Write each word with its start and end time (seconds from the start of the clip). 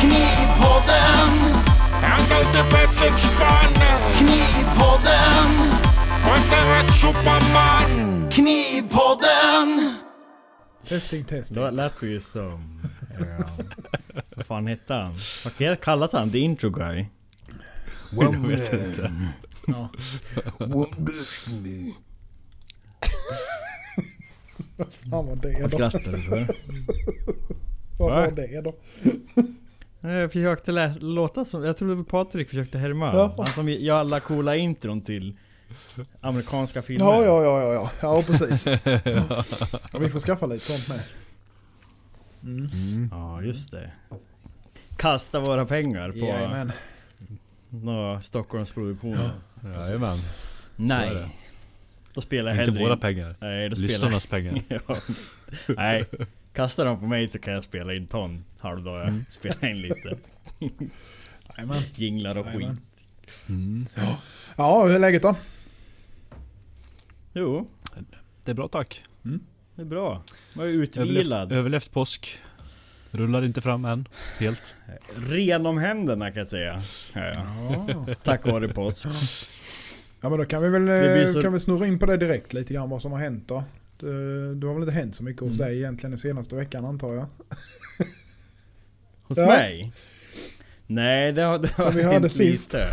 Knivpodden! 0.00 1.30
Knivpodden! 4.18 5.48
Knivpodden! 8.30 9.96
Testing, 10.88 11.24
testing. 11.24 11.56
Då 11.56 11.70
lät 11.70 12.00
det 12.00 12.06
ju 12.06 12.20
som... 12.20 12.80
Ja, 13.18 13.48
vad 14.36 14.46
fan 14.46 14.66
hette 14.66 14.94
han? 14.94 15.18
Vad 15.44 15.80
kallas 15.80 16.12
han? 16.12 16.30
The 16.30 16.38
intro 16.38 16.70
guy? 16.70 17.06
Jag 18.10 18.46
vet 18.48 18.72
inte. 18.72 19.12
Ja. 19.66 19.88
Vad 24.76 24.92
fan 24.92 25.26
var 25.26 25.36
det 25.36 25.58
Vad 25.62 25.70
då? 25.70 25.76
skrattar 25.76 26.12
du 26.12 26.18
för? 26.18 26.46
Vad 28.02 28.12
Va? 28.12 28.20
var 28.20 28.30
det 28.30 28.60
då? 28.60 28.74
Jag 30.08 30.32
försökte 30.32 30.72
lä- 30.72 30.94
låta 31.00 31.44
som... 31.44 31.64
Jag 31.64 31.76
trodde 31.76 32.04
Patrik 32.04 32.48
försökte 32.48 32.78
härma. 32.78 33.06
Ja. 33.14 33.34
Han 33.36 33.46
som 33.46 33.68
gör 33.68 33.96
alla 33.98 34.20
coola 34.20 34.56
intron 34.56 35.00
till 35.00 35.36
amerikanska 36.20 36.82
filmer. 36.82 37.04
Ja, 37.06 37.24
ja, 37.24 37.42
ja, 37.42 37.62
ja, 37.62 37.72
ja. 37.72 37.90
Ja, 38.16 38.22
precis. 38.26 38.66
Ja, 39.92 39.98
vi 40.00 40.08
får 40.08 40.20
skaffa 40.20 40.46
lite 40.46 40.64
sånt 40.66 40.88
med. 40.88 41.00
Mm. 42.42 43.08
Ja, 43.10 43.42
just 43.42 43.70
det. 43.70 43.90
Kasta 44.96 45.40
våra 45.40 45.66
pengar 45.66 46.10
på 46.12 46.18
Jajamän. 46.18 46.72
några 47.68 48.20
Stockholmsproduktioner. 48.20 49.30
Jajamän. 49.64 50.08
är 50.08 50.16
Nej. 50.76 51.14
det. 51.14 51.28
Då 52.14 52.20
spelar 52.20 52.50
jag 52.50 52.54
Inte 52.62 52.70
hellre 52.72 52.84
våra 52.84 52.92
in- 52.94 53.00
pengar. 53.00 53.36
Nej, 53.40 53.68
då 53.68 53.76
spelar 53.76 53.88
Lyssnarnas 53.88 54.26
pengar. 54.26 54.62
ja. 54.86 54.96
Nej, 55.68 56.04
kasta 56.52 56.84
dem 56.84 57.00
på 57.00 57.06
mig 57.06 57.28
så 57.28 57.38
kan 57.38 57.54
jag 57.54 57.64
spela 57.64 57.94
in 57.94 58.06
ton 58.06 58.44
halvdag. 58.58 59.08
Mm. 59.08 59.24
Spela 59.28 59.68
in 59.70 59.80
lite 59.82 60.16
jinglar 61.94 62.38
och 62.38 62.46
skit. 62.46 62.68
Mm. 63.48 63.86
Ja, 64.56 64.84
hur 64.84 64.94
är 64.94 64.98
läget 64.98 65.22
då? 65.22 65.36
Jo, 67.32 67.68
Det 68.44 68.50
är 68.50 68.54
bra 68.54 68.68
tack. 68.68 69.02
det 69.74 69.82
är 69.82 69.86
bra. 69.86 70.22
Jag 70.54 70.64
är 70.64 70.68
Överlevt, 70.68 70.98
utvilad. 70.98 71.52
överlevt 71.52 71.92
påsk. 71.92 72.38
Rullar 73.10 73.44
inte 73.44 73.60
fram 73.60 73.84
än. 73.84 74.08
Helt. 74.38 74.74
Ren 75.16 75.66
om 75.66 75.78
händerna 75.78 76.30
kan 76.30 76.40
jag 76.40 76.48
säga. 76.48 76.82
Ja, 77.12 77.32
ja. 77.34 77.86
Ja. 77.88 78.14
Tack 78.24 78.46
vare 78.46 78.68
påsk. 78.68 79.06
ja, 80.20 80.28
men 80.28 80.38
då 80.38 80.44
kan 80.44 80.62
vi 80.62 80.68
väl 80.68 81.32
så- 81.32 81.42
kan 81.42 81.52
vi 81.52 81.60
snurra 81.60 81.86
in 81.86 81.98
på 81.98 82.06
det 82.06 82.16
direkt 82.16 82.52
lite 82.52 82.74
grann 82.74 82.90
vad 82.90 83.02
som 83.02 83.12
har 83.12 83.18
hänt 83.18 83.48
då. 83.48 83.64
Det, 84.02 84.54
det 84.54 84.66
har 84.66 84.74
väl 84.74 84.82
inte 84.82 84.94
hänt 84.94 85.16
så 85.16 85.24
mycket 85.24 85.40
hos 85.42 85.54
Mm. 85.54 85.66
dig 85.68 85.78
egentligen 85.78 86.10
den 86.10 86.18
senaste 86.18 86.56
veckan 86.56 86.84
antar 86.84 87.14
jag. 87.14 87.26
Hos 89.22 89.38
Ja. 89.38 89.46
mig? 89.46 89.92
Nej, 90.86 91.32
det 91.32 91.42
har, 91.42 91.58
det 91.58 91.68
har 91.68 91.84
Som 91.84 91.94
vi 91.96 92.02
hörde 92.02 92.14
hänt 92.14 92.32
sist. 92.32 92.72
lite. 92.72 92.86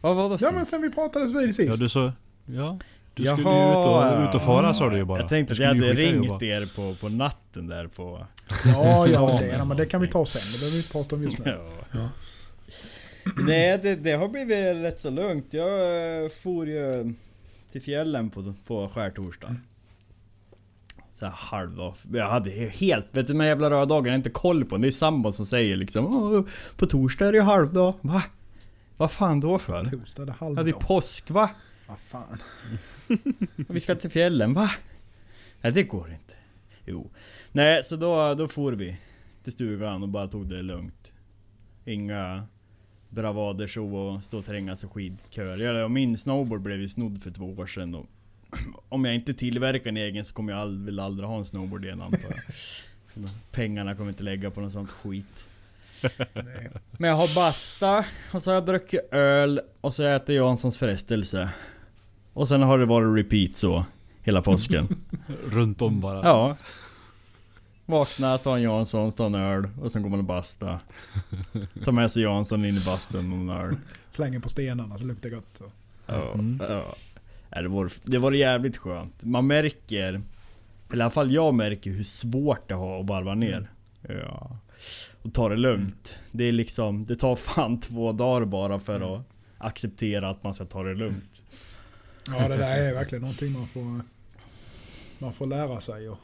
Vad 0.00 0.16
var 0.16 0.28
det 0.28 0.32
Ja 0.34 0.38
sist? 0.38 0.52
men 0.54 0.66
sen 0.66 0.82
vi 0.82 0.90
pratades 0.90 1.34
vid 1.34 1.48
Ja 1.48 1.52
sist. 1.52 1.80
du 1.80 1.88
så... 1.88 2.12
Ja. 2.46 2.78
Du 3.14 3.24
Jaha. 3.24 3.36
skulle 3.36 3.50
ju 3.50 3.70
ut 3.70 3.76
och, 3.76 4.28
ut 4.28 4.34
och 4.34 4.42
fara 4.42 4.74
sa 4.74 4.90
du 4.90 4.96
ju 4.96 5.04
bara. 5.04 5.20
Jag 5.20 5.28
tänkte 5.28 5.52
att 5.52 5.58
jag 5.58 5.68
hade 5.68 5.92
ringt 5.92 6.42
er 6.42 6.66
på, 6.76 6.94
på 7.00 7.08
natten 7.08 7.66
där 7.66 7.86
på... 7.86 8.26
Ja, 8.64 9.06
ja 9.08 9.38
det, 9.40 9.46
ja, 9.46 9.64
men 9.64 9.76
det 9.76 9.86
kan 9.86 10.00
vi 10.00 10.06
ta 10.08 10.26
sen. 10.26 10.42
Det 10.52 10.58
behöver 10.58 10.72
vi 10.72 10.78
inte 10.78 10.90
prata 10.92 11.14
om 11.16 11.22
just 11.22 11.38
nu. 11.38 11.58
Ja. 11.92 12.08
Nej, 13.46 13.78
det, 13.82 13.96
det 13.96 14.12
har 14.12 14.28
blivit 14.28 14.76
rätt 14.84 15.00
så 15.00 15.10
lugnt. 15.10 15.46
Jag 15.50 15.68
eh, 16.24 16.28
for 16.42 16.66
ju 16.66 17.14
till 17.76 17.82
fjällen 17.84 18.30
på, 18.30 18.54
på 18.66 18.88
skärtorsdagen. 18.88 19.60
Så 21.12 21.24
här 21.26 21.32
halv. 21.32 21.78
Jag 22.12 22.30
hade 22.30 22.50
helt, 22.50 23.06
vet 23.12 23.26
du 23.26 23.34
här 23.40 23.46
jävla 23.46 23.70
röda 23.70 23.84
dagen 23.84 24.06
jag 24.06 24.14
inte 24.14 24.30
koll 24.30 24.64
på. 24.64 24.76
Det 24.76 24.88
är 24.88 24.92
sambon 24.92 25.32
som 25.32 25.46
säger 25.46 25.76
liksom 25.76 26.06
"Åh, 26.06 26.42
På 26.76 26.86
torsdag 26.86 27.26
är 27.26 27.32
det 27.32 27.42
halvdag. 27.42 27.94
Va? 28.00 28.22
Vad 28.96 29.10
fan 29.10 29.40
då 29.40 29.58
för? 29.58 29.84
Torsdag, 29.84 30.24
det 30.24 30.30
är 30.32 30.36
Ja 30.40 30.48
det 30.48 30.52
är 30.52 30.56
halvdag. 30.56 30.80
påsk 30.80 31.30
va? 31.30 31.50
Vad 31.88 31.98
fan. 31.98 32.38
Vi 33.68 33.80
ska 33.80 33.94
till 33.94 34.10
fjällen, 34.10 34.54
va? 34.54 34.70
Nej 35.60 35.72
det 35.72 35.82
går 35.82 36.10
inte. 36.10 36.34
Jo. 36.84 37.10
Nej, 37.52 37.84
så 37.84 37.96
då, 37.96 38.34
då 38.34 38.48
for 38.48 38.72
vi 38.72 38.96
till 39.44 39.52
stugan 39.52 40.02
och 40.02 40.08
bara 40.08 40.26
tog 40.28 40.48
det 40.48 40.62
lugnt. 40.62 41.12
Inga 41.84 42.46
bravader 43.08 43.66
så 43.66 43.84
och 43.96 44.22
stå 44.24 44.38
och 44.38 44.44
trängas 44.44 44.84
i 44.84 44.86
skidköer. 44.86 45.56
Jag- 45.78 45.90
Min 45.90 46.18
snowboard 46.18 46.60
blev 46.60 46.80
ju 46.80 46.88
snodd 46.88 47.22
för 47.22 47.30
två 47.30 47.44
år 47.58 47.66
sedan 47.66 47.94
och 47.94 48.06
om 48.88 49.04
jag 49.04 49.14
inte 49.14 49.34
tillverkar 49.34 49.90
en 49.90 49.96
egen 49.96 50.24
så 50.24 50.32
kommer 50.32 50.52
jag 50.52 50.60
aldrig, 50.62 50.84
vill 50.86 51.00
aldrig 51.00 51.28
ha 51.28 51.38
en 51.38 51.44
snowboard 51.44 51.84
igen 51.84 52.02
antar 52.02 52.20
jag. 52.28 53.28
Pengarna 53.52 53.94
kommer 53.94 54.08
inte 54.10 54.22
lägga 54.22 54.50
på 54.50 54.60
något 54.60 54.72
sånt 54.72 54.90
skit. 54.90 55.26
Nej. 56.34 56.70
Men 56.98 57.10
jag 57.10 57.16
har 57.16 57.34
basta, 57.34 58.04
och 58.32 58.42
så 58.42 58.50
har 58.50 58.54
jag 58.54 58.66
druckit 58.66 59.00
öl, 59.12 59.60
och 59.80 59.94
så 59.94 60.02
har 60.02 60.10
jag 60.10 60.16
ätit 60.22 60.34
Janssons 60.36 60.78
frestelse. 60.78 61.48
Och 62.32 62.48
sen 62.48 62.62
har 62.62 62.78
det 62.78 62.86
varit 62.86 63.24
repeat 63.24 63.56
så, 63.56 63.84
hela 64.22 64.42
påsken. 64.42 64.88
Runt 65.44 65.82
om 65.82 66.00
bara. 66.00 66.20
ja. 66.24 66.56
Vakna, 67.86 68.38
ta 68.38 68.56
en 68.56 68.62
Jansson, 68.62 69.12
ta 69.12 69.26
en 69.26 69.34
öl, 69.34 69.68
och 69.82 69.92
sen 69.92 70.02
går 70.02 70.10
man 70.10 70.18
och 70.18 70.24
basta. 70.24 70.80
Ta 71.84 71.92
med 71.92 72.12
sig 72.12 72.22
Jansson 72.22 72.64
in 72.64 72.76
i 72.76 72.84
bastun 72.84 73.32
och 73.32 73.38
en 73.38 73.50
öl. 73.66 73.76
Slänger 74.10 74.40
på 74.40 74.48
stenarna 74.48 74.98
så 74.98 75.04
luktar 75.04 75.30
gott. 75.30 75.46
Så. 75.52 75.64
Ja, 76.06 76.32
Mm. 76.32 76.62
ja. 76.68 76.94
Det 77.62 77.68
var, 77.68 77.92
det 78.04 78.18
var 78.18 78.32
jävligt 78.32 78.76
skönt. 78.76 79.14
Man 79.24 79.46
märker, 79.46 80.08
eller 80.08 80.98
i 80.98 81.02
alla 81.02 81.10
fall 81.10 81.32
jag 81.32 81.54
märker 81.54 81.90
hur 81.90 82.04
svårt 82.04 82.68
det 82.68 82.74
har 82.74 83.00
att 83.00 83.06
varva 83.08 83.34
ner. 83.34 83.70
Ja. 84.08 84.56
Och 85.22 85.32
ta 85.34 85.48
det 85.48 85.56
lugnt. 85.56 86.18
Det 86.32 86.44
är 86.44 86.52
liksom, 86.52 87.04
det 87.06 87.16
tar 87.16 87.36
fan 87.36 87.80
två 87.80 88.12
dagar 88.12 88.44
bara 88.46 88.78
för 88.78 89.14
att 89.16 89.22
acceptera 89.58 90.30
att 90.30 90.42
man 90.42 90.54
ska 90.54 90.64
ta 90.64 90.82
det 90.82 90.94
lugnt. 90.94 91.42
Ja 92.26 92.48
det 92.48 92.56
där 92.56 92.78
är 92.88 92.94
verkligen 92.94 93.22
någonting 93.22 93.52
man 93.52 93.66
får, 93.66 94.00
man 95.18 95.32
får 95.32 95.46
lära 95.46 95.80
sig 95.80 96.08
och 96.08 96.18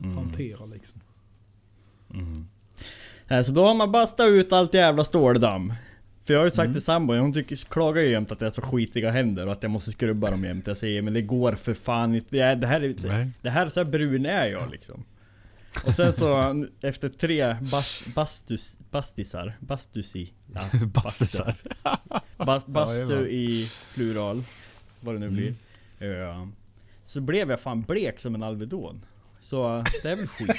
Mm. 0.00 0.16
hantera 0.16 0.66
liksom. 0.66 1.00
Mm. 2.14 2.46
Nej, 3.28 3.44
så 3.44 3.52
då 3.52 3.64
har 3.66 3.74
man 3.74 3.92
bastat 3.92 4.26
ut 4.28 4.52
allt 4.52 4.74
jävla 4.74 5.04
ståldamm. 5.04 5.72
För 6.24 6.34
jag 6.34 6.40
har 6.40 6.44
ju 6.44 6.50
sagt 6.50 6.60
Mm. 6.64 6.72
till 6.72 6.82
sambon, 6.82 7.18
hon 7.18 7.32
tycker, 7.32 7.56
klagar 7.56 8.02
ju 8.02 8.08
jämt 8.10 8.32
att 8.32 8.40
jag 8.40 8.48
har 8.48 8.52
så 8.52 8.62
skitiga 8.62 9.10
händer 9.10 9.46
och 9.46 9.52
att 9.52 9.62
jag 9.62 9.70
måste 9.70 9.92
skrubba 9.92 10.30
dem 10.30 10.44
jämt. 10.44 10.66
Jag 10.66 10.76
säger 10.76 11.02
men 11.02 11.14
det 11.14 11.22
går 11.22 11.52
för 11.52 11.74
fan 11.74 12.14
inte. 12.14 12.36
Det 12.36 12.42
här- 12.42 12.56
Det 12.56 12.66
här 12.66 12.80
är, 12.80 13.30
det 13.42 13.50
här, 13.50 13.68
så 13.68 13.80
här 13.84 13.90
brun 13.90 14.26
är 14.26 14.46
jag 14.46 14.70
liksom. 14.70 15.04
Och 15.86 15.94
sen 15.94 16.12
så 16.12 16.64
efter 16.80 17.08
tre 17.08 17.56
bas, 17.70 18.04
bastus, 18.14 18.78
bastisar, 18.90 19.52
bastusi, 19.60 20.32
ja, 20.54 20.60
Bastisar. 20.86 21.54
Bas, 22.36 22.66
bastu 22.66 23.28
i 23.28 23.70
plural, 23.94 24.42
vad 25.00 25.14
det 25.14 25.18
nu 25.18 25.30
blir. 25.30 25.54
Ja. 25.98 26.48
Så 27.04 27.20
blev 27.20 27.50
jag 27.50 27.60
fan 27.60 27.82
blek 27.82 28.20
som 28.20 28.34
en 28.34 28.42
Alvedon. 28.42 29.04
Så 29.42 29.84
det 30.02 30.08
är 30.08 30.16
väl 30.16 30.26
skit. 30.26 30.56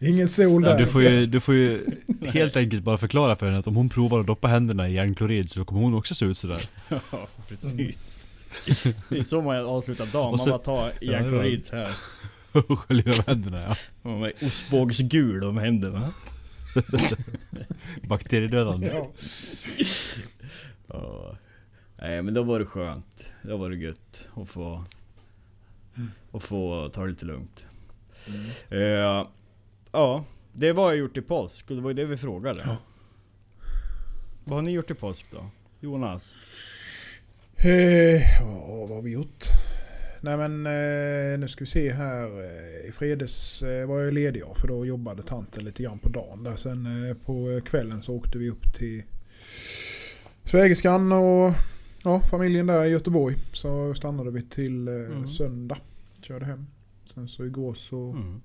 Ingen 0.00 0.28
sol 0.28 0.64
Ja, 0.64 0.70
där. 0.70 0.78
du, 0.78 0.86
får 0.86 1.02
ju, 1.02 1.26
du 1.26 1.40
får 1.40 1.54
ju 1.54 1.86
helt 2.26 2.56
enkelt 2.56 2.82
bara 2.82 2.98
förklara 2.98 3.36
för 3.36 3.46
henne 3.46 3.58
att 3.58 3.66
om 3.66 3.76
hon 3.76 3.88
provar 3.88 4.20
att 4.20 4.26
doppa 4.26 4.48
händerna 4.48 4.88
i 4.88 4.92
järnklorid 4.94 5.50
så 5.50 5.64
kommer 5.64 5.80
hon 5.80 5.94
också 5.94 6.14
se 6.14 6.24
ut 6.26 6.38
sådär. 6.38 6.62
Ja, 6.88 7.26
precis. 7.48 8.28
Det 9.08 9.18
är 9.18 9.22
så 9.22 9.42
man 9.42 9.56
avslutar 9.56 10.06
dagen, 10.06 10.32
Och 10.34 10.38
man 10.38 10.48
bara 10.48 10.58
tar 10.58 10.92
järnklorid 11.00 11.66
så 11.66 11.76
här. 11.76 11.92
Och 12.52 12.78
sköljer 12.78 13.18
av 13.18 13.26
händerna 13.26 13.62
ja. 13.62 13.76
Man 14.02 14.22
är 14.22 14.32
ostbågsgul 14.46 15.44
om 15.44 15.56
händerna. 15.58 16.12
Bakteriedödande. 18.02 18.86
Ja. 18.86 19.10
ja. 20.88 21.36
Nej 21.98 22.22
men 22.22 22.34
då 22.34 22.42
var 22.42 22.58
det 22.58 22.66
skönt. 22.66 23.32
Då 23.42 23.56
var 23.56 23.70
det 23.70 23.76
gött 23.76 24.26
att 24.36 24.48
få... 24.48 24.84
Att 26.34 26.42
få 26.42 26.88
ta 26.94 27.02
det 27.02 27.10
lite 27.10 27.24
lugnt. 27.24 27.64
Eh, 28.70 29.26
ja, 29.92 30.24
det 30.52 30.72
var 30.72 30.90
jag 30.90 30.96
gjort 30.98 31.16
i 31.16 31.22
påsk 31.22 31.70
och 31.70 31.76
det 31.76 31.82
var 31.82 31.90
ju 31.90 31.94
det 31.94 32.04
vi 32.04 32.16
frågade. 32.16 32.60
Ja. 32.64 32.76
Vad 34.44 34.58
har 34.58 34.62
ni 34.62 34.70
gjort 34.72 34.90
i 34.90 34.94
påsk 34.94 35.26
då? 35.32 35.50
Jonas? 35.80 36.32
Eh, 37.56 38.38
ja, 38.40 38.66
vad 38.80 38.90
har 38.90 39.02
vi 39.02 39.12
gjort? 39.12 39.44
Nej 40.20 40.36
men 40.36 40.66
eh, 40.66 41.38
nu 41.38 41.48
ska 41.48 41.60
vi 41.64 41.70
se 41.70 41.92
här. 41.92 42.26
Eh, 42.26 42.88
I 42.88 42.92
fredags 42.92 43.62
eh, 43.62 43.86
var 43.86 44.00
jag 44.00 44.14
ledig 44.14 44.42
för 44.56 44.68
då 44.68 44.86
jobbade 44.86 45.22
tanten 45.22 45.64
lite 45.64 45.82
grann 45.82 45.98
på 45.98 46.08
dagen. 46.08 46.42
Där. 46.44 46.56
Sen 46.56 47.08
eh, 47.10 47.16
på 47.16 47.60
kvällen 47.64 48.02
så 48.02 48.14
åkte 48.16 48.38
vi 48.38 48.50
upp 48.50 48.74
till 48.74 49.02
svägerskan 50.44 51.12
och 51.12 51.52
ja, 52.04 52.20
familjen 52.30 52.66
där 52.66 52.84
i 52.84 52.88
Göteborg. 52.88 53.36
Så 53.52 53.94
stannade 53.94 54.30
vi 54.30 54.42
till 54.42 54.88
eh, 54.88 54.94
Mm. 54.94 55.28
söndag. 55.28 55.76
Körde 56.24 56.44
hem. 56.44 56.66
Sen 57.14 57.28
så 57.28 57.44
igår 57.44 57.74
så 57.74 58.10
Mm. 58.10 58.40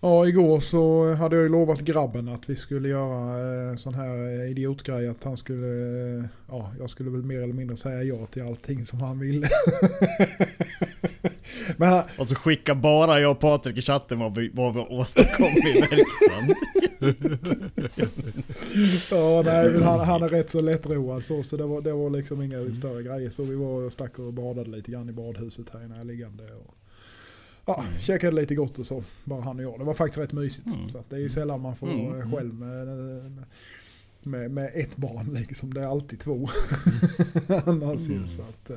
Ja, 0.00 0.26
igår 0.26 0.60
så 0.60 1.12
hade 1.12 1.36
jag 1.36 1.42
ju 1.42 1.48
lovat 1.48 1.80
grabben 1.80 2.28
att 2.28 2.50
vi 2.50 2.56
skulle 2.56 2.88
göra 2.88 3.70
eh, 3.70 3.76
sån 3.76 3.94
här 3.94 4.40
eh, 4.42 4.50
idiotgrej. 4.50 5.08
Att 5.08 5.24
han 5.24 5.36
skulle, 5.36 5.66
eh, 6.18 6.24
ja, 6.48 6.72
jag 6.78 6.90
skulle 6.90 7.10
väl 7.10 7.22
mer 7.22 7.40
eller 7.40 7.54
mindre 7.54 7.76
säga 7.76 8.02
ja 8.02 8.26
till 8.26 8.42
allting 8.42 8.84
som 8.84 9.00
han 9.00 9.18
ville. 9.18 9.48
Han, 11.78 12.02
Och 12.18 12.28
så 12.28 12.34
skickar 12.34 12.74
bara 12.74 13.20
jag 13.20 13.30
och 13.30 13.40
Patrik 13.40 13.76
i 13.76 13.82
chatten 13.82 14.18
vad 14.18 14.34
vi, 14.34 14.50
vad 14.54 14.74
vi 14.74 14.80
åstadkom 14.80 15.46
i 15.46 15.80
verkstaden. 15.80 16.54
ja, 19.10 19.42
nej, 19.44 19.70
men 19.72 19.82
han, 19.82 20.00
han 20.00 20.22
är 20.22 20.28
rätt 20.28 20.50
så 20.50 20.60
lättroad 20.60 21.24
så, 21.24 21.42
så 21.42 21.56
det 21.56 21.66
var, 21.66 21.80
det 21.80 21.92
var 21.92 22.10
liksom 22.10 22.42
inga 22.42 22.70
större 22.70 23.02
grejer. 23.02 23.30
Så 23.30 23.44
vi 23.44 23.54
var 23.54 23.82
och 23.82 23.92
stack 23.92 24.18
och 24.18 24.32
badade 24.32 24.70
lite 24.70 24.90
grann 24.90 25.08
i 25.08 25.12
badhuset 25.12 25.66
här 25.74 25.84
innan 25.84 25.96
jag 25.96 26.06
liggande. 26.06 26.44
Och, 26.44 26.74
ja, 27.66 27.84
käkade 28.00 28.36
lite 28.36 28.54
gott 28.54 28.78
och 28.78 28.86
så, 28.86 29.02
bara 29.24 29.42
han 29.42 29.56
och 29.58 29.64
jag. 29.64 29.78
Det 29.78 29.84
var 29.84 29.94
faktiskt 29.94 30.18
rätt 30.18 30.32
mysigt. 30.32 30.76
Mm. 30.76 30.88
Så 30.88 31.04
det 31.08 31.16
är 31.16 31.20
ju 31.20 31.28
sällan 31.28 31.60
man 31.60 31.76
får 31.76 31.90
Mm, 31.90 32.06
eh, 32.06 32.14
mm. 32.16 32.32
själv 32.32 32.54
med, 32.54 32.86
med, 34.22 34.50
med 34.50 34.70
ett 34.74 34.96
barn 34.96 35.34
liksom. 35.34 35.74
Det 35.74 35.80
är 35.80 35.86
alltid 35.86 36.20
två. 36.20 36.48
Annars 37.66 38.08
ju, 38.08 38.14
Mm. 38.14 38.26
så 38.26 38.42
att, 38.42 38.70
eh, 38.70 38.76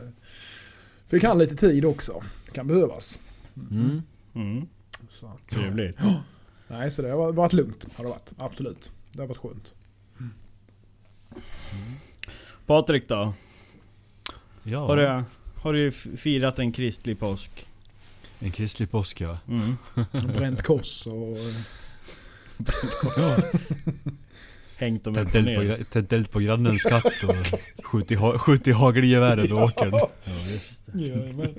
fick 1.10 1.24
han 1.24 1.38
lite 1.38 1.56
tid 1.56 1.86
också. 1.86 2.24
Det 2.46 2.52
kan 2.52 2.68
behövas. 2.68 3.20
Mm. 3.72 4.02
Mm. 4.36 4.68
Så, 5.10 5.28
att, 5.28 5.50
Trevligt. 5.50 5.98
nej, 6.68 6.92
så 6.92 7.02
det 7.02 7.12
har 7.12 7.34
varit 7.34 7.54
lugnt. 7.54 7.88
Har 7.96 8.04
det 8.04 8.10
varit. 8.10 8.34
Absolut. 8.38 8.92
Det 9.12 9.22
har 9.22 9.28
varit 9.28 9.38
skönt. 9.38 9.74
Patrik 12.66 13.08
då? 13.08 13.34
Ja, 14.64 14.80
Har 14.88 14.98
du, 14.98 15.24
har 15.62 15.74
du 15.74 15.92
firat 15.92 16.60
en 16.60 16.72
kristlig 16.72 17.20
påsk? 17.20 17.66
en 18.40 18.52
kristlig 18.52 18.92
påsk 18.92 19.22
ja. 19.22 19.38
Mm. 19.48 19.76
Bränt 20.36 20.62
kors 20.62 21.08
och... 21.08 21.38
Hängt 24.80 25.04
dem 25.04 25.14
Tänt 25.14 25.30
upp 25.30 25.36
och 25.36 25.56
på, 25.56 25.62
ner? 25.62 25.84
tänt 25.92 26.14
eld 26.14 26.32
på 26.32 26.40
grannens 26.40 26.84
katt 26.84 27.06
och 27.28 27.36
skjutit 27.86 28.20
ha, 28.20 28.38
skjutit 28.38 28.76
hagelgevär 28.76 29.38
över 29.38 29.64
åkern. 29.64 29.90
Ja, 29.94 30.10
just 30.52 30.86
det. 30.86 31.02
Jajamän. 31.02 31.56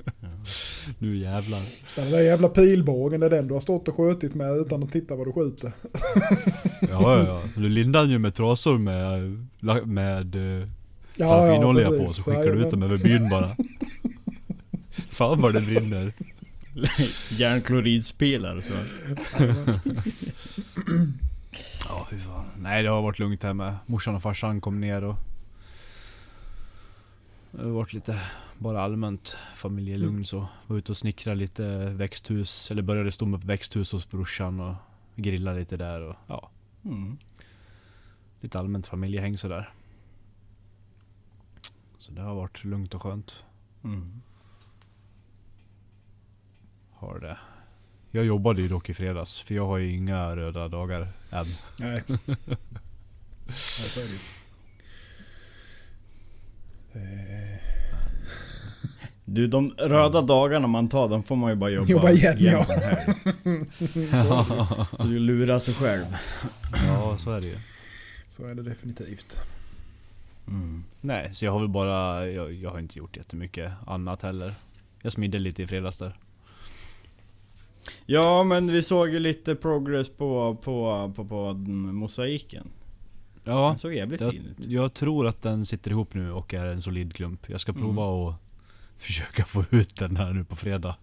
Nu 0.99 1.17
jävlar. 1.17 1.59
Den 1.95 2.11
där 2.11 2.21
jävla 2.21 2.49
pilbågen, 2.49 3.19
det 3.19 3.25
är 3.25 3.29
den 3.29 3.47
du 3.47 3.53
har 3.53 3.61
stått 3.61 3.87
och 3.87 3.95
skjutit 3.95 4.35
med 4.35 4.57
utan 4.57 4.83
att 4.83 4.91
titta 4.91 5.15
vad 5.15 5.27
du 5.27 5.31
skjuter. 5.33 5.71
Ja, 6.89 7.17
ja, 7.17 7.23
ja. 7.27 7.41
Du 7.55 7.69
lindar 7.69 8.05
ju 8.05 8.19
med 8.19 8.35
trasor 8.35 8.77
med, 8.77 9.37
med 9.87 10.35
eh, 10.61 10.67
Ja, 11.15 11.27
paraffinolja 11.27 11.87
på 11.89 11.97
precis. 11.97 12.15
så 12.17 12.23
skickar 12.23 12.45
du 12.55 12.61
ut 12.61 12.71
dem 12.71 12.83
över 12.83 12.97
byn 12.97 13.29
bara. 13.29 13.49
Fan 15.09 15.41
vad 15.41 15.53
det 15.53 15.61
brinner. 15.67 16.13
Järnkloridspelare 17.37 18.61
så. 18.61 18.73
Ja 21.91 22.05
fy 22.09 22.19
fan. 22.19 22.45
Nej 22.57 22.83
det 22.83 22.89
har 22.89 23.01
varit 23.01 23.19
lugnt 23.19 23.43
här 23.43 23.53
med. 23.53 23.77
Morsan 23.85 24.15
och 24.15 24.21
farsan 24.21 24.61
kom 24.61 24.81
ner 24.81 25.03
och... 25.03 25.15
Det 27.51 27.63
har 27.63 27.69
varit 27.69 27.93
lite 27.93 28.21
bara 28.57 28.81
allmänt 28.81 29.37
familjelugn 29.55 30.25
så. 30.25 30.47
Var 30.67 30.77
ute 30.77 30.91
och 30.91 30.97
snickrade 30.97 31.39
lite 31.39 31.89
växthus. 31.89 32.71
Eller 32.71 32.81
började 32.81 33.11
stå 33.11 33.25
med 33.25 33.43
växthus 33.43 33.91
hos 33.91 34.09
brorsan 34.09 34.59
och 34.59 34.75
grilla 35.15 35.53
lite 35.53 35.77
där 35.77 36.01
och 36.01 36.15
ja. 36.27 36.49
Mm. 36.85 37.17
Lite 38.41 38.59
allmänt 38.59 38.87
familjehäng 38.87 39.37
sådär. 39.37 39.73
Så 41.97 42.11
det 42.11 42.21
har 42.21 42.35
varit 42.35 42.63
lugnt 42.63 42.93
och 42.93 43.01
skönt. 43.01 43.43
Mm. 43.83 44.21
Har 46.91 47.19
det. 47.19 47.37
Jag 48.11 48.25
jobbade 48.25 48.61
ju 48.61 48.67
dock 48.67 48.89
i 48.89 48.93
fredags 48.93 49.39
för 49.41 49.55
jag 49.55 49.67
har 49.67 49.77
ju 49.77 49.95
inga 49.95 50.35
röda 50.35 50.67
dagar 50.67 51.01
än. 51.31 51.45
Nej. 51.79 52.03
Nej, 53.45 53.55
så 53.89 53.99
är 53.99 54.03
det. 54.03 54.19
Eh, 56.99 57.57
Du, 59.25 59.47
de 59.47 59.67
röda 59.77 60.21
dagarna 60.21 60.67
man 60.67 60.89
tar, 60.89 61.09
de 61.09 61.23
får 61.23 61.35
man 61.35 61.49
ju 61.49 61.55
bara 61.55 61.69
jobba, 61.69 61.87
Jobba 61.89 62.11
igen, 62.11 62.37
ja. 62.39 62.65
en 62.69 62.81
helg. 62.81 63.65
Så 64.97 65.03
du 65.03 65.19
lurar 65.19 65.59
sig 65.59 65.73
själv. 65.73 66.05
ja 66.87 67.17
så 67.17 67.31
är 67.31 67.41
det 67.41 67.47
ju. 67.47 67.57
Så 68.27 68.45
är 68.45 68.55
det 68.55 68.63
definitivt. 68.63 69.39
Mm. 70.47 70.83
Nej, 71.01 71.29
så 71.33 71.45
jag 71.45 71.51
har 71.51 71.59
väl 71.59 71.69
bara, 71.69 72.27
jag, 72.27 72.53
jag 72.53 72.71
har 72.71 72.79
inte 72.79 72.97
gjort 72.99 73.17
jättemycket 73.17 73.71
annat 73.87 74.21
heller. 74.21 74.53
Jag 75.01 75.11
smidde 75.13 75.39
lite 75.39 75.63
i 75.63 75.67
fredags 75.67 75.97
där. 75.97 76.17
Ja 78.05 78.43
men 78.43 78.67
vi 78.71 78.83
såg 78.83 79.09
ju 79.09 79.19
lite 79.19 79.55
progress 79.55 80.09
på, 80.09 80.55
på, 80.55 81.11
på, 81.15 81.25
på 81.25 81.53
mosaiken. 81.93 82.67
Ja, 83.43 83.67
Den 83.69 83.79
såg 83.79 83.93
jävligt 83.93 84.21
jag, 84.21 84.31
fin 84.31 84.45
ut. 84.45 84.65
jag 84.65 84.93
tror 84.93 85.27
att 85.27 85.41
den 85.41 85.65
sitter 85.65 85.91
ihop 85.91 86.13
nu 86.13 86.31
och 86.31 86.53
är 86.53 86.65
en 86.65 86.81
solid 86.81 87.15
klump. 87.15 87.49
Jag 87.49 87.59
ska 87.61 87.71
Mm. 87.71 87.81
prova 87.83 88.29
att 88.29 88.35
försöka 88.97 89.45
få 89.45 89.65
ut 89.69 89.95
den 89.95 90.17
här 90.17 90.33
nu 90.33 90.43
på 90.43 90.55
fredag. 90.55 90.95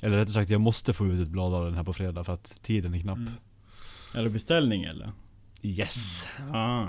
Eller 0.00 0.16
rättare 0.16 0.32
sagt, 0.32 0.50
jag 0.50 0.60
måste 0.60 0.92
få 0.92 1.06
ut 1.06 1.20
ett 1.22 1.28
blad 1.28 1.54
av 1.54 1.64
den 1.64 1.74
här 1.74 1.82
på 1.84 1.92
fredag 1.92 2.24
för 2.24 2.32
att 2.32 2.60
tiden 2.62 2.94
är 2.94 2.98
knapp. 3.00 3.16
Mm. 3.18 3.32
Eller 4.14 4.30
beställning 4.30 4.84
eller? 4.84 5.12
Yes! 5.62 6.26
Ah. 6.52 6.86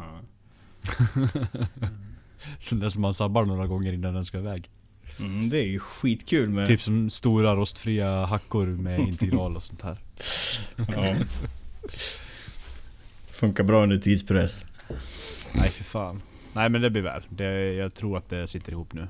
Sen 2.60 2.80
dess 2.80 2.98
man 2.98 3.14
sabbar 3.14 3.46
några 3.46 3.68
gånger 3.68 3.94
innan 3.94 4.14
den 4.14 4.26
ska 4.26 4.38
iväg. 4.38 4.70
Mm, 5.20 5.50
det 5.50 5.58
är 5.58 5.68
ju 5.68 5.80
skitkul 5.80 6.50
med... 6.50 6.68
Typ 6.68 6.82
som 6.82 7.10
stora 7.10 7.56
rostfria 7.56 8.26
hackor 8.26 8.66
med 8.66 9.00
integral 9.08 9.56
och 9.56 9.64
sånt 9.64 9.82
här. 9.82 9.98
Ja. 10.76 11.16
Funkar 13.32 13.64
bra 13.64 13.84
under 13.84 13.98
tidspress. 13.98 14.66
Nej 15.56 15.70
för 15.70 15.84
fan. 15.84 16.22
Nej 16.54 16.70
men 16.70 16.82
det 16.82 16.90
blir 16.90 17.02
väl. 17.02 17.24
Det, 17.30 17.74
jag 17.74 17.94
tror 17.94 18.18
att 18.18 18.30
det 18.30 18.48
sitter 18.48 18.72
ihop 18.72 18.94
nu. 18.94 19.08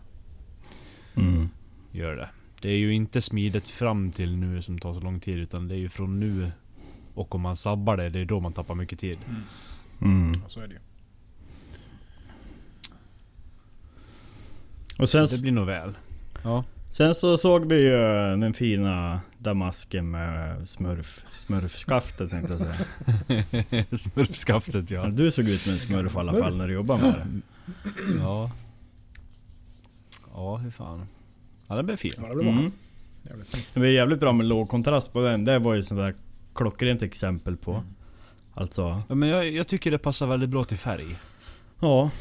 Mm. 1.15 1.49
Gör 1.91 2.15
det. 2.15 2.29
Det 2.61 2.69
är 2.69 2.77
ju 2.77 2.93
inte 2.93 3.21
smidet 3.21 3.67
fram 3.67 4.11
till 4.11 4.35
nu 4.35 4.61
som 4.61 4.79
tar 4.79 4.93
så 4.93 4.99
lång 4.99 5.19
tid 5.19 5.37
utan 5.37 5.67
det 5.67 5.75
är 5.75 5.79
ju 5.79 5.89
från 5.89 6.19
nu 6.19 6.51
och 7.13 7.35
om 7.35 7.41
man 7.41 7.57
sabbar 7.57 7.97
det, 7.97 8.09
det 8.09 8.19
är 8.19 8.25
då 8.25 8.39
man 8.39 8.53
tappar 8.53 8.75
mycket 8.75 8.99
tid. 8.99 9.17
Mm. 10.01 10.31
Så 10.47 10.59
är 10.59 10.67
det 10.67 10.73
ju. 10.73 10.79
Och 14.99 15.09
sen, 15.09 15.27
Så 15.27 15.35
det 15.35 15.41
blir 15.41 15.51
nog 15.51 15.65
väl. 15.65 15.93
Ja. 16.43 16.63
sen 16.91 17.15
så 17.15 17.37
såg 17.37 17.65
vi 17.65 17.75
ju 17.75 17.91
den 18.37 18.53
fina 18.53 19.21
damasken 19.37 20.11
med 20.11 20.69
smurf, 20.69 21.25
smurfskaftet 21.45 22.29
tänkte 22.31 22.53
jag 22.53 22.61
säga. 22.61 23.85
Smurfskaftet 23.97 24.91
Ja, 24.91 25.05
du 25.07 25.31
såg 25.31 25.49
ut 25.49 25.61
som 25.61 25.71
en 25.71 25.79
smurf 25.79 26.15
i 26.15 26.17
alla 26.17 26.33
fall 26.33 26.57
när 26.57 26.67
du 26.67 26.73
jobbade 26.73 27.01
med 27.01 27.13
det. 27.13 27.25
Ja. 28.19 28.51
Ja, 30.33 30.57
hur 30.57 30.71
fan. 30.71 31.07
Ja 31.67 31.75
den 31.75 31.85
blev 31.85 31.95
fin. 31.97 32.11
Ja, 32.17 32.27
det 32.27 32.35
bra. 32.35 32.43
Mm. 32.51 32.71
Det 33.73 33.79
var 33.79 33.87
jävligt 33.87 34.19
bra 34.19 34.31
med 34.33 34.45
låg 34.45 34.69
kontrast 34.69 35.13
på 35.13 35.21
den. 35.21 35.45
Det 35.45 35.59
var 35.59 35.73
ju 35.73 35.83
sånt 35.83 35.99
där 35.99 36.13
klockrent 36.55 37.01
exempel 37.03 37.57
på. 37.57 37.83
Alltså, 38.53 39.01
Ja, 39.09 39.15
men 39.15 39.29
jag, 39.29 39.51
jag 39.51 39.67
tycker 39.67 39.91
det 39.91 39.97
passar 39.97 40.27
väldigt 40.27 40.49
bra 40.49 40.63
till 40.63 40.77
färg. 40.77 41.15
ja. 41.79 42.11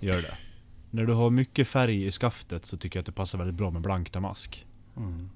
Gör 0.00 0.16
det. 0.22 0.34
När 0.90 1.04
du 1.06 1.12
har 1.12 1.30
mycket 1.30 1.68
färg 1.68 2.06
i 2.06 2.10
skaftet 2.10 2.64
så 2.64 2.76
tycker 2.76 2.98
jag 2.98 3.02
att 3.02 3.06
det 3.06 3.12
passar 3.12 3.38
väldigt 3.38 3.56
bra 3.56 3.70
med 3.70 3.82
blank 3.82 4.12
damask. 4.12 4.66
Mm. 4.96 5.30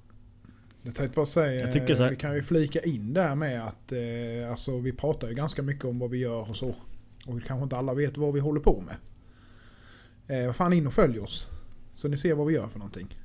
Jag 0.83 0.95
tänkte 0.95 1.17
bara 1.17 1.27
säga, 1.27 1.61
Jag 1.61 1.73
tycker 1.73 1.95
så 1.95 2.03
här- 2.03 2.11
vi 2.11 2.17
kan 2.17 2.35
ju 2.35 2.43
flika 2.43 2.81
in 2.81 3.13
där 3.15 3.35
med 3.35 3.65
att 3.65 3.93
eh, 3.93 4.51
alltså, 4.51 4.79
vi 4.79 4.93
pratar 4.93 5.29
ju 5.29 5.35
ganska 5.35 5.63
mycket 5.63 5.85
om 5.85 5.99
vad 5.99 6.11
vi 6.11 6.19
gör 6.19 6.51
och 6.51 6.57
så. 6.57 6.69
Och 7.27 7.43
kanske 7.47 7.63
inte 7.65 7.77
alla 7.77 7.95
vet 7.95 8.17
vad 8.17 8.35
vi 8.35 8.41
håller 8.41 8.61
på 8.61 8.81
med. 8.87 8.97
Eh, 10.41 10.47
vad 10.47 10.57
fan 10.57 10.73
in 10.73 10.87
och 10.87 10.95
följ 10.95 11.21
oss. 11.21 11.49
Så 11.93 12.09
ni 12.09 12.17
ser 12.17 12.35
vad 12.35 12.47
vi 12.47 12.55
gör 12.55 12.69
för 12.69 12.79
någonting. 12.79 13.17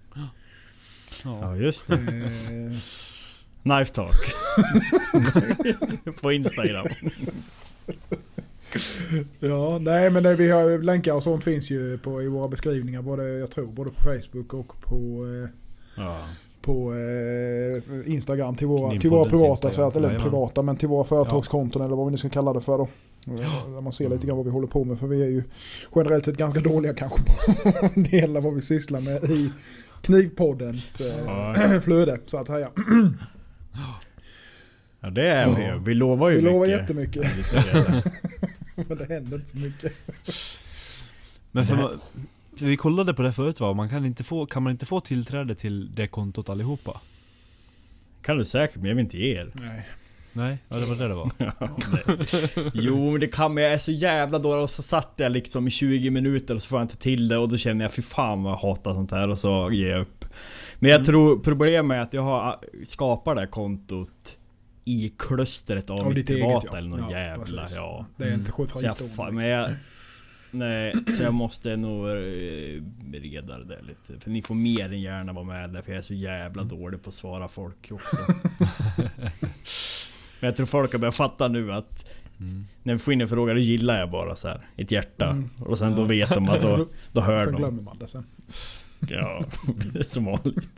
Ja 1.23 1.55
just 1.55 1.87
det. 1.87 1.93
Eh, 1.93 2.77
Knife 3.63 3.93
talk. 3.93 4.15
på 6.21 6.31
Instagram. 6.31 6.87
ja, 9.39 9.77
nej 9.81 10.09
men 10.09 10.23
det, 10.23 10.35
vi 10.35 10.49
har 10.51 10.83
länkar 10.83 11.13
och 11.13 11.23
sånt 11.23 11.43
finns 11.43 11.71
ju 11.71 11.97
på, 11.97 12.21
i 12.23 12.27
våra 12.27 12.47
beskrivningar. 12.47 13.01
Både, 13.01 13.23
jag 13.29 13.51
tror 13.51 13.65
både 13.67 13.89
på 13.89 14.01
Facebook 14.01 14.53
och 14.53 14.81
på, 14.81 14.95
eh, 15.43 15.49
Ja. 16.03 16.17
på 16.61 16.93
eh, 16.93 18.13
Instagram 18.13 18.55
till 18.55 18.67
våra, 18.67 18.99
till 18.99 19.09
våra 19.09 19.29
privata, 19.29 19.47
Instagram. 19.49 19.73
så 19.73 19.81
att, 19.81 19.95
eller 19.95 20.07
Jajamän. 20.07 20.23
privata, 20.31 20.61
men 20.61 20.77
till 20.77 20.87
våra 20.87 21.03
företagskonton 21.03 21.81
eller 21.81 21.95
vad 21.95 22.05
vi 22.05 22.11
nu 22.11 22.17
ska 22.17 22.29
kalla 22.29 22.53
det 22.53 22.61
för 22.61 22.77
då. 22.77 22.87
Där 23.25 23.81
man 23.81 23.93
ser 23.93 24.09
lite 24.09 24.27
grann 24.27 24.37
vad 24.37 24.45
vi 24.45 24.51
håller 24.51 24.67
på 24.67 24.83
med 24.83 24.99
för 24.99 25.07
vi 25.07 25.21
är 25.23 25.27
ju 25.27 25.43
generellt 25.95 26.25
sett 26.25 26.37
ganska 26.37 26.59
dåliga 26.59 26.93
kanske 26.93 27.19
på 27.23 27.33
en 27.95 28.03
del 28.03 28.37
av 28.37 28.43
vad 28.43 28.53
vi 28.55 28.61
sysslar 28.61 29.01
med 29.01 29.23
i 29.23 29.49
Knivpoddens 30.01 31.01
eh, 31.01 31.23
Ja. 31.25 31.79
flöde 31.83 32.19
så 32.25 32.37
att 32.37 32.47
säga. 32.47 32.69
ja 35.01 35.09
det 35.09 35.27
är 35.27 35.47
vi. 35.47 35.85
Vi 35.85 35.93
lovar 35.93 36.29
ju 36.29 36.35
Vi 36.35 36.41
lovar 36.41 36.67
mycket. 36.67 36.79
jättemycket 36.81 37.23
Ja, 37.23 37.29
vi 37.73 37.79
göra. 37.79 38.01
men 38.87 38.97
det 38.97 39.05
händer 39.05 39.37
inte 39.37 39.49
så 39.49 39.57
mycket. 39.57 39.93
Men 41.51 41.65
för, 41.65 41.75
man, 41.75 41.99
för 42.57 42.65
vi 42.65 42.77
kollade 42.77 43.13
på 43.13 43.21
det 43.21 43.33
förut 43.33 43.59
va? 43.59 43.73
Man 43.73 43.89
kan, 43.89 44.05
inte 44.05 44.23
få, 44.23 44.45
kan 44.45 44.63
man 44.63 44.71
inte 44.71 44.85
få 44.85 44.99
tillträde 44.99 45.55
till 45.55 45.95
det 45.95 46.07
kontot 46.07 46.49
allihopa? 46.49 47.01
kan 48.27 48.37
du 48.37 48.45
säkert 48.45 48.75
men 48.75 48.85
jag 48.85 48.95
vill 48.95 49.05
inte 49.05 49.17
ge 49.17 49.35
er. 49.35 49.51
Nej. 49.53 49.87
Nej, 50.33 50.57
ja, 50.69 50.77
det 50.77 50.85
var 50.85 50.95
det 50.95 51.07
det 51.07 51.13
var. 51.13 51.31
Ja, 51.37 51.69
jo 52.73 53.11
men 53.11 53.19
det 53.19 53.27
kan 53.27 53.53
men 53.53 53.63
jag 53.63 53.73
är 53.73 53.77
så 53.77 53.91
jävla 53.91 54.39
dålig 54.39 54.63
och 54.63 54.69
så 54.69 54.81
satt 54.81 55.13
jag 55.15 55.31
liksom 55.31 55.67
i 55.67 55.71
20 55.71 56.09
minuter 56.09 56.55
och 56.55 56.61
så 56.61 56.67
får 56.67 56.79
jag 56.79 56.83
inte 56.83 56.97
till 56.97 57.27
det 57.27 57.37
och 57.37 57.49
då 57.49 57.57
känner 57.57 57.85
jag 57.85 57.93
fy 57.93 58.01
fan 58.01 58.43
vad 58.43 58.53
jag 58.53 58.57
hatar 58.57 58.93
sånt 58.93 59.11
här 59.11 59.29
och 59.29 59.39
så 59.39 59.71
ger 59.71 59.89
jag 59.89 60.01
upp. 60.01 60.25
Men 60.79 60.91
jag 60.91 61.05
tror 61.05 61.39
problemet 61.39 61.95
är 61.95 62.01
att 62.01 62.13
jag 62.13 62.21
har 62.21 62.59
skapat 62.87 63.35
det 63.35 63.41
här 63.41 63.47
kontot 63.47 64.36
i 64.87 65.13
klustret 65.17 65.89
av, 65.89 65.99
Av 65.99 66.13
mitt 66.13 66.27
privata 66.27 66.67
ja. 66.71 66.77
eller 66.77 66.89
något 66.89 67.11
Ja, 67.11 67.19
jävla 67.19 67.43
precis. 67.61 67.77
ja. 67.77 68.05
Det 68.17 68.23
är 68.23 68.33
inte 68.33 68.51
fristående. 68.51 69.15
fan, 69.15 69.35
men 69.35 69.47
jag, 69.47 69.69
nej, 70.51 70.93
så 71.17 71.23
jag 71.23 71.33
måste 71.33 71.75
nog 71.75 72.07
eh, 72.09 72.81
bereda 73.11 73.57
det 73.57 73.65
där 73.65 73.81
lite. 73.87 74.19
För 74.23 74.29
ni 74.29 74.41
får 74.41 74.55
mer 74.55 74.93
än 74.93 75.01
gärna 75.01 75.33
vara 75.33 75.45
med 75.45 75.69
där 75.69 75.81
för 75.81 75.91
jag 75.91 75.97
är 75.99 76.03
så 76.03 76.13
jävla 76.13 76.61
Mm. 76.61 76.77
dålig 76.79 77.03
på 77.03 77.07
att 77.09 77.13
svara 77.13 77.47
folk 77.47 77.91
också. 77.91 78.17
men 80.39 80.47
jag 80.47 80.55
tror 80.55 80.65
folk 80.65 80.91
har 80.91 80.99
börjat 80.99 81.15
fatta 81.15 81.47
nu 81.47 81.73
att 81.73 82.05
Mm. 82.39 82.67
när 82.83 82.93
vi 82.93 82.99
får 82.99 83.13
in 83.13 83.21
en 83.21 83.27
fråga 83.27 83.53
då 83.53 83.59
gillar 83.59 83.99
jag 83.99 84.09
bara 84.11 84.35
så 84.35 84.47
här 84.47 84.61
ett 84.75 84.91
hjärta. 84.91 85.29
Mm. 85.29 85.49
Och 85.59 85.77
sen 85.77 85.95
då 85.95 86.03
vet 86.03 86.29
de 86.29 86.49
att 86.49 86.61
då, 86.61 86.87
då 87.11 87.21
hör 87.21 87.39
Sen 87.39 87.51
de. 87.53 87.57
glömmer 87.57 87.81
man 87.83 87.97
det 87.97 88.07
sen. 88.07 88.25
Ja, 89.09 89.45
det 89.93 89.99
är 89.99 90.03
som 90.03 90.25
vanligt. 90.25 90.69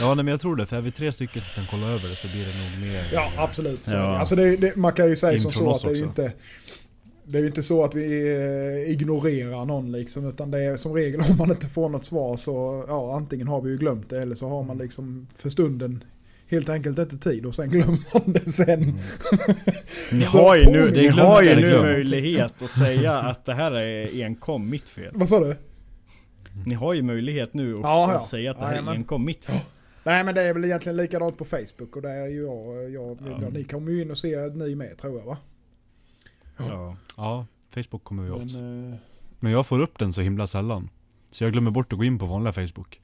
Ja 0.00 0.14
nej, 0.14 0.24
men 0.24 0.28
jag 0.28 0.40
tror 0.40 0.56
det, 0.56 0.66
för 0.66 0.76
är 0.76 0.80
vi 0.80 0.90
tre 0.90 1.12
stycken 1.12 1.42
som 1.42 1.54
kan 1.54 1.64
kolla 1.70 1.86
över 1.92 2.08
det 2.08 2.14
så 2.16 2.28
blir 2.28 2.40
det 2.40 2.58
nog 2.86 2.92
mer... 2.92 3.04
Ja, 3.12 3.32
absolut. 3.36 3.84
Så 3.84 3.94
Ja. 3.94 3.98
det. 3.98 4.06
Alltså 4.18 4.36
det, 4.36 4.56
det, 4.56 4.76
man 4.76 4.92
kan 4.92 5.08
ju 5.08 5.16
säga 5.16 5.32
In 5.32 5.40
som 5.40 5.52
så 5.52 5.70
att 5.70 5.82
det 5.82 5.90
är 5.90 5.94
ju 5.94 6.04
inte... 6.04 6.32
Det 7.24 7.38
är 7.38 7.42
ju 7.42 7.48
inte 7.48 7.62
så 7.62 7.84
att 7.84 7.94
vi 7.94 8.32
eh, 8.86 8.92
ignorerar 8.92 9.64
någon 9.64 9.92
liksom. 9.92 10.28
Utan 10.28 10.50
det 10.50 10.64
är 10.64 10.76
som 10.76 10.94
regel 10.94 11.20
om 11.30 11.36
man 11.36 11.50
inte 11.50 11.66
får 11.66 11.88
något 11.88 12.04
svar 12.04 12.36
så 12.36 12.84
ja, 12.88 13.16
antingen 13.16 13.48
har 13.48 13.60
vi 13.60 13.70
ju 13.70 13.76
glömt 13.76 14.10
det 14.10 14.22
eller 14.22 14.34
så 14.34 14.48
har 14.48 14.62
man 14.62 14.78
liksom 14.78 15.26
för 15.36 15.50
stunden 15.50 16.04
helt 16.48 16.68
enkelt 16.68 16.98
inte 16.98 17.18
tid 17.18 17.46
och 17.46 17.54
sen 17.54 17.70
glömmer 17.70 17.98
man 18.14 18.32
det 18.32 18.48
sen. 18.50 18.80
Ni 20.12 20.26
Så 20.26 20.38
har 20.38 20.56
ju 20.56 20.66
nu, 20.66 20.90
ni 20.90 21.02
glömt 21.02 21.18
har 21.18 21.42
ju 21.42 21.56
nu 21.56 21.78
möjlighet 21.78 22.52
att 22.62 22.70
säga 22.70 23.12
att 23.12 23.44
det 23.44 23.54
här 23.54 23.72
är 23.72 24.24
enkom 24.24 24.70
mitt 24.70 24.88
fel. 24.88 25.10
Vad 25.14 25.28
sa 25.28 25.40
du? 25.40 25.56
Ni 26.66 26.74
har 26.74 26.94
ju 26.94 27.02
möjlighet 27.02 27.54
nu 27.54 27.74
att, 27.74 27.80
Ja, 27.80 28.12
ja. 28.12 28.26
säga 28.30 28.50
att 28.50 28.56
det 28.58 28.62
här 28.64 28.70
är 28.72 28.74
Jajamän. 28.76 28.96
enkom 28.96 29.24
mitt 29.24 29.44
fel. 29.44 29.60
Nej 30.04 30.24
men 30.24 30.34
det 30.34 30.42
är 30.42 30.54
väl 30.54 30.64
egentligen 30.64 30.96
likadant 30.96 31.38
på 31.38 31.44
Facebook 31.44 31.96
och 31.96 32.02
där 32.02 32.10
är 32.10 32.26
ju 32.26 32.42
jag, 32.42 32.90
jag 32.90 33.18
Ja. 33.26 33.38
ja. 33.42 33.48
ni 33.52 33.64
kommer 33.64 33.92
ju 33.92 34.02
in 34.02 34.10
och 34.10 34.18
se 34.18 34.36
ni 34.46 34.74
med 34.74 34.98
tror 34.98 35.18
jag 35.18 35.26
va? 35.26 35.38
Ja. 36.58 36.96
Ja, 37.16 37.46
Facebook 37.74 38.04
kommer 38.04 38.22
vi 38.22 38.30
åt. 38.30 38.52
Men, 38.54 38.92
eh, 38.92 38.98
Men 39.40 39.52
jag 39.52 39.66
får 39.66 39.80
upp 39.80 39.98
den 39.98 40.12
så 40.12 40.20
himla 40.20 40.46
sällan. 40.46 40.88
Så 41.30 41.44
jag 41.44 41.52
glömmer 41.52 41.70
bort 41.70 41.92
att 41.92 41.98
gå 41.98 42.04
in 42.04 42.18
på 42.18 42.26
vanliga 42.26 42.52
Facebook. 42.52 43.00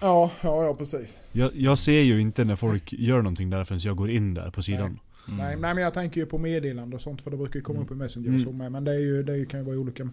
ja, 0.00 0.30
ja, 0.40 0.64
ja 0.64 0.74
precis. 0.74 1.20
Jag, 1.32 1.50
jag 1.56 1.78
ser 1.78 2.00
ju 2.02 2.20
inte 2.20 2.44
när 2.44 2.56
folk 2.56 2.92
gör 2.92 3.16
någonting 3.16 3.50
där 3.50 3.64
förrän 3.64 3.80
jag 3.82 3.96
går 3.96 4.10
in 4.10 4.34
där 4.34 4.50
på 4.50 4.62
sidan. 4.62 4.86
Mm. 4.86 4.98
Nej, 5.38 5.56
nej 5.56 5.74
men 5.74 5.84
jag 5.84 5.94
tänker 5.94 6.20
ju 6.20 6.26
på 6.26 6.38
meddelande 6.38 6.96
och 6.96 7.02
sånt 7.02 7.22
för 7.22 7.30
det 7.30 7.36
brukar 7.36 7.54
ju 7.54 7.62
komma 7.62 7.76
Mm. 7.78 7.86
upp 7.86 7.92
i 7.92 7.94
Messenger 7.94 8.28
och 8.28 8.34
Mm. 8.34 8.44
så 8.46 8.52
med. 8.52 8.72
Men 8.72 8.84
det, 8.84 8.92
är 8.94 8.98
ju, 8.98 9.22
det 9.22 9.32
är 9.32 9.36
ju, 9.36 9.46
kan 9.46 9.60
ju 9.60 9.66
vara 9.66 9.76
olika. 9.78 10.08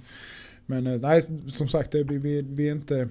Men 0.66 0.88
eh, 0.88 1.00
nej, 1.02 1.22
som 1.52 1.68
sagt, 1.70 1.96
vi, 1.96 2.04
vi, 2.04 2.42
vi 2.42 2.68
är 2.68 2.72
inte... 2.72 3.10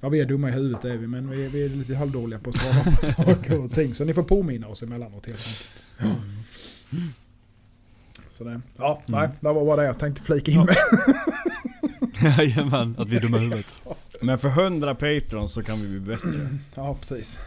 Ja 0.00 0.08
vi 0.08 0.20
är 0.20 0.26
dumma 0.26 0.48
i 0.48 0.52
huvudet 0.52 0.84
är 0.84 0.96
vi, 0.96 1.06
men 1.06 1.30
vi, 1.30 1.44
är- 1.44 1.48
vi 1.48 1.64
är 1.64 1.68
lite 1.68 1.94
halvdåliga 1.94 2.38
på 2.38 2.50
att 2.50 2.56
svara 2.56 2.96
på 2.96 3.06
saker 3.24 3.58
och 3.64 3.72
ting. 3.72 3.94
Så 3.94 4.04
ni 4.04 4.14
får 4.14 4.22
påminna 4.22 4.68
oss 4.68 4.82
emellanåt 4.82 5.26
helt 5.26 5.38
enkelt. 5.38 5.68
Så 8.32 8.44
det, 8.44 8.60
ja, 8.76 9.02
Mm. 9.08 9.20
nej, 9.20 9.28
det 9.40 9.52
var 9.52 9.64
bara 9.66 9.76
det 9.76 9.84
jag 9.86 9.98
tänkte 9.98 10.22
flika 10.22 10.50
in 10.50 10.64
med. 10.64 10.76
Jajamän, 12.38 12.94
att 12.98 13.08
vi 13.08 13.16
är 13.16 13.20
dumma 13.20 13.36
i 13.36 13.40
huvudet. 13.40 13.74
Men 14.22 14.38
för 14.38 14.48
100 14.48 14.94
Patreon 14.94 15.48
så 15.48 15.62
kan 15.62 15.80
vi 15.80 15.88
bli 15.88 16.00
bättre. 16.00 16.48
Ja, 16.74 16.94
precis. 17.00 17.40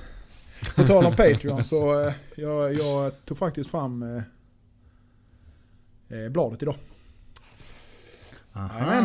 På 0.75 0.83
tal 0.83 1.05
om 1.05 1.15
Patreon 1.15 1.63
så 1.63 2.01
eh, 2.07 2.13
jag, 2.35 2.73
jag 2.73 3.25
tog 3.25 3.37
faktiskt 3.37 3.69
fram 3.69 4.03
eh, 4.03 4.23
eh, 6.19 6.29
bladet 6.29 6.61
idag. 6.63 6.75
Jajamän. 8.55 9.03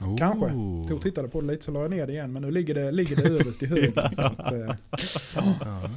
Oh. 0.00 0.16
Kanske. 0.18 0.48
Tog 0.88 0.92
och 0.96 1.02
tittade 1.02 1.28
på 1.28 1.40
det 1.40 1.46
lite 1.46 1.64
så 1.64 1.70
la 1.70 1.80
jag 1.80 1.90
ner 1.90 2.06
det 2.06 2.12
igen 2.12 2.32
men 2.32 2.42
nu 2.42 2.50
ligger 2.50 2.74
det, 2.74 2.90
ligger 2.92 3.16
det 3.16 3.22
överst 3.22 3.62
i 3.62 3.66
högen. 3.66 3.92
så, 4.14 4.22
att, 4.22 4.52
eh, 4.52 4.74
Ja. 5.60 5.90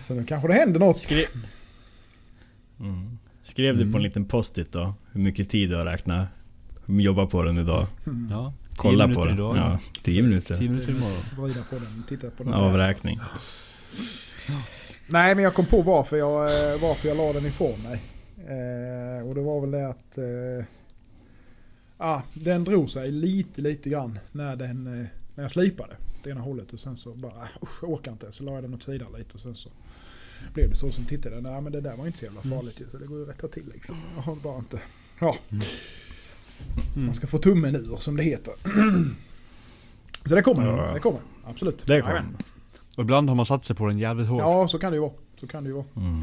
så 0.00 0.14
nu 0.14 0.24
kanske 0.24 0.48
det 0.48 0.54
händer 0.54 0.80
något. 0.80 1.00
Skrev, 1.00 1.24
mm. 2.80 3.18
Skrev 3.44 3.74
du 3.76 3.80
på 3.80 3.86
en 3.86 3.90
Mm. 3.94 4.02
liten 4.02 4.24
post-it 4.24 4.72
då? 4.72 4.94
Hur 5.12 5.20
mycket 5.20 5.50
tid 5.50 5.70
du 5.70 5.76
har 5.76 5.84
räknat? 5.84 6.28
Jobba 6.86 7.26
på 7.26 7.42
den 7.42 7.58
idag? 7.58 7.86
Mm. 8.06 8.28
Ja, 8.30 8.52
tio 8.70 8.76
Kolla 8.76 9.06
minuter 9.06 9.20
på 9.22 9.26
den? 9.26 9.34
idag. 9.36 9.56
Ja, 9.56 9.78
10 10.02 10.22
minuter. 10.22 10.56
10 10.56 10.68
minuter 10.70 10.92
imorgon. 10.92 11.16
Vrida 11.38 11.60
på 11.70 11.74
den, 11.76 12.02
titta 12.08 12.30
på 12.30 12.44
den. 12.44 12.52
Avräkning. 12.54 13.20
Nej 15.06 15.34
men 15.34 15.44
jag 15.44 15.54
kom 15.54 15.66
på 15.66 15.82
varför 15.82 16.16
jag, 16.16 16.40
eh, 16.72 16.80
varför 16.82 17.08
jag 17.08 17.16
la 17.16 17.32
den 17.32 17.46
ifrån 17.46 17.82
mig. 17.82 18.02
Eh, 18.36 19.28
och 19.28 19.34
det 19.34 19.40
var 19.40 19.60
väl 19.60 19.70
det 19.70 19.88
att 19.88 20.18
eh, 20.18 20.64
ah, 22.02 22.22
den 22.34 22.64
drog 22.64 22.90
sig 22.90 23.12
lite 23.12 23.62
lite 23.62 23.90
grann 23.90 24.18
när, 24.32 24.56
den, 24.56 24.86
eh, 24.86 25.06
när 25.34 25.44
jag 25.44 25.50
slipade 25.50 25.96
det 26.22 26.30
ena 26.30 26.40
hållet 26.40 26.72
och 26.72 26.80
sen 26.80 26.96
så 26.96 27.12
bara 27.12 27.48
usch, 27.62 27.82
jag 27.82 27.90
orkar 27.90 28.12
inte. 28.12 28.32
Så 28.32 28.44
la 28.44 28.52
jag 28.52 28.62
den 28.64 28.74
åt 28.74 28.82
sidan 28.82 29.12
lite 29.18 29.34
och 29.34 29.40
sen 29.40 29.54
så 29.54 29.68
blev 30.54 30.70
det 30.70 30.76
så 30.76 30.92
som 30.92 31.04
tittade. 31.04 31.40
Nej 31.40 31.60
men 31.60 31.72
det 31.72 31.80
där 31.80 31.96
var 31.96 32.06
inte 32.06 32.18
så 32.18 32.24
jävla 32.24 32.42
farligt 32.42 32.80
ju, 32.80 32.88
så 32.90 32.98
det 32.98 33.06
går 33.06 33.16
ju 33.18 33.22
att 33.22 33.28
rätta 33.28 33.48
till 33.48 33.70
liksom. 33.72 33.96
Jag 34.16 34.22
har 34.22 34.36
bara 34.36 34.58
inte... 34.58 34.80
Ja. 35.20 35.36
Mm. 35.50 35.64
Man 37.06 37.14
ska 37.14 37.26
få 37.26 37.38
tummen 37.38 37.76
ur 37.76 37.96
som 37.96 38.16
det 38.16 38.22
heter. 38.22 38.54
Så 40.28 40.34
det 40.34 40.42
kommer. 40.42 40.66
Ja. 40.66 40.90
Det 40.92 41.00
kommer. 41.00 41.20
Absolut. 41.44 41.86
Det 41.86 41.92
Jajamän. 41.92 42.22
kom. 42.22 42.36
Och 42.96 43.02
ibland 43.02 43.28
har 43.28 43.36
man 43.36 43.46
satt 43.46 43.64
sig 43.64 43.76
på 43.76 43.86
den 43.86 43.98
jävligt 43.98 44.28
hårt. 44.28 44.40
Ja 44.40 44.68
så 44.68 44.78
kan 44.78 44.92
det 44.92 44.96
ju 44.96 45.00
vara. 45.00 45.12
Så 45.40 45.46
kan 45.46 45.64
det 45.64 45.68
ju 45.68 45.74
vara. 45.74 45.84
Mm. 45.96 46.22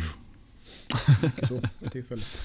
Så 1.48 1.62
för 1.84 1.90
tillfället. 1.90 2.42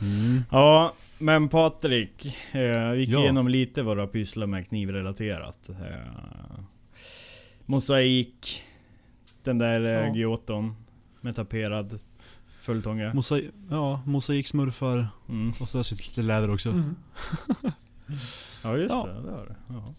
Mm. 0.00 0.44
Ja, 0.50 0.94
men 1.18 1.48
Patrik. 1.48 2.26
Eh, 2.52 2.90
vi 2.90 2.98
gick 3.00 3.08
Ja. 3.08 3.20
igenom 3.20 3.48
lite 3.48 3.82
vad 3.82 3.96
du 3.96 4.00
har 4.00 4.06
pysslat 4.06 4.48
med 4.48 4.68
knivrelaterat. 4.68 5.68
Eh, 5.68 6.58
mosaik. 7.66 8.62
Den 9.42 9.58
där 9.58 9.80
eh, 9.80 10.08
Ja. 10.08 10.14
Gioton. 10.14 10.74
Med 11.20 11.36
taperad 11.36 11.98
fulltånga. 12.60 13.14
Mosaik, 13.14 13.50
ja, 13.70 14.02
mosaiksmurfar 14.06 15.08
Mm. 15.28 15.52
och 15.60 15.68
så 15.68 15.78
lite 15.78 16.22
läder 16.22 16.50
också. 16.50 16.70
Mm. 16.70 16.94
Ja 18.62 18.76
just 18.76 18.94
Ja. 18.94 19.06
det, 19.06 19.22
det 19.22 19.30
har 19.30 19.46
det. 19.46 19.56
Ja. 19.68 19.94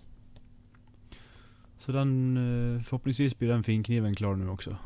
Så 1.77 1.91
den, 1.91 2.37
eh, 2.77 2.81
förhoppningsvis 2.83 3.39
blir 3.39 3.49
den 3.49 3.63
finkniven 3.63 4.15
klar 4.15 4.35
nu 4.35 4.49
också. 4.49 4.77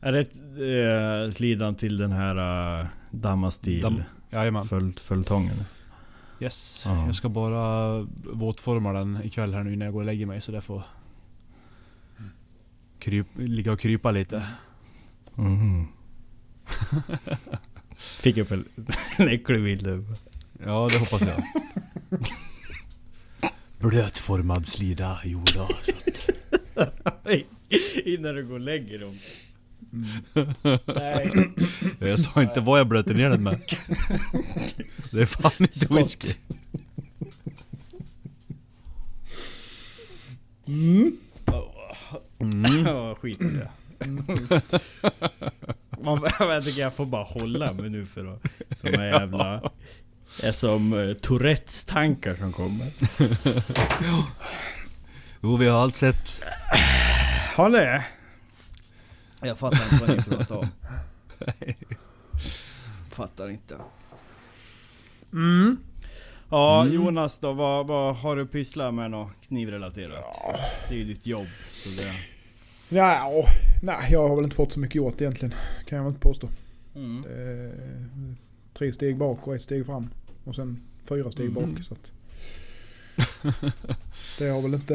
Är 0.00 0.12
det 0.12 1.24
eh, 1.24 1.30
slidan 1.30 1.74
till 1.74 1.96
den 1.96 2.12
här 2.12 2.80
uh, 2.80 2.86
Damastil 3.10 3.82
Dam- 3.84 4.02
Jajamän. 4.30 4.64
full, 4.64 4.92
fulltången? 4.92 5.64
Yes. 6.40 6.82
Ja. 6.86 7.06
Jag 7.06 7.14
ska 7.14 7.28
bara 7.28 8.00
våtforma 8.32 8.92
den 8.92 9.20
ikväll 9.24 9.54
här 9.54 9.62
nu 9.62 9.76
när 9.76 9.86
jag 9.86 9.92
går 9.92 10.00
och 10.00 10.06
lägger 10.06 10.26
mig 10.26 10.40
så 10.40 10.52
det 10.52 10.60
får 10.60 10.82
kryp, 12.98 13.26
ligga 13.36 13.72
och 13.72 13.80
krypa 13.80 14.10
lite. 14.10 14.46
Mhm. 15.34 15.86
Fick 17.96 18.36
upp 18.36 18.50
en, 18.50 18.64
en 19.18 19.28
äcklig 19.28 19.62
bild. 19.64 20.06
Ja, 20.64 20.88
det 20.92 20.98
hoppas 20.98 21.22
jag. 21.22 21.42
Blötformad 23.78 24.66
slida, 24.66 25.20
jo 25.24 25.44
då, 25.54 25.68
så 25.82 25.92
att, 25.92 26.30
Innan 28.04 28.34
du 28.34 28.46
går 28.46 28.54
och 28.54 28.60
lägger 28.60 28.98
dem. 28.98 29.14
Mm. 29.92 30.08
Nej. 30.86 31.30
Jag 32.10 32.20
sa 32.20 32.42
inte 32.42 32.60
vad 32.60 32.80
jag 32.80 32.88
blöter 32.88 33.14
ner 33.14 33.30
den 33.30 33.42
med. 33.42 33.60
Det 35.12 35.22
är 35.22 35.26
fan 35.26 35.52
inte 35.58 35.94
whisky. 35.94 36.28
Mm. 40.68 41.12
Mm. 42.38 42.86
Ja, 42.86 43.14
skit 43.14 43.42
i 43.42 43.44
det. 43.44 43.70
Man, 46.02 46.30
jag 46.38 46.64
tycker 46.64 46.80
jag 46.80 46.94
får 46.94 47.06
bara 47.06 47.24
hålla 47.24 47.72
mig 47.72 47.90
nu 47.90 48.06
för 48.06 48.34
att... 48.34 48.42
För 48.80 48.90
de 48.90 48.98
här 48.98 49.20
jävla... 49.20 49.70
är 50.42 50.52
som 50.52 50.92
uh, 50.92 51.14
Tourettes 51.14 51.84
tankar 51.84 52.34
som 52.34 52.52
kommer. 52.52 52.86
Jo, 55.42 55.56
vi 55.56 55.68
har 55.68 55.82
allt 55.82 55.96
sett. 55.96 56.42
Har 57.54 57.70
det? 57.70 58.04
Jag 59.42 59.58
fattar 59.58 59.84
inte 59.92 60.06
vad 60.06 60.16
ni 60.16 60.22
pratar 60.22 60.56
om. 60.56 60.68
Fattar 63.10 63.48
inte. 63.50 63.76
Mm. 65.32 65.76
Ja, 66.50 66.82
Mm. 66.82 66.94
Jonas 66.94 67.38
då, 67.38 67.52
vad, 67.52 67.86
vad 67.86 68.16
har 68.16 68.36
du 68.36 68.46
pysslat 68.46 68.94
med 68.94 69.10
något 69.10 69.30
knivrelaterat? 69.48 70.24
Det 70.88 70.94
är 70.94 70.98
ju 70.98 71.04
ditt 71.04 71.26
jobb. 71.26 71.46
Så 71.70 71.88
det... 71.88 72.12
Ja, 72.96 73.28
åh, 73.32 73.48
nej, 73.82 74.08
jag 74.12 74.28
har 74.28 74.36
väl 74.36 74.44
inte 74.44 74.56
fått 74.56 74.72
så 74.72 74.80
mycket 74.80 74.94
gjort 74.94 75.20
egentligen. 75.20 75.54
Kan 75.86 75.96
jag 75.96 76.04
väl 76.04 76.10
inte 76.12 76.20
påstå. 76.22 76.48
Mm. 76.94 77.24
Eh, 77.24 78.34
tre 78.74 78.92
steg 78.92 79.16
bak 79.16 79.46
och 79.46 79.54
ett 79.54 79.62
steg 79.62 79.86
fram. 79.86 80.10
Och 80.44 80.54
sen 80.54 80.80
fyra 81.08 81.30
steg 81.30 81.46
Mm. 81.50 81.54
bak. 81.74 81.84
Så 81.84 81.94
att 81.94 82.12
det 84.38 84.48
har 84.48 84.62
väl 84.62 84.74
inte... 84.74 84.94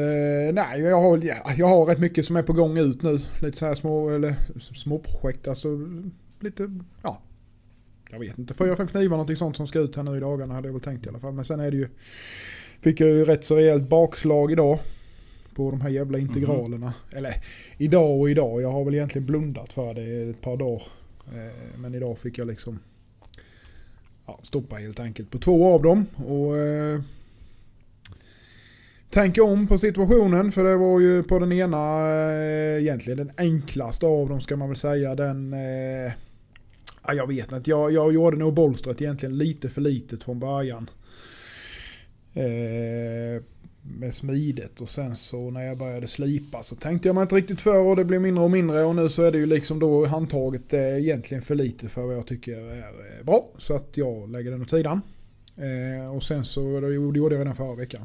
Nej, 0.54 0.80
jag 0.80 1.00
har, 1.00 1.20
jag 1.56 1.66
har 1.66 1.86
rätt 1.86 1.98
mycket 1.98 2.26
som 2.26 2.36
är 2.36 2.42
på 2.42 2.52
gång 2.52 2.78
ut 2.78 3.02
nu. 3.02 3.18
Lite 3.42 3.58
så 3.58 3.66
här 3.66 3.74
små, 3.74 4.10
eller 4.10 4.34
små 4.74 4.98
projekt. 4.98 5.48
Alltså 5.48 5.68
lite, 6.40 6.80
ja. 7.02 7.22
Jag 8.10 8.18
vet 8.18 8.38
inte, 8.38 8.54
fyra, 8.54 8.76
fem 8.76 8.86
knivar 8.86 9.10
någonting 9.16 9.36
sånt 9.36 9.56
som 9.56 9.66
ska 9.66 9.78
ut 9.78 9.96
här 9.96 10.02
nu 10.02 10.16
i 10.16 10.20
dagarna 10.20 10.54
hade 10.54 10.68
jag 10.68 10.72
väl 10.72 10.82
tänkt 10.82 11.06
i 11.06 11.08
alla 11.08 11.18
fall. 11.18 11.32
Men 11.32 11.44
sen 11.44 11.60
är 11.60 11.70
det 11.70 11.76
ju... 11.76 11.88
Fick 12.80 13.00
jag 13.00 13.10
ju 13.10 13.24
rätt 13.24 13.44
så 13.44 13.56
rejält 13.56 13.88
bakslag 13.88 14.52
idag. 14.52 14.78
på 15.54 15.70
de 15.70 15.80
här 15.80 15.88
jävla 15.88 16.18
integralerna. 16.18 16.94
Eller 17.12 17.34
idag 17.78 18.20
och 18.20 18.30
idag. 18.30 18.62
Jag 18.62 18.72
har 18.72 18.84
väl 18.84 18.94
egentligen 18.94 19.26
blundat 19.26 19.72
för 19.72 19.94
det 19.94 20.30
ett 20.30 20.40
par 20.40 20.56
dagar. 20.56 20.82
Eh, 21.26 21.78
Men 21.78 21.94
idag 21.94 22.18
fick 22.18 22.38
jag 22.38 22.46
liksom 22.46 22.78
ja, 24.26 24.40
stoppa 24.42 24.76
helt 24.76 25.00
enkelt 25.00 25.30
på 25.30 25.38
två 25.38 25.74
av 25.74 25.82
dem. 25.82 26.06
Och 26.26 26.58
eh, 26.58 27.00
tänka 29.16 29.42
om 29.42 29.66
på 29.66 29.78
situationen. 29.78 30.52
För 30.52 30.64
det 30.64 30.76
var 30.76 31.00
ju 31.00 31.22
på 31.22 31.38
den 31.38 31.52
ena 31.52 32.08
eh, 32.08 32.82
egentligen 32.82 33.18
den 33.18 33.30
enklaste 33.36 34.06
av 34.06 34.28
dem 34.28 34.40
ska 34.40 34.56
man 34.56 34.68
väl 34.68 34.76
säga. 34.76 35.14
Den... 35.14 35.52
Eh, 35.52 36.12
jag 37.08 37.26
vet 37.26 37.52
inte. 37.52 37.70
Jag, 37.70 37.92
jag 37.92 38.14
gjorde 38.14 38.36
nog 38.36 38.54
bolstret 38.54 39.02
egentligen 39.02 39.38
lite 39.38 39.68
för 39.68 39.80
litet 39.80 40.24
från 40.24 40.40
början. 40.40 40.90
Eh, 42.34 43.42
med 43.82 44.14
smidet 44.14 44.80
och 44.80 44.88
sen 44.88 45.16
så 45.16 45.50
när 45.50 45.62
jag 45.62 45.78
började 45.78 46.06
slipa 46.06 46.62
så 46.62 46.76
tänkte 46.76 47.08
jag 47.08 47.14
mig 47.14 47.22
inte 47.22 47.34
riktigt 47.34 47.60
för 47.60 47.78
och 47.78 47.96
det 47.96 48.04
blev 48.04 48.20
mindre 48.20 48.44
och 48.44 48.50
mindre 48.50 48.84
och 48.84 48.96
nu 48.96 49.08
så 49.08 49.22
är 49.22 49.32
det 49.32 49.38
ju 49.38 49.46
liksom 49.46 49.78
då 49.78 50.06
handtaget 50.06 50.72
eh, 50.72 50.98
egentligen 50.98 51.42
för 51.42 51.54
lite 51.54 51.88
för 51.88 52.02
vad 52.02 52.16
jag 52.16 52.26
tycker 52.26 52.56
är 52.56 53.18
eh, 53.18 53.24
bra. 53.24 53.50
Så 53.58 53.76
att 53.76 53.96
jag 53.96 54.30
lägger 54.30 54.50
den 54.50 54.62
åt 54.62 54.70
sidan. 54.70 55.00
Eh, 55.56 56.16
och 56.16 56.22
sen 56.22 56.44
så, 56.44 56.80
det 56.80 56.94
gjorde 56.94 57.18
jag 57.18 57.32
redan 57.32 57.56
förra 57.56 57.74
veckan. 57.74 58.04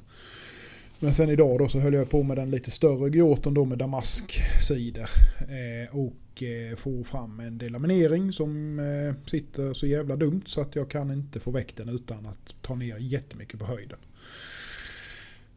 Men 1.03 1.13
sen 1.13 1.29
idag 1.29 1.59
då 1.59 1.69
så 1.69 1.79
höll 1.79 1.93
jag 1.93 2.09
på 2.09 2.23
med 2.23 2.37
den 2.37 2.51
lite 2.51 2.71
större 2.71 3.09
gråten 3.09 3.53
då 3.53 3.65
med 3.65 3.77
damasksidor. 3.77 5.09
Eh, 5.39 5.95
och 5.97 6.43
eh, 6.43 6.75
få 6.75 7.03
fram 7.03 7.39
en 7.39 7.57
delaminering 7.57 8.31
som 8.31 8.79
eh, 8.79 9.29
sitter 9.29 9.73
så 9.73 9.87
jävla 9.87 10.15
dumt 10.15 10.41
så 10.45 10.61
att 10.61 10.75
jag 10.75 10.89
kan 10.89 11.11
inte 11.11 11.39
få 11.39 11.51
väck 11.51 11.75
den 11.75 11.89
utan 11.89 12.25
att 12.25 12.55
ta 12.61 12.75
ner 12.75 12.97
jättemycket 12.97 13.59
på 13.59 13.65
höjden. 13.65 13.97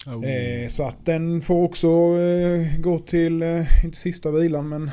Oh. 0.06 0.26
Eh, 0.26 0.68
så 0.68 0.84
att 0.86 1.06
den 1.06 1.40
får 1.40 1.62
också 1.62 1.88
gå 2.78 2.98
till, 3.06 3.42
inte 3.84 3.98
sista 3.98 4.30
vilan 4.30 4.68
men 4.68 4.90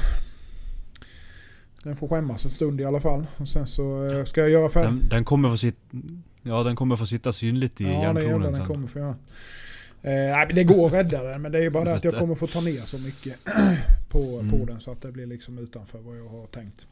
den 1.84 1.96
får 1.96 2.08
skämmas 2.08 2.46
en 2.46 2.52
stund 2.52 2.82
i 2.82 2.86
alla 2.86 3.00
fall. 3.00 3.26
Och 3.38 3.48
sen 3.48 3.68
så 3.68 4.10
ska 4.26 4.42
jag 4.42 4.50
göra 4.50 4.70
färdigt. 4.70 5.00
Den, 5.00 5.10
den 5.10 5.26
kommer 5.26 5.50
få 5.50 5.58
sitta... 5.58 5.78
Ja 6.42 6.64
den 6.64 6.76
kommer 6.76 6.96
få 6.96 7.06
sitta 7.06 7.32
synligt 7.32 7.82
i 7.82 7.84
Ja, 7.84 7.90
är 7.90 7.94
jävlar 7.94 8.22
järnkronen 8.22 8.42
den 8.42 8.54
sen. 8.54 8.66
kommer 8.66 8.88
få 8.88 9.00
göra. 9.00 9.16
Eh, 10.04 10.48
det 10.56 10.64
går 10.64 10.88
att 10.88 10.94
rädda 10.94 11.24
den 11.24 11.42
men 11.42 11.52
det 11.52 11.58
är 11.58 11.62
ju 11.64 11.70
bara 11.70 11.84
det 11.84 11.94
att 11.96 12.04
jag 12.04 12.18
kommer 12.18 12.36
få 12.36 12.48
ta 12.48 12.62
ner 12.62 12.82
så 12.82 12.98
mycket 12.98 13.36
på, 14.10 14.22
på 14.22 14.40
Mm. 14.40 14.66
den 14.66 14.80
så 14.80 14.92
att 14.92 15.02
det 15.02 15.12
blir 15.12 15.26
liksom 15.26 15.58
utanför 15.58 16.00
vad 16.00 16.18
jag 16.18 16.28
har 16.28 16.48
tänkt. 16.48 16.88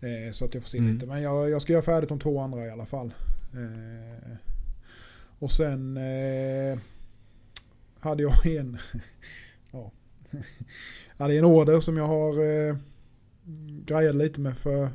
Eh, 0.00 0.32
så 0.32 0.44
att 0.44 0.54
jag 0.54 0.62
får 0.62 0.70
se 0.70 0.78
Mm. 0.78 0.94
lite. 0.94 1.06
Men 1.06 1.22
jag, 1.22 1.50
jag 1.50 1.62
ska 1.62 1.72
göra 1.72 1.82
färdigt 1.82 2.08
de 2.08 2.18
två 2.18 2.40
andra 2.40 2.66
i 2.66 2.70
alla 2.70 2.86
fall. 2.86 3.14
Eh, 3.54 4.36
och 5.38 5.52
sen 5.52 5.96
eh, 5.96 6.78
hade 8.00 8.22
jag 8.22 8.46
en 8.56 8.78
ja, 9.72 9.92
hade 11.18 11.38
en 11.38 11.44
order 11.44 11.80
som 11.80 11.96
jag 11.96 12.06
har 12.06 12.44
eh, 12.68 12.76
grejat 13.84 14.14
lite 14.14 14.40
med 14.40 14.58
för 14.58 14.88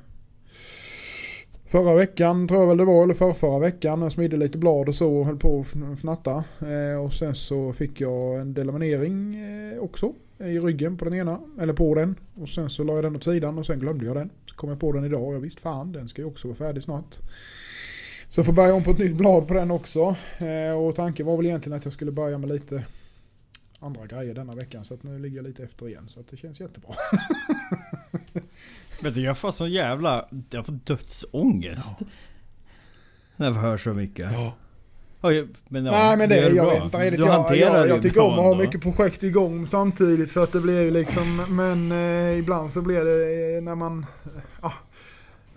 Förra 1.71 1.93
veckan 1.95 2.47
tror 2.47 2.59
jag 2.59 2.67
väl 2.67 2.77
det 2.77 2.85
var, 2.85 3.03
eller 3.03 3.13
för 3.13 3.33
förra 3.33 3.59
veckan. 3.59 4.01
Jag 4.01 4.11
smidde 4.11 4.37
lite 4.37 4.57
blad 4.57 4.89
och 4.89 4.95
så 4.95 5.13
och 5.15 5.25
höll 5.25 5.37
på 5.37 5.65
att 5.91 5.99
fnatta. 5.99 6.43
Eh, 6.59 7.03
och 7.03 7.13
sen 7.13 7.35
så 7.35 7.73
fick 7.73 8.01
jag 8.01 8.39
en 8.39 8.53
delaminering 8.53 9.35
eh, 9.35 9.79
också. 9.79 10.13
I 10.37 10.59
ryggen 10.59 10.97
på 10.97 11.05
den 11.05 11.13
ena, 11.13 11.39
eller 11.59 11.73
på 11.73 11.95
den. 11.95 12.15
Och 12.35 12.49
sen 12.49 12.69
så 12.69 12.83
la 12.83 12.93
jag 12.93 13.03
den 13.03 13.15
åt 13.15 13.23
sidan 13.23 13.57
och 13.57 13.65
sen 13.65 13.79
glömde 13.79 14.05
jag 14.05 14.15
den. 14.15 14.29
Så 14.45 14.55
kom 14.55 14.69
jag 14.69 14.79
på 14.79 14.91
den 14.91 15.05
idag 15.05 15.23
och 15.23 15.35
jag 15.35 15.39
visste 15.39 15.61
fan 15.61 15.91
den 15.91 16.09
ska 16.09 16.21
ju 16.21 16.27
också 16.27 16.47
vara 16.47 16.55
färdig 16.55 16.83
snart. 16.83 17.15
Så 18.27 18.39
jag 18.39 18.45
får 18.45 18.53
börja 18.53 18.73
om 18.73 18.83
på 18.83 18.91
ett 18.91 18.99
nytt 18.99 19.17
blad 19.17 19.47
på 19.47 19.53
den 19.53 19.71
också. 19.71 20.15
Eh, 20.37 20.79
och 20.79 20.95
tanken 20.95 21.25
var 21.25 21.37
väl 21.37 21.45
egentligen 21.45 21.77
att 21.77 21.85
jag 21.85 21.93
skulle 21.93 22.11
börja 22.11 22.37
med 22.37 22.49
lite 22.49 22.83
andra 23.79 24.05
grejer 24.05 24.35
denna 24.35 24.55
veckan. 24.55 24.85
Så 24.85 24.93
att 24.93 25.03
nu 25.03 25.19
ligger 25.19 25.37
jag 25.37 25.47
lite 25.47 25.63
efter 25.63 25.87
igen. 25.87 26.05
Så 26.09 26.19
att 26.19 26.27
det 26.27 26.37
känns 26.37 26.59
jättebra. 26.59 26.93
Vet 29.03 29.13
du, 29.13 29.22
jag 29.22 29.38
får 29.38 29.51
sån 29.51 29.72
jävla... 29.72 30.25
Jag 30.49 30.65
får 30.65 30.73
dödsångest. 30.84 31.97
När 33.36 33.47
jag 33.47 33.54
hör 33.54 33.78
så 33.78 33.93
mycket. 33.93 34.32
Ja. 34.32 34.54
Oj, 35.23 35.47
men 35.67 35.86
ja, 35.86 35.91
Nej 35.91 36.17
men 36.17 36.30
det, 36.30 36.36
gör 36.36 36.52
jag 36.52 36.65
bra. 36.65 36.73
vet 36.73 36.84
inte 36.84 36.97
riktigt. 36.97 37.19
Du 37.19 37.25
Jag, 37.25 37.34
hanterar 37.34 37.80
jag, 37.80 37.89
jag 37.89 38.02
tycker 38.02 38.21
om 38.21 38.34
att 38.34 38.39
ha 38.39 38.56
mycket 38.56 38.82
projekt 38.82 39.23
igång 39.23 39.67
samtidigt 39.67 40.32
för 40.32 40.43
att 40.43 40.52
det 40.52 40.60
blir 40.60 40.82
ju 40.82 40.91
liksom, 40.91 41.45
men 41.49 41.91
eh, 41.91 42.39
ibland 42.39 42.71
så 42.71 42.82
blir 42.82 43.06
det 43.06 43.56
eh, 43.58 43.63
när 43.63 43.75
man, 43.75 44.06
eh, 44.25 44.65
ah, 44.65 44.73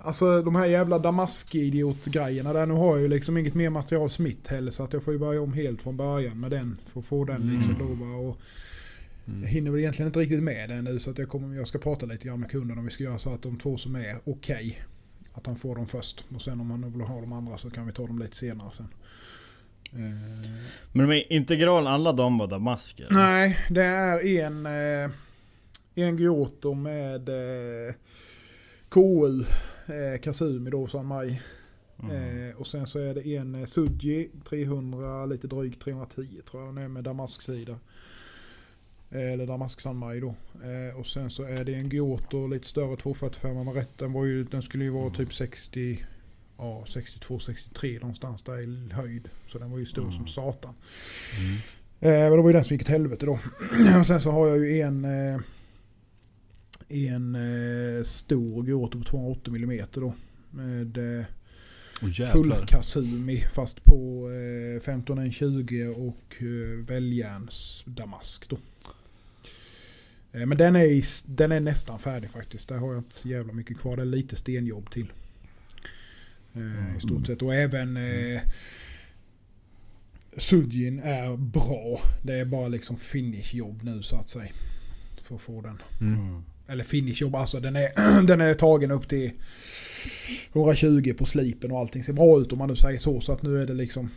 alltså 0.02 0.42
de 0.42 0.54
här 0.54 0.66
jävla 0.66 0.98
damask-idiot-grejerna 0.98 2.52
där, 2.52 2.66
nu 2.66 2.74
har 2.74 2.90
jag 2.90 3.00
ju 3.00 3.08
liksom 3.08 3.36
inget 3.36 3.54
mer 3.54 3.70
material 3.70 4.10
smitt 4.10 4.46
heller 4.48 4.70
så 4.70 4.82
att 4.82 4.92
jag 4.92 5.02
får 5.02 5.12
ju 5.12 5.18
börja 5.18 5.42
om 5.42 5.52
helt 5.52 5.82
från 5.82 5.96
början 5.96 6.40
med 6.40 6.50
den 6.50 6.76
för 6.86 7.00
att 7.00 7.06
få 7.06 7.24
den 7.24 7.54
liksom 7.54 7.76
då 7.78 8.04
va, 8.04 8.16
och 8.28 8.38
Mm. 9.26 9.42
jag 9.42 9.48
hinner 9.48 9.70
väl 9.70 9.80
egentligen 9.80 10.08
inte 10.08 10.20
riktigt 10.20 10.42
med 10.42 10.68
det 10.68 10.82
nu 10.82 10.98
så 10.98 11.10
att 11.10 11.18
jag, 11.18 11.28
kommer, 11.28 11.56
jag 11.56 11.68
ska 11.68 11.78
prata 11.78 12.06
lite 12.06 12.28
grann 12.28 12.40
med 12.40 12.50
kunden 12.50 12.78
om 12.78 12.84
vi 12.84 12.90
ska 12.90 13.04
göra 13.04 13.18
så 13.18 13.30
att 13.30 13.42
de 13.42 13.58
två 13.58 13.76
som 13.76 13.94
är 13.94 14.18
okej, 14.24 14.84
att 15.32 15.46
han 15.46 15.56
får 15.56 15.76
dem 15.76 15.86
först 15.86 16.24
och 16.34 16.42
sen 16.42 16.60
om 16.60 16.70
han 16.70 16.80
nu 16.80 16.88
vill 16.90 17.00
ha 17.00 17.20
de 17.20 17.32
andra 17.32 17.58
så 17.58 17.70
kan 17.70 17.86
vi 17.86 17.92
ta 17.92 18.06
dem 18.06 18.18
lite 18.18 18.36
senare 18.36 18.70
sen. 18.72 18.88
Men 20.92 21.08
de 21.08 21.12
är 21.12 21.32
integral, 21.32 21.86
alla 21.86 22.12
de 22.12 22.38
var 22.38 22.46
damasker? 22.46 23.06
Nej, 23.10 23.58
det 23.70 23.84
är 23.84 24.46
en, 24.46 24.66
eh, 24.66 25.10
en 25.94 26.16
Giotto 26.16 26.74
med 26.74 27.28
eh, 27.28 27.94
KU, 28.88 29.44
eh, 29.86 30.20
Kasumi 30.20 30.70
då, 30.70 30.86
San 30.86 31.06
Mai. 31.06 31.40
Mm. 32.02 32.48
Eh, 32.48 32.56
och 32.56 32.66
sen 32.66 32.86
så 32.86 32.98
är 32.98 33.14
det 33.14 33.36
en 33.36 33.66
Suji 33.66 34.30
300, 34.48 35.26
lite 35.26 35.46
drygt 35.46 35.82
310 35.82 36.40
tror 36.50 36.64
jag 36.64 36.74
den 36.74 36.84
är 36.84 36.88
med 36.88 37.04
damasksida. 37.04 37.72
Eh, 37.72 37.78
Eller 39.18 39.46
damask 39.46 39.80
San 39.80 39.96
Mai 39.96 40.20
då. 40.20 40.34
Eh, 40.64 40.98
och 40.98 41.06
sen 41.06 41.30
så 41.30 41.42
är 41.42 41.64
det 41.64 41.74
en 41.74 41.88
Giotto 41.88 42.46
lite 42.46 42.66
större 42.68 42.96
245 42.96 43.64
med 43.64 43.74
rätt. 43.74 43.98
Den, 43.98 44.12
var 44.12 44.24
ju, 44.24 44.44
den 44.44 44.62
skulle 44.62 44.84
ju 44.84 44.90
vara 44.90 45.10
typ 45.10 45.34
60, 45.34 46.04
ja 46.58 46.84
62-63 46.86 48.00
någonstans 48.00 48.42
där 48.42 48.60
i 48.60 48.92
höjd. 48.92 49.28
Så 49.46 49.58
den 49.58 49.70
var 49.70 49.78
ju 49.78 49.86
stor 49.86 50.02
Mm. 50.02 50.14
som 50.14 50.26
satan. 50.26 50.74
Mm. 51.40 51.54
Eh, 52.00 52.28
men 52.30 52.36
det 52.36 52.42
var 52.42 52.48
ju 52.48 52.52
den 52.52 52.64
som 52.64 52.74
gick 52.74 52.82
åt 52.82 52.88
helvete 52.88 53.26
då. 53.26 53.32
och 54.00 54.06
sen 54.06 54.20
så 54.20 54.30
har 54.30 54.48
jag 54.48 54.58
ju 54.58 54.80
en 54.80 55.04
eh, 55.04 55.40
en 56.88 57.34
eh, 57.34 58.02
stor 58.04 58.66
Giotto 58.66 58.98
på 58.98 59.04
280 59.04 59.56
mm 59.56 59.86
då. 59.94 60.14
Med 60.50 61.18
eh, 61.18 61.24
Åh 62.02 62.26
full. 62.32 62.54
Kasumi 62.66 63.36
fast 63.36 63.84
på 63.84 64.30
eh, 64.30 64.76
1520 64.76 65.94
och 65.96 66.42
eh, 66.42 66.84
väljärns 66.86 67.84
damask 67.86 68.48
då. 68.48 68.58
Eh, 70.34 70.46
men 70.46 70.58
den 70.58 70.76
är, 70.76 70.84
i, 70.84 71.02
den 71.26 71.52
är 71.52 71.60
nästan 71.60 71.98
färdig 71.98 72.30
faktiskt. 72.30 72.68
Där 72.68 72.78
har 72.78 72.88
jag 72.88 72.98
inte 72.98 73.28
jävla 73.28 73.52
mycket 73.52 73.78
kvar. 73.78 73.96
Det 73.96 74.02
är 74.02 74.06
lite 74.06 74.36
stenjobb 74.36 74.90
till. 74.90 75.12
Eh, 76.54 76.96
I 76.96 77.00
stort 77.00 77.26
sett. 77.26 77.42
Och 77.42 77.54
även 77.54 77.96
eh, 77.96 78.40
Sujin 80.36 81.00
är 81.00 81.36
bra. 81.36 82.00
Det 82.22 82.34
är 82.34 82.44
bara 82.44 82.68
liksom 82.68 82.96
finishjobb 82.96 83.82
nu 83.82 84.02
så 84.02 84.16
att 84.16 84.28
säga. 84.28 84.52
För 85.22 85.34
att 85.34 85.40
få 85.40 85.60
den. 85.60 85.82
Mm. 86.00 86.20
Mm. 86.20 86.44
Eller 86.66 86.84
finishjobb 86.84 87.34
alltså. 87.34 87.60
Den 87.60 87.76
är, 87.76 88.22
den 88.26 88.40
är 88.40 88.54
tagen 88.54 88.90
upp 88.90 89.08
till 89.08 89.32
120 90.52 91.14
på 91.18 91.24
slipen 91.24 91.72
och 91.72 91.78
allting 91.78 92.04
ser 92.04 92.12
bra 92.12 92.40
ut 92.40 92.52
om 92.52 92.58
man 92.58 92.68
nu 92.68 92.76
säger 92.76 92.98
så. 92.98 93.20
Så 93.20 93.32
att 93.32 93.42
nu 93.42 93.62
är 93.62 93.66
det 93.66 93.74
liksom 93.74 94.10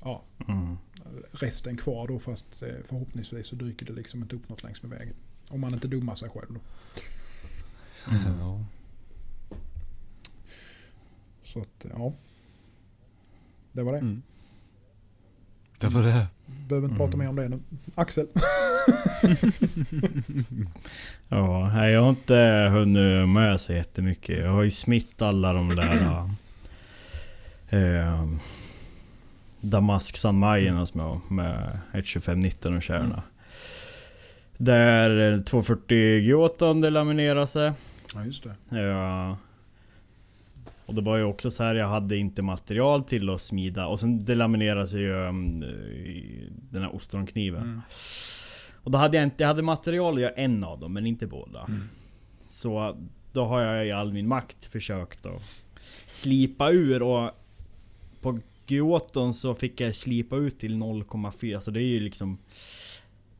ja, 0.00 0.22
Mm. 0.48 0.76
Resten 1.32 1.76
kvar 1.76 2.08
då. 2.08 2.18
Fast 2.18 2.62
eh, 2.62 2.68
förhoppningsvis 2.84 3.46
så 3.46 3.56
dyker 3.56 3.86
det 3.86 3.92
liksom 3.92 4.22
inte 4.22 4.36
upp 4.36 4.48
något 4.48 4.62
längs 4.62 4.82
med 4.82 4.90
vägen. 4.98 5.14
Om 5.48 5.60
man 5.60 5.74
inte 5.74 5.88
dummar 5.88 6.14
sig 6.14 6.28
själv 6.30 6.46
då. 6.48 6.60
Ja. 8.40 8.64
Så 11.44 11.60
att 11.60 11.86
ja. 11.96 12.12
Det 13.72 13.82
var 13.82 13.92
det. 13.92 13.98
Mm. 13.98 14.22
Det 15.78 15.88
var 15.88 16.02
det. 16.02 16.26
Behöver 16.68 16.88
inte 16.88 16.98
prata 16.98 17.14
Mm. 17.14 17.18
mer 17.18 17.28
om 17.28 17.36
det 17.36 17.48
nu. 17.48 17.60
Axel. 17.94 18.26
Ja, 21.28 21.88
jag 21.88 22.02
har 22.02 22.10
inte 22.10 22.68
hunnit 22.72 23.28
med 23.28 23.60
så 23.60 23.72
jättemycket. 23.72 24.38
Jag 24.38 24.50
har 24.52 24.62
ju 24.62 24.70
smitt 24.70 25.22
alla 25.22 25.52
de 25.52 25.68
där... 25.68 26.30
eh, 27.68 28.28
Damask 29.64 30.16
San 30.16 30.42
jag 30.42 30.74
har 30.74 31.32
med 31.32 31.78
12519 31.92 32.76
och 32.76 32.82
kärna. 32.82 33.22
Där 34.56 35.42
240 35.42 35.96
Gioton 36.18 36.80
det 36.80 36.90
laminerar 36.90 37.46
sig. 37.46 37.72
Ja 38.14 38.24
just 38.24 38.44
det. 38.44 38.78
Ja. 38.78 39.36
Och 40.86 40.94
det 40.94 41.02
var 41.02 41.16
ju 41.16 41.24
också 41.24 41.50
så 41.50 41.64
här 41.64 41.74
jag 41.74 41.88
hade 41.88 42.16
inte 42.16 42.42
material 42.42 43.04
till 43.04 43.30
att 43.30 43.40
smida. 43.40 43.86
Och 43.86 44.00
sen 44.00 44.24
delamineras 44.24 44.92
ju 44.92 45.12
um, 45.12 45.62
i 45.62 46.48
den 46.70 46.82
här 46.82 46.94
ostronkniven. 46.94 47.62
Mm. 47.62 47.80
Och 48.82 48.90
då 48.90 48.98
hade 48.98 49.16
jag 49.16 49.24
inte, 49.24 49.42
jag 49.42 49.48
hade 49.48 49.62
material 49.62 50.14
att 50.14 50.20
göra 50.20 50.32
en 50.32 50.64
av 50.64 50.80
dem, 50.80 50.92
men 50.92 51.06
inte 51.06 51.26
båda. 51.26 51.60
Mm. 51.60 51.88
Så 52.48 52.96
då 53.32 53.44
har 53.44 53.60
jag 53.60 53.86
i 53.86 53.92
all 53.92 54.12
min 54.12 54.28
makt 54.28 54.64
försökt 54.64 55.26
att 55.26 55.42
slipa 56.06 56.70
ur 56.70 57.02
och 57.02 57.30
på 58.20 58.40
Gioton 58.66 59.34
så 59.34 59.54
fick 59.54 59.80
jag 59.80 59.96
slipa 59.96 60.36
ut 60.36 60.58
till 60.58 60.74
0,4 60.74 61.60
så 61.60 61.70
det 61.70 61.80
är 61.80 61.86
ju 61.86 62.00
liksom 62.00 62.38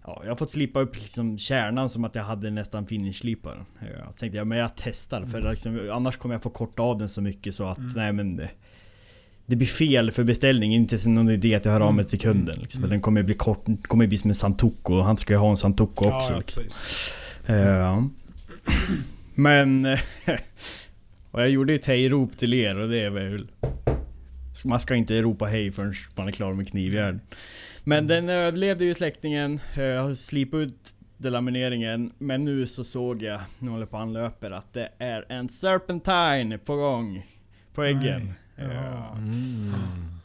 Ja, 0.06 0.20
jag 0.22 0.30
har 0.30 0.37
fått 0.37 0.50
slipa 0.50 0.80
upp 0.80 0.96
liksom 0.96 1.38
kärnan 1.38 1.88
som 1.88 2.04
att 2.04 2.14
jag 2.14 2.24
hade 2.24 2.50
nästan 2.50 2.87
finish-sliparen. 2.87 3.64
Jag 3.80 4.16
tänkte 4.16 4.38
ja, 4.38 4.44
men 4.44 4.58
jag 4.58 4.70
testar 4.76 5.26
för 5.26 5.50
liksom, 5.50 5.90
annars 5.92 6.16
kommer 6.16 6.34
jag 6.34 6.42
få 6.42 6.50
korta 6.50 6.82
av 6.82 6.98
den 6.98 7.08
så 7.08 7.20
mycket 7.20 7.54
så 7.54 7.64
att 7.64 7.78
nej 7.96 8.12
men 8.12 8.37
det, 8.37 8.50
det 9.46 9.56
blir 9.56 9.66
fel 9.66 10.10
för 10.10 10.24
beställning, 10.24 10.74
inte 10.74 10.98
så 10.98 11.08
någon 11.08 11.30
idé 11.30 11.54
att 11.54 11.64
jag 11.64 11.72
hör 11.72 11.80
av 11.80 11.94
mig 11.94 12.04
till 12.04 12.20
kunden. 12.20 12.56
Liksom. 12.60 12.82
För 12.82 12.88
Den 12.88 13.00
kommer 13.00 13.22
bli 13.22 13.34
kort, 13.34 13.66
kommer 13.82 14.06
bli 14.06 14.18
som 14.18 14.30
en 14.30 14.34
Santoku 14.34 14.92
och 14.92 15.04
han 15.04 15.16
ska 15.16 15.32
ju 15.32 15.38
ha 15.38 15.50
en 15.50 15.56
Santoku 15.56 16.04
också. 16.04 16.32
Ja, 16.32 16.38
liksom. 16.38 16.62
Ja. 17.46 18.08
Men... 19.34 19.87
och 21.30 21.40
jag 21.40 21.50
gjorde 21.50 21.74
ett 21.74 21.87
hejrop 21.87 22.38
till 22.38 22.54
er 22.54 22.78
och 22.78 22.88
det 22.88 23.00
är 23.00 23.10
väl... 23.10 23.48
Man 24.64 24.80
ska 24.80 24.94
inte 24.94 25.22
ropa 25.22 25.44
hej 25.44 25.72
förrän 25.72 25.94
man 26.14 26.28
är 26.28 26.32
klar 26.32 26.54
med 26.54 26.68
knivjärn. 26.68 27.20
Men 27.84 28.06
den 28.06 28.28
överlevde 28.28 28.84
ju 28.84 28.94
släktingen. 28.94 29.60
Jag 29.76 30.02
har 30.02 30.14
slipat 30.14 30.58
ut 30.58 30.92
delamineringen. 31.16 32.12
Men 32.18 32.44
nu 32.44 32.66
så 32.66 32.84
såg 32.84 33.22
jag, 33.22 33.40
nu 33.58 33.70
håller 33.70 33.86
på 33.86 33.96
anlöper, 33.96 34.50
att 34.50 34.72
det 34.72 34.88
är 34.98 35.26
en 35.28 35.48
Serpentine 35.48 36.58
på 36.58 36.76
gång. 36.76 37.26
På 37.74 37.82
äggen. 37.82 38.34
Nej. 38.56 38.66
Ja. 38.74 39.14
Mm. 39.16 39.72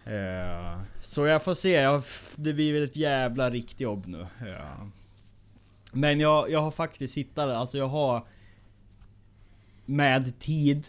Ja. 0.05 0.81
Så 1.01 1.25
jag 1.25 1.43
får 1.43 1.53
se, 1.53 1.71
jag, 1.71 2.03
det 2.35 2.53
blir 2.53 2.73
väl 2.73 2.83
ett 2.83 2.95
jävla 2.95 3.49
riktigt 3.49 3.79
jobb 3.79 4.07
nu. 4.07 4.27
Ja. 4.39 4.89
Men 5.91 6.19
jag, 6.19 6.51
jag 6.51 6.61
har 6.61 6.71
faktiskt 6.71 7.17
hittat 7.17 7.49
det, 7.49 7.57
alltså 7.57 7.77
jag 7.77 7.87
har 7.87 8.25
med 9.85 10.39
tid 10.39 10.87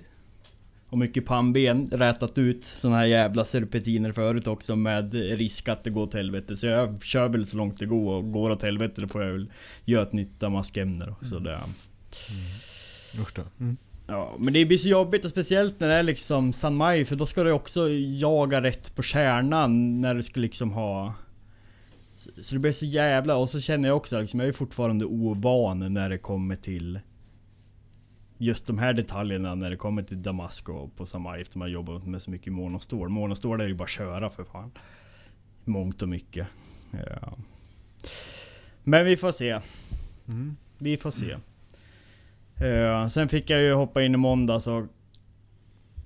och 0.91 0.99
mycket 0.99 1.27
pannben 1.27 1.87
rätat 1.87 2.39
ut 2.39 2.65
såna 2.65 2.97
här 2.97 3.07
jävla 3.07 3.45
serpentiner 3.45 4.13
förut 4.13 4.47
också 4.47 4.77
med 4.77 5.15
risk 5.15 5.69
att 5.69 5.85
det 5.85 5.91
går 5.91 6.03
åt 6.03 6.15
helvete. 6.15 6.57
Så 6.57 6.67
jag 6.67 7.03
kör 7.03 7.29
väl 7.29 7.47
så 7.47 7.57
långt 7.57 7.79
det 7.79 7.87
går 7.87 8.15
och 8.17 8.33
går 8.33 8.51
åt 8.51 8.63
helvete 8.63 9.01
då 9.01 9.09
får 9.09 9.23
jag 9.23 9.33
väl 9.33 9.51
göra 9.85 10.03
ett 10.03 10.13
nytt 10.13 10.41
damaskämne 10.41 11.07
då. 11.07 11.29
Så 11.29 11.39
det, 11.39 11.61
Usch 13.21 13.35
då. 13.35 13.43
Mm. 13.61 13.77
Ja, 14.07 14.35
men 14.39 14.53
det 14.53 14.65
blir 14.65 14.79
så 14.79 14.89
jobbigt 14.89 15.25
och 15.25 15.31
speciellt 15.31 15.81
när 15.81 15.89
det 15.89 15.95
är 15.95 16.03
liksom 16.03 16.53
San 16.53 16.77
Mai 16.77 17.05
för 17.05 17.17
då 17.17 17.27
ska 17.27 17.43
du 17.43 17.53
också 17.53 17.89
jaga 17.91 18.63
rätt 18.63 18.95
på 18.95 19.03
kärnan 19.03 20.01
när 20.01 20.15
du 20.15 20.23
ska 20.23 20.41
liksom 20.41 20.73
ha... 20.73 21.15
Så, 22.17 22.31
så 22.43 22.55
det 22.55 22.59
blir 22.59 22.73
så 22.73 22.85
jävla... 22.85 23.37
Och 23.37 23.49
så 23.49 23.61
känner 23.61 23.89
jag 23.89 23.97
också 23.97 24.21
liksom, 24.21 24.41
jag 24.41 24.49
är 24.49 24.53
fortfarande 24.53 25.05
ovan 25.05 25.95
när 25.95 26.09
det 26.09 26.19
kommer 26.19 26.57
till... 26.57 27.01
Just 28.43 28.67
de 28.67 28.79
här 28.79 28.93
detaljerna 28.93 29.55
när 29.55 29.71
det 29.71 29.77
kommer 29.77 30.03
till 30.03 30.23
Damasco 30.23 30.91
på 30.97 31.07
San 31.07 31.23
Mai 31.23 31.41
eftersom 31.41 31.61
jag 31.61 31.71
jobbat 31.71 32.07
med 32.07 32.23
så 32.23 32.31
mycket 32.31 32.53
monostål. 32.53 33.09
Monostål 33.09 33.61
är 33.61 33.67
ju 33.67 33.75
bara 33.75 33.85
att 33.85 33.91
köra 33.91 34.31
för 34.31 34.45
fan. 34.45 34.71
Mångt 35.65 36.03
och 36.03 36.09
mycket. 36.09 36.47
Ja. 36.91 37.33
Men 38.83 39.05
vi 39.05 39.17
får 39.17 39.33
se. 39.33 39.61
Mm. 40.29 40.57
Vi 40.79 40.97
får 40.97 41.11
se. 41.11 41.37
Eh, 42.67 43.09
sen 43.09 43.29
fick 43.29 43.51
jag 43.51 43.63
ju 43.63 43.73
hoppa 43.73 44.03
in 44.03 44.15
i 44.15 44.17
måndags 44.17 44.67
och 44.67 44.87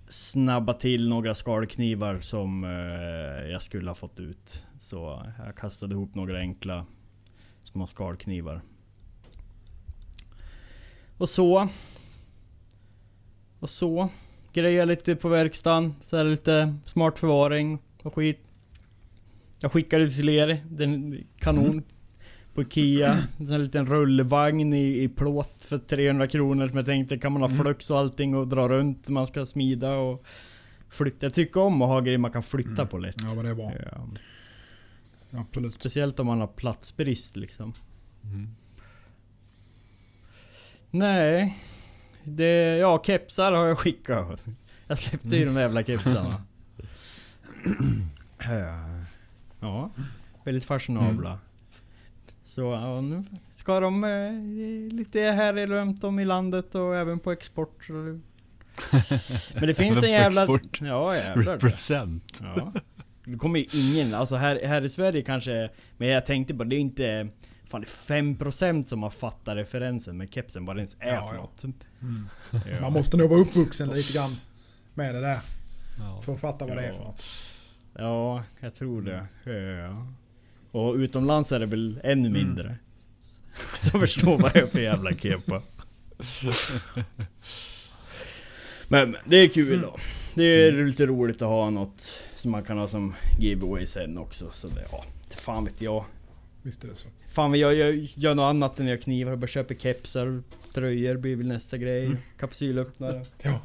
snabba 0.08 0.74
till 0.74 1.08
några 1.08 1.34
skalknivar 1.34 2.20
som 2.20 2.64
eh, 2.64 3.50
jag 3.50 3.62
skulle 3.62 3.90
ha 3.90 3.94
fått 3.94 4.20
ut. 4.20 4.66
Så 4.80 5.26
jag 5.44 5.56
kastade 5.56 5.94
ihop 5.94 6.14
några 6.14 6.38
enkla 6.38 6.86
små 7.64 7.86
skalknivar. 7.86 8.60
Och 11.18 11.28
så. 11.28 11.68
Och 13.64 13.70
så. 13.70 14.08
Grejer 14.52 14.86
lite 14.86 15.16
på 15.16 15.28
verkstaden. 15.28 15.94
Så 16.02 16.16
här 16.16 16.24
lite 16.24 16.74
smart 16.84 17.18
förvaring 17.18 17.78
och 18.02 18.14
skit. 18.14 18.40
Jag 19.60 19.72
skickade 19.72 20.10
till 20.10 20.28
er. 20.28 20.64
Den 20.70 21.24
kanon. 21.38 21.82
På 22.54 22.62
Ikea. 22.62 23.18
En 23.38 23.46
sån 23.46 23.64
liten 23.64 23.86
rullvagn 23.86 24.72
i, 24.72 25.02
i 25.02 25.08
plåt 25.08 25.64
för 25.68 25.78
300 25.78 26.28
kronor. 26.28 26.68
Som 26.68 26.76
jag 26.76 26.86
tänkte 26.86 27.18
kan 27.18 27.32
man 27.32 27.42
ha 27.42 27.48
flux 27.48 27.90
och 27.90 27.98
allting 27.98 28.34
och 28.34 28.48
dra 28.48 28.68
runt. 28.68 29.08
Man 29.08 29.26
ska 29.26 29.46
smida 29.46 29.96
och 29.96 30.24
flytta. 30.88 31.26
Jag 31.26 31.34
tycker 31.34 31.60
om 31.60 31.82
att 31.82 31.88
ha 31.88 32.00
grejer 32.00 32.18
man 32.18 32.32
kan 32.32 32.42
flytta 32.42 32.86
på 32.86 32.98
lätt. 32.98 33.16
ja, 33.22 33.34
men 33.34 33.44
det 33.44 33.50
är 33.50 33.54
bra. 33.54 33.72
Ja. 33.92 34.08
Absolut. 35.40 35.74
Speciellt 35.74 36.20
om 36.20 36.26
man 36.26 36.40
har 36.40 36.46
platsbrist 36.46 37.36
liksom. 37.36 37.72
Mm. 38.24 38.48
Nej. 40.90 41.58
Det, 42.24 42.76
ja, 42.76 43.02
kepsar 43.06 43.52
har 43.52 43.66
jag 43.66 43.78
skickat. 43.78 44.44
Jag 44.86 44.98
släppte 44.98 45.36
ju 45.36 45.44
de 45.44 45.56
jävla 45.56 45.84
kepsarna. 45.84 46.42
ja, 49.60 49.90
väldigt 50.44 50.64
fashionabla. 50.64 51.38
Så 52.44 52.60
ja, 52.60 53.00
nu 53.00 53.24
ska 53.54 53.80
de 53.80 54.04
eh, 54.04 54.96
lite 54.96 55.20
här 55.20 55.66
runt 55.66 56.04
om 56.04 56.18
i 56.18 56.24
landet 56.24 56.74
och 56.74 56.96
även 56.96 57.18
på 57.18 57.32
export. 57.32 57.88
Men 59.54 59.66
det 59.66 59.74
finns 59.74 60.02
en 60.02 60.10
jävla... 60.10 60.42
export. 60.42 60.80
Ja 60.80 61.16
jävlar. 61.16 61.52
Represent. 61.52 62.40
Ja. 62.42 62.72
Det 63.24 63.38
kommer 63.38 63.58
ju 63.58 63.66
ingen, 63.72 64.14
alltså 64.14 64.36
här, 64.36 64.60
här 64.64 64.82
i 64.82 64.88
Sverige 64.88 65.22
kanske... 65.22 65.70
Men 65.96 66.08
jag 66.08 66.26
tänkte 66.26 66.54
på 66.54 66.64
det 66.64 66.76
är 66.76 66.80
inte... 66.80 67.28
Fan 67.74 67.80
det 67.80 68.14
är 68.14 68.22
5% 68.22 68.82
som 68.84 69.02
har 69.02 69.10
fattat 69.10 69.56
referensen 69.56 70.16
med 70.16 70.32
kepsen, 70.34 70.64
vad 70.66 70.76
det 70.76 70.80
ens 70.80 70.96
är 71.00 71.14
Ja, 71.14 71.28
för 71.28 71.34
ja. 71.36 71.40
något. 71.42 71.64
Mm. 72.02 72.28
Ja. 72.52 72.80
Man 72.80 72.92
måste 72.92 73.16
nog 73.16 73.30
vara 73.30 73.40
uppvuxen 73.40 73.88
lite 73.88 74.12
grann 74.12 74.36
med 74.94 75.14
det 75.14 75.20
där. 75.20 75.40
Ja. 75.98 76.20
För 76.24 76.34
att 76.34 76.40
fatta 76.40 76.66
vad 76.66 76.76
det 76.76 76.82
är 76.82 76.88
Ja. 76.88 76.94
för 76.94 77.04
något. 77.04 77.22
Ja, 77.94 78.44
jag 78.60 78.74
tror 78.74 79.02
det. 79.02 79.26
Ja. 79.52 80.06
Och 80.70 80.94
utomlands 80.94 81.52
är 81.52 81.60
det 81.60 81.66
väl 81.66 82.00
ännu 82.04 82.28
Mm. 82.28 82.32
mindre. 82.32 82.76
Så 83.80 84.00
förstår 84.00 84.38
vad 84.38 84.52
det 84.52 84.58
är 84.60 84.66
för 84.66 84.80
jävla 84.80 85.12
kepa. 85.14 85.62
Men 88.88 89.16
det 89.24 89.36
är 89.36 89.48
kul 89.48 89.80
då. 89.80 89.96
Det 90.34 90.44
är 90.44 90.72
lite 90.72 91.06
roligt 91.06 91.42
att 91.42 91.48
ha 91.48 91.70
något 91.70 92.12
som 92.36 92.50
man 92.50 92.62
kan 92.62 92.78
ha 92.78 92.88
som 92.88 93.14
giveaway 93.40 93.86
sen 93.86 94.18
också. 94.18 94.50
Så 94.52 94.68
det, 94.68 94.86
ja, 94.92 95.04
fan 95.30 95.64
vet 95.64 95.80
jag. 95.80 96.04
Visst 96.64 96.84
är 96.84 96.88
det 96.88 96.96
så. 96.96 97.08
Fan 97.28 97.54
jag, 97.54 97.74
jag 97.74 97.94
gör 98.14 98.34
något 98.34 98.42
annat 98.50 98.80
än 98.80 98.86
jag 98.86 99.02
knivar. 99.02 99.32
Jag 99.32 99.38
bara 99.38 99.46
köper 99.46 99.74
kepsar, 99.74 100.42
tröjor 100.74 101.16
blir 101.16 101.36
väl 101.36 101.46
nästa 101.46 101.78
grej. 101.78 102.04
Mm. 102.06 102.16
Kapsylöppnare. 102.38 103.24
Ja. 103.42 103.60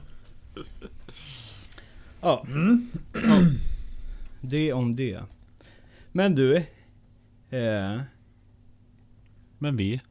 Ja. 2.21 2.45
Mm. 2.47 2.87
ja. 3.13 3.41
Det 4.41 4.73
om 4.73 4.95
det. 4.95 5.19
Men 6.11 6.35
du. 6.35 6.55
Eh, 7.49 8.01
Men 9.57 9.77
vi? 9.77 10.01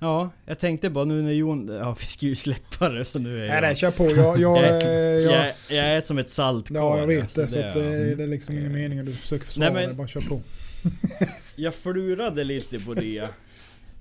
ja, 0.00 0.30
jag 0.46 0.58
tänkte 0.58 0.90
bara 0.90 1.04
nu 1.04 1.22
när 1.22 1.32
Jon... 1.32 1.68
Ja, 1.68 1.96
vi 2.00 2.06
ska 2.06 2.26
ju 2.26 2.34
släppa 2.36 2.88
det 2.88 3.04
så 3.04 3.18
nu 3.18 3.34
är 3.36 3.38
Nej, 3.38 3.48
jag... 3.48 3.62
nej, 3.62 3.76
kör 3.76 3.90
på. 3.90 4.04
Jag, 4.06 4.38
jag, 4.40 4.58
jag, 4.64 4.82
eh, 4.82 4.88
jag, 4.90 5.22
jag, 5.46 5.54
jag, 5.68 5.84
är 5.86 6.00
som 6.00 6.18
ett 6.18 6.30
saltkar. 6.30 6.74
ja, 6.74 6.98
jag 6.98 7.06
vet 7.06 7.34
det. 7.34 7.42
alltså, 7.42 7.60
Så 7.62 7.66
att, 7.68 7.76
eh, 7.76 7.82
det 7.82 8.22
är 8.22 8.26
liksom 8.26 8.58
ingen 8.58 8.72
mening 8.72 8.98
att 8.98 9.06
du 9.06 9.12
försöker 9.12 9.44
försvara 9.46 9.70
Nej, 9.70 9.80
men- 9.82 9.88
det. 9.90 9.94
Bara 9.94 10.08
kör 10.08 10.20
på. 10.20 10.40
Jag 11.56 11.74
flurade 11.74 12.44
lite 12.44 12.80
på 12.80 12.94
det 12.94 13.30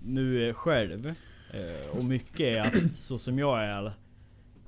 nu 0.03 0.49
eh, 0.49 0.53
själv. 0.53 1.07
Eh, 1.53 1.97
och 1.97 2.03
mycket 2.03 2.39
är 2.39 2.59
att 2.59 2.95
så 2.95 3.19
som 3.19 3.39
jag 3.39 3.63
är 3.63 3.91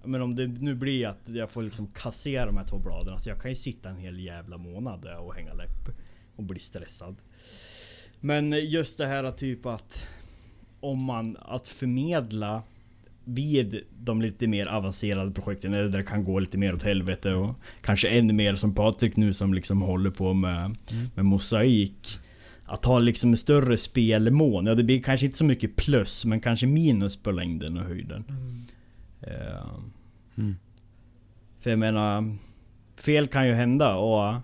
men 0.04 0.22
om 0.22 0.36
det 0.36 0.48
nu 0.48 0.76
blir 0.76 1.08
att 1.08 1.22
jag 1.26 1.52
får 1.52 1.64
liksom 1.64 1.88
kassera 1.88 2.46
de 2.46 2.58
här 2.58 2.66
två 2.66 2.80
bladen. 2.80 3.14
Alltså 3.14 3.30
jag 3.30 3.42
kan 3.42 3.52
ju 3.52 3.56
sitta 3.56 3.90
en 3.90 3.98
hel 3.98 4.20
jävla 4.20 4.58
månad 4.58 5.06
och 5.06 5.36
hänga 5.36 5.54
läpp. 5.54 5.90
Och 6.36 6.44
bli 6.44 6.60
stressad. 6.60 7.16
Men 8.20 8.52
just 8.52 8.98
det 8.98 9.08
här 9.08 9.32
typ 9.32 9.66
att 9.66 10.06
om 10.80 11.04
man 11.04 11.38
att 11.40 11.68
förmedla 11.68 12.64
vid 13.24 13.82
de 14.00 14.22
lite 14.22 14.48
mer 14.48 14.66
avancerade 14.66 15.32
projekten 15.32 15.74
eller 15.74 15.90
där 15.90 15.98
det 15.98 16.04
kan 16.04 16.24
gå 16.24 16.40
lite 16.40 16.58
mer 16.58 16.74
åt 16.74 16.84
helvete 16.84 17.34
och 17.34 17.56
kanske 17.82 18.10
ännu 18.10 18.34
mer 18.34 18.56
som 18.56 18.76
Patrik 18.76 19.16
nu 19.16 19.34
som 19.34 19.54
liksom 19.54 19.82
håller 19.82 20.10
på 20.10 20.34
med, 20.34 20.78
med 21.16 21.26
mosaik. 21.26 22.20
Att 22.66 22.86
ha 22.86 23.00
liksom 23.00 23.32
en 23.32 23.38
större 23.38 23.78
spelmån. 23.78 24.66
Ja 24.66 24.76
det 24.76 24.84
blir 24.84 25.02
kanske 25.02 25.26
inte 25.26 25.38
så 25.38 25.46
mycket 25.46 25.76
plus 25.76 26.26
men 26.26 26.40
kanske 26.42 26.68
minus 26.68 27.18
på 27.18 27.32
längden 27.32 27.78
och 27.78 27.86
höjden. 27.86 28.24
Eh, 29.22 29.80
Mm. 30.40 30.56
För 31.60 31.70
jag 31.70 31.80
menar 31.80 32.36
Fel 32.96 33.28
kan 33.28 33.48
ju 33.48 33.54
hända 33.54 33.96
och 33.96 34.36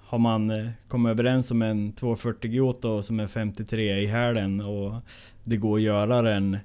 Har 0.00 0.18
man 0.18 0.50
eh, 0.50 0.70
kommit 0.88 1.10
överens 1.10 1.50
om 1.50 1.62
en 1.62 1.92
240 1.92 2.50
Giotto 2.50 3.02
som 3.02 3.20
är 3.20 3.26
53 3.26 3.98
i 3.98 4.06
hälen 4.06 4.60
och 4.60 4.94
Det 5.44 5.56
går 5.56 5.76
att 5.76 5.82
göra 5.82 6.22
den 6.22 6.58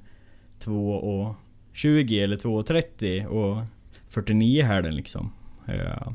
2,20 0.64 2.24
eller 2.24 2.38
2,30 2.38 3.26
och 3.26 3.66
49 4.08 4.60
i 4.60 4.62
hälen 4.62 4.96
liksom. 4.96 5.34
Ja. 5.66 6.14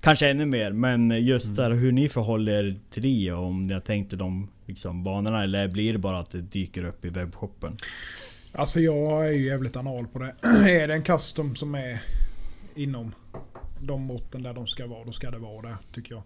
Kanske 0.00 0.30
ännu 0.30 0.46
mer 0.46 0.72
men 0.72 1.10
just 1.24 1.56
där 1.56 1.70
hur 1.70 1.92
ni 1.92 2.08
förhåller 2.08 2.64
er 2.64 2.76
till 2.90 3.02
det 3.02 3.32
och 3.32 3.46
om 3.46 3.62
ni 3.62 3.74
har 3.74 3.80
tänkt 3.80 4.12
er 4.12 4.16
de 4.16 4.50
liksom, 4.66 5.04
banorna 5.04 5.44
eller 5.44 5.68
blir 5.68 5.92
det 5.92 5.98
bara 5.98 6.18
att 6.18 6.30
det 6.30 6.40
dyker 6.40 6.84
upp 6.84 7.04
i 7.04 7.08
webbshoppen? 7.08 7.76
Alltså 8.52 8.80
jag 8.80 9.26
är 9.26 9.30
ju 9.30 9.46
jävligt 9.46 9.76
anal 9.76 10.06
på 10.06 10.18
det. 10.18 10.34
är 10.70 10.88
det 10.88 10.94
en 10.94 11.02
custom 11.02 11.56
som 11.56 11.74
är 11.74 12.02
inom 12.74 13.14
de 13.80 14.02
måtten 14.02 14.42
där 14.42 14.54
de 14.54 14.66
ska 14.66 14.86
vara, 14.86 15.04
då 15.04 15.12
ska 15.12 15.30
det 15.30 15.38
vara 15.38 15.68
där 15.68 15.76
tycker 15.94 16.14
jag. 16.14 16.22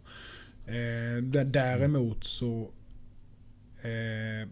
Eh, 0.67 1.23
däremot 1.45 2.25
så 2.25 2.71
eh, 3.83 4.49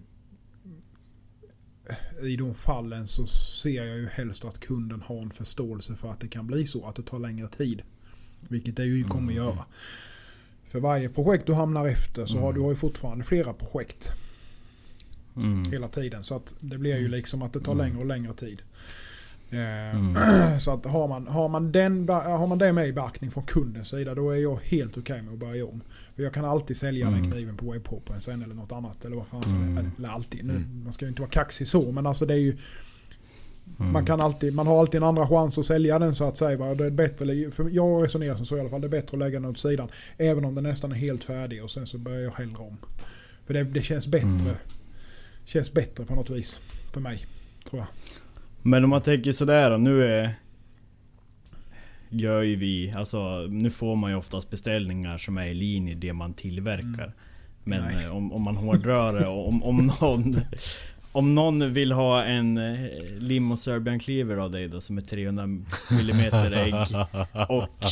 i 2.23 2.37
de 2.37 2.55
fallen 2.55 3.09
så 3.09 3.27
ser 3.27 3.85
jag 3.87 3.97
ju 3.97 4.07
helst 4.07 4.45
att 4.45 4.61
kunden 4.61 5.01
har 5.01 5.23
en 5.23 5.31
förståelse 5.31 5.97
för 5.97 6.11
att 6.11 6.21
det 6.21 6.29
kan 6.29 6.47
bli 6.47 6.67
så. 6.67 6.87
Att 6.87 6.97
det 6.97 7.03
tar 7.03 7.19
längre 7.19 7.49
tid. 7.49 7.83
Vilket 8.49 8.77
det 8.77 8.85
ju 8.85 9.05
kommer 9.05 9.33
Mm. 9.33 9.45
göra. 9.45 9.65
För 10.67 10.81
varje 10.81 11.09
projekt 11.09 11.47
du 11.47 11.55
hamnar 11.55 11.87
efter 11.89 12.27
så 12.27 12.35
har 12.39 12.43
Mm. 12.49 12.55
du 12.55 12.61
har 12.61 12.71
ju 12.71 12.77
fortfarande 12.77 13.25
flera 13.25 13.53
projekt 13.53 14.13
Mm. 15.37 15.65
hela 15.73 15.89
tiden. 15.89 16.25
Så 16.25 16.37
att 16.37 16.55
det 16.61 16.79
blir 16.79 16.99
ju 16.99 17.09
liksom 17.09 17.43
att 17.43 17.53
det 17.53 17.61
tar 17.61 17.73
Mm. 17.73 17.87
längre 17.87 17.99
och 17.99 18.07
längre 18.07 18.35
tid. 18.35 18.63
Eh, 19.53 19.97
Mm. 19.97 20.15
Så 20.61 20.71
att 20.71 20.85
har 20.87 21.09
man, 21.09 21.27
har, 21.27 21.49
man 21.49 21.73
den, 21.73 22.09
har 22.09 22.47
man 22.47 22.59
det 22.59 22.73
med 22.73 22.89
i 22.89 22.93
beaktning 22.93 23.31
från 23.31 23.45
kundens 23.45 23.89
sida 23.89 24.15
då 24.15 24.31
är 24.31 24.37
jag 24.37 24.59
helt 24.65 24.99
okej 24.99 25.23
med 25.23 25.33
att 25.33 25.39
börja 25.39 25.67
om. 25.67 25.81
För 26.17 26.23
jag 26.23 26.35
kan 26.35 26.45
alltid 26.45 26.77
sälja 26.77 27.07
Mm. 27.07 27.23
den 27.23 27.33
kniven 27.33 27.57
på 27.57 27.73
webhoppen 27.73 28.21
sen 28.21 28.43
eller 28.43 28.55
något 28.55 28.73
annat. 28.73 29.05
Eller 29.05 29.17
vad 29.17 29.27
fan 29.27 29.43
Mm. 29.47 29.79
eller, 29.79 29.91
eller 29.99 30.09
alltid. 30.09 30.45
Nu, 30.45 30.53
Mm. 30.57 30.83
Man 30.85 30.93
ska 30.93 31.05
ju 31.05 31.09
inte 31.09 31.23
vara 31.23 31.31
kaxig 31.31 31.69
så 31.69 31.93
men 31.93 32.07
alltså 32.07 32.27
det 32.27 32.35
är 32.35 32.39
ju 32.39 32.57
Mm. 33.79 33.93
man, 33.93 34.07
kan 34.07 34.21
alltid, 34.21 34.55
man 34.55 34.67
har 34.67 34.81
alltid 34.81 34.99
en 35.03 35.09
andra 35.09 35.29
chans 35.29 35.59
att 35.59 35.67
sälja 35.67 35.99
den 35.99 36.15
så 36.15 36.25
att 36.25 36.37
säga. 36.37 36.57
va. 36.57 36.75
Det 36.75 36.85
är 36.87 36.91
bättre, 36.91 37.51
för 37.51 37.71
jag 37.71 38.05
resonerar 38.05 38.37
som 38.37 38.47
så 38.47 38.57
i 38.57 38.61
alla 38.61 38.71
fall. 38.71 38.81
Det 38.81 38.87
är 38.87 38.89
bättre 38.89 39.09
att 39.13 39.19
lägga 39.19 39.41
den 39.41 39.51
åt 39.51 39.59
sidan. 39.59 39.89
Även 40.19 40.45
om 40.45 40.55
den 40.55 40.65
nästan 40.65 40.93
är 40.93 40.97
helt 40.97 41.25
färdig 41.25 41.65
och 41.65 41.71
sen 41.71 41.87
så 41.87 41.99
börjar 41.99 42.21
jag 42.21 42.31
hellre 42.31 42.59
om. 42.59 42.77
För 43.47 43.55
det, 43.55 43.65
det 43.65 43.83
känns 43.83 44.07
bättre. 44.07 44.29
Mm. 44.29 44.55
Känns 45.45 45.73
bättre 45.73 46.05
på 46.05 46.15
något 46.15 46.31
vis. 46.31 46.61
För 46.93 47.01
mig. 47.01 47.27
Tror 47.71 47.81
jag. 47.83 47.89
Men 48.63 48.85
om 48.85 48.91
man 48.91 49.03
tänker 49.03 49.33
sådär 49.33 49.71
då, 49.71 49.77
nu 49.77 50.05
är... 50.05 50.35
Gör 52.09 52.43
ju 52.43 52.57
vi, 52.57 52.93
alltså 52.97 53.47
nu 53.51 53.71
får 53.71 53.97
man 53.97 54.11
ju 54.11 54.17
oftast 54.17 54.51
beställningar 54.51 55.19
som 55.19 55.39
är 55.39 55.47
i 55.47 55.55
linje 55.55 55.95
det 55.95 56.13
man 56.13 56.35
tillverkar. 56.35 57.05
Mm. 57.05 57.13
Men 57.65 57.83
Nej. 57.83 58.05
eh, 58.05 58.17
om, 58.17 58.33
om 58.33 58.43
man 58.43 58.57
hårdrar 58.57 59.13
det, 59.13 59.27
om, 59.27 59.63
om 59.63 59.93
någon... 60.01 60.41
Om 61.15 61.35
någon 61.35 61.73
vill 61.73 61.93
ha 61.93 62.25
en 62.25 62.59
eh, 62.59 62.91
lim 63.19 63.53
och 63.53 63.59
serbian 63.59 63.99
cleaver 63.99 64.37
av 64.37 64.51
dig 64.51 64.69
då 64.69 64.81
som 64.81 64.97
är 64.97 65.01
300 65.01 65.43
mm 65.91 66.53
ägg 66.55 66.75
och 67.49 67.85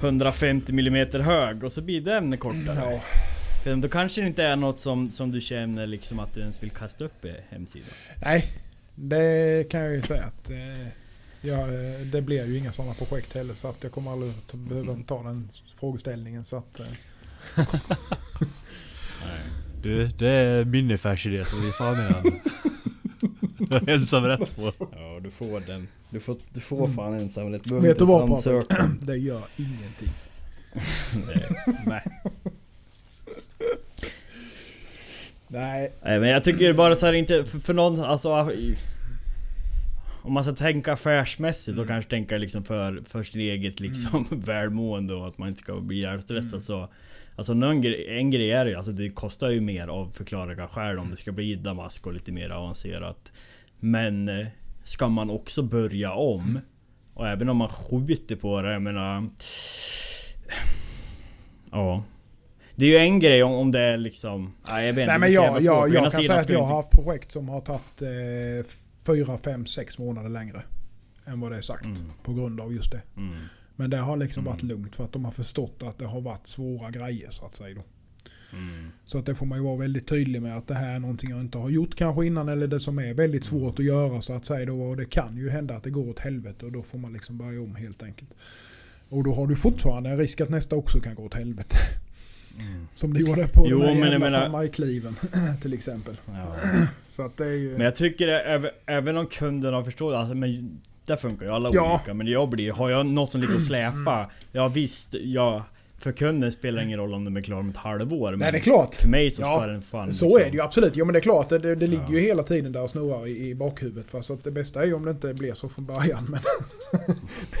150 0.00 0.72
mm 0.72 1.06
hög 1.22 1.64
och 1.64 1.72
så 1.72 1.82
blir 1.82 2.00
den 2.00 2.36
kortare. 2.38 2.92
Ja. 2.92 3.00
För 3.64 3.76
då 3.76 3.88
kanske 3.88 4.20
det 4.20 4.26
inte 4.26 4.44
är 4.44 4.56
något 4.56 4.78
som, 4.78 5.10
som 5.10 5.32
du 5.32 5.40
känner 5.40 5.86
liksom 5.86 6.18
att 6.18 6.34
du 6.34 6.40
ens 6.40 6.62
vill 6.62 6.70
kasta 6.70 7.04
upp 7.04 7.24
i 7.24 7.34
hemsidan. 7.50 7.88
Nej, 8.24 8.44
det 8.94 9.70
kan 9.70 9.80
jag 9.80 9.92
ju 9.94 10.02
säga 10.02 10.24
att 10.24 10.50
eh, 10.50 10.88
ja, 11.40 11.58
eh, 11.60 12.00
det 12.12 12.22
blir 12.22 12.46
ju 12.46 12.58
inga 12.58 12.72
sådana 12.72 12.94
projekt 12.94 13.34
heller 13.34 13.54
så 13.54 13.68
att 13.68 13.82
jag 13.82 13.92
kommer 13.92 14.12
aldrig 14.12 14.32
att 14.32 14.54
behöva 14.54 14.96
ta 15.06 15.22
den 15.22 15.48
frågeställningen. 15.80 16.44
Så 16.44 16.56
att, 16.56 16.80
eh, 16.80 16.86
Du, 19.82 20.06
det 20.06 20.28
är 20.28 20.64
min 20.64 20.94
affärsidé 20.94 21.44
så 21.44 21.56
det 21.56 21.68
är 21.68 21.72
fan 21.72 21.96
med 21.96 22.12
den. 22.22 22.40
Jag 23.70 23.88
är 23.88 23.94
ensam 23.94 24.24
rätt 24.24 24.56
på. 24.56 24.72
Ja, 24.78 25.20
du 25.22 25.30
får 25.30 25.60
den. 25.60 25.88
Du 26.10 26.20
får, 26.20 26.36
du 26.52 26.60
får 26.60 26.84
Mm. 26.84 26.96
fan 26.96 27.14
ensamrätt. 27.14 27.70
vet 27.70 27.98
du 27.98 28.04
vad 28.04 28.28
Patrik? 28.28 28.66
Det 29.00 29.16
gör 29.16 29.42
ingenting. 29.56 30.12
Nej. 31.86 32.02
Nej, 35.52 35.92
Nej 36.02 36.20
men 36.20 36.28
jag 36.28 36.44
tycker 36.44 36.72
bara 36.72 36.94
så 36.94 37.06
här 37.06 37.12
inte, 37.12 37.44
för, 37.44 37.58
för 37.58 37.74
någon, 37.74 38.00
alltså... 38.00 38.50
Om 40.24 40.32
man 40.32 40.44
ska 40.44 40.52
tänka 40.52 40.92
affärsmässigt 40.92 41.78
och 41.78 41.86
kanske 41.86 42.10
tänka 42.10 42.38
liksom 42.38 42.64
för, 42.64 43.02
för 43.06 43.22
sitt 43.22 43.34
eget 43.34 43.80
liksom 43.80 44.26
välmående 44.30 45.14
och 45.14 45.28
att 45.28 45.38
man 45.38 45.48
inte 45.48 45.62
ska 45.62 45.80
bli 45.80 46.00
hjärnstressad 46.00 46.52
Mm. 46.52 46.60
så... 46.60 46.88
Alltså 47.36 47.54
någon 47.54 47.84
en 48.08 48.30
grej 48.30 48.50
är 48.50 48.66
ju, 48.66 48.74
alltså 48.74 48.92
det 48.92 49.10
kostar 49.10 49.50
ju 49.50 49.60
mer 49.60 49.88
av 49.88 50.10
förklarliga 50.10 50.68
skäl 50.68 50.98
om 50.98 51.10
det 51.10 51.16
ska 51.16 51.32
bli 51.32 51.54
Damask 51.54 52.06
och 52.06 52.12
lite 52.12 52.32
mer 52.32 52.50
avancerat. 52.50 53.32
Men 53.80 54.30
ska 54.84 55.08
man 55.08 55.30
också 55.30 55.62
börja 55.62 56.12
om 56.12 56.60
och 57.14 57.28
även 57.28 57.48
om 57.48 57.56
man 57.56 57.68
skjuter 57.68 58.36
på 58.36 58.62
det, 58.62 58.72
jag 58.72 58.82
menar... 58.82 59.28
Ja. 61.70 62.04
Det 62.74 62.84
är 62.84 62.88
ju 62.88 62.96
en 62.96 63.18
grej 63.18 63.42
om, 63.42 63.52
om 63.52 63.70
det 63.70 63.80
är 63.80 63.96
liksom... 63.96 64.52
Nej, 64.68 64.86
jag 64.86 64.94
vet 64.94 65.02
inte, 65.02 65.12
Nej 65.12 65.20
men 65.20 65.32
jag, 65.32 65.62
jag, 65.62 65.88
ena 65.88 66.02
jag 66.02 66.12
kan 66.12 66.22
säga 66.22 66.38
att 66.38 66.48
jag 66.48 66.64
har 66.64 66.76
haft 66.76 66.90
projekt 66.90 67.32
som 67.32 67.48
har 67.48 67.60
tagit 67.60 68.02
eh, 68.02 68.66
4, 69.06 69.38
5, 69.38 69.66
6 69.66 69.98
månader 69.98 70.28
längre. 70.28 70.62
Än 71.26 71.40
vad 71.40 71.52
det 71.52 71.56
är 71.56 71.62
sagt. 71.62 71.84
Mm. 71.84 72.12
På 72.22 72.32
grund 72.32 72.60
av 72.60 72.72
just 72.74 72.90
det. 72.92 73.02
Mm. 73.16 73.34
Men 73.76 73.90
det 73.90 73.96
har 73.96 74.16
liksom 74.16 74.40
Mm. 74.40 74.52
varit 74.52 74.62
lugnt 74.62 74.96
för 74.96 75.04
att 75.04 75.12
de 75.12 75.24
har 75.24 75.32
förstått 75.32 75.82
att 75.82 75.98
det 75.98 76.06
har 76.06 76.20
varit 76.20 76.46
svåra 76.46 76.90
grejer 76.90 77.30
så 77.30 77.46
att 77.46 77.54
säga. 77.54 77.74
Då. 77.74 77.82
Mm. 78.56 78.88
Så 79.04 79.18
att 79.18 79.26
det 79.26 79.34
får 79.34 79.46
man 79.46 79.58
ju 79.58 79.64
vara 79.64 79.76
väldigt 79.76 80.08
tydlig 80.08 80.42
med 80.42 80.56
att 80.56 80.68
det 80.68 80.74
här 80.74 80.94
är 80.94 80.98
någonting 80.98 81.30
jag 81.30 81.40
inte 81.40 81.58
har 81.58 81.70
gjort 81.70 81.94
kanske 81.94 82.26
innan 82.26 82.48
eller 82.48 82.66
det 82.66 82.80
som 82.80 82.98
är 82.98 83.14
väldigt 83.14 83.44
svårt 83.44 83.78
att 83.78 83.84
göra 83.84 84.20
så 84.20 84.32
att 84.32 84.44
säga. 84.44 84.66
Då, 84.66 84.82
och 84.82 84.96
det 84.96 85.04
kan 85.04 85.36
ju 85.36 85.50
hända 85.50 85.74
att 85.76 85.84
det 85.84 85.90
går 85.90 86.08
åt 86.08 86.18
helvete 86.18 86.66
och 86.66 86.72
då 86.72 86.82
får 86.82 86.98
man 86.98 87.12
liksom 87.12 87.38
börja 87.38 87.60
om 87.62 87.74
helt 87.76 88.02
enkelt. 88.02 88.30
Och 89.08 89.24
då 89.24 89.34
har 89.34 89.46
du 89.46 89.56
fortfarande 89.56 90.10
en 90.10 90.18
risk 90.18 90.40
att 90.40 90.50
nästa 90.50 90.76
också 90.76 91.00
kan 91.00 91.14
gå 91.14 91.24
åt 91.24 91.34
helvete. 91.34 91.76
Mm. 92.60 92.86
Som 92.92 93.14
det 93.14 93.20
gjorde 93.20 93.48
på 93.48 93.66
Jo, 93.68 93.78
den 93.78 93.86
här 93.88 93.94
men 93.94 94.02
jag 94.02 94.12
jävla 94.12 94.26
menar- 94.30 94.46
samajkliven 94.46 95.16
till 95.62 95.72
exempel. 95.74 96.16
Ja. 96.26 96.56
Så 97.10 97.22
att 97.22 97.36
det 97.36 97.44
är 97.46 97.50
ju... 97.50 97.70
Men 97.72 97.80
jag 97.80 97.94
tycker 97.94 98.26
det, 98.26 98.40
även, 98.40 98.70
även 98.86 99.16
om 99.16 99.26
kunden 99.26 99.74
har 99.74 99.84
förstått, 99.84 100.14
alltså 100.14 100.34
men 100.34 100.80
där 101.06 101.16
funkar 101.16 101.46
ju 101.46 101.52
alla 101.52 101.70
Ja. 101.72 101.92
olika. 101.94 102.14
Men 102.14 102.26
jag 102.26 102.48
blir, 102.48 102.72
har 102.72 102.90
jag 102.90 103.06
något 103.06 103.30
som 103.30 103.40
ligger 103.40 103.54
och 103.56 103.62
släpa, 103.62 104.30
ja 104.52 104.68
visst, 104.68 105.14
ja, 105.22 105.64
för 105.98 106.12
kunden 106.12 106.52
spelar 106.52 106.78
det 106.78 106.84
ingen 106.86 106.98
roll 106.98 107.14
om 107.14 107.24
den 107.24 107.36
är 107.36 107.40
klar 107.40 107.58
om 107.58 107.68
ett 107.70 107.76
halvår. 107.76 108.30
Men 108.30 108.38
Nej 108.38 108.52
det 108.52 108.58
är 108.58 108.62
klart. 108.62 108.94
för 108.94 109.08
mig 109.08 109.30
så 109.30 109.42
Ja, 109.42 109.58
ska 109.58 109.66
den 109.66 109.82
fan 109.82 110.14
Så 110.14 110.24
liksom- 110.24 110.40
är 110.40 110.50
det 110.50 110.56
ju 110.56 110.60
absolut. 110.62 110.92
Jo 110.96 111.04
men 111.04 111.12
det 111.12 111.18
är 111.18 111.20
klart, 111.22 111.48
det, 111.48 111.58
det, 111.58 111.74
det 111.74 111.86
ligger 111.86 112.02
Ja. 112.04 112.12
ju 112.12 112.20
hela 112.20 112.42
tiden 112.42 112.72
där 112.72 112.82
och 112.82 112.90
snurrar 112.90 113.26
i, 113.26 113.48
i 113.48 113.54
bakhuvudet. 113.54 114.12
Va? 114.12 114.22
Så 114.22 114.32
att 114.32 114.44
det 114.44 114.50
bästa 114.50 114.82
är 114.82 114.86
ju 114.86 114.94
om 114.94 115.04
det 115.04 115.10
inte 115.10 115.34
blir 115.34 115.54
så 115.54 115.68
från 115.68 115.84
början. 115.86 116.26
Men 116.30 116.40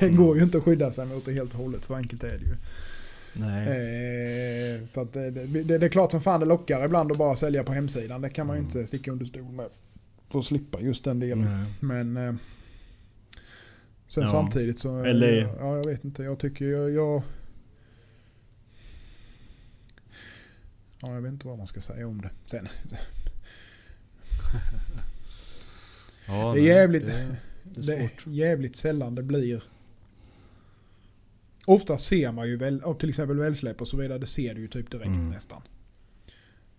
det 0.00 0.08
går 0.08 0.36
ju 0.36 0.42
inte 0.42 0.58
att 0.58 0.64
skydda 0.64 0.90
sig 0.92 1.06
mot 1.06 1.24
det 1.24 1.32
helt 1.32 1.54
och 1.54 1.60
hållet. 1.60 1.84
Så 1.84 1.94
enkelt 1.94 2.24
är 2.24 2.28
det 2.28 2.44
ju. 2.44 2.56
Nej. 3.34 3.68
Eh, 4.80 4.86
så 4.86 5.00
att 5.00 5.12
det, 5.12 5.30
det, 5.30 5.62
det 5.78 5.86
är 5.86 5.88
klart 5.88 6.10
som 6.10 6.20
fan 6.20 6.40
det 6.40 6.46
lockar 6.46 6.84
ibland 6.84 7.12
att 7.12 7.18
bara 7.18 7.36
sälja 7.36 7.64
på 7.64 7.72
hemsidan. 7.72 8.20
Det 8.20 8.30
kan 8.30 8.46
man 8.46 8.56
ju 8.56 8.60
Mm. 8.60 8.70
inte 8.70 8.86
sticka 8.86 9.10
under 9.12 9.24
stol 9.26 9.42
med. 9.52 9.66
För 10.30 10.38
att 10.38 10.44
slippa 10.44 10.80
just 10.80 11.04
den 11.04 11.20
delen. 11.20 11.44
Nej. 11.44 11.66
Men 11.80 12.16
eh, 12.16 12.34
sen 14.08 14.22
Ja. 14.22 14.26
samtidigt 14.28 14.80
så... 14.80 15.00
eh, 15.04 15.10
Eller- 15.10 15.56
Ja 15.58 15.76
jag 15.76 15.86
vet 15.86 16.04
inte. 16.04 16.22
Jag 16.22 16.38
tycker 16.38 16.64
jag, 16.64 16.90
jag... 16.90 17.22
Ja 21.02 21.14
jag 21.14 21.20
vet 21.20 21.32
inte 21.32 21.46
vad 21.46 21.58
man 21.58 21.66
ska 21.66 21.80
säga 21.80 22.08
om 22.08 22.20
det. 22.22 22.30
Sen. 22.46 22.68
Ja, 26.26 26.52
Det 26.54 26.60
är 26.60 26.64
jävligt, 26.64 27.06
Det, 27.06 27.36
det 27.64 27.92
är 27.94 27.98
är 28.04 28.08
svårt. 28.08 28.26
jävligt 28.26 28.76
sällan 28.76 29.14
det 29.14 29.22
blir... 29.22 29.62
Ofta 31.66 31.98
ser 31.98 32.32
man 32.32 32.48
ju 32.48 32.56
väl, 32.56 32.80
och 32.80 32.98
till 32.98 33.08
exempel 33.08 33.36
välsläpp 33.38 33.80
och 33.80 33.88
så 33.88 33.96
vidare, 33.96 34.18
det 34.18 34.26
ser 34.26 34.54
du 34.54 34.60
ju 34.60 34.68
typ 34.68 34.90
direkt 34.90 35.06
Mm. 35.06 35.28
nästan. 35.30 35.62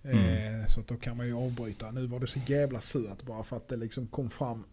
Mm. 0.03 0.17
Eh, 0.61 0.67
så 0.67 0.79
att 0.79 0.87
då 0.87 0.95
kan 0.95 1.17
man 1.17 1.27
ju 1.27 1.33
avbryta. 1.33 1.91
Nu 1.91 2.05
var 2.05 2.19
det 2.19 2.27
så 2.27 2.39
jävla 2.47 2.81
surt 2.81 3.21
bara 3.23 3.43
för 3.43 3.57
att 3.57 3.67
det 3.67 3.77
liksom 3.77 4.07
kom 4.07 4.29
fram 4.29 4.63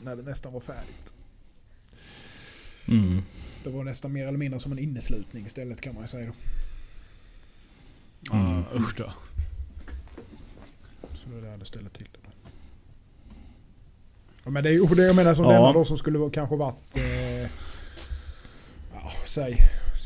när 0.00 0.16
det 0.16 0.22
nästan 0.22 0.52
var 0.52 0.60
färdigt. 0.60 1.12
Mm. 2.88 3.22
Det 3.64 3.70
var 3.70 3.84
nästan 3.84 4.12
mer 4.12 4.26
eller 4.26 4.38
mindre 4.38 4.60
som 4.60 4.72
en 4.72 4.78
inneslutning 4.78 5.46
istället 5.46 5.80
kan 5.80 5.94
man 5.94 6.02
ju 6.04 6.08
säga 6.08 6.26
då. 6.26 6.32
Mm. 8.36 8.46
Ja, 8.72 8.78
usch 8.78 8.94
då. 8.96 9.12
Så 11.12 11.28
det 11.28 11.36
är 11.36 11.42
där 11.42 11.56
det 11.58 11.64
ställer 11.64 11.90
till 11.90 12.08
det. 12.12 12.18
Ja, 14.44 14.50
men 14.50 14.62
det 14.64 14.68
är 14.70 14.72
ju 14.72 14.86
det 14.86 15.02
jag 15.06 15.16
menar 15.16 15.34
som 15.34 15.44
Ja. 15.44 15.50
denna 15.52 15.72
då 15.72 15.84
som 15.84 15.98
skulle 15.98 16.30
kanske 16.30 16.56
varit... 16.56 16.96
Eh, 16.96 17.50
ja, 19.02 19.10
säg 19.26 19.56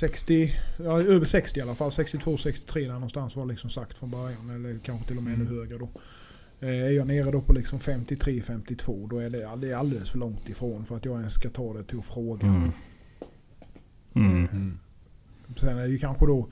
60, 0.01 0.53
ja, 0.85 1.03
över 1.03 1.27
60 1.27 1.59
i 1.59 1.63
alla 1.63 1.75
fall. 1.75 1.93
62, 1.93 2.37
63 2.37 2.83
där 2.87 2.93
någonstans 2.93 3.37
var 3.37 3.47
liksom 3.47 3.71
sagt 3.71 3.99
från 3.99 4.11
början. 4.11 4.51
Eller 4.51 4.79
kanske 4.79 5.09
till 5.09 5.17
och 5.17 5.23
med 5.23 5.35
ännu 5.35 5.45
Mm. 5.45 5.57
högre 5.59 5.79
då. 5.79 5.89
Eh, 6.61 6.69
är 6.69 6.91
jag 6.91 7.07
nere 7.07 7.31
då 7.31 7.41
på 7.41 7.53
liksom 7.53 7.81
53, 7.81 8.43
52 8.43 9.07
då 9.11 9.19
är 9.19 9.31
det, 9.31 9.39
ja, 9.39 9.57
det 9.57 9.71
är 9.71 9.77
alldeles 9.77 10.11
för 10.11 10.19
långt 10.19 10.49
ifrån 10.49 10.85
för 10.85 10.97
att 10.97 11.05
jag 11.05 11.19
ens 11.19 11.35
ska 11.35 11.49
ta 11.49 11.73
det 11.75 11.85
till 11.85 11.99
att 11.99 12.05
fråga. 12.05 12.47
Mm. 12.47 12.71
Mm. 14.15 14.47
Mm. 14.49 14.79
Sen 15.57 15.79
är 15.79 15.83
det 15.83 15.93
ju 15.93 15.99
kanske 15.99 16.27
då, 16.27 16.49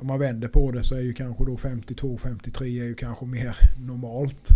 om 0.00 0.06
man 0.06 0.18
vänder 0.18 0.48
på 0.48 0.70
det 0.70 0.82
så 0.84 0.94
är 0.94 1.00
ju 1.00 1.14
kanske 1.14 1.44
då 1.44 1.56
52, 1.56 2.18
53 2.18 2.80
är 2.80 2.84
ju 2.84 2.94
kanske 2.94 3.24
mer 3.26 3.56
normalt. 3.78 4.48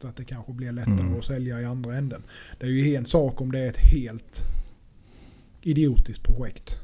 Så 0.00 0.08
att 0.08 0.16
det 0.16 0.24
kanske 0.24 0.52
blir 0.52 0.72
lättare 0.72 1.00
Mm. 1.00 1.18
att 1.18 1.24
sälja 1.24 1.60
i 1.60 1.64
andra 1.64 1.96
änden. 1.96 2.22
Det 2.60 2.66
är 2.66 2.70
ju 2.70 2.94
en 2.94 3.06
sak 3.06 3.40
om 3.40 3.52
det 3.52 3.58
är 3.58 3.68
ett 3.68 3.78
helt 3.92 4.42
idiotiskt 5.62 6.22
projekt. 6.22 6.78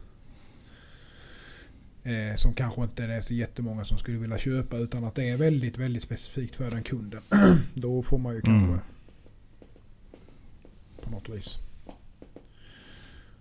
Eh, 2.03 2.37
som 2.37 2.55
kanske 2.55 2.83
inte 2.83 3.05
är 3.05 3.21
så 3.21 3.35
jättemånga 3.35 3.85
som 3.85 3.99
skulle 3.99 4.19
vilja 4.19 4.39
köpa 4.39 4.77
utan 4.79 5.05
att 5.05 5.15
det 5.15 5.29
är 5.29 5.37
väldigt, 5.37 5.79
väldigt 5.79 6.03
specifikt 6.03 6.57
för 6.57 6.71
den 6.71 6.83
kunden. 6.83 7.21
då 7.75 8.03
får 8.03 8.19
man 8.19 8.35
ju 8.35 8.41
kanske 8.41 8.67
Mm. 8.69 8.81
på 11.05 11.11
något 11.11 11.29
vis. 11.29 11.59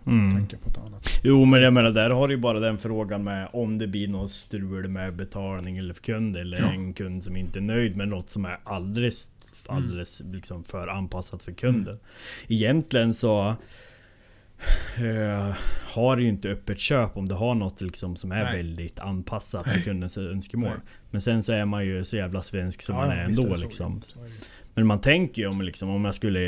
Mm. 0.06 0.32
tänka 0.36 0.58
på 0.58 0.70
ett 0.70 0.78
annat. 0.78 1.10
Jo 1.24 1.46
men 1.46 1.62
jag 1.62 1.74
menar 1.74 1.92
där 1.92 2.10
har 2.10 2.28
du 2.28 2.34
ju 2.34 2.40
bara 2.42 2.60
den 2.60 2.78
frågan 2.78 3.24
med 3.24 3.48
om 3.54 3.78
det 3.78 3.88
blir 3.88 4.08
något 4.08 4.32
strul 4.32 4.88
med 4.88 5.16
betalning 5.16 5.78
eller 5.78 5.94
för 5.94 6.02
kund 6.02 6.38
eller 6.38 6.58
Ja. 6.60 6.72
en 6.74 6.94
kund 6.94 7.24
som 7.24 7.38
inte 7.38 7.60
är 7.60 7.62
nöjd 7.62 7.98
med 7.98 8.08
något 8.08 8.30
som 8.30 8.46
är 8.46 8.60
alldeles, 8.64 9.32
alldeles 9.68 10.22
liksom 10.26 10.64
för 10.64 10.88
anpassat 10.88 11.44
för 11.44 11.52
kunden. 11.52 12.00
Egentligen 12.48 13.14
så 13.14 13.56
eh, 14.98 15.56
har 15.86 16.18
ju 16.18 16.28
inte 16.28 16.50
öppet 16.50 16.80
köp 16.80 17.18
om 17.18 17.28
du 17.28 17.36
har 17.36 17.56
något 17.56 17.82
liksom 17.82 18.16
som 18.16 18.32
är 18.32 18.44
Nej. 18.44 18.58
väldigt 18.58 19.00
anpassat 19.00 19.70
för 19.70 19.80
kundens 19.80 20.18
önskemål. 20.18 20.70
Nej. 20.70 20.80
Men 21.12 21.22
sen 21.22 21.44
så 21.44 21.52
är 21.52 21.66
man 21.66 21.86
ju 21.86 22.06
så 22.06 22.16
jävla 22.16 22.42
svensk 22.42 22.82
som 22.82 22.96
Ja, 22.96 23.02
man 23.02 23.18
är 23.18 23.24
ändå 23.24 23.56
liksom. 23.56 24.02
Är 24.16 24.24
det. 24.24 24.30
Men 24.74 24.88
man 24.88 25.02
tänker 25.02 25.42
ju 25.42 25.48
om 25.48 25.62
liksom, 25.62 25.90
om 25.90 26.06
jag 26.06 26.16
skulle 26.16 26.40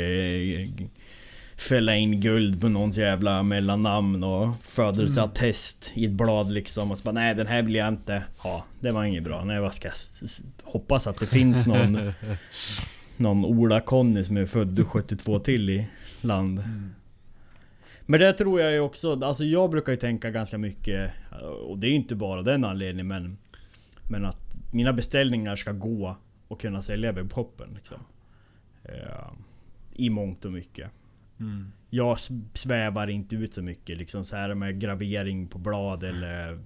eh, 0.62 0.68
fälla 1.56 1.96
in 1.96 2.20
guld 2.20 2.60
på 2.60 2.68
någons 2.68 2.96
jävla 2.96 3.42
mellannamn 3.42 4.24
och 4.24 4.54
födelseattest 4.62 5.92
i 5.94 6.04
ett 6.04 6.12
blad 6.12 6.52
liksom 6.52 6.90
och 6.90 6.98
så 6.98 7.04
bara 7.04 7.12
nej 7.12 7.34
den 7.34 7.46
här 7.46 7.62
vill 7.62 7.74
jag 7.74 7.88
inte 7.88 8.22
ha. 8.38 8.64
Det 8.80 8.90
var 8.90 9.04
inget 9.04 9.22
bra. 9.22 9.44
Nej 9.44 9.60
vad 9.60 9.74
ska 9.74 9.88
jag 9.88 9.94
hoppas 10.62 11.06
att 11.06 11.20
det 11.20 11.26
finns 11.26 11.66
någon 11.66 12.12
Någon 13.16 13.44
Ola-Conny 13.44 14.24
som 14.24 14.36
är 14.36 14.46
född 14.46 14.86
72 14.88 15.38
till 15.38 15.70
i 15.70 15.86
land. 16.20 16.58
Mm. 16.58 16.94
Men 18.10 18.20
det 18.20 18.32
tror 18.32 18.60
jag 18.60 18.72
ju 18.72 18.80
också, 18.80 19.24
alltså 19.24 19.44
jag 19.44 19.70
brukar 19.70 19.92
ju 19.92 19.98
tänka 19.98 20.30
ganska 20.30 20.58
mycket 20.58 21.10
Och 21.66 21.78
det 21.78 21.86
är 21.86 21.88
ju 21.88 21.96
inte 21.96 22.14
bara 22.14 22.42
den 22.42 22.64
anledningen 22.64 23.08
men 23.08 23.38
Men 24.08 24.24
att 24.24 24.54
mina 24.72 24.92
beställningar 24.92 25.56
ska 25.56 25.72
gå 25.72 26.16
och 26.48 26.60
kunna 26.60 26.82
sälja 26.82 27.12
webbshoppen 27.12 27.68
liksom. 27.74 27.98
Eh, 28.82 29.32
I 29.92 30.10
mångt 30.10 30.44
och 30.44 30.52
mycket. 30.52 30.90
Mm. 31.40 31.72
Jag 31.90 32.18
svävar 32.54 33.10
inte 33.10 33.36
ut 33.36 33.54
så 33.54 33.62
mycket 33.62 33.98
liksom 33.98 34.24
så 34.24 34.36
här 34.36 34.54
med 34.54 34.80
gravering 34.80 35.48
på 35.48 35.58
blad 35.58 36.04
eller 36.04 36.58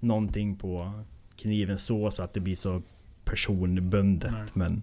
Någonting 0.00 0.56
på 0.56 1.04
kniven 1.36 1.78
så, 1.78 2.10
så 2.10 2.22
att 2.22 2.32
det 2.32 2.40
blir 2.40 2.54
så 2.54 2.82
personbundet. 3.24 4.32
Nej. 4.32 4.46
Men 4.52 4.82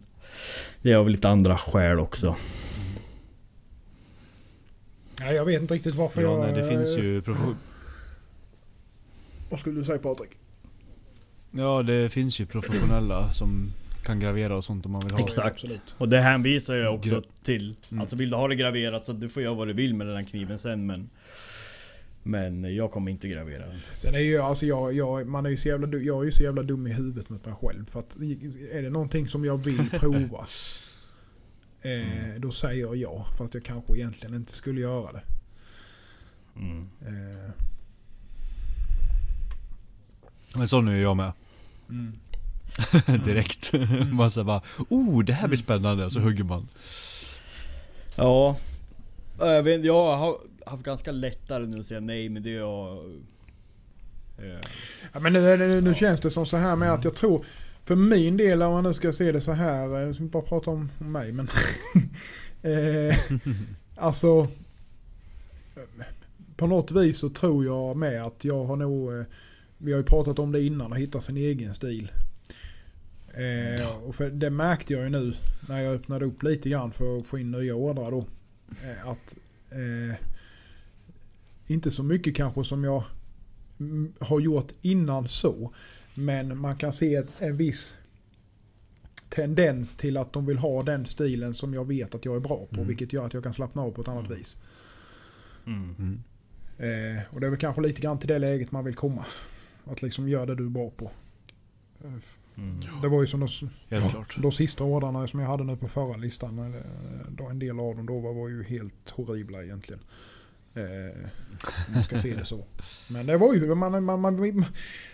det 0.82 0.92
är 0.92 0.96
av 0.96 1.10
lite 1.10 1.30
andra 1.30 1.58
skäl 1.58 2.00
också. 2.00 2.36
Nej, 5.20 5.36
jag 5.36 5.46
vet 5.46 5.62
inte 5.62 5.74
riktigt 5.74 5.96
varför 5.96 6.22
Ja, 6.22 6.32
jag... 6.32 6.40
nej, 6.54 6.62
det 6.64 6.70
finns 6.70 6.98
ju 6.98 7.22
Vad 9.50 9.60
skulle 9.60 9.80
du 9.80 9.86
säga 9.86 10.00
Patrik? 10.00 10.30
Ja, 11.52 11.84
det 11.84 12.10
finns 12.10 12.40
ju 12.40 12.46
professionella 12.46 13.34
som 13.34 13.72
kan 14.04 14.20
gravera 14.20 14.56
och 14.58 14.64
sånt 14.66 14.86
om 14.86 14.92
man 14.92 15.02
vill 15.06 15.14
ha. 15.14 15.20
Exakt. 15.20 15.48
absolut. 15.64 15.96
Och 15.98 16.10
det 16.10 16.20
hänvisar 16.20 16.76
jag 16.76 16.96
också 16.96 17.16
Gra- 17.16 17.24
till. 17.44 17.76
Mm. 17.92 18.02
Alltså 18.02 18.16
vill 18.16 18.30
du 18.30 18.36
ha 18.36 18.48
det 18.48 18.56
graverat 18.56 19.06
så 19.06 19.14
du 19.14 19.30
får 19.30 19.44
göra 19.44 19.54
vad 19.54 19.68
du 19.68 19.74
vill 19.74 19.94
med 19.94 20.08
den 20.08 20.16
här 20.16 20.24
kniven 20.24 20.60
sen 20.60 20.86
men 20.86 21.10
Men 22.24 22.76
jag 22.76 22.92
kommer 22.92 23.12
inte 23.12 23.28
gravera 23.28 23.66
den. 23.68 23.80
Sen 23.98 24.16
är 24.16 24.20
ju 24.20 24.38
alltså 24.38 24.66
jag, 24.66 24.94
jag, 24.94 25.28
man 25.28 25.46
är 25.46 25.50
ju 25.50 25.58
så 25.58 25.68
jävla, 25.68 25.98
jag 25.98 26.22
är 26.22 26.26
ju 26.26 26.32
så 26.32 26.44
jävla 26.44 26.64
dum 26.64 26.88
i 26.88 26.94
huvudet 26.94 27.30
mot 27.30 27.46
mig 27.46 27.56
själv. 27.62 27.86
För 27.86 28.00
att 28.00 28.16
är 28.72 28.82
det 28.82 28.90
någonting 28.90 29.28
som 29.28 29.46
jag 29.46 29.64
vill 29.64 29.90
prova. 30.00 30.48
Eh, 31.92 32.40
då 32.40 32.52
säger 32.52 32.82
jag 32.86 32.96
ja. 32.96 33.26
Fast 33.38 33.54
jag 33.54 33.64
kanske 33.64 33.94
egentligen 33.98 34.36
inte 34.36 34.54
skulle 34.54 34.82
göra 34.82 35.12
det. 35.12 35.22
Mm. 36.56 36.90
Eh, 37.02 37.52
Men 40.56 40.68
så 40.68 40.82
nu 40.82 40.98
är 40.98 41.02
jag 41.02 41.18
med. 41.18 41.32
mm. 41.90 42.14
Direkt. 43.24 43.72
man 44.12 44.32
säger 44.32 44.46
bara 44.46 44.62
Oh, 44.90 45.24
det 45.24 45.34
här 45.34 45.48
blir 45.48 45.58
spännande. 45.58 46.06
Och 46.06 46.12
så 46.12 46.20
hugger 46.20 46.44
man. 46.44 46.68
Ja 48.16 48.58
Jag 49.40 49.64
vet 49.64 49.86
jag 49.86 50.18
har 50.18 50.38
haft 50.66 50.84
ganska 50.84 51.12
lättare 51.12 51.66
nu 51.66 51.80
att 51.80 51.86
säga 51.86 52.00
nej 52.00 52.30
men 52.30 52.44
det 52.44 52.50
är 52.50 52.58
jag 52.58 52.98
eh, 54.38 54.60
Ja, 55.14 55.20
men 55.20 55.34
nu, 55.34 55.58
nu, 55.58 55.82
nu 55.82 55.94
känns 55.96 56.20
det 56.20 56.30
som 56.30 56.46
så 56.46 56.58
här 56.58 56.76
med 56.76 56.94
att 56.94 57.04
jag 57.04 57.16
tror, 57.16 57.46
för 57.86 57.96
min 57.96 58.38
del 58.38 58.62
om 58.62 58.74
man 58.74 58.84
nu 58.84 58.94
ska 58.94 59.14
se 59.14 59.32
det 59.32 59.42
så 59.42 59.52
här, 59.52 60.08
eh, 60.08 60.14
ska 60.14 60.24
vi 60.24 60.30
bara 60.30 60.44
prata 60.44 60.72
om, 60.72 60.92
mig 60.98 61.32
men. 61.32 61.48
eh, 62.62 63.18
alltså. 63.96 64.48
På 66.56 66.68
något 66.68 66.92
vis 66.92 67.18
så 67.18 67.30
tror 67.30 67.66
jag 67.66 67.98
med 67.98 68.26
att 68.26 68.46
jag 68.46 68.66
har 68.66 68.76
nog, 68.76 69.14
eh, 69.14 69.26
vi 69.78 69.92
har 69.92 70.00
ju 70.00 70.06
pratat 70.06 70.40
om 70.40 70.52
det 70.52 70.62
innan, 70.62 70.94
att 70.94 71.00
hitta 71.00 71.22
sin 71.22 71.38
egen 71.38 71.74
stil. 71.74 72.12
Eh, 73.34 73.88
och 73.88 74.16
för 74.16 74.30
det 74.30 74.50
märkte 74.50 74.94
jag 74.94 75.04
ju 75.04 75.10
nu 75.10 75.34
när 75.68 75.82
jag 75.82 75.96
öppnade 75.96 76.26
upp 76.26 76.44
lite 76.44 76.70
grann 76.70 76.92
för 76.92 77.18
att 77.18 77.26
få 77.26 77.40
in 77.40 77.52
nya 77.52 77.76
ordrar 77.76 78.12
då. 78.12 78.26
Eh, 78.84 79.08
att 79.08 79.38
eh, 79.70 80.16
inte 81.68 81.92
så 81.92 82.04
mycket 82.04 82.36
kanske 82.36 82.64
som 82.64 82.84
jag 82.84 83.04
har 84.20 84.40
gjort 84.40 84.72
innan 84.82 85.28
så. 85.28 85.74
Men 86.16 86.58
man 86.58 86.76
kan 86.78 86.94
se 86.94 87.24
en 87.40 87.58
viss 87.58 87.96
tendens 89.30 89.96
till 89.96 90.18
att 90.18 90.34
de 90.34 90.46
vill 90.46 90.58
ha 90.58 90.84
den 90.84 91.06
stilen 91.06 91.54
som 91.54 91.74
jag 91.74 91.88
vet 91.88 92.16
att 92.16 92.26
jag 92.26 92.36
är 92.36 92.40
bra 92.40 92.66
på. 92.70 92.76
Mm. 92.76 92.88
Vilket 92.88 93.14
gör 93.14 93.26
att 93.26 93.34
jag 93.34 93.44
kan 93.44 93.54
slappna 93.54 93.82
av 93.82 93.92
på 93.92 94.02
ett 94.02 94.08
annat 94.08 94.30
vis. 94.32 94.58
mm. 95.66 95.96
Mm. 96.00 96.24
Eh, 96.78 97.22
och 97.32 97.40
det 97.42 97.46
är 97.48 97.50
väl 97.50 97.60
kanske 97.60 97.82
lite 97.82 98.02
grann 98.02 98.20
till 98.20 98.28
det 98.28 98.40
läget 98.40 98.72
man 98.72 98.86
vill 98.86 98.96
komma. 98.96 99.26
Att 99.86 100.02
liksom 100.02 100.30
göra 100.30 100.46
det 100.46 100.56
du 100.56 100.66
är 100.66 100.70
bra 100.70 100.90
på. 100.90 101.12
Eh, 102.04 102.12
Mm. 102.58 102.80
Det 103.02 103.08
var 103.08 103.22
ju 103.22 103.28
som 103.28 103.40
de, 103.40 103.48
de 104.42 104.52
sista 104.52 104.84
ordrarna 104.84 105.28
som 105.28 105.40
jag 105.40 105.48
hade 105.48 105.64
nu 105.64 105.78
på 105.78 105.88
förra 105.88 106.18
listan. 106.18 106.60
eh, 106.60 106.82
Då 107.30 107.48
en 107.48 107.60
del 107.60 107.80
av 107.80 107.96
dem 107.96 108.06
då 108.06 108.20
var, 108.20 108.34
var 108.34 108.50
ju 108.50 108.64
helt 108.64 109.10
horribla 109.10 109.64
egentligen. 109.64 110.02
Eh, 110.76 111.18
om 111.88 111.94
man 111.94 112.04
ska 112.04 112.18
se 112.18 112.36
det 112.36 112.46
så. 112.46 112.66
Men 113.08 113.26
det 113.26 113.38
var 113.38 113.54
ju, 113.54 113.76
man, 113.76 114.06
man, 114.06 114.22
man, 114.22 114.66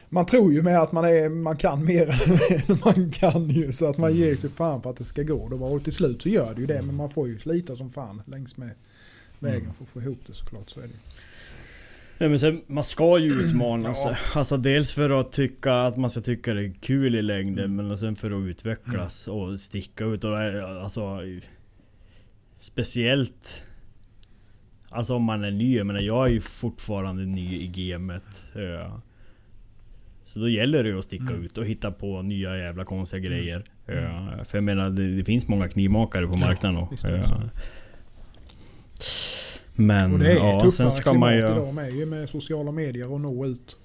man 0.10 0.26
tror 0.26 0.54
ju 0.54 0.62
med 0.62 0.82
att 0.82 0.92
man, 0.92 1.06
är, 1.06 1.30
man 1.30 1.58
kan 1.58 1.86
mer 1.86 2.08
än 2.70 2.78
man 2.86 3.12
kan 3.12 3.50
ju. 3.50 3.72
Så 3.72 3.90
att 3.90 3.98
man 3.98 4.16
ger 4.16 4.36
sig 4.36 4.50
fan 4.50 4.82
på 4.82 4.90
att 4.90 4.98
det 4.98 5.04
ska 5.04 5.24
gå. 5.24 5.48
Var, 5.48 5.70
och 5.70 5.84
till 5.84 5.94
slut 5.94 6.22
så 6.22 6.30
gör 6.30 6.54
det 6.56 6.62
ju 6.62 6.68
det. 6.68 6.82
Men 6.82 6.96
man 6.96 7.10
får 7.10 7.28
ju 7.28 7.40
slita 7.40 7.76
som 7.76 7.90
fan 7.90 8.22
längs 8.26 8.58
med 8.58 8.70
vägen 9.40 9.74
för 9.74 9.84
att 9.84 9.90
få 9.90 10.02
ihop 10.02 10.20
det 10.28 10.34
såklart. 10.34 10.70
Så 10.70 10.80
är 10.80 10.84
det. 10.84 10.94
Nej 12.18 12.30
men 12.30 12.40
sen, 12.40 12.62
man 12.68 12.84
ska 12.84 13.18
ju 13.20 13.32
utmana 13.32 13.90
Ja. 13.90 13.96
sig. 13.96 14.18
Alltså 14.34 14.58
dels 14.58 14.94
för 14.94 15.10
att 15.10 15.32
tycka 15.32 15.74
att 15.74 15.98
man 15.98 16.12
ska 16.12 16.22
tycka 16.22 16.54
det 16.54 16.66
är 16.66 16.74
kul 16.82 17.16
i 17.16 17.22
längden 17.22 17.76
men 17.76 17.98
sen 17.98 18.16
för 18.16 18.32
att 18.32 18.48
utvecklas 18.50 19.28
och 19.28 19.60
sticka 19.60 20.06
ut 20.06 20.24
och 20.24 20.42
eh, 20.42 20.84
alltså 20.84 21.20
Speciellt 22.60 23.64
Alltså 24.92 25.16
om 25.16 25.24
man 25.24 25.44
är 25.44 25.52
ny, 25.52 25.78
jag 25.78 25.88
menar 25.88 26.00
jag 26.00 26.28
är 26.28 26.32
ju 26.32 26.42
fortfarande 26.42 27.26
ny 27.26 27.56
i 27.62 27.68
gamet. 27.68 28.24
eh, 28.56 28.94
Så 30.26 30.40
då 30.40 30.50
gäller 30.50 30.84
det 30.84 30.90
ju 30.90 31.00
att 31.00 31.06
sticka 31.06 31.24
Mm. 31.24 31.44
ut 31.44 31.58
och 31.58 31.66
hitta 31.66 31.92
på 31.92 32.22
nya 32.22 32.58
jävla 32.58 32.86
konstiga 32.86 33.20
grejer. 33.20 33.64
Eh, 33.88 34.44
För 34.44 34.58
jag 34.58 34.64
menar 34.64 34.90
det, 34.90 35.16
det 35.16 35.24
finns 35.24 35.48
många 35.48 35.70
knivmakare 35.70 36.28
på 36.28 36.38
marknaden. 36.38 36.88
visst 36.92 37.04
och, 37.04 37.10
är 37.10 37.14
det 37.14 37.20
eh, 37.20 37.26
så. 37.28 37.42
Men 39.76 40.14
Och 40.14 40.20
det 40.20 40.32
är 40.32 40.36
ja, 40.36 40.60
tuffare 40.60 40.72
sen 40.72 40.92
ska 40.92 41.14
man 41.14 41.34
ju... 41.34 41.40
idag 41.40 41.74
med, 41.74 41.92
ju 41.96 42.06
med 42.06 42.30
sociala 42.30 42.72
medier 42.72 43.12
och 43.12 43.22
nå 43.22 43.46
ut. 43.46 43.78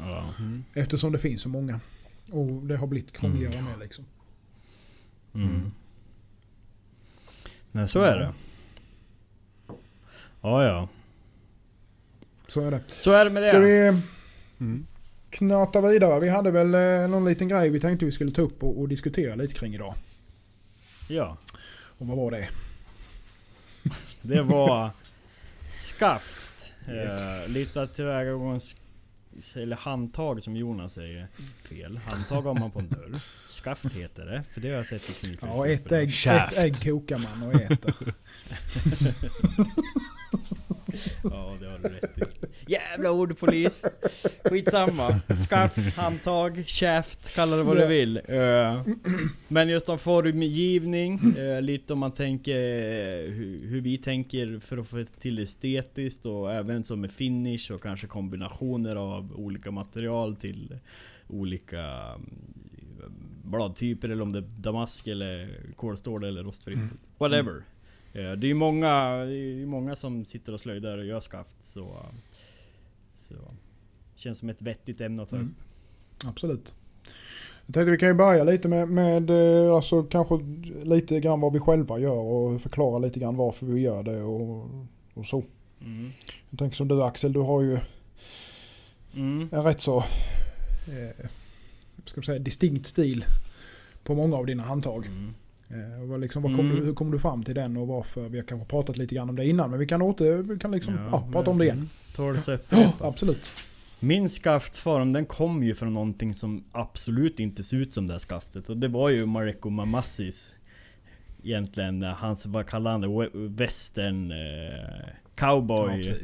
Ja. 0.00 0.24
Mm. 0.38 0.64
Eftersom 0.74 1.12
det 1.12 1.18
finns 1.18 1.42
så 1.42 1.48
många. 1.48 1.80
Och 2.32 2.46
det 2.66 2.76
har 2.76 2.86
blivit 2.86 3.12
krångligare 3.12 3.62
med 3.62 3.78
liksom. 3.80 4.04
Mm. 5.34 5.70
Nej 7.72 7.88
så 7.88 8.00
är 8.00 8.16
det. 8.18 8.32
Ja 10.40 10.64
ja. 10.64 10.88
Så 12.46 12.60
är 12.60 12.70
det. 12.70 12.80
Så 12.88 13.12
är 13.12 13.24
det 13.24 13.30
med 13.30 13.42
det. 13.42 13.48
Ska 13.48 13.58
vi 13.58 14.02
Mm. 14.60 14.86
knata 15.30 15.80
vidare? 15.80 16.20
Vi 16.20 16.28
hade 16.28 16.50
väl 16.50 16.74
eh, 16.74 17.10
någon 17.10 17.24
liten 17.24 17.48
grej 17.48 17.70
vi 17.70 17.80
tänkte 17.80 18.04
vi 18.04 18.12
skulle 18.12 18.30
ta 18.30 18.42
upp 18.42 18.62
och, 18.62 18.80
och 18.80 18.88
diskutera 18.88 19.34
lite 19.34 19.54
kring 19.54 19.74
idag. 19.74 19.94
Ja. 21.08 21.36
Och 21.98 22.06
vad 22.06 22.16
var 22.16 22.30
det? 22.30 22.48
Det 24.22 24.42
var 24.42 24.90
skaft. 25.70 26.72
Yes. 26.90 27.40
Eh, 27.40 27.48
lite 27.48 27.80
Eller 29.54 29.76
handtag 29.76 30.42
som 30.42 30.56
Jonas 30.56 30.92
säger. 30.92 31.26
Fel. 31.68 31.96
Handtag 31.96 32.42
har 32.42 32.54
man 32.54 32.70
på 32.70 32.78
en 32.78 32.88
dörr. 32.88 33.20
Skaft 33.48 33.86
heter 33.86 34.26
det. 34.26 34.44
För 34.52 34.60
det 34.60 34.68
har 34.68 34.76
jag 34.76 34.86
sett 34.86 35.10
i 35.10 35.12
knivfilm. 35.12 35.52
Ja, 35.52 35.66
ett 35.66 35.92
ägg, 35.92 36.08
ett 36.26 36.58
ägg 36.58 36.82
kokar 36.82 37.18
man 37.18 37.42
och 37.42 37.54
äter. 37.54 37.94
Ja, 41.22 41.52
det 41.60 41.66
har 41.66 41.78
du 41.82 41.88
rätt 41.88 42.18
i. 42.18 42.72
Jävla 42.72 43.10
ordpolis! 43.10 43.84
Skitsamma. 44.44 45.20
Skaft, 45.44 45.96
handtag, 45.96 46.62
käft, 46.66 47.34
kalla 47.34 47.56
det 47.56 47.62
vad 47.62 47.76
du 47.76 47.86
vill. 47.86 48.16
Eh, 48.16 48.82
Men 49.48 49.68
just 49.68 49.88
om 49.88 49.98
formgivning, 49.98 51.20
eh, 51.38 51.62
lite 51.62 51.92
om 51.92 52.00
man 52.00 52.12
tänker 52.12 52.56
eh, 52.56 53.30
hur, 53.32 53.68
hur 53.68 53.80
vi 53.80 53.98
tänker 53.98 54.58
för 54.58 54.78
att 54.78 54.88
få 54.88 55.04
till 55.20 55.38
estetiskt 55.38 56.26
och 56.26 56.52
även 56.52 56.84
som 56.84 57.00
med 57.00 57.12
finish 57.12 57.72
och 57.72 57.82
kanske 57.82 58.06
kombinationer 58.06 58.96
av 58.96 59.32
olika 59.34 59.70
material 59.70 60.36
till 60.36 60.78
olika 61.28 61.80
mm, 61.80 62.30
bladtyper 63.44 64.08
eller 64.08 64.22
om 64.22 64.32
det 64.32 64.38
är 64.38 64.44
damask 64.58 65.06
eller 65.06 65.60
kolstål 65.76 66.24
eller 66.24 66.42
rostfritt. 66.42 66.76
Mm. 66.78 66.98
Whatever. 67.18 67.62
Eh, 68.12 68.32
Det 68.32 68.46
är 68.46 68.48
ju 68.48 68.54
många, 68.54 69.14
det 69.16 69.32
är 69.32 69.58
ju 69.58 69.66
många 69.66 69.96
som 69.96 70.24
sitter 70.24 70.54
och 70.54 70.60
slöjdar 70.60 70.98
och 70.98 71.04
gör 71.04 71.20
skaft 71.20 71.56
så... 71.60 71.96
så 73.28 73.34
känns 74.14 74.38
som 74.38 74.48
ett 74.48 74.62
vettigt 74.62 75.00
ämne 75.00 75.22
att 75.22 75.28
ta 75.30 75.36
upp. 75.36 75.42
Mm. 75.42 75.54
Absolut. 76.26 76.74
Jag 77.66 77.74
tänkte 77.74 77.90
vi 77.90 77.98
kan 77.98 78.08
ju 78.08 78.14
börja 78.14 78.44
lite 78.44 78.68
med, 78.68 78.88
med 78.88 79.30
eh, 79.30 79.74
alltså 79.74 80.02
kanske 80.02 80.34
lite 80.84 81.20
grann 81.20 81.40
vad 81.40 81.52
vi 81.52 81.60
själva 81.60 81.98
gör 81.98 82.18
och 82.18 82.60
förklara 82.62 82.98
lite 82.98 83.20
grann 83.20 83.36
varför 83.36 83.66
vi 83.66 83.80
gör 83.80 84.02
det 84.02 84.22
och, 84.22 84.70
och 85.14 85.26
så. 85.26 85.44
Mm. 85.80 86.10
Jag 86.50 86.58
tänker 86.58 86.76
som 86.76 86.88
du 86.88 87.02
Axel, 87.02 87.32
du 87.32 87.40
har 87.40 87.62
ju 87.62 87.78
Mm. 89.14 89.48
en 89.52 89.62
rätt 89.64 89.80
så 89.80 89.98
eh, 89.98 91.26
ska 92.04 92.22
säga, 92.22 92.38
distinkt 92.38 92.86
stil 92.86 93.24
på 94.04 94.14
många 94.14 94.36
av 94.36 94.46
dina 94.46 94.62
handtag. 94.62 95.06
Mm. 95.06 95.34
Eh, 95.70 96.02
och 96.02 96.08
vad 96.08 96.20
liksom, 96.20 96.42
vad 96.42 96.56
kom 96.56 96.64
Mm. 96.66 96.76
du, 96.80 96.84
hur 96.84 96.94
kom 96.94 97.10
du 97.10 97.18
fram 97.18 97.42
till 97.42 97.54
den 97.54 97.76
och 97.76 97.86
varför? 97.86 98.28
Vi 98.28 98.38
har 98.38 98.44
kanske 98.46 98.68
pratat 98.68 98.96
lite 98.96 99.14
grann 99.14 99.30
om 99.30 99.36
det 99.36 99.46
innan 99.46 99.70
men 99.70 99.78
vi 99.78 99.86
kan, 99.86 100.02
åter, 100.02 100.42
vi 100.42 100.58
kan 100.58 100.70
liksom, 100.70 100.94
ja, 101.12 101.28
prata 101.32 101.50
om 101.50 101.58
det 101.58 101.64
igen. 101.64 101.88
Tåls 102.16 102.48
upp. 102.48 102.66
Ja, 102.70 102.92
absolut. 103.00 103.50
Min 104.00 104.30
skaftform 104.30 105.12
den 105.12 105.26
kom 105.26 105.62
ju 105.62 105.74
från 105.74 105.94
någonting 105.94 106.34
som 106.34 106.64
absolut 106.72 107.40
inte 107.40 107.62
ser 107.64 107.76
ut 107.76 107.92
som 107.92 108.06
det 108.06 108.12
här 108.12 108.20
skaftet. 108.20 108.68
Och 108.68 108.76
det 108.76 108.88
var 108.88 109.08
ju 109.08 109.26
Mareko 109.26 109.70
Mamassis. 109.70 110.54
Egentligen 111.44 112.02
eh, 112.02 112.08
hans, 112.08 112.46
vad 112.46 112.66
kallar 112.66 112.90
han 112.90 113.00
det? 113.00 113.06
We- 113.06 113.56
Western 113.56 114.30
eh, 114.30 115.08
cowboy. 115.34 116.00
Ja, 116.00 116.14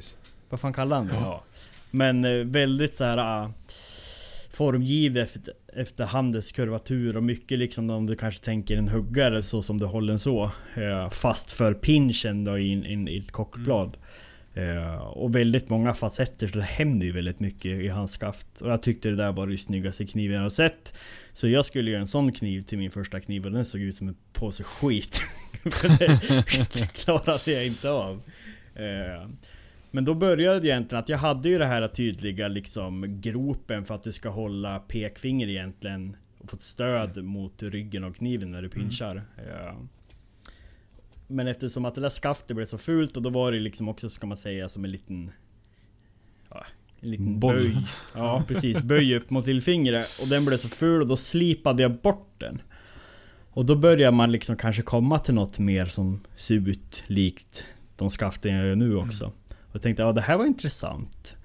vad 0.49 0.61
fan 0.61 0.73
kallar 0.73 0.97
han 0.97 1.07
det? 1.07 1.15
Ja. 1.15 1.43
Men 1.91 2.25
eh, 2.25 2.31
väldigt 2.33 2.95
så 2.95 3.05
här 3.05 3.43
uh, 3.45 3.51
formgivet 4.51 5.49
efter, 5.77 6.05
handens 6.05 6.53
kurvatur 6.53 7.17
och 7.17 7.23
mycket 7.23 7.59
liksom 7.59 7.91
om 7.91 8.07
du 8.07 8.17
kanske 8.17 8.45
tänker 8.45 8.77
en 8.77 8.89
huggare 8.89 9.43
så 9.43 9.63
som 9.63 9.79
du 9.79 9.87
håller 9.87 10.13
den 10.13 10.19
så. 10.19 10.51
eh, 10.75 11.11
fast 11.11 11.51
för 11.51 11.75
pinchen 11.75 12.45
då 12.45 12.59
i, 12.59 12.71
in, 12.71 13.09
i 13.09 13.19
ett 13.19 13.33
kockblad. 13.33 13.97
Eh, 14.55 14.97
och 14.97 15.35
väldigt 15.35 15.69
många 15.69 15.95
facetter 15.95 16.47
så 16.47 16.59
det 16.59 16.65
händer 16.65 17.07
ju 17.07 17.13
väldigt 17.13 17.41
mycket 17.41 17.81
i 17.81 17.89
hans 17.89 18.13
skaft. 18.13 18.61
Och 18.61 18.71
jag 18.71 18.83
tyckte 18.83 19.09
det 19.09 19.17
där 19.17 19.33
var 19.33 19.47
det 19.47 19.59
snyggaste 19.59 20.07
kniven 20.07 20.37
jag 20.37 20.43
har 20.43 20.51
sett. 20.51 20.95
Så 21.33 21.49
jag 21.49 21.65
skulle 21.65 21.91
göra 21.91 22.01
en 22.01 22.07
sån 22.07 22.33
kniv 22.33 22.61
till 22.61 22.79
min 22.79 22.91
första 22.91 23.21
kniv 23.21 23.47
och 23.47 23.53
den 23.53 23.67
såg 23.67 23.81
ut 23.81 23.97
som 23.97 24.09
en 24.09 24.17
påse 24.33 24.63
skit. 24.63 25.23
För 25.71 25.89
det 25.99 26.93
klarade 26.95 27.53
jag 27.53 27.67
inte 27.67 27.91
av. 27.91 28.23
Eh, 29.97 30.01
men 30.01 30.05
då 30.05 30.15
började 30.15 30.61
det 30.61 30.67
egentligen 30.67 31.03
att 31.03 31.09
jag 31.09 31.19
hade 31.19 31.49
ju 31.49 31.59
det 31.59 31.67
här 31.67 31.89
tydliga 31.89 32.49
liksom 32.49 33.21
gropen 33.21 33.85
för 33.85 33.95
att 33.95 34.03
du 34.03 34.13
ska 34.13 34.29
hålla 34.29 34.79
pekfinger 34.79 35.49
egentligen 35.49 36.17
och 36.39 36.51
få 36.51 36.57
stöd 36.57 37.25
mot 37.25 37.63
ryggen 37.63 38.05
av 38.05 38.13
kniven 38.13 38.51
när 38.51 38.63
du 38.63 38.69
pinchar. 38.69 39.23
Ja. 39.37 39.77
Men 41.29 41.49
eftersom 41.49 41.85
att 41.85 41.95
det 41.95 42.01
där 42.01 42.11
skaftet 42.11 42.57
blev 42.57 42.67
så 42.67 42.79
fult 42.79 43.17
och 43.17 43.23
då 43.23 43.31
var 43.31 43.53
det 43.53 43.59
liksom 43.59 43.89
också 43.89 44.11
ska 44.11 44.27
man 44.27 44.37
säga 44.37 44.69
som 44.69 44.85
en 44.85 44.91
liten 44.91 45.31
ja, 46.51 46.65
En 47.01 47.11
liten 47.11 47.41
Boll. 47.41 47.55
böj. 47.55 47.77
Ja 48.15 48.45
precis, 48.49 48.83
böj 48.83 49.17
upp 49.17 49.31
mot 49.31 49.47
lillfingret. 49.47 50.19
Och 50.23 50.29
den 50.29 50.45
blev 50.45 50.57
så 50.57 50.69
ful 50.69 51.03
och 51.03 51.09
då 51.09 51.17
slipade 51.17 51.83
jag 51.83 52.01
bort 52.01 52.35
den. 52.39 52.63
Och 53.51 53.67
då 53.67 53.77
börjar 53.77 54.13
man 54.13 54.33
liksom 54.33 54.57
kanske 54.57 54.83
komma 54.83 55.19
till 55.19 55.35
något 55.35 55.59
mer 55.59 55.85
som 55.85 56.21
ser 56.37 56.69
ut 56.69 57.05
likt 57.07 57.67
de 57.97 58.11
skaften 58.11 58.55
jag 58.55 58.67
gör 58.67 58.77
nu 58.77 58.97
också. 58.97 59.25
Och 59.25 59.46
jag 59.77 59.83
tänkte 59.83 60.03
ja 60.03 60.13
det 60.13 60.21
här 60.21 60.39
var 60.39 60.47
intressant. 60.47 61.37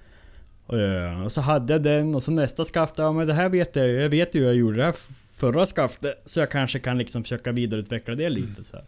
Eh, 0.70 1.24
och, 1.24 1.32
så 1.32 1.42
hade 1.42 1.74
jag 1.74 1.84
den 1.84 2.16
och 2.16 2.24
så 2.24 2.32
nästa 2.32 2.66
skaft, 2.66 2.98
ja 2.98 3.12
men 3.12 3.28
det 3.28 3.34
här 3.34 3.50
vet 3.50 3.76
jag 3.76 3.88
ju. 3.88 3.94
Jag 3.94 4.10
vet 4.10 4.36
ju 4.36 4.40
hur 4.40 4.48
jag 4.48 4.56
gjorde 4.56 4.78
det 4.78 4.84
här 4.84 4.96
förra 5.34 5.66
skaftet. 5.66 6.22
Så 6.26 6.40
jag 6.40 6.52
kanske 6.52 6.80
kan 6.80 6.98
liksom 6.98 7.24
försöka 7.24 7.52
vidareutveckla 7.52 8.16
det 8.16 8.30
lite 8.30 8.64
så 8.64 8.76
här. 8.76 8.86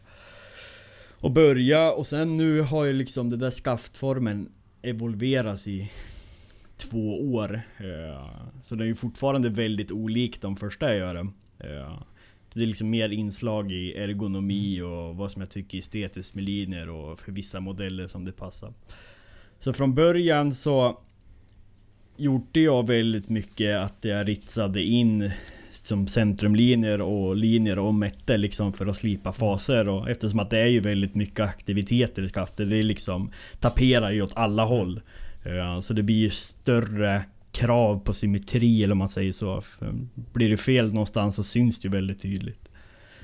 Och 1.19 1.31
börja 1.31 1.91
och 1.91 2.07
sen 2.07 2.37
nu 2.37 2.61
har 2.61 2.85
ju 2.85 2.93
liksom 2.93 3.29
den 3.29 3.39
där 3.39 3.49
skaftformen 3.49 4.49
evolverats 4.81 5.67
i 5.67 5.91
två 6.77 7.33
år. 7.33 7.61
Eh, 7.77 8.27
så 8.63 8.75
den 8.75 8.81
är 8.81 8.85
ju 8.85 8.95
fortfarande 8.95 9.49
väldigt 9.49 9.91
olik 9.91 10.41
de 10.41 10.55
första 10.55 10.95
jag 10.95 10.97
gör. 10.97 11.15
Eh, 11.59 11.99
det 12.53 12.61
är 12.61 12.65
liksom 12.65 12.89
mer 12.89 13.09
inslag 13.09 13.71
i 13.71 13.93
ergonomi 13.93 14.81
och 14.81 15.15
vad 15.15 15.31
som 15.31 15.41
jag 15.41 15.49
tycker 15.49 15.77
är 15.77 15.79
estetiskt 15.79 16.35
med 16.35 16.43
linjer 16.43 16.89
och 16.89 17.19
för 17.19 17.31
vissa 17.31 17.59
modeller 17.59 18.07
som 18.07 18.25
det 18.25 18.31
passar. 18.31 18.73
Så 19.64 19.74
från 19.74 19.95
början 19.95 20.53
så 20.53 20.99
gjorde 22.18 22.59
jag 22.59 22.88
väldigt 22.88 23.30
mycket 23.30 23.78
att 23.78 23.97
jag 24.01 24.28
ritsade 24.28 24.84
in 24.84 25.32
som 25.72 26.07
centrumlinjer 26.07 27.01
och 27.01 27.36
linjer 27.36 27.80
och 27.80 27.93
mätte 27.93 28.38
liksom 28.38 28.74
för 28.74 28.88
att 28.88 28.95
slipa 28.95 29.32
faser 29.32 29.88
och 29.88 30.09
eftersom 30.09 30.39
att 30.39 30.49
det 30.49 30.59
är 30.59 30.68
ju 30.68 30.80
väldigt 30.80 31.16
mycket 31.16 31.39
aktiviteter 31.39 32.24
i 32.24 32.30
skaftet. 32.30 32.70
Det 32.70 32.78
är 32.78 32.84
liksom 32.84 33.32
taperar 33.59 34.11
ju 34.11 34.22
åt 34.22 34.34
alla 34.38 34.66
håll. 34.66 35.01
Ja, 35.45 35.82
Så 35.82 35.93
det 35.93 36.03
blir 36.03 36.18
ju 36.18 36.30
större 36.30 37.24
krav 37.51 37.99
på 37.99 38.14
symmetri 38.14 38.84
eller 38.84 38.91
om 38.91 38.97
man 38.97 39.09
säger 39.09 39.32
så. 39.32 39.61
Blir 40.34 40.49
det 40.49 40.57
fel 40.57 40.93
någonstans 40.93 41.36
så 41.36 41.43
syns 41.43 41.80
det 41.80 41.88
ju 41.88 41.91
väldigt 41.91 42.22
tydligt. 42.22 42.70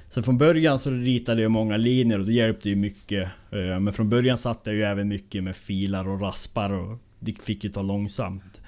Så 0.09 0.23
från 0.23 0.37
början 0.37 0.79
så 0.79 0.91
ritade 0.91 1.41
jag 1.41 1.51
många 1.51 1.77
linjer 1.77 2.19
och 2.19 2.25
det 2.25 2.33
hjälpte 2.33 2.69
ju 2.69 2.75
mycket. 2.75 3.29
Eh, 3.51 3.79
men 3.79 3.93
från 3.93 4.09
början 4.09 4.37
satt 4.37 4.61
jag 4.63 4.75
ju 4.75 4.83
även 4.83 5.07
mycket 5.07 5.43
med 5.43 5.55
filar 5.55 6.07
och 6.07 6.21
raspar 6.21 6.69
och 6.69 6.97
det 7.19 7.41
fick 7.41 7.63
ju 7.63 7.69
ta 7.69 7.81
långsamt. 7.81 8.61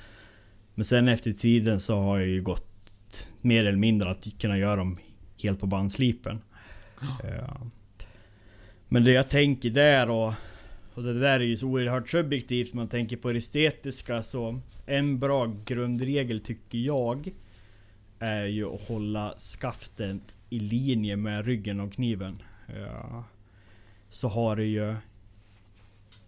Men 0.76 0.86
sen 0.86 1.08
efter 1.08 1.34
tiden 1.34 1.80
så 1.80 2.00
har 2.00 2.20
jag 2.20 2.28
ju 2.28 2.42
gått 2.42 3.28
mer 3.42 3.66
eller 3.66 3.78
mindre 3.78 4.12
att 4.12 4.40
kunna 4.40 4.58
göra 4.58 4.76
dem 4.76 4.98
helt 5.44 5.60
på 5.60 5.66
bandslipen. 5.66 6.42
Ja. 7.24 7.68
Men 8.88 9.04
det 9.04 9.12
jag 9.12 9.30
tänker 9.30 9.70
där 9.70 10.10
och, 10.10 10.34
och 10.94 11.04
det 11.04 11.20
där 11.20 11.40
är 11.40 11.44
ju 11.44 11.58
så 11.58 11.68
oerhört 11.68 12.10
subjektivt, 12.10 12.74
man 12.74 12.88
tänker 12.88 13.18
på 13.18 13.32
det 13.32 13.38
estetiska 13.38 14.24
så 14.24 14.60
En 14.86 15.20
bra 15.20 15.56
grundregel 15.66 16.40
tycker 16.40 16.78
jag 16.78 17.34
Är 18.20 18.46
ju 18.46 18.66
att 18.66 18.88
hålla 18.88 19.34
skaftet 19.38 20.36
i 20.52 20.60
linje 20.60 21.16
med 21.16 21.46
ryggen 21.46 21.80
av 21.80 21.90
kniven. 21.90 22.42
Ja. 22.68 23.24
Så 24.10 24.28
har 24.28 24.56
det 24.56 24.66
ju 24.66 24.96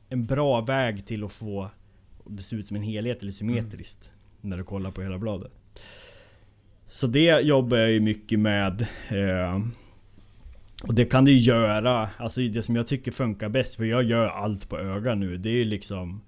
en 0.10 0.26
bra 0.26 0.62
väg 0.62 1.06
till 1.06 1.24
att 1.24 1.32
få 1.32 1.70
det 2.26 2.44
ser 2.44 2.58
ut 2.58 2.68
som 2.68 2.76
en 2.76 2.84
helhet 2.84 3.22
eller 3.22 3.32
symmetriskt. 3.32 4.12
När 4.42 4.58
du 4.58 4.64
kollar 4.64 4.92
på 4.92 5.02
hela 5.02 5.18
bladet. 5.18 5.52
Så 6.90 7.08
det 7.08 7.42
jobbar 7.42 7.78
jag 7.78 7.92
ju 7.92 8.00
mycket 8.00 8.40
med. 8.40 8.82
Eh, 9.10 9.66
och 10.88 10.94
det 10.94 11.06
kan 11.06 11.26
du 11.26 11.38
göra, 11.38 12.10
alltså 12.18 12.42
det 12.42 12.64
som 12.64 12.76
jag 12.76 12.88
tycker 12.88 13.12
funkar 13.12 13.50
bäst, 13.50 13.76
för 13.76 13.86
jag 13.86 14.04
gör 14.04 14.28
allt 14.28 14.70
på 14.70 14.80
öga 14.80 15.16
nu. 15.16 15.38
Det 15.38 15.50
är 15.50 15.54
ju 15.54 15.66
liksom... 15.66 16.22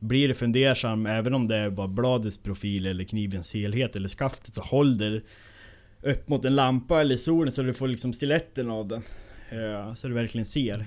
Blir 0.00 0.28
det 0.28 0.34
fundersam, 0.34 1.06
även 1.06 1.34
om 1.34 1.48
det 1.48 1.56
är 1.56 1.70
bara 1.70 1.88
bladets 1.88 2.38
profil 2.38 2.86
eller 2.86 3.04
knivens 3.04 3.54
helhet 3.54 3.96
eller 3.96 4.08
skaftet, 4.08 4.54
så 4.54 4.62
håll 4.62 4.98
det 4.98 5.22
upp 6.02 6.28
mot 6.28 6.44
en 6.44 6.56
lampa 6.56 7.00
eller 7.00 7.16
solen 7.16 7.52
så 7.52 7.62
du 7.62 7.74
får 7.74 7.88
liksom 7.88 8.12
stiletten 8.12 8.70
av 8.70 8.88
den. 8.88 9.02
Ja, 9.50 9.94
så 9.94 10.08
du 10.08 10.14
verkligen 10.14 10.46
ser. 10.46 10.86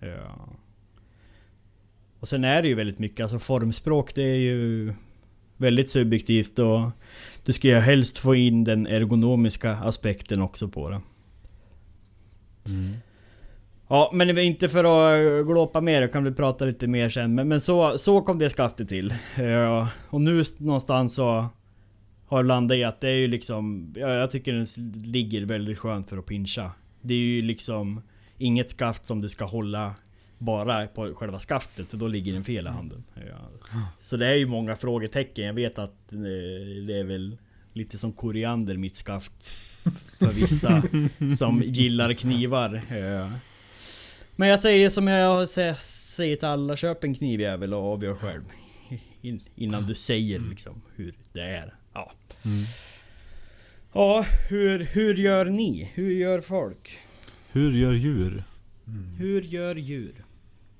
Ja. 0.00 0.48
Och 2.20 2.28
sen 2.28 2.44
är 2.44 2.62
det 2.62 2.68
ju 2.68 2.74
väldigt 2.74 2.98
mycket, 2.98 3.20
alltså 3.20 3.38
formspråk 3.38 4.14
det 4.14 4.22
är 4.22 4.36
ju 4.36 4.94
väldigt 5.56 5.90
subjektivt 5.90 6.58
och 6.58 6.90
du 7.44 7.52
ska 7.52 7.68
ju 7.68 7.74
helst 7.74 8.18
få 8.18 8.34
in 8.34 8.64
den 8.64 8.86
ergonomiska 8.86 9.72
aspekten 9.72 10.42
också 10.42 10.68
på 10.68 10.90
det. 10.90 11.00
Mm. 12.66 12.94
Ja, 13.88 14.10
men 14.14 14.38
inte 14.38 14.68
för 14.68 14.84
att 14.84 15.46
glåpa 15.46 15.80
mer, 15.80 16.00
jag 16.00 16.12
kan 16.12 16.24
vi 16.24 16.32
prata 16.32 16.64
lite 16.64 16.86
mer 16.86 17.08
sen. 17.08 17.34
Men, 17.34 17.48
men 17.48 17.60
så, 17.60 17.98
så 17.98 18.20
kom 18.20 18.38
det 18.38 18.50
skaftet 18.50 18.88
till. 18.88 19.14
Ja, 19.36 19.88
och 20.08 20.20
nu 20.20 20.44
någonstans 20.58 21.14
så 21.14 21.48
har 22.26 22.44
landat 22.44 22.76
i 22.76 22.84
att 22.84 23.00
det 23.00 23.08
är 23.08 23.14
ju 23.14 23.28
liksom... 23.28 23.94
Ja, 23.96 24.14
jag 24.14 24.30
tycker 24.30 24.52
den 24.52 24.66
ligger 25.04 25.42
väldigt 25.42 25.78
skönt 25.78 26.08
för 26.08 26.18
att 26.18 26.26
pincha. 26.26 26.70
Det 27.00 27.14
är 27.14 27.18
ju 27.18 27.42
liksom 27.42 28.02
inget 28.38 28.70
skaft 28.70 29.04
som 29.06 29.22
du 29.22 29.28
ska 29.28 29.44
hålla 29.44 29.94
bara 30.38 30.86
på 30.86 31.14
själva 31.14 31.38
skaftet, 31.38 31.88
för 31.88 31.96
då 31.96 32.08
ligger 32.08 32.32
den 32.32 32.44
fel 32.44 32.66
i 32.66 32.70
handen. 32.70 33.04
Ja. 33.14 33.50
Så 34.02 34.16
det 34.16 34.26
är 34.26 34.34
ju 34.34 34.46
många 34.46 34.76
frågetecken. 34.76 35.44
Jag 35.44 35.54
vet 35.54 35.78
att 35.78 36.12
eh, 36.12 36.18
det 36.86 36.98
är 36.98 37.04
väl 37.04 37.36
lite 37.72 37.98
som 37.98 38.12
koriander 38.12 38.76
mitt 38.76 38.96
skaft. 38.96 39.46
För 40.18 40.32
vissa 40.32 40.82
som 41.38 41.62
gillar 41.62 42.12
knivar. 42.12 42.82
Ja. 42.90 43.30
Men 44.36 44.48
jag 44.48 44.60
säger 44.60 44.90
som 44.90 45.06
jag 45.06 45.44
sä- 45.44 45.74
säger 46.16 46.36
till 46.36 46.48
alla, 46.48 46.76
köp 46.76 47.04
en 47.04 47.14
knivjävel 47.14 47.74
och 47.74 47.92
avgör 47.92 48.14
själv. 48.14 48.42
In, 49.20 49.40
innan 49.54 49.86
du 49.86 49.94
säger 49.94 50.40
liksom 50.40 50.82
hur 50.94 51.14
det 51.32 51.40
är. 51.42 51.74
Ja. 52.46 52.52
Mm. 52.52 52.64
Ja, 53.92 54.26
hur, 54.48 54.78
hur 54.84 55.14
gör 55.14 55.44
ni? 55.46 55.90
Hur 55.94 56.10
gör 56.10 56.40
folk? 56.40 56.98
Hur 57.52 57.72
gör 57.72 57.92
djur? 57.92 58.44
Hur 59.18 59.42
gör 59.42 59.74
djur? 59.76 60.24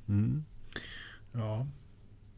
Mm. 0.09 0.45
Ja. 1.33 1.67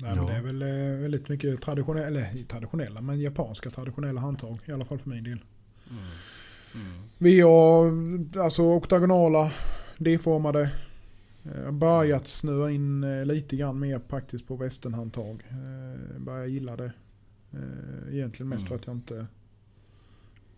Nej, 0.00 0.14
men 0.16 0.26
Ja. 0.26 0.30
det 0.32 0.36
är 0.38 0.42
väl 0.42 0.62
eh, 0.62 1.00
väldigt 1.02 1.28
mycket 1.28 1.60
traditionella, 1.62 2.06
eller 2.06 2.44
traditionella, 2.48 3.00
men 3.00 3.20
japanska 3.20 3.70
traditionella 3.70 4.20
handtag. 4.20 4.58
I 4.64 4.72
alla 4.72 4.84
fall 4.84 4.98
för 4.98 5.10
min 5.10 5.24
del. 5.24 5.38
Vi 7.18 7.40
har 7.40 7.86
alltså 8.42 8.62
oktagonala 8.62 9.52
D-formade. 9.98 10.70
Jag 11.42 11.64
har 11.64 11.72
börjat 11.72 12.28
snöa 12.28 12.70
in 12.70 13.04
eh, 13.04 13.24
lite 13.24 13.56
grann 13.56 13.78
mer 13.80 14.00
faktiskt 14.08 14.46
på 14.48 14.56
västernhandtag. 14.56 15.42
Eh, 15.50 16.18
Börjar 16.20 16.46
gilla 16.46 16.76
det. 16.76 16.92
Eh, 17.52 18.14
Egentligen 18.14 18.48
mest 18.48 18.60
Mm. 18.60 18.68
för 18.68 18.74
att 18.76 18.86
jag 18.86 18.96
inte... 18.96 19.26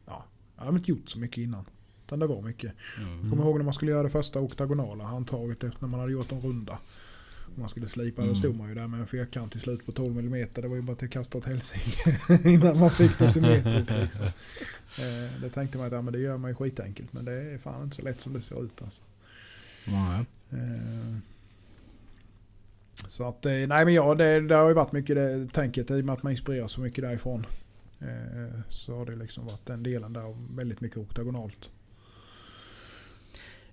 Ja, 0.07 0.25
jag 0.57 0.65
har 0.65 0.73
inte 0.73 0.91
gjort 0.91 1.09
så 1.09 1.19
mycket 1.19 1.39
innan. 1.39 1.65
Utan 2.07 2.19
det 2.19 2.27
var 2.27 2.43
mycket. 2.43 2.73
Mm. 2.99 3.31
Kommer 3.31 3.43
ihåg 3.45 3.57
när 3.57 3.65
man 3.65 3.75
skulle 3.75 3.91
göra 3.91 4.03
det 4.03 4.11
första 4.11 4.41
oktagonala 4.41 5.05
handtaget 5.05 5.65
efter 5.65 5.81
när 5.83 5.89
man 5.89 6.01
hade 6.01 6.13
gjort 6.13 6.33
en 6.33 6.41
runda. 6.41 6.79
Och 7.53 7.59
man 7.59 7.69
skulle 7.69 7.89
slipa, 7.89 8.23
då 8.23 8.29
Mm. 8.29 8.37
stod 8.39 8.57
man 8.57 8.69
ju 8.69 8.75
där 8.75 8.87
med 8.87 9.01
en 9.01 9.07
fyrkant 9.07 9.53
till 9.53 9.61
slut 9.61 9.87
på 9.87 9.93
12 9.93 10.19
mm. 10.19 10.49
Det 10.55 10.69
var 10.69 10.77
ju 10.77 10.83
bara 10.83 10.97
till 10.97 11.07
att 11.07 11.13
kasta 11.13 11.39
åt 11.39 11.47
helsike 11.47 12.19
innan 12.49 12.79
man 12.79 12.91
fick 12.91 13.19
det 13.19 13.33
symmetriskt 13.33 13.91
liksom. 14.03 14.25
Eh, 14.27 15.41
Det 15.43 15.51
tänkte 15.55 15.79
man 15.79 15.87
att 15.87 15.93
ja, 15.93 16.03
men 16.03 16.13
det 16.13 16.19
gör 16.19 16.37
man 16.39 16.51
ju 16.51 16.55
skitenkelt. 16.55 17.13
Men 17.13 17.25
det 17.25 17.33
är 17.33 17.59
fan 17.59 17.83
inte 17.83 17.97
så 17.97 18.03
lätt 18.03 18.21
som 18.21 18.33
det 18.33 18.41
ser 18.43 18.65
ut 18.65 18.83
alltså. 18.83 19.03
Eh, 20.51 21.17
Så 23.09 23.29
att, 23.29 23.47
eh, 23.47 23.53
nej 23.53 23.85
men 23.85 23.95
ja, 23.95 24.15
det, 24.15 24.41
det 24.41 24.55
har 24.55 24.69
ju 24.69 24.75
varit 24.75 24.93
mycket 24.93 25.17
det 25.17 25.47
tänket 25.53 25.91
i 25.91 26.01
och 26.01 26.05
med 26.05 26.13
att 26.13 26.23
man 26.23 26.33
inspireras 26.33 26.73
så 26.73 26.81
mycket 26.81 27.05
därifrån. 27.05 27.47
Eh, 28.01 28.61
Så 28.69 28.95
har 28.95 29.07
det 29.07 29.17
liksom 29.17 29.47
varit 29.47 29.67
den 29.67 29.83
delen 29.83 30.13
där, 30.13 30.57
väldigt 30.57 30.81
mycket 30.81 30.99
oktagonalt. 30.99 31.71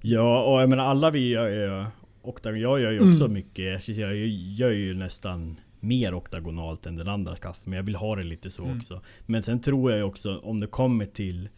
Ja, 0.01 0.43
och 0.43 0.61
jag 0.61 0.69
menar 0.69 0.85
alla 0.85 1.11
vi 1.11 1.29
gör 1.29 1.47
ju 1.49 1.85
oktagon. 2.21 2.59
Jag 2.59 2.79
gör 2.79 2.91
ju 2.91 2.97
också 3.11 3.23
Mm. 3.23 3.33
mycket. 3.33 3.87
Jag 3.87 4.15
gör 4.17 4.71
ju 4.71 4.93
nästan 4.93 5.59
mer 5.79 6.13
oktagonalt 6.17 6.85
än 6.85 6.95
den 6.95 7.07
andra 7.07 7.35
skaff. 7.35 7.59
Men 7.63 7.73
jag 7.77 7.83
vill 7.83 7.95
ha 7.95 8.15
det 8.15 8.23
lite 8.23 8.49
så 8.51 8.63
Mm. 8.63 8.77
också. 8.77 9.01
Men 9.25 9.43
sen 9.43 9.59
tror 9.61 9.91
jag 9.91 9.97
ju 9.97 10.03
också 10.03 10.37
om 10.37 10.59
det 10.59 10.67
kommer 10.67 11.05
till 11.05 11.49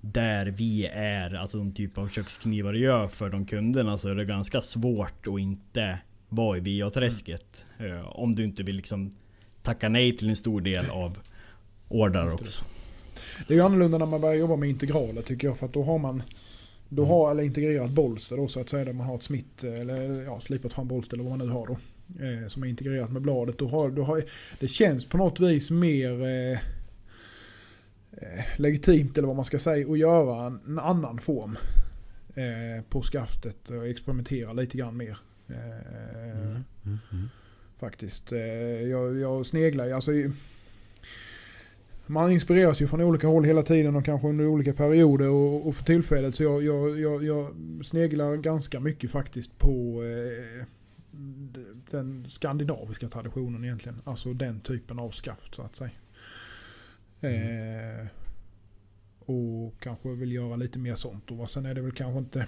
där 0.00 0.46
vi 0.46 0.86
är, 0.94 1.34
alltså 1.34 1.58
de 1.58 1.72
typ 1.72 1.98
av 1.98 2.08
köksknivar 2.08 2.72
jag 2.72 2.82
gör 2.82 3.08
för 3.08 3.30
de 3.30 3.46
kunderna 3.46 3.98
så 3.98 4.08
är 4.08 4.14
det 4.14 4.24
ganska 4.24 4.60
svårt 4.62 5.26
att 5.26 5.38
inte 5.40 5.98
vara 6.34 6.58
i 6.58 6.60
VA-träsket. 6.80 7.64
Eh, 7.78 8.06
Om 8.20 8.34
du 8.34 8.44
inte 8.44 8.62
vill 8.62 8.76
liksom 8.76 9.10
tacka 9.62 9.88
nej 9.88 10.16
till 10.16 10.28
en 10.28 10.36
stor 10.36 10.60
del 10.60 10.90
av 10.90 11.18
ordrar 11.88 12.34
också. 12.34 12.64
Det 13.48 13.54
är 13.54 13.58
ju 13.58 13.64
annorlunda 13.64 13.98
när 13.98 14.06
man 14.06 14.20
börjar 14.20 14.34
jobba 14.34 14.56
med 14.56 14.68
integraler 14.68 15.22
tycker 15.22 15.46
jag. 15.48 15.58
För 15.58 15.66
att 15.66 15.72
då 15.72 15.82
har 15.82 15.98
man 15.98 16.22
då 16.88 17.02
Mm. 17.02 17.12
har, 17.14 17.30
eller 17.30 17.42
integrerat 17.42 17.90
bolster 17.90 18.36
då 18.36 18.48
så 18.48 18.60
att 18.60 18.68
säga. 18.68 18.84
Där 18.84 18.92
man 18.92 19.06
har 19.06 19.14
ett 19.14 19.22
smitt 19.22 19.64
eller 19.64 20.22
ja, 20.22 20.40
slipat 20.40 20.72
fram 20.72 20.88
bolster 20.88 21.16
eller 21.16 21.24
vad 21.30 21.38
man 21.38 21.46
nu 21.48 21.52
har 21.52 21.66
då. 21.66 21.76
Eh, 22.24 22.48
som 22.48 22.62
är 22.62 22.66
integrerat 22.66 23.12
med 23.12 23.22
bladet. 23.22 23.58
Då 23.58 23.68
har, 23.68 23.90
då 23.90 24.02
har, 24.02 24.22
det 24.60 24.68
känns 24.68 25.04
på 25.08 25.16
något 25.18 25.40
vis 25.40 25.70
mer 25.70 26.22
eh, 26.22 26.58
eh, 28.12 28.44
legitimt 28.56 29.18
eller 29.18 29.26
vad 29.26 29.36
man 29.36 29.44
ska 29.44 29.58
säga 29.58 29.92
att 29.92 29.98
göra 29.98 30.46
en, 30.46 30.60
en 30.66 30.78
annan 30.78 31.18
form. 31.18 31.56
Eh, 32.34 32.84
på 32.88 33.02
skaftet 33.02 33.70
och 33.70 33.86
experimentera 33.88 34.52
lite 34.52 34.78
grann 34.78 34.96
mer. 34.96 35.16
Mm. 35.48 36.64
Mm. 36.84 36.98
Mm. 37.12 37.28
faktiskt. 37.78 38.32
Eh, 38.32 38.38
Jag, 38.82 39.18
jag 39.18 39.46
sneglar 39.46 39.90
alltså 39.90 40.12
man 42.06 42.32
inspireras 42.32 42.82
ju 42.82 42.86
från 42.86 43.00
olika 43.00 43.26
håll 43.26 43.44
hela 43.44 43.62
tiden 43.62 43.96
och 43.96 44.04
kanske 44.04 44.28
under 44.28 44.46
olika 44.46 44.72
perioder 44.72 45.28
och, 45.28 45.68
och 45.68 45.76
för 45.76 45.84
tillfället 45.84 46.34
så 46.34 46.42
jag, 46.42 46.62
jag, 46.62 47.00
jag, 47.00 47.24
jag 47.24 47.54
sneglar 47.84 48.36
ganska 48.36 48.80
mycket 48.80 49.10
faktiskt 49.10 49.58
på 49.58 50.02
eh, 50.04 50.66
den 51.90 52.28
skandinaviska 52.28 53.08
traditionen 53.08 53.64
egentligen. 53.64 54.00
Alltså 54.04 54.32
den 54.32 54.60
typen 54.60 54.98
av 54.98 55.10
skaft 55.10 55.54
så 55.54 55.62
att 55.62 55.76
säga. 55.76 55.90
Eh, 57.20 58.06
och 59.18 59.74
kanske 59.80 60.08
vill 60.08 60.32
göra 60.32 60.56
lite 60.56 60.78
mer 60.78 60.94
sånt. 60.94 61.30
Och 61.30 61.50
sen 61.50 61.66
är 61.66 61.74
det 61.74 61.80
väl 61.80 61.92
kanske 61.92 62.18
inte... 62.18 62.46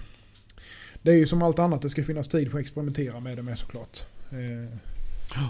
Det 1.07 1.13
är 1.13 1.17
ju 1.17 1.27
som 1.27 1.41
allt 1.41 1.59
annat, 1.59 1.81
det 1.81 1.89
ska 1.89 2.03
finnas 2.03 2.27
tid 2.27 2.51
för 2.51 2.57
att 2.59 2.61
experimentera 2.65 3.19
med 3.19 3.37
det 3.37 3.43
med 3.43 3.59
såklart. 3.59 4.05
Eh, 4.31 4.77
Ja. 5.35 5.49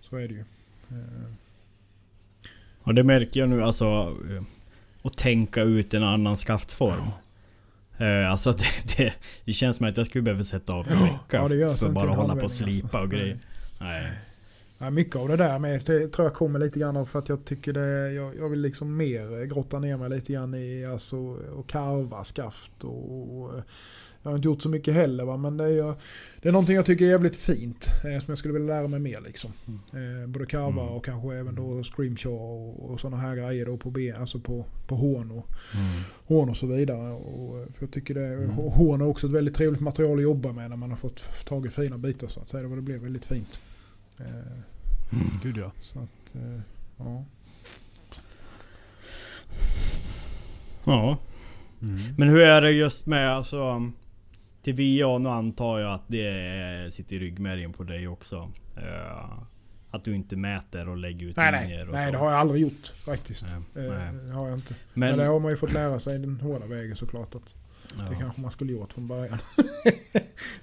så 0.00 0.16
är 0.16 0.28
det 0.28 0.34
ju. 0.34 0.40
Eh, 0.90 1.30
Och 2.82 2.94
det 2.94 3.02
märker 3.04 3.40
jag 3.40 3.48
nu 3.48 3.62
alltså 3.62 3.84
eh, 4.30 4.42
Att 5.02 5.16
tänka 5.16 5.62
ut 5.62 5.94
en 5.94 6.02
annan 6.04 6.36
skaftform 6.36 7.08
Eh, 7.98 8.30
Alltså 8.30 8.52
det, 8.52 8.96
det, 8.96 9.14
det 9.44 9.52
känns 9.52 9.76
som 9.76 9.86
att 9.86 9.96
jag 9.96 10.06
skulle 10.06 10.22
behöva 10.22 10.44
sätta 10.44 10.72
av 10.72 10.88
en 10.88 10.98
Ja, 10.98 11.04
vecka 11.04 11.54
ja, 11.54 11.74
För 11.76 11.86
inte 11.86 11.88
bara 11.88 12.08
hålla 12.10 12.16
på 12.16 12.22
och 12.22 12.50
handvändning, 12.50 12.80
slipa 12.80 12.98
och 12.98 13.02
alltså. 13.02 13.16
grejer 13.16 13.38
Nej 13.80 14.12
Ja, 14.78 14.90
mycket 14.90 15.16
av 15.16 15.28
det 15.28 15.36
där 15.36 15.58
med, 15.58 15.82
det 15.86 16.08
tror 16.08 16.26
jag 16.26 16.34
kommer 16.34 16.58
lite 16.58 16.78
grann 16.80 16.96
av 16.96 17.06
för 17.06 17.18
att 17.18 17.28
jag 17.28 17.44
tycker 17.44 17.72
det, 17.72 18.12
jag, 18.12 18.36
jag 18.36 18.48
vill 18.48 18.60
liksom 18.60 18.96
mer 18.96 19.44
grotta 19.46 19.78
ner 19.78 19.96
mig 19.96 20.10
lite 20.10 20.32
grann 20.32 20.54
i 20.54 20.86
alltså 20.86 21.16
och 21.56 21.68
karva 21.68 22.24
skaft 22.24 22.72
och, 22.84 23.42
och 23.42 23.52
jag 24.22 24.30
har 24.30 24.36
inte 24.36 24.48
gjort 24.48 24.62
så 24.62 24.68
mycket 24.68 24.94
heller 24.94 25.24
va, 25.24 25.36
men 25.36 25.56
det 25.56 25.64
är, 25.64 25.94
det 26.42 26.48
är 26.48 26.52
någonting 26.52 26.76
jag 26.76 26.86
tycker 26.86 27.04
är 27.04 27.08
jävligt 27.10 27.36
fint 27.36 27.86
eh, 28.04 28.20
som 28.20 28.24
jag 28.28 28.38
skulle 28.38 28.54
vilja 28.54 28.74
lära 28.74 28.88
mig 28.88 29.00
mer 29.00 29.20
liksom. 29.26 29.52
Eh, 29.92 30.26
både 30.28 30.46
karva 30.46 30.82
Mm. 30.82 30.94
och 30.94 31.04
kanske 31.04 31.34
även 31.34 31.54
då 31.54 31.82
screamshaw 31.84 32.36
och, 32.38 32.90
och 32.90 33.00
sådana 33.00 33.16
här 33.16 33.36
grejer 33.36 33.66
då 33.66 33.76
på 33.76 33.90
ben, 33.90 34.16
alltså 34.16 34.38
på, 34.40 34.64
på 34.86 34.94
hån 34.94 35.30
och, 35.30 35.46
hån 36.26 36.48
och 36.50 36.56
så 36.56 36.66
vidare. 36.66 37.12
Och, 37.12 37.58
eh, 37.60 37.66
för 37.72 37.82
jag 37.84 37.90
tycker 37.90 38.14
det, 38.14 38.26
Mm. 38.26 38.50
hån 38.50 39.00
är 39.00 39.06
också 39.06 39.26
ett 39.26 39.32
väldigt 39.32 39.54
trevligt 39.54 39.80
material 39.80 40.16
att 40.18 40.22
jobba 40.22 40.52
med 40.52 40.70
när 40.70 40.76
man 40.76 40.90
har 40.90 40.96
fått 40.96 41.44
tagit 41.46 41.72
fina 41.74 41.98
bitar 41.98 42.28
så 42.28 42.40
att 42.40 42.48
säga. 42.48 42.68
Det 42.68 42.82
blev 42.82 43.00
väldigt 43.00 43.24
fint. 43.24 43.60
Eh, 44.18 44.24
Mm. 45.12 45.30
Gud 45.42 45.56
ja. 45.56 45.72
så 45.80 45.98
att, 45.98 46.34
eh, 46.34 46.60
ja. 46.98 47.24
Ja 50.84 51.18
Mm. 51.82 51.98
Men 52.18 52.28
hur 52.28 52.38
är 52.40 52.60
det 52.62 52.70
just 52.70 53.06
med 53.06 53.36
alltså 53.36 53.90
Till 54.62 54.74
VA 54.74 55.18
nu 55.18 55.28
antar 55.28 55.78
jag 55.78 55.92
att 55.94 56.04
det 56.06 56.94
sitter 56.94 57.16
i 57.16 57.18
ryggmärgen 57.18 57.72
på 57.72 57.82
dig 57.84 58.08
också 58.08 58.52
Eh, 58.76 59.38
Att 59.90 60.04
du 60.04 60.14
inte 60.14 60.36
mäter 60.36 60.88
och 60.88 60.96
lägger 60.96 61.26
ut 61.26 61.36
Nej, 61.36 61.62
linjer 61.62 61.84
nej, 61.84 61.94
nej 61.94 62.12
det 62.12 62.18
har 62.18 62.30
jag 62.30 62.40
aldrig 62.40 62.62
gjort 62.62 62.86
faktiskt. 62.86 63.44
Nej, 63.74 63.84
Eh, 63.86 63.92
nej. 63.92 64.12
Det 64.28 64.32
har 64.34 64.48
jag 64.48 64.58
inte. 64.58 64.74
Men, 64.94 65.08
Men, 65.08 65.18
det 65.18 65.24
har 65.24 65.40
man 65.40 65.50
ju 65.50 65.56
fått 65.56 65.72
lära 65.72 66.00
sig 66.00 66.18
den 66.18 66.40
hårda 66.40 66.66
vägen 66.66 66.96
såklart. 66.96 67.34
Att 67.34 67.54
Det 67.96 68.12
ja. 68.12 68.18
kanske 68.20 68.40
man 68.40 68.50
skulle 68.50 68.72
gjort 68.72 68.92
från 68.92 69.08
början. 69.08 69.38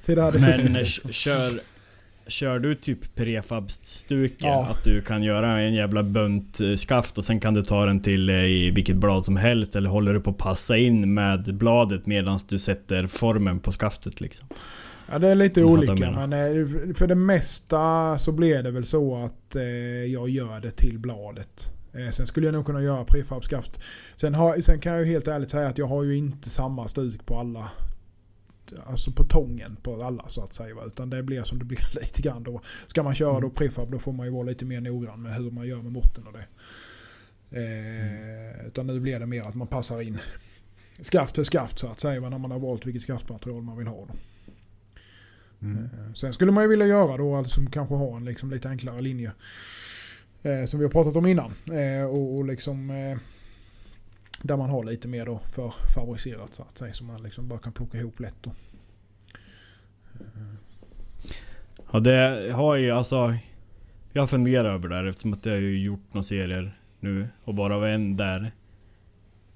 Till 0.06 0.16
det 0.16 0.22
hade 0.22 0.40
Men 0.40 0.86
kör 0.86 1.60
Kör 2.30 2.60
du 2.60 2.76
typ 2.76 3.16
prefab-stuke? 3.16 4.36
Ja. 4.48 4.68
Att 4.72 4.84
du 4.84 5.02
kan 5.02 5.24
göra 5.24 5.60
en 5.60 5.74
jävla 5.74 6.04
bunt 6.04 6.60
eh, 6.60 6.76
skaft 6.76 7.18
och 7.18 7.26
sen 7.26 7.40
kan 7.40 7.54
du 7.54 7.64
ta 7.64 7.86
den 7.86 8.02
till 8.02 8.30
eh, 8.30 8.36
i 8.36 8.72
vilket 8.72 8.96
blad 8.96 9.26
som 9.26 9.38
helst? 9.38 9.76
Eller 9.76 9.90
håller 9.90 10.14
du 10.14 10.20
på 10.20 10.30
att 10.30 10.38
passa 10.38 10.78
in 10.78 11.14
med 11.14 11.56
bladet 11.56 12.06
medan 12.06 12.40
du 12.50 12.60
sätter 12.60 13.08
formen 13.08 13.60
på 13.60 13.72
skaftet 13.72 14.22
liksom? 14.22 14.48
Ja 15.12 15.20
det 15.20 15.30
är 15.30 15.36
lite 15.36 15.64
olika 15.64 16.12
men 16.12 16.34
eh, 16.34 16.68
för 16.96 17.08
det 17.08 17.16
mesta 17.16 18.18
så 18.18 18.32
blir 18.32 18.64
det 18.64 18.72
väl 18.72 18.86
så 18.86 19.24
att 19.24 19.56
jag 20.08 20.30
gör 20.30 20.60
det 20.62 20.72
till 20.72 21.00
bladet. 21.00 21.72
Sen 22.12 22.28
skulle 22.28 22.48
jag 22.48 22.54
nog 22.54 22.66
kunna 22.66 22.82
göra 22.82 23.04
prefabskaft. 23.04 23.80
Sen, 24.16 24.36
har, 24.36 24.62
sen 24.62 24.80
kan 24.80 24.94
jag 24.94 25.06
ju 25.06 25.12
helt 25.12 25.28
ärligt 25.28 25.52
säga 25.52 25.68
att 25.68 25.78
jag 25.78 25.86
har 25.86 26.04
ju 26.04 26.18
inte 26.18 26.50
samma 26.50 26.88
stuk 26.88 27.26
på 27.26 27.40
alla. 27.40 27.70
Alltså 28.86 29.12
på 29.12 29.24
tången 29.24 29.76
på 29.76 30.04
alla 30.04 30.28
så 30.28 30.44
att 30.44 30.54
säga. 30.54 30.76
Utan 30.86 31.10
det 31.10 31.24
blir 31.24 31.44
som 31.44 31.60
det 31.60 31.66
blir 31.66 31.80
lite 32.02 32.22
grann 32.22 32.44
då. 32.44 32.62
Ska 32.88 33.04
man 33.04 33.16
köra 33.16 33.40
då 33.40 33.50
prefab 33.50 33.92
då 33.92 34.00
får 34.00 34.14
man 34.14 34.26
ju 34.26 34.32
vara 34.32 34.44
lite 34.44 34.66
mer 34.66 34.82
noggrann 34.82 35.22
med 35.22 35.36
hur 35.36 35.52
man 35.52 35.68
gör 35.68 35.82
med 35.82 35.92
måtten 35.92 36.28
och 36.28 36.34
det. 36.34 36.46
Eh, 37.52 38.68
Utan 38.68 38.88
nu 38.88 39.00
blir 39.00 39.20
det 39.20 39.26
mer 39.26 39.44
att 39.44 39.56
man 39.56 39.68
passar 39.68 40.02
in 40.02 40.18
skaft 41.02 41.36
till 41.36 41.46
skaft 41.46 41.80
så 41.80 41.88
att 41.88 42.00
säga. 42.00 42.30
När 42.30 42.38
man 42.38 42.52
har 42.52 42.60
valt 42.60 42.86
vilket 42.86 43.02
skaftmaterial 43.02 43.62
man 43.62 43.78
vill 43.78 43.88
ha. 43.88 44.06
Då. 44.06 44.14
Mm. 45.62 45.84
Eh, 45.84 46.14
Sen 46.16 46.34
skulle 46.34 46.52
man 46.52 46.64
ju 46.64 46.70
vilja 46.70 46.88
göra 46.88 47.18
då, 47.18 47.36
alltså 47.36 47.62
kanske 47.72 47.96
ha 47.96 48.18
en 48.18 48.26
liksom 48.26 48.52
lite 48.52 48.70
enklare 48.70 49.02
linje. 49.02 49.32
Eh, 50.44 50.66
som 50.66 50.80
vi 50.80 50.86
har 50.86 50.92
pratat 50.92 51.16
om 51.16 51.26
innan. 51.26 51.52
Eh, 51.72 52.04
och, 52.04 52.36
och 52.36 52.46
liksom 52.46 52.90
eh, 52.90 53.18
där 54.42 54.58
man 54.58 54.70
har 54.70 54.84
lite 54.84 55.08
mer 55.08 55.26
då 55.26 55.40
för 55.40 55.74
favoriserat 55.96 56.54
så 56.54 56.64
att 56.64 56.78
säga. 56.78 56.94
Som 56.94 57.08
man 57.08 57.24
liksom 57.24 57.48
bara 57.48 57.60
kan 57.60 57.74
plocka 57.74 57.98
ihop 57.98 58.20
lätt 58.20 58.36
då. 58.42 58.52
Ja 61.92 62.00
det 62.00 62.52
har 62.54 62.76
ju 62.76 62.92
alltså 62.92 63.36
Jag 64.14 64.30
funderar 64.30 64.74
över 64.74 64.90
det 64.90 64.96
här 64.96 65.06
eftersom 65.06 65.34
att 65.34 65.46
jag 65.46 65.54
har 65.54 65.60
gjort 65.60 66.14
några 66.14 66.24
serier 66.24 66.80
nu 67.00 67.28
och 67.44 67.54
bara 67.54 67.90
en 67.90 68.18
där 68.18 68.52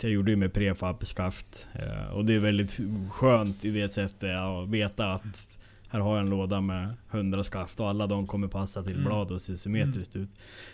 Jag 0.01 0.11
gjorde 0.11 0.31
ju 0.31 0.37
med 0.37 0.53
prefab-skaft 0.53 1.67
eh, 1.73 2.13
Och 2.13 2.25
det 2.25 2.35
är 2.35 2.39
väldigt 2.39 2.79
skönt 3.11 3.65
i 3.65 3.71
det 3.71 3.89
sättet 3.89 4.35
att 4.35 4.69
veta 4.69 5.13
att 5.13 5.47
här 5.93 5.99
har 5.99 6.15
jag 6.17 6.23
en 6.23 6.29
låda 6.29 6.61
med 6.61 6.93
100 7.11 7.43
skaft 7.43 7.79
och 7.79 7.89
alla 7.89 8.07
de 8.07 8.27
kommer 8.27 8.47
passa 8.47 8.83
till 8.83 8.93
Mm. 8.93 9.05
blad 9.05 9.31
och 9.31 9.41
se 9.41 9.57
symmetriskt 9.57 10.15
ut 10.15 10.29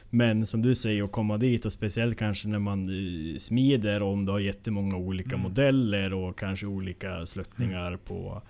Men 0.09 0.45
som 0.47 0.61
du 0.61 0.75
säger 0.75 1.03
att 1.03 1.11
komma 1.11 1.37
dit 1.37 1.65
och 1.65 1.71
speciellt 1.73 2.17
kanske 2.17 2.47
när 2.47 2.59
man 2.59 2.79
eh, 2.81 3.37
smider 3.37 4.01
om 4.03 4.25
du 4.25 4.31
har 4.31 4.39
jättemånga 4.39 4.97
olika 4.97 5.35
Mm. 5.35 5.41
modeller 5.43 6.13
och 6.13 6.39
kanske 6.39 6.65
olika 6.65 7.25
sluttningar 7.25 7.97
på 7.97 8.41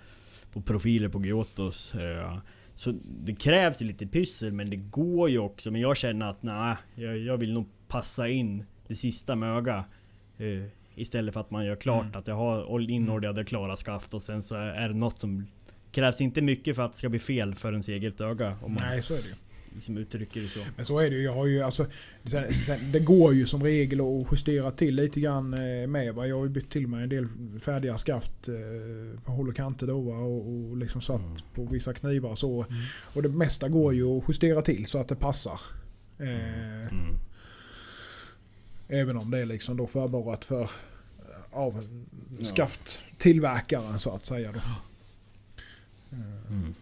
på 0.52 0.60
profiler 0.62 1.08
på 1.08 1.24
Gyotos. 1.24 1.94
Eh, 1.94 2.38
så 2.74 2.92
det 3.24 3.34
krävs 3.34 3.82
ju 3.82 3.86
lite 3.86 4.06
pyssel 4.06 4.52
men 4.52 4.70
det 4.70 4.76
går 4.76 5.30
ju 5.30 5.38
också. 5.38 5.70
Men 5.70 5.80
jag 5.80 5.96
känner 5.96 6.26
att 6.26 6.42
nej, 6.42 6.76
jag, 6.94 7.18
jag 7.18 7.36
vill 7.36 7.54
nog 7.54 7.66
passa 7.88 8.28
in 8.28 8.64
det 8.86 8.94
sista 8.94 9.36
möga 9.36 9.84
eh, 10.38 10.64
Istället 10.94 11.34
för 11.34 11.40
att 11.40 11.50
man 11.50 11.64
gör 11.66 11.76
klart 11.76 12.04
Mm. 12.04 12.18
att 12.18 12.28
jag 12.28 12.34
har 12.34 12.90
inoljade 12.90 13.44
klara 13.44 13.76
skaft 13.76 14.14
och 14.14 14.22
sen 14.22 14.42
så 14.42 14.54
är 14.56 14.88
det 14.88 14.94
något 14.94 15.18
som 15.18 15.46
Krävs 15.92 16.20
inte 16.20 16.42
mycket 16.42 16.76
för 16.76 16.82
att 16.82 16.92
det 16.92 16.98
ska 16.98 17.08
bli 17.08 17.18
fel 17.18 17.54
för 17.54 17.72
ens 17.72 17.88
eget 17.88 18.20
öga 18.20 18.56
om 18.62 18.72
man 18.72 18.82
Nej, 18.82 19.02
så 19.02 19.14
är 19.14 19.18
det 19.18 19.28
ju. 19.28 19.34
liksom 19.74 19.96
uttrycker 19.98 20.40
det 20.40 20.48
så. 20.48 20.60
Men 20.76 20.86
så 20.86 20.98
är 20.98 21.10
det 21.10 21.16
ju. 21.16 21.22
Jag 21.22 21.34
har 21.34 21.46
ju 21.46 21.62
alltså, 21.62 21.86
sen, 22.24 22.54
sen, 22.54 22.92
det 22.92 23.00
går 23.00 23.34
ju 23.34 23.46
som 23.46 23.62
regel 23.62 24.00
att 24.00 24.26
justera 24.32 24.70
till 24.70 24.94
lite 24.94 25.20
grann 25.20 25.54
eh, 25.54 25.86
med. 25.86 26.14
Va? 26.14 26.26
Jag 26.26 26.36
har 26.36 26.44
ju 26.44 26.50
bytt 26.50 26.70
till 26.70 26.86
mig 26.88 27.02
en 27.02 27.08
del 27.08 27.28
färdiga 27.60 27.98
skaft 27.98 28.48
eh, 28.48 29.20
på 29.24 29.32
håll 29.32 29.48
och 29.48 29.56
kanter 29.56 29.86
då 29.86 30.00
va? 30.00 30.14
och, 30.18 30.48
och 30.70 30.76
liksom 30.76 31.00
satt 31.00 31.20
Mm. 31.20 31.36
på 31.54 31.64
vissa 31.64 31.94
knivar 31.94 32.30
och 32.30 32.38
så. 32.38 32.66
Och 33.14 33.22
det 33.22 33.28
mesta 33.28 33.68
går 33.68 33.94
ju 33.94 34.04
att 34.18 34.24
justera 34.28 34.62
till 34.62 34.86
så 34.86 34.98
att 34.98 35.08
det 35.08 35.16
passar. 35.16 35.60
Eh, 36.18 36.26
Mm. 36.92 37.16
Även 38.88 39.16
om 39.16 39.30
det 39.30 39.38
är 39.38 39.46
liksom 39.46 39.76
då 39.76 39.86
förborrat 39.86 40.44
för 40.44 40.70
av 41.50 41.86
skafttillverkaren 42.56 43.98
så 43.98 44.10
att 44.14 44.26
säga. 44.26 44.52
Då. 44.52 44.60
Mm. 46.12 46.74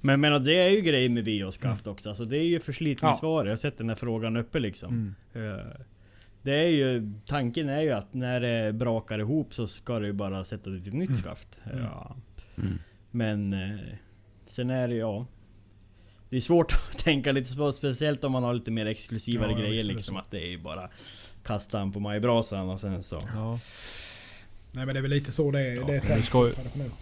Men 0.00 0.12
jag 0.12 0.20
menar 0.20 0.38
det 0.38 0.54
är 0.54 0.68
ju 0.70 0.80
grejer 0.80 1.08
med 1.08 1.24
VO-skaft 1.24 1.86
också. 1.86 2.08
Alltså, 2.08 2.24
det 2.24 2.36
är 2.38 2.44
ju 2.44 2.60
förslitningsvaror. 2.60 3.46
Jag 3.46 3.52
har 3.52 3.56
sett 3.56 3.78
den 3.78 3.88
här 3.88 3.96
frågan 3.96 4.36
uppe 4.36 4.58
liksom. 4.60 5.14
Mm. 5.34 5.50
Eh, 5.58 5.64
Det 6.42 6.54
är 6.54 6.68
ju, 6.68 7.12
tanken 7.26 7.68
är 7.68 7.80
ju 7.80 7.90
att 7.92 8.14
när 8.14 8.40
det 8.40 8.72
brakar 8.72 9.18
ihop 9.18 9.54
så 9.54 9.66
ska 9.66 9.98
du 9.98 10.06
ju 10.06 10.12
bara 10.12 10.44
sätta 10.44 10.70
dit 10.70 10.86
ett 10.86 10.92
nytt 10.94 11.08
Mm. 11.08 11.20
skaft. 11.20 11.48
Mm. 11.72 11.78
Ja. 11.84 12.16
Mm. 12.56 12.78
Men 13.10 13.52
eh, 13.52 13.78
sen 14.46 14.70
är 14.70 14.88
det 14.88 14.94
ja. 14.94 15.26
Det 16.28 16.36
är 16.36 16.40
svårt 16.40 16.72
att 16.90 16.98
tänka 16.98 17.32
lite 17.32 17.50
så, 17.52 17.72
speciellt 17.72 18.24
om 18.24 18.32
man 18.32 18.42
har 18.42 18.54
lite 18.54 18.70
mer 18.70 18.86
exklusivare 18.86 19.52
Ja, 19.52 19.58
grejer 19.58 19.84
liksom. 19.84 20.16
Att 20.16 20.30
det 20.30 20.38
är 20.42 20.48
ju 20.50 20.58
bara 20.58 20.90
kasta 21.44 21.78
den 21.78 21.92
på 21.92 22.00
majbrasan 22.00 22.68
och 22.70 22.80
sen 22.80 23.02
så. 23.02 23.20
Ja. 23.34 23.58
Nej 24.72 24.86
men 24.86 24.94
det 24.94 25.00
är 25.00 25.02
väl 25.02 25.10
lite 25.10 25.32
så 25.32 25.50
det 25.50 25.60
är. 25.60 25.74
Ja, 25.74 25.84
det 25.86 25.96
är 25.96 26.00
tänkt 26.00 26.16
det 26.16 26.22
ska 26.22 26.46
ju- 26.46 26.52
traditionellt. 26.52 26.94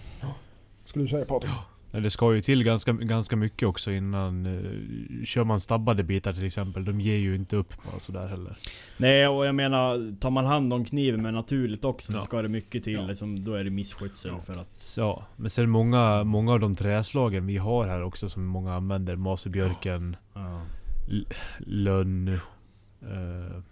Skulle 0.88 1.04
du 1.04 1.08
säga 1.08 1.24
Patrik? 1.24 1.50
Men 1.90 2.02
Det 2.02 2.10
ska 2.10 2.34
ju 2.34 2.40
till 2.42 2.64
ganska, 2.64 2.92
ganska 2.92 3.36
mycket 3.36 3.68
också 3.68 3.90
innan... 3.90 4.46
Uh, 4.46 5.24
kör 5.24 5.44
man 5.44 5.60
stabbade 5.60 6.02
bitar 6.02 6.32
till 6.32 6.44
exempel, 6.46 6.84
de 6.84 7.00
ger 7.00 7.16
ju 7.16 7.34
inte 7.36 7.56
upp 7.56 7.72
bara 7.90 7.98
sådär 8.00 8.26
heller. 8.26 8.56
Nej 8.96 9.28
och 9.28 9.46
jag 9.46 9.54
menar, 9.54 10.20
tar 10.20 10.30
man 10.30 10.46
hand 10.46 10.74
om 10.74 10.84
kniven 10.84 11.22
med 11.22 11.34
naturligt 11.34 11.84
också 11.84 12.12
Ja. 12.12 12.18
så 12.20 12.24
ska 12.26 12.42
det 12.42 12.48
mycket 12.48 12.84
till. 12.84 12.92
Ja. 12.92 13.06
Liksom, 13.06 13.44
då 13.44 13.54
är 13.54 13.64
det 13.64 13.70
misskötsel 13.70 14.30
Ja. 14.34 14.42
för 14.42 14.52
att... 14.60 14.94
Ja. 14.96 15.26
Men 15.36 15.50
sen 15.50 15.70
många, 15.70 16.24
många 16.24 16.52
av 16.52 16.60
de 16.60 16.74
träslagen 16.74 17.46
vi 17.46 17.56
har 17.56 17.86
här 17.86 18.02
också 18.02 18.28
som 18.28 18.46
många 18.46 18.74
använder, 18.74 19.16
Masebjörken, 19.16 20.16
Ja. 20.34 20.60
lönn... 21.58 22.28
eh, 23.02 23.62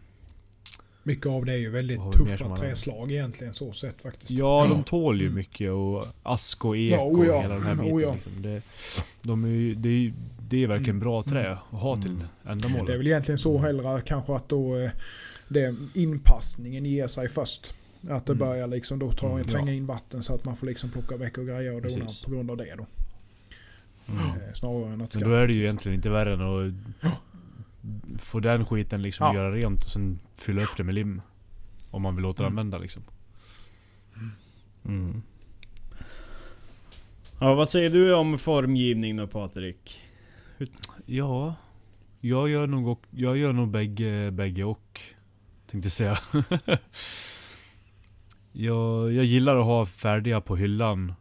Mycket 1.07 1.27
av 1.27 1.45
det 1.45 1.53
är 1.53 1.57
ju 1.57 1.71
väldigt 1.71 2.13
tuffa 2.13 2.57
träslag 2.57 3.13
egentligen 3.13 3.55
så 3.55 3.73
sett 3.73 4.03
faktiskt. 4.03 4.31
ja, 4.31 4.67
de 4.71 4.85
tål 4.85 5.21
ju 5.21 5.31
mycket 5.31 5.71
och 5.71 6.05
ask 6.23 6.65
och 6.65 6.77
ek 6.77 6.93
Ja, 6.93 7.05
oh 7.05 7.27
ja. 7.27 7.37
och 7.37 7.43
hela 7.43 7.55
den 7.55 7.63
här 7.63 7.75
biten. 7.83 7.93
Oh 7.93 8.03
ja. 8.03 8.15
liksom. 8.15 8.33
det, 8.43 8.63
de 9.23 9.45
är 9.45 9.49
ju, 9.49 9.75
det, 9.75 9.89
är, 9.89 10.13
det 10.49 10.63
är 10.63 10.67
verkligen 10.67 10.91
Mm. 10.97 11.01
bra 11.01 11.23
trä 11.23 11.53
att 11.53 11.59
ha 11.81 11.97
till 12.03 12.11
Mm. 12.11 12.27
ändamålet. 12.47 12.87
Det 12.87 12.93
är 12.93 12.97
väl 12.97 13.07
egentligen 13.07 13.39
så 13.39 13.59
hellre 13.59 14.01
kanske 14.01 14.35
att 14.35 14.49
då 14.49 14.77
eh, 14.77 14.91
det, 15.49 15.75
inpassningen 15.95 16.85
ger 16.87 17.07
sig 17.07 17.29
först. 17.29 17.75
Att 18.11 18.27
det 18.27 18.33
Mm. 18.33 18.49
börjar 18.49 18.67
liksom 18.67 18.99
då 18.99 19.13
ta, 19.13 19.31
Mm, 19.31 19.43
tränga 19.45 19.73
in 19.73 19.87
vatten 19.87 20.23
så 20.23 20.35
att 20.35 20.45
man 20.45 20.57
får 20.57 20.67
liksom 20.67 20.91
plocka 20.91 21.17
väck 21.17 21.39
och 21.39 21.47
grejer 21.47 21.75
och 21.75 21.83
dona 21.83 22.05
Precis. 22.05 22.25
på 22.25 22.31
grund 22.31 22.51
av 22.51 22.57
det 22.57 22.75
då. 22.79 22.87
Mm. 24.13 24.27
Eh, 24.27 24.33
Snarare 24.55 24.93
än 24.93 25.01
att 25.01 25.15
Men 25.21 25.31
då 25.31 25.35
är 25.37 25.47
det 25.47 25.53
ju 25.53 25.63
egentligen 25.63 25.95
inte 25.95 26.11
värre 26.11 26.33
än 26.35 26.41
att 26.41 26.73
få 28.19 28.41
den 28.41 28.65
skiten 28.67 29.03
liksom 29.03 29.27
Ja. 29.27 29.35
göra 29.35 29.53
rent 29.55 29.85
och 29.85 29.91
sen 29.91 30.19
fylla 30.37 30.63
upp 30.63 30.77
det 30.77 30.85
med 30.85 30.95
lim. 30.95 31.23
Om 31.91 32.03
man 32.03 32.17
vill 32.17 32.25
återanvända 32.27 32.79
liksom. 32.79 33.03
Mm. 34.85 35.23
Ja, 37.41 37.55
vad 37.55 37.71
säger 37.71 37.91
du 37.91 38.15
om 38.15 38.39
formgivning 38.39 39.17
då 39.17 39.27
Patrik? 39.27 40.03
Ja, 41.07 41.55
jag 42.21 42.49
gör 42.49 42.67
nog, 42.67 42.89
och- 42.89 43.07
jag 43.11 43.37
gör 43.37 43.53
nog 43.53 43.69
bägge, 43.71 44.31
bägge 44.31 44.65
och. 44.65 45.01
Tänkte 45.71 45.91
säga. 45.91 46.19
jag, 48.53 49.13
jag 49.13 49.25
gillar 49.25 49.57
att 49.57 49.65
ha 49.65 49.87
färdiga 49.87 50.41
på 50.41 50.57
hyllan. 50.57 51.13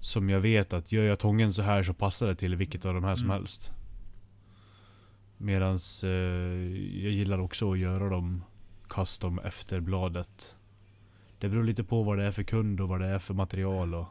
Som 0.00 0.30
jag 0.30 0.40
vet 0.40 0.72
att 0.72 0.92
gör 0.92 1.04
jag 1.04 1.18
tången 1.18 1.52
så 1.52 1.62
här 1.62 1.82
så 1.82 1.94
passar 1.94 2.26
det 2.26 2.34
till 2.34 2.56
vilket 2.56 2.84
av 2.84 2.94
de 2.94 3.04
här 3.04 3.14
som 3.14 3.24
Mm. 3.26 3.36
helst. 3.36 3.72
Medans 5.38 6.04
eh, 6.04 6.10
jag 7.04 7.12
gillar 7.12 7.38
också 7.38 7.72
att 7.72 7.78
göra 7.78 8.08
dem 8.08 8.44
custom 8.88 9.38
efter 9.38 9.80
bladet. 9.80 10.56
Det 11.38 11.48
beror 11.48 11.64
lite 11.64 11.84
på 11.84 12.02
vad 12.02 12.18
det 12.18 12.24
är 12.24 12.32
för 12.32 12.42
kund 12.42 12.80
och 12.80 12.88
vad 12.88 13.00
det 13.00 13.06
är 13.06 13.18
för 13.18 13.34
material 13.34 13.94
och 13.94 14.06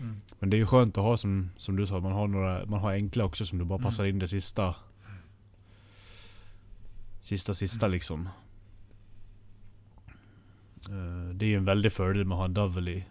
Mm. 0.00 0.20
men 0.38 0.50
det 0.50 0.56
är 0.56 0.58
ju 0.58 0.66
skönt 0.66 0.98
att 0.98 1.04
ha 1.04 1.16
som, 1.16 1.50
som 1.56 1.76
du 1.76 1.86
sa, 1.86 2.00
man 2.00 2.12
har, 2.12 2.28
några, 2.28 2.66
man 2.66 2.80
har 2.80 2.92
enkla 2.92 3.24
också 3.24 3.44
som 3.46 3.58
du 3.58 3.64
bara 3.64 3.74
Mm. 3.74 3.84
passar 3.84 4.04
in 4.04 4.18
det 4.18 4.28
sista. 4.28 4.74
Sista 7.20 7.54
sista 7.54 7.86
Mm. 7.86 7.94
liksom. 7.94 8.28
Eh, 10.88 11.34
Det 11.34 11.46
är 11.46 11.48
ju 11.50 11.56
en 11.56 11.64
väldig 11.64 11.92
fördel 11.92 12.24
med 12.24 12.34
att 12.34 12.38
ha 12.38 12.44
en 12.44 12.88
i. 12.88 13.04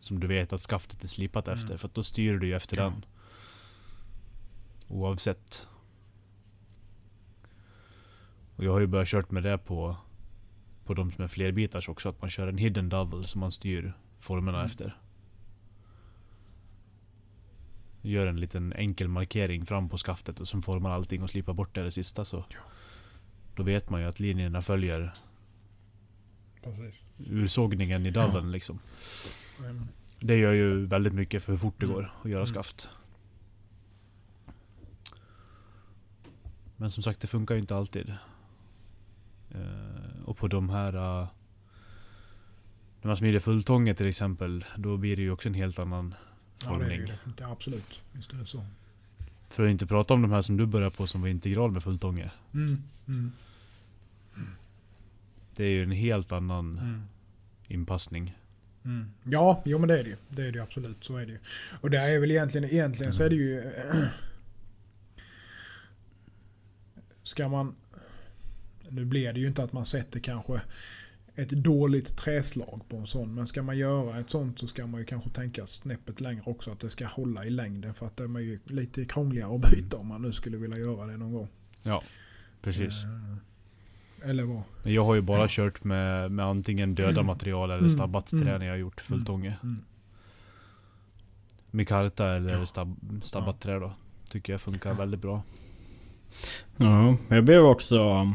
Som 0.00 0.20
du 0.20 0.26
vet 0.26 0.52
att 0.52 0.60
skaftet 0.60 1.04
är 1.04 1.08
slipat 1.08 1.48
Mm. 1.48 1.58
efter. 1.60 1.76
För 1.76 1.90
då 1.94 2.02
styr 2.02 2.38
du 2.38 2.46
ju 2.46 2.54
efter 2.56 2.76
Ja. 2.76 2.82
den. 2.84 3.04
Oavsett. 4.88 5.68
Och 8.56 8.64
jag 8.64 8.72
har 8.72 8.80
ju 8.80 8.86
börjat 8.86 9.08
kört 9.08 9.30
med 9.30 9.42
det 9.42 9.58
på 9.58 9.96
På 10.84 10.94
de 10.94 11.12
som 11.12 11.24
är 11.24 11.28
flerbitars 11.28 11.88
också. 11.88 12.08
Att 12.08 12.20
man 12.20 12.30
kör 12.30 12.46
en 12.48 12.58
hidden 12.58 12.88
double 12.88 13.24
som 13.24 13.40
man 13.40 13.52
styr 13.52 13.92
formerna 14.20 14.58
Mm. 14.58 14.66
efter. 14.70 14.96
Gör 18.02 18.26
en 18.26 18.40
liten 18.40 18.72
enkel 18.72 19.08
markering 19.08 19.66
fram 19.66 19.88
på 19.88 19.96
skaftet 19.98 20.40
och 20.40 20.48
sen 20.48 20.62
formar 20.62 20.90
allting 20.90 21.22
och 21.22 21.30
slipar 21.30 21.52
bort 21.52 21.74
det, 21.74 21.82
det 21.84 21.90
sista 21.90 22.24
så. 22.24 22.44
Då 23.54 23.62
vet 23.62 23.90
man 23.90 24.00
ju 24.00 24.06
att 24.06 24.20
linjerna 24.20 24.62
följer 24.62 25.12
Precis. 26.62 27.00
ursågningen 27.18 28.06
i 28.06 28.10
doublen 28.10 28.52
liksom. 28.52 28.78
Mm. 29.60 29.86
Det 30.20 30.36
gör 30.36 30.52
ju 30.52 30.86
väldigt 30.86 31.14
mycket 31.14 31.42
för 31.42 31.52
hur 31.52 31.58
fort 31.58 31.74
det 31.78 31.84
Mm. 31.86 31.94
går 31.96 32.12
att 32.22 32.30
göra 32.30 32.42
Mm. 32.42 32.54
skaft. 32.54 32.88
Men 36.76 36.90
som 36.90 37.02
sagt, 37.02 37.20
det 37.20 37.26
funkar 37.26 37.54
ju 37.54 37.60
inte 37.60 37.76
alltid. 37.76 38.14
Och 40.24 40.36
på 40.36 40.48
de 40.48 40.70
här... 40.70 40.96
Uh, 40.96 41.28
när 43.02 43.08
man 43.08 43.16
smider 43.16 43.38
fulltånge 43.38 43.94
till 43.94 44.06
exempel, 44.06 44.64
då 44.76 44.96
blir 44.96 45.16
det 45.16 45.22
ju 45.22 45.30
också 45.30 45.48
en 45.48 45.54
helt 45.54 45.78
annan 45.78 46.14
Ja, 46.64 46.78
det 46.78 46.84
är 46.84 46.98
det 46.98 47.06
definitivt. 47.06 47.46
Absolut. 47.48 48.04
Visst 48.12 48.32
är 48.32 48.36
det 48.36 48.46
så. 48.46 48.64
För 49.48 49.64
att 49.64 49.70
inte 49.70 49.86
prata 49.86 50.14
om 50.14 50.22
de 50.22 50.32
här 50.32 50.42
som 50.42 50.56
du 50.56 50.66
börjar 50.66 50.90
på 50.90 51.06
som 51.06 51.20
var 51.20 51.28
integral 51.28 51.70
med 51.72 51.82
fulltånge. 51.82 52.30
Mm. 52.54 52.82
Mm. 53.08 53.32
Det 55.56 55.64
är 55.64 55.70
ju 55.70 55.82
en 55.82 55.90
helt 55.90 56.32
annan 56.32 56.78
Mm. 56.78 57.02
inpassning. 57.68 58.38
Mm. 58.84 59.10
Ja, 59.22 59.62
jo 59.64 59.78
men 59.78 59.88
det 59.88 59.98
är 59.98 60.04
det 60.04 60.10
ju. 60.10 60.16
Det 60.28 60.42
är 60.42 60.52
det 60.52 60.58
ju 60.58 60.62
absolut. 60.62 61.04
Så 61.04 61.16
är 61.16 61.26
det 61.26 61.32
ju. 61.32 61.38
Och 61.80 61.90
det 61.90 61.98
är 61.98 62.20
väl 62.20 62.30
egentligen, 62.30 62.70
egentligen 62.70 63.12
så 63.12 63.22
är 63.22 63.30
det 63.30 63.36
ju... 63.36 63.72
Ska 67.22 67.48
man... 67.48 67.74
Nu 68.94 69.04
blir 69.04 69.32
det 69.32 69.40
ju 69.40 69.46
inte 69.46 69.62
att 69.62 69.72
man 69.72 69.86
sätter 69.86 70.20
kanske 70.20 70.60
ett 71.36 71.50
dåligt 71.50 72.16
träslag 72.16 72.80
på 72.88 72.96
en 72.96 73.06
sån. 73.06 73.34
Men 73.34 73.46
ska 73.46 73.62
man 73.62 73.78
göra 73.78 74.18
ett 74.18 74.30
sånt 74.30 74.58
så 74.58 74.66
ska 74.66 74.86
man 74.86 75.00
ju 75.00 75.06
kanske 75.06 75.30
tänka 75.30 75.66
snäppet 75.66 76.20
längre 76.20 76.42
också. 76.46 76.70
Att 76.70 76.80
det 76.80 76.90
ska 76.90 77.06
hålla 77.06 77.44
i 77.44 77.50
längden. 77.50 77.94
För 77.94 78.06
att 78.06 78.16
det 78.16 78.24
är 78.24 78.38
ju 78.38 78.58
lite 78.64 79.04
krångligare 79.04 79.54
att 79.54 79.70
byta 79.70 79.96
om 79.96 80.06
man 80.06 80.22
nu 80.22 80.32
skulle 80.32 80.56
vilja 80.56 80.78
göra 80.78 81.06
det 81.06 81.16
någon 81.16 81.32
gång. 81.32 81.48
Ja, 81.82 82.02
precis. 82.62 83.04
Eh, 83.04 84.30
Eller 84.30 84.42
vad? 84.44 84.62
Jag 84.82 85.04
har 85.04 85.14
ju 85.14 85.20
bara 85.20 85.46
kört 85.48 85.84
med, 85.84 86.30
med 86.32 86.46
antingen 86.46 86.94
döda 86.94 87.22
material 87.22 87.70
eller 87.70 87.78
Mm. 87.78 87.90
stabbat 87.90 88.32
Mm. 88.32 88.44
trä 88.44 88.58
när 88.58 88.66
jag 88.66 88.78
gjort 88.78 89.00
fulltånge. 89.00 89.56
Mm. 89.62 89.84
Mikarta 91.70 92.36
eller 92.36 92.52
Ja. 92.58 92.66
stab, 92.66 92.96
stabbat 93.24 93.60
trä 93.60 93.78
då. 93.78 93.92
Tycker 94.30 94.52
jag 94.52 94.60
funkar 94.60 94.94
väldigt 94.94 95.20
bra. 95.20 95.42
Ja, 96.76 97.16
jag 97.28 97.44
blev 97.44 97.62
också... 97.62 98.32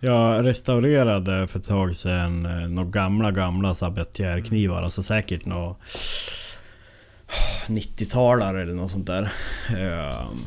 Jag 0.00 0.46
restaurerade 0.46 1.46
för 1.46 1.58
ett 1.58 1.66
tag 1.66 1.96
sedan 1.96 2.46
eh, 2.46 2.68
några 2.68 2.90
gamla, 2.90 3.30
gamla 3.32 3.74
sabotjärknivar. 3.74 4.82
Alltså 4.82 5.02
säkert 5.02 5.44
några 5.44 5.74
90-talare 7.66 8.62
eller 8.62 8.74
något 8.74 8.90
sånt 8.90 9.06
där. 9.06 9.32
Ehm, 9.76 10.38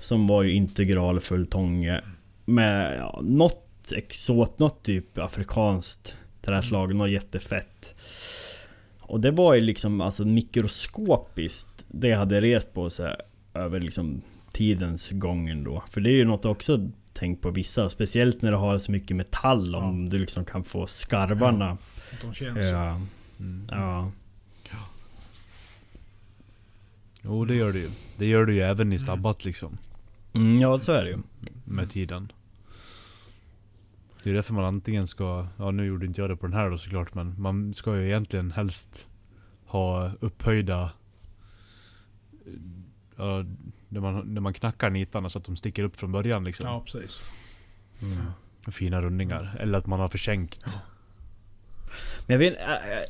som 0.00 0.26
var 0.26 0.42
ju 0.42 0.52
integral 0.52 1.20
fulltånge. 1.20 2.00
Med 2.44 2.98
ja, 2.98 3.20
något 3.22 3.92
exot, 3.96 4.58
något 4.58 4.82
typ 4.82 5.18
afrikanskt 5.18 6.16
träslag. 6.42 6.94
Något 6.94 7.10
jättefett. 7.10 7.94
Och 9.00 9.20
det 9.20 9.30
var 9.30 9.54
ju 9.54 9.60
liksom 9.60 10.00
alltså 10.00 10.24
mikroskopiskt. 10.24 11.86
Det 11.88 12.08
jag 12.08 12.18
hade 12.18 12.40
rest 12.40 12.74
på 12.74 12.90
sig 12.90 13.16
över 13.54 13.80
liksom 13.80 14.22
tidens 14.52 15.10
gången 15.10 15.64
då. 15.64 15.82
För 15.90 16.00
det 16.00 16.10
är 16.10 16.16
ju 16.16 16.24
något 16.24 16.44
också 16.44 16.90
tänkt 17.20 17.42
på 17.42 17.50
vissa. 17.50 17.90
Speciellt 17.90 18.42
när 18.42 18.50
du 18.50 18.56
har 18.56 18.78
så 18.78 18.92
mycket 18.92 19.16
metall. 19.16 19.74
Om 19.74 20.08
du 20.08 20.18
liksom 20.18 20.44
kan 20.44 20.64
få 20.64 20.86
skarvarna. 20.86 21.70
Att 21.70 22.20
de 22.20 22.34
känns 22.34 22.68
så. 22.68 22.74
Ja. 22.74 23.00
Mm. 23.40 23.66
ja. 23.70 24.10
Jo 27.22 27.44
det 27.44 27.54
gör 27.54 27.72
det 27.72 27.78
ju. 27.78 27.90
Det 28.16 28.26
gör 28.26 28.46
det 28.46 28.52
ju 28.52 28.60
även 28.60 28.92
i 28.92 28.98
stabbat 28.98 29.44
liksom. 29.44 29.78
Mm, 30.32 30.56
ja, 30.56 30.80
så 30.80 30.92
är 30.92 31.04
det 31.04 31.10
ju. 31.10 31.18
Med 31.64 31.90
tiden. 31.90 32.32
Det 34.22 34.30
är 34.30 34.34
därför 34.34 34.54
man 34.54 34.64
antingen 34.64 35.06
ska, 35.06 35.46
ja 35.56 35.70
nu 35.70 35.84
gjorde 35.84 36.06
inte 36.06 36.20
jag 36.20 36.30
det 36.30 36.36
på 36.36 36.46
den 36.46 36.56
här 36.56 36.70
då 36.70 36.78
såklart 36.78 37.14
men 37.14 37.40
man 37.40 37.74
ska 37.74 37.96
ju 37.96 38.06
egentligen 38.06 38.50
helst 38.50 39.06
ha 39.66 40.10
upphöjda 40.20 40.90
Ja, 43.20 43.44
när 43.88 44.00
man, 44.00 44.34
när 44.34 44.40
man 44.40 44.52
knackar 44.54 44.90
nitarna 44.90 45.28
så 45.28 45.38
att 45.38 45.44
de 45.44 45.56
sticker 45.56 45.82
upp 45.82 45.96
från 45.96 46.12
början 46.12 46.44
liksom. 46.44 46.66
Ja, 46.66 46.82
precis. 46.84 47.20
Fina 48.72 49.02
rundningar. 49.02 49.56
Eller 49.60 49.78
att 49.78 49.86
man 49.86 50.00
har 50.00 50.08
försänkt. 50.08 50.78
Men 52.26 52.32
jag, 52.34 52.38
vet, 52.38 52.58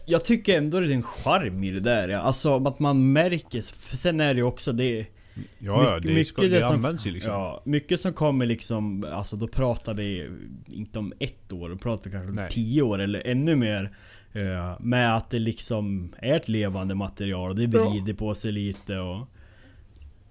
jag 0.07 0.25
tycker 0.25 0.59
ändå 0.59 0.81
det 0.81 0.87
är 0.87 0.93
en 0.93 1.03
charm 1.03 1.65
i 1.65 1.71
det 1.71 1.81
där. 1.81 2.09
Ja. 2.09 2.19
Alltså 2.19 2.67
att 2.67 2.79
man 2.79 3.13
märker. 3.13 3.63
För 3.63 3.97
sen 3.97 4.21
är 4.21 4.35
det 4.35 4.39
ju 4.39 4.45
också 4.47 4.73
det. 4.73 5.07
Ja, 5.35 5.45
ja 5.59 5.83
Mycket- 5.83 6.03
det, 6.03 6.09
mycket 6.15 6.27
ska, 6.27 6.43
det, 6.43 6.49
det 6.49 6.65
som- 6.65 6.75
används 6.75 7.07
ju 7.07 7.11
liksom. 7.11 7.33
Ja, 7.33 7.63
mycket 7.65 8.01
som 8.01 8.13
kommer 8.13 8.47
liksom, 8.47 9.05
alltså 9.13 9.37
då 9.37 9.49
pratar 9.49 9.95
vi 9.95 10.31
inte 10.67 10.99
om 10.99 11.13
ett 11.19 11.53
år, 11.53 11.69
då 11.69 11.77
pratar 11.77 12.05
vi 12.05 12.11
kanske 12.11 12.29
om 12.29 12.35
Nej. 12.35 12.51
tio 12.51 12.83
år 12.83 12.99
eller 12.99 13.27
ännu 13.27 13.57
mer. 13.57 13.97
eh, 14.33 14.77
med 14.81 15.17
att 15.17 15.31
det 15.31 15.39
liksom 15.39 16.15
är 16.19 16.37
ett 16.37 16.49
levande 16.49 16.95
material 16.95 17.51
och 17.51 17.57
det 17.57 17.67
vrider 17.67 18.15
på 18.15 18.35
sig 18.35 18.53
lite 18.53 18.99
och... 18.99 19.27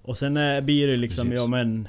Och 0.09 0.17
sen 0.17 0.37
eh, 0.37 0.61
blir 0.61 0.87
det 0.87 0.95
liksom, 0.95 1.29
Precis. 1.29 1.45
ja 1.45 1.49
men... 1.51 1.87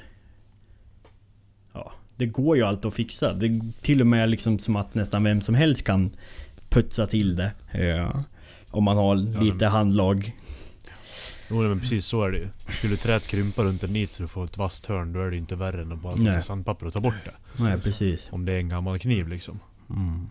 Ja, 1.73 1.91
det 2.15 2.25
går 2.25 2.57
ju 2.57 2.63
alltid 2.63 2.85
att 2.85 2.93
fixa. 2.93 3.33
Det 3.33 3.45
är 3.45 3.61
till 3.81 4.01
och 4.01 4.07
med 4.07 4.29
liksom 4.29 4.59
som 4.59 4.75
att 4.75 4.93
nästan 4.95 5.23
vem 5.23 5.41
som 5.41 5.55
helst 5.55 5.83
kan 5.85 6.11
putsa 6.69 7.07
till 7.07 7.35
det. 7.35 7.51
Ja. 7.73 8.23
Om 8.69 8.83
man 8.83 8.97
har 8.97 9.15
Ja, 9.15 9.41
lite 9.41 9.55
men- 9.55 9.71
handlag. 9.71 10.35
Jo 11.49 11.61
men 11.61 11.79
precis 11.79 12.05
så 12.05 12.23
är 12.23 12.31
det 12.31 12.37
ju. 12.37 12.47
Skulle 12.69 12.95
träet 12.95 13.27
krympa 13.27 13.63
runt 13.63 13.83
en 13.83 13.93
nit 13.93 14.11
så 14.11 14.21
du 14.23 14.27
får 14.27 14.45
ett 14.45 14.57
vasst 14.57 14.85
hörn, 14.85 15.13
då 15.13 15.21
är 15.21 15.31
det 15.31 15.37
inte 15.37 15.55
värre 15.55 15.81
än 15.81 15.91
att 15.91 16.01
bara 16.01 16.17
ta 16.17 16.41
sandpapper 16.41 16.85
och 16.87 16.93
ta 16.93 16.99
bort 16.99 17.13
det. 17.25 17.63
Nej 17.63 17.77
precis. 17.81 18.29
Om 18.31 18.45
det 18.45 18.53
är 18.53 18.57
en 18.57 18.69
gammal 18.69 18.99
kniv 18.99 19.27
liksom. 19.27 19.59
Mm. 19.89 20.29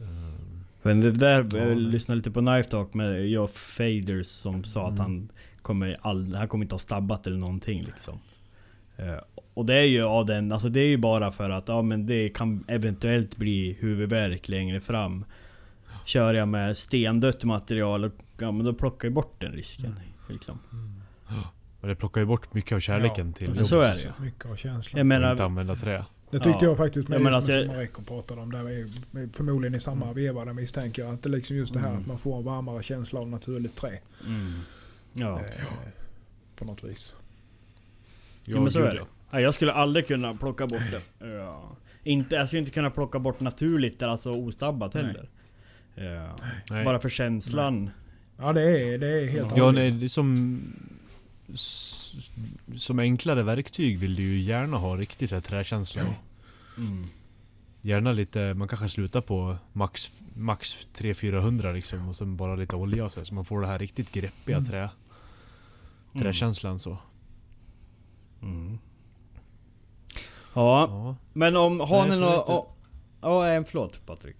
Ehm, 0.00 0.64
Men 0.82 1.00
det 1.00 1.10
där, 1.12 1.46
Ja, 1.52 1.58
jag 1.58 1.76
lyssnade 1.76 2.16
lite 2.16 2.30
på 2.30 2.40
Knife 2.40 2.70
Talk 2.70 2.94
med 2.94 3.28
Joe 3.28 3.46
Faders 3.46 4.26
som 4.26 4.64
sa 4.64 4.86
att 4.86 4.92
Mm. 4.92 5.02
han 5.02 5.28
kommer, 5.62 5.96
all, 6.00 6.34
han 6.34 6.48
kommer 6.48 6.64
inte 6.64 6.74
ha 6.74 6.78
stabbat 6.80 7.26
eller 7.26 7.36
någonting 7.38 7.82
liksom. 7.84 8.18
Eh, 8.96 9.14
och 9.54 9.66
det 9.66 9.74
är 9.74 9.82
ju 9.84 10.02
av 10.04 10.26
den, 10.26 10.52
alltså 10.52 10.68
det 10.68 10.80
är 10.80 10.88
ju 10.88 10.96
bara 10.96 11.32
för 11.32 11.50
att 11.50 11.68
ja 11.68 11.82
men 11.82 12.06
det 12.06 12.28
kan 12.28 12.64
eventuellt 12.68 13.36
bli 13.36 13.76
huvudvärk 13.80 14.48
längre 14.48 14.80
fram. 14.80 15.24
Kör 16.04 16.34
jag 16.34 16.48
med 16.48 16.76
stendött 16.76 17.44
material, 17.44 18.04
och, 18.04 18.12
ja 18.38 18.52
men 18.52 18.64
då 18.66 18.72
plockar 18.74 19.08
jag 19.08 19.12
bort 19.14 19.34
den 19.40 19.52
risken. 19.52 20.00
Liksom. 20.28 20.58
Och 21.80 21.88
det 21.88 21.94
plockar 21.94 22.20
ju 22.20 22.26
bort 22.26 22.54
mycket 22.54 22.76
av 22.76 22.80
kärleken 22.80 23.32
till 23.32 23.46
precis. 23.46 23.68
Så 23.68 23.80
är 23.80 23.94
det 23.94 24.00
ju. 24.02 24.24
Mycket 24.24 24.50
av 24.50 24.56
känslan. 24.56 24.98
Jag 24.98 25.00
att 25.00 25.06
menar, 25.06 25.30
inte 25.32 25.44
använda 25.44 25.74
trä. 25.76 26.04
Det 26.30 26.38
tyckte 26.38 26.64
Ja. 26.64 26.70
jag 26.70 26.76
faktiskt 26.76 27.08
med 27.08 27.18
Ja, 27.18 27.22
men 27.22 27.32
ja, 27.32 27.36
alltså 27.36 27.50
som 27.52 27.58
jag- 27.58 27.66
Mareko 27.66 28.02
pratade 28.02 28.40
om. 28.40 28.52
Där 28.52 28.64
vi, 28.64 28.88
förmodligen 29.32 29.74
i 29.74 29.80
samma 29.80 30.12
veva 30.12 30.44
där 30.44 30.52
misstänker 30.52 31.02
jag. 31.02 31.14
Att 31.14 31.22
det 31.22 31.28
är 31.28 31.30
liksom 31.30 31.56
just 31.56 31.72
det 31.72 31.78
här 31.80 31.88
Mm. 31.88 32.00
att 32.00 32.06
man 32.06 32.18
får 32.18 32.38
en 32.38 32.44
varmare 32.44 32.82
känsla 32.82 33.20
av 33.20 33.28
naturligt 33.28 33.76
trä. 33.76 33.88
mm. 34.26 34.52
Ja. 35.12 35.38
Eh, 35.40 35.44
på 36.56 36.64
något 36.64 36.84
vis. 36.84 37.14
Ja, 38.44 38.60
men 38.60 38.70
så 38.70 38.80
är 38.82 38.94
det. 38.94 39.04
Nej, 39.30 39.42
jag 39.42 39.54
skulle 39.54 39.72
aldrig 39.72 40.06
kunna 40.06 40.34
plocka 40.34 40.66
bort 40.66 40.82
det. 41.18 41.26
Ja. 41.26 41.76
Inte, 42.04 42.34
jag 42.34 42.46
skulle 42.46 42.60
inte 42.60 42.70
kunna 42.72 42.90
plocka 42.90 43.18
bort 43.18 43.40
naturligt, 43.40 44.02
alltså 44.02 44.30
ostabbat 44.32 44.94
Nej. 44.94 45.04
heller. 45.04 45.28
Ja. 45.94 46.36
Nej. 46.70 46.84
Bara 46.84 46.98
för 47.00 47.08
känslan. 47.08 47.90
Ja 48.38 48.52
det 48.52 48.80
är, 48.94 48.98
det 48.98 49.06
är 49.22 49.26
helt 49.26 49.56
Ja, 49.56 49.64
annorlunda. 49.64 49.80
nej, 49.80 49.90
det 49.90 50.06
är 50.06 50.08
som... 50.08 50.60
Som 52.76 52.98
enklare 52.98 53.42
verktyg 53.42 53.98
vill 53.98 54.14
du 54.14 54.22
ju 54.22 54.38
gärna 54.40 54.76
ha 54.76 54.96
riktigt 54.96 55.30
så 55.30 55.36
här 55.36 55.42
träkänsla. 55.42 56.02
Mm. 56.76 57.06
Gärna 57.82 58.12
lite, 58.12 58.54
man 58.54 58.68
kanske 58.68 58.88
slutar 58.88 59.20
på 59.20 59.56
max, 59.72 60.12
max 60.34 60.88
300-400 60.94 61.72
liksom 61.72 62.08
och 62.08 62.16
sen 62.16 62.36
bara 62.36 62.54
lite 62.56 62.76
olja 62.76 63.04
och 63.04 63.12
så, 63.12 63.20
här, 63.20 63.24
så 63.24 63.34
man 63.34 63.44
får 63.44 63.60
det 63.60 63.66
här 63.66 63.78
riktigt 63.78 64.12
greppiga 64.12 64.56
Mm. 64.56 64.68
trä, 64.70 64.90
träkänslan 66.18 66.78
så. 66.78 66.98
Mm. 68.42 68.78
Ja, 70.54 70.86
Ja. 70.88 71.16
men 71.32 71.56
om, 71.56 71.80
har 71.80 72.06
Nej, 72.08 72.18
ni 72.20 72.24
lite- 72.26 72.62
Ja, 73.20 73.46
en 73.46 73.64
förlåt 73.64 74.06
Patrik. 74.06 74.36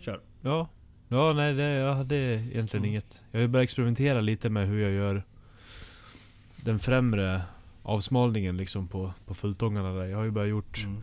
Kör. 0.00 0.20
Ja, 0.40 0.68
ja 1.08 1.32
nej 1.32 1.54
det, 1.54 1.62
jag 1.62 1.94
hade 1.94 2.16
egentligen 2.16 2.86
inget. 2.86 3.22
Jag 3.30 3.40
har 3.40 3.46
börjat 3.48 3.64
experimentera 3.64 4.20
lite 4.20 4.50
med 4.50 4.68
hur 4.68 4.82
jag 4.82 4.92
gör 4.92 5.22
den 6.56 6.78
främre 6.78 7.42
avsmalningen 7.82 8.56
liksom 8.56 8.88
på, 8.88 9.12
på 9.26 9.34
fulltångarna 9.34 9.92
där. 9.92 10.04
Jag 10.04 10.16
har 10.16 10.24
ju 10.24 10.30
börjat 10.30 10.50
gjort, 10.50 10.84
Mm. 10.84 11.02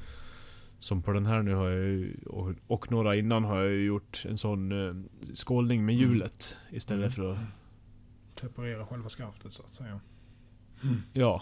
Som 0.79 1.01
på 1.01 1.11
den 1.11 1.25
här 1.25 1.41
nu 1.41 1.53
har 1.53 1.69
jag 1.69 1.83
ju, 1.87 2.15
och, 2.25 2.53
och 2.67 2.91
några 2.91 3.15
innan 3.15 3.43
har 3.43 3.57
jag 3.59 3.69
ju 3.71 3.85
gjort 3.85 4.25
en 4.29 4.37
sån 4.37 4.71
eh, 4.87 4.95
skålning 5.33 5.85
med 5.85 5.95
hjulet 5.95 6.57
istället 6.71 7.17
Mm. 7.17 7.35
för 7.35 7.43
att, 7.43 7.47
Separera 8.39 8.85
själva 8.85 9.09
skaftet 9.09 9.53
så 9.53 9.63
att 9.63 9.73
säga. 9.75 9.99
ja. 11.13 11.41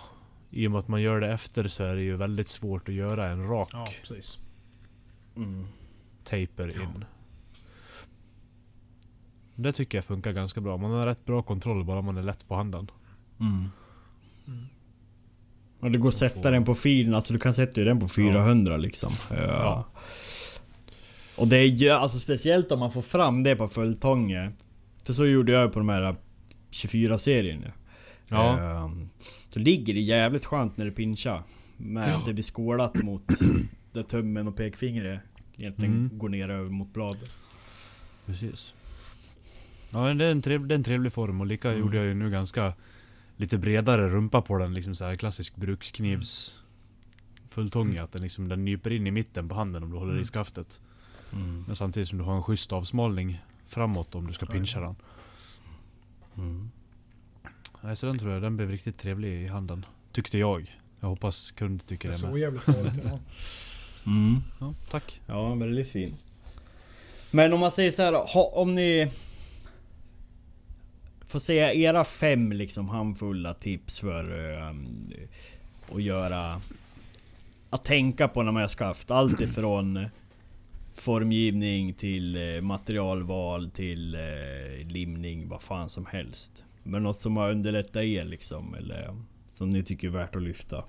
I 0.49 0.67
och 0.67 0.71
med 0.71 0.79
att 0.79 0.87
man 0.87 1.01
gör 1.01 1.19
det 1.21 1.31
efter 1.33 1.67
så 1.67 1.83
är 1.83 1.95
det 1.95 2.01
ju 2.01 2.15
väldigt 2.15 2.47
svårt 2.47 2.89
att 2.89 2.95
göra 2.95 3.27
en 3.29 3.47
rak 3.47 3.69
Ja 3.73 3.87
precis. 4.01 4.39
Mm. 5.35 5.65
taper 6.23 6.81
in. 6.83 7.05
Det 9.55 9.73
tycker 9.73 9.97
jag 9.97 10.05
funkar 10.05 10.31
ganska 10.31 10.61
bra. 10.61 10.77
Man 10.77 10.91
har 10.91 11.05
rätt 11.05 11.25
bra 11.25 11.41
kontroll 11.43 11.83
bara 11.85 12.01
man 12.01 12.17
är 12.17 12.23
lätt 12.23 12.47
på 12.47 12.55
handen. 12.55 12.91
Mm. 13.39 13.53
Mm. 13.53 13.69
Och 15.79 15.91
det 15.91 15.97
går 15.97 16.09
att 16.09 16.15
sätta 16.15 16.51
den 16.51 16.65
på 16.65 16.75
filen, 16.75 17.15
alltså 17.15 17.33
du 17.33 17.39
kan 17.39 17.53
sätta 17.53 17.81
den 17.81 17.99
på 17.99 18.07
400 18.07 18.77
liksom. 18.77 19.11
Ja. 19.29 19.35
Ja. 19.37 19.85
Och 21.37 21.47
det 21.47 21.57
är 21.57 21.65
ju, 21.65 21.89
alltså 21.89 22.19
speciellt 22.19 22.71
om 22.71 22.79
man 22.79 22.91
får 22.91 23.01
fram 23.01 23.43
det 23.43 23.55
på 23.55 23.67
fulltånge. 23.67 24.51
För 25.03 25.13
så 25.13 25.25
gjorde 25.25 25.51
jag 25.51 25.63
ju 25.65 25.69
på 25.69 25.79
de 25.79 25.89
här 25.89 26.15
24-serien 26.71 27.59
ju. 27.61 27.67
Ja. 28.27 28.59
Ehm, 28.59 29.09
Så 29.49 29.59
ligger 29.59 29.93
det 29.93 29.99
jävligt 29.99 30.45
skönt 30.45 30.77
när 30.77 30.85
det 30.85 30.91
pinchar. 30.91 31.43
Med 31.77 32.09
Ja. 32.09 32.21
det 32.25 32.33
blir 32.33 32.43
skålat 32.43 32.95
mot 33.03 33.23
där 33.93 34.03
tummen 34.03 34.47
och 34.47 34.55
pekfingret 34.55 35.19
egentligen 35.57 35.93
Mm. 35.93 36.17
går 36.17 36.29
ner 36.29 36.51
över 36.51 36.69
mot 36.69 36.93
bladet. 36.93 37.29
Precis. 38.25 38.73
Ja 39.91 40.13
det 40.13 40.25
är 40.25 40.31
en 40.31 40.41
trevlig, 40.41 40.69
det 40.69 40.73
är 40.73 40.77
en 40.77 40.83
trevlig 40.83 41.13
form 41.13 41.41
och 41.41 41.47
lika 41.47 41.69
Mm. 41.69 41.79
gjorde 41.81 41.97
jag 41.97 42.05
ju 42.05 42.13
nu 42.13 42.29
ganska 42.29 42.73
lite 43.37 43.57
bredare 43.57 44.09
rumpa 44.09 44.41
på 44.41 44.57
den. 44.57 44.73
Liksom 44.73 44.95
så 44.95 45.05
här 45.05 45.15
klassisk 45.15 45.55
bruksknivs 45.55 46.55
fulltånge. 47.49 48.03
Att 48.03 48.11
den 48.11 48.21
liksom 48.21 48.47
den 48.47 48.65
nyper 48.65 48.91
in 48.91 49.07
i 49.07 49.11
mitten 49.11 49.49
på 49.49 49.55
handen 49.55 49.83
om 49.83 49.91
du 49.91 49.97
håller 49.97 50.11
i 50.13 50.15
Mm. 50.15 50.25
skaftet. 50.25 50.81
Mm. 51.33 51.63
Men 51.67 51.75
samtidigt 51.75 52.09
som 52.09 52.17
du 52.17 52.23
har 52.23 52.35
en 52.35 52.43
schysst 52.43 52.73
avsmalning 52.73 53.41
framåt 53.67 54.15
om 54.15 54.27
du 54.27 54.33
ska 54.33 54.45
pincha 54.45 54.79
den. 54.79 54.95
Mm. 56.37 56.69
Nej, 57.81 57.95
så 57.95 58.05
den 58.05 58.19
tror 58.19 58.31
jag, 58.31 58.41
den 58.41 58.57
blev 58.57 58.69
riktigt 58.69 58.97
trevlig 58.97 59.43
i 59.43 59.47
handen. 59.47 59.85
Tyckte 60.11 60.37
jag. 60.37 60.75
Jag 60.99 61.07
hoppas 61.07 61.51
kund 61.51 61.85
tycker 61.87 62.09
Det 62.09 62.21
det 62.21 62.27
med. 62.31 62.39
jävligt 62.39 62.65
bra. 63.03 63.19
Mm. 64.05 64.41
Ja, 64.59 64.73
tack. 64.89 65.21
Ja, 65.25 65.55
väldigt 65.55 65.87
fin. 65.91 66.15
Men 67.31 67.53
om 67.53 67.59
man 67.59 67.71
säger 67.71 67.91
så 67.91 68.01
här, 68.01 68.13
ha, 68.13 68.51
om 68.55 68.75
ni... 68.75 69.11
Får 71.27 71.39
säga 71.39 71.73
era 71.73 72.03
fem 72.03 72.51
liksom 72.51 72.89
handfulla 72.89 73.53
tips 73.53 73.99
för 73.99 74.51
um, 74.69 75.11
att 75.95 76.03
göra... 76.03 76.61
Att 77.69 77.83
tänka 77.83 78.27
på 78.27 78.43
när 78.43 78.51
man 78.51 78.61
har 78.61 78.69
skaft. 78.69 79.11
Allt 79.11 79.41
ifrån 79.41 80.09
formgivning 80.93 81.93
till 81.93 82.55
eh, 82.55 82.61
materialval 82.61 83.69
till 83.69 84.15
eh, 84.15 84.87
limning, 84.87 85.49
vad 85.49 85.61
fan 85.61 85.89
som 85.89 86.05
helst. 86.05 86.63
Men 86.83 87.03
något 87.03 87.17
som 87.17 87.37
har 87.37 87.51
underlättat 87.51 88.03
er 88.03 88.25
liksom, 88.25 88.73
eller 88.73 89.15
som 89.53 89.69
ni 89.69 89.83
tycker 89.83 90.07
är 90.07 90.11
värt 90.11 90.35
att 90.35 90.41
lyfta. 90.41 90.83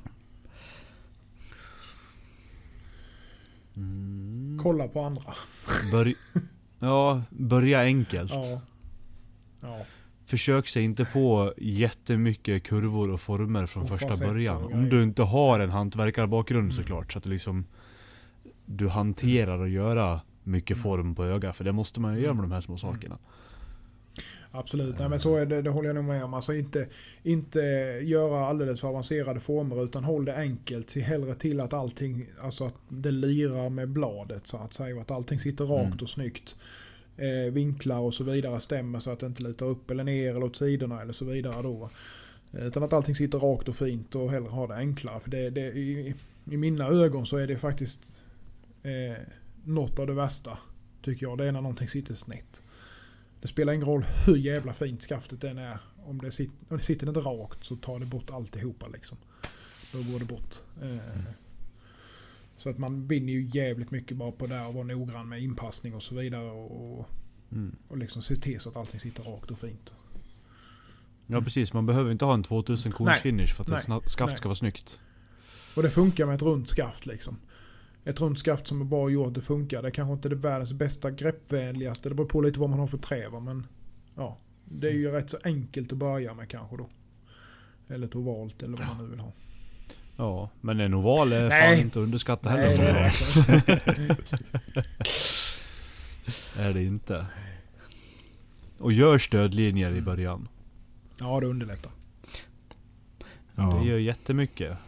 Mm. 3.76 4.59
Kolla 4.62 4.89
på 4.89 5.01
andra. 5.01 5.32
Börj 5.93 6.14
ja, 6.78 7.22
börja 7.30 7.80
enkelt. 7.80 8.32
Ja. 8.32 8.61
Ja. 9.61 9.86
Försök 10.29 10.68
sig 10.68 10.83
inte 10.85 11.05
på 11.05 11.55
jättemycket 11.57 12.62
kurvor 12.62 13.11
och 13.11 13.20
former 13.20 13.66
från 13.66 13.83
Och 13.83 13.89
första 13.89 14.26
början. 14.29 14.64
Om 14.72 14.89
du 14.89 15.03
inte 15.03 15.22
har 15.22 15.61
en 15.61 15.70
hantverkarbakgrund 15.70 16.64
Mm. 16.64 16.76
såklart. 16.76 17.12
Så 17.12 17.18
att 17.18 17.24
du 17.24 17.31
liksom 17.31 17.64
Du 18.66 18.89
hanterar 18.89 19.59
och 19.59 19.68
göra 19.68 20.20
mycket 20.45 20.76
Mm. 20.76 20.83
form 20.83 21.14
på 21.14 21.24
öga. 21.24 21.53
För 21.53 21.64
det 21.64 21.72
måste 21.72 22.01
man 22.01 22.14
ju 22.14 22.20
göra 22.22 22.35
med 22.35 22.45
de 22.45 22.53
här 22.53 22.61
små 22.61 22.76
sakerna. 22.76 23.18
Absolut, 24.51 24.99
Nej, 24.99 25.09
men 25.09 25.20
så 25.20 25.37
är 25.37 25.47
det, 25.47 25.62
det 25.62 25.70
håller 25.70 25.89
jag 25.89 25.95
nog 25.95 26.05
med 26.05 26.24
om. 26.24 26.35
Alltså 26.35 26.55
inte, 26.55 26.89
inte 27.22 27.59
göra 28.03 28.47
alldeles 28.47 28.81
för 28.81 28.89
avancerade 28.89 29.41
former 29.41 29.85
utan 29.85 30.05
håll 30.05 30.24
det 30.24 30.37
enkelt. 30.37 30.91
Se 30.91 31.01
hellre 31.01 31.35
till 31.35 31.61
att 31.61 31.72
allting, 31.72 32.26
alltså 32.41 32.64
att 32.64 32.74
det 32.89 33.11
lirar 33.11 33.70
med 33.70 33.89
bladet 33.89 34.47
så 34.47 34.57
att 34.57 34.72
säga. 34.72 35.01
Att 35.01 35.11
allting 35.11 35.41
sitter 35.41 35.64
rakt 35.64 35.87
Mm. 35.87 35.99
och 36.03 36.11
snyggt. 36.11 36.57
Eh, 37.19 37.53
vinklar 37.53 37.99
och 37.99 38.14
så 38.14 38.25
vidare 38.25 38.61
stämmer 38.61 39.01
så 39.01 39.11
att 39.11 39.21
det 39.21 39.27
inte 39.27 39.43
lutar 39.43 39.66
upp 39.66 39.91
eller 39.91 40.05
ner 40.05 40.29
eller 40.29 40.45
åt 40.45 40.57
sidorna 40.57 41.03
eller 41.03 41.12
så 41.12 41.25
vidare 41.25 41.62
då. 41.62 41.91
Eh, 42.53 42.66
utan 42.66 42.83
att 42.83 42.93
allting 42.93 43.14
sitter 43.14 43.39
rakt 43.39 43.69
och 43.69 43.77
fint 43.77 44.14
och 44.14 44.31
hellre 44.31 44.49
ha 44.49 44.66
det 44.66 44.75
enklare. 44.75 45.21
För 45.21 45.31
det, 45.31 45.51
det, 45.51 45.61
i, 45.61 46.14
I 46.51 46.57
mina 46.57 46.87
ögon 46.87 47.27
så 47.27 47.37
är 47.37 47.47
det 47.47 47.57
faktiskt 47.57 48.01
eh, 48.83 49.23
något 49.64 49.99
av 49.99 50.07
det 50.07 50.12
värsta. 50.14 50.59
Tycker 51.03 51.27
jag. 51.27 51.39
Det 51.39 51.45
är 51.45 51.53
när 51.53 51.61
någonting 51.61 51.89
sitter 51.89 52.14
snett. 52.14 52.62
Det 53.41 53.49
spelar 53.49 53.73
ingen 53.73 53.87
roll 53.87 54.05
hur 54.27 54.37
jävla 54.37 54.73
fint 54.73 55.03
skaftet 55.03 55.41
den 55.41 55.59
är. 55.59 55.79
Om 56.07 56.19
det, 56.19 56.31
sit, 56.31 56.51
om 56.69 56.77
det 56.77 56.83
sitter 56.83 57.09
inte 57.09 57.21
rakt 57.21 57.64
så 57.64 57.77
tar 57.77 57.99
det 57.99 58.07
bort 58.07 58.31
alltihopa 58.31 58.89
liksom. 58.89 59.19
Då 59.93 60.12
går 60.12 60.19
det 60.19 60.25
bort. 60.25 60.59
Eh, 60.81 60.89
mm. 60.89 61.25
Så 62.59 62.70
att 62.70 62.78
man 62.78 63.06
vinner 63.06 63.32
ju 63.32 63.48
jävligt 63.52 63.90
mycket 63.90 64.16
bara 64.16 64.32
på 64.32 64.46
det 64.46 64.61
och 64.66 64.74
vara 64.74 64.84
noggrann 64.84 65.28
med 65.28 65.42
inpassning 65.42 65.94
och 65.94 66.02
så 66.02 66.14
vidare. 66.14 66.50
Och, 66.50 67.06
Mm. 67.52 67.76
och 67.88 67.98
liksom 67.98 68.22
se 68.22 68.36
till 68.36 68.61
så 68.61 68.68
att 68.68 68.76
allting 68.76 69.00
sitter 69.00 69.22
rakt 69.22 69.50
och 69.50 69.59
fint. 69.59 69.92
Ja 71.26 71.40
precis, 71.40 71.72
man 71.72 71.86
behöver 71.86 72.11
inte 72.11 72.24
ha 72.24 72.34
en 72.34 72.42
2000 72.42 72.92
korns 72.92 73.20
finish 73.20 73.46
för 73.54 73.62
att 73.62 73.88
Nej. 73.88 73.98
ett 73.98 74.11
skaft 74.11 74.30
Nej. 74.30 74.36
ska 74.36 74.48
vara 74.48 74.56
snyggt. 74.56 75.00
Och 75.76 75.82
det 75.82 75.90
funkar 75.90 76.26
med 76.26 76.34
ett 76.34 76.42
runt 76.42 76.68
skaft 76.68 77.06
liksom. 77.06 77.36
Ett 78.04 78.20
runt 78.20 78.38
skaft 78.38 78.66
som 78.66 78.80
är 78.80 78.84
bra 78.84 79.11
gjort, 79.11 79.34
det 79.34 79.40
funkar. 79.40 79.82
Det 79.82 79.88
är 79.88 79.92
kanske 79.92 80.12
inte 80.12 80.28
är 80.28 80.30
det 80.30 80.36
världens 80.36 80.72
bästa 80.72 81.11
greppvänligaste. 81.11 82.09
Det 82.09 82.14
beror 82.14 82.28
på 82.28 82.40
lite 82.40 82.61
vad 82.61 82.70
man 82.70 82.78
har 82.78 82.86
för 82.86 82.98
trä 82.98 83.28
va, 83.28 83.40
men 83.40 83.66
ja. 84.14 84.38
Det 84.64 84.88
är 84.88 84.92
ju 84.92 85.11
rätt 85.11 85.30
så 85.30 85.38
enkelt 85.44 85.92
att 85.92 85.98
börja 85.98 86.34
med 86.34 86.48
kanske 86.48 86.76
då. 86.76 86.88
Eller 87.88 88.06
ett 88.06 88.14
ovalt 88.16 88.62
eller 88.62 88.78
vad 88.78 88.86
man 88.86 89.04
nu 89.04 89.11
vill 89.11 89.20
ha. 89.20 89.32
Ja, 90.21 90.51
men 90.61 90.81
en 90.81 90.95
oval 90.95 91.33
är 91.33 91.49
Nej. 91.49 91.75
fan 91.77 91.85
inte 91.85 91.99
att 91.99 92.03
underskatta 92.03 92.51
heller. 92.51 92.93
Nej, 92.93 93.12
det 96.57 96.62
är 96.62 96.66
är 96.69 96.75
det 96.75 96.85
inte. 96.85 97.27
Och 98.79 98.93
gör 98.93 99.19
stödlinjer 99.19 99.91
i 99.91 100.01
början. 100.01 100.49
Ja, 101.21 101.41
det 101.41 101.47
underlättar. 101.47 101.93
Ja. 103.55 103.79
Det 103.83 103.89
gör 103.89 103.99
jättemycket. 103.99 104.79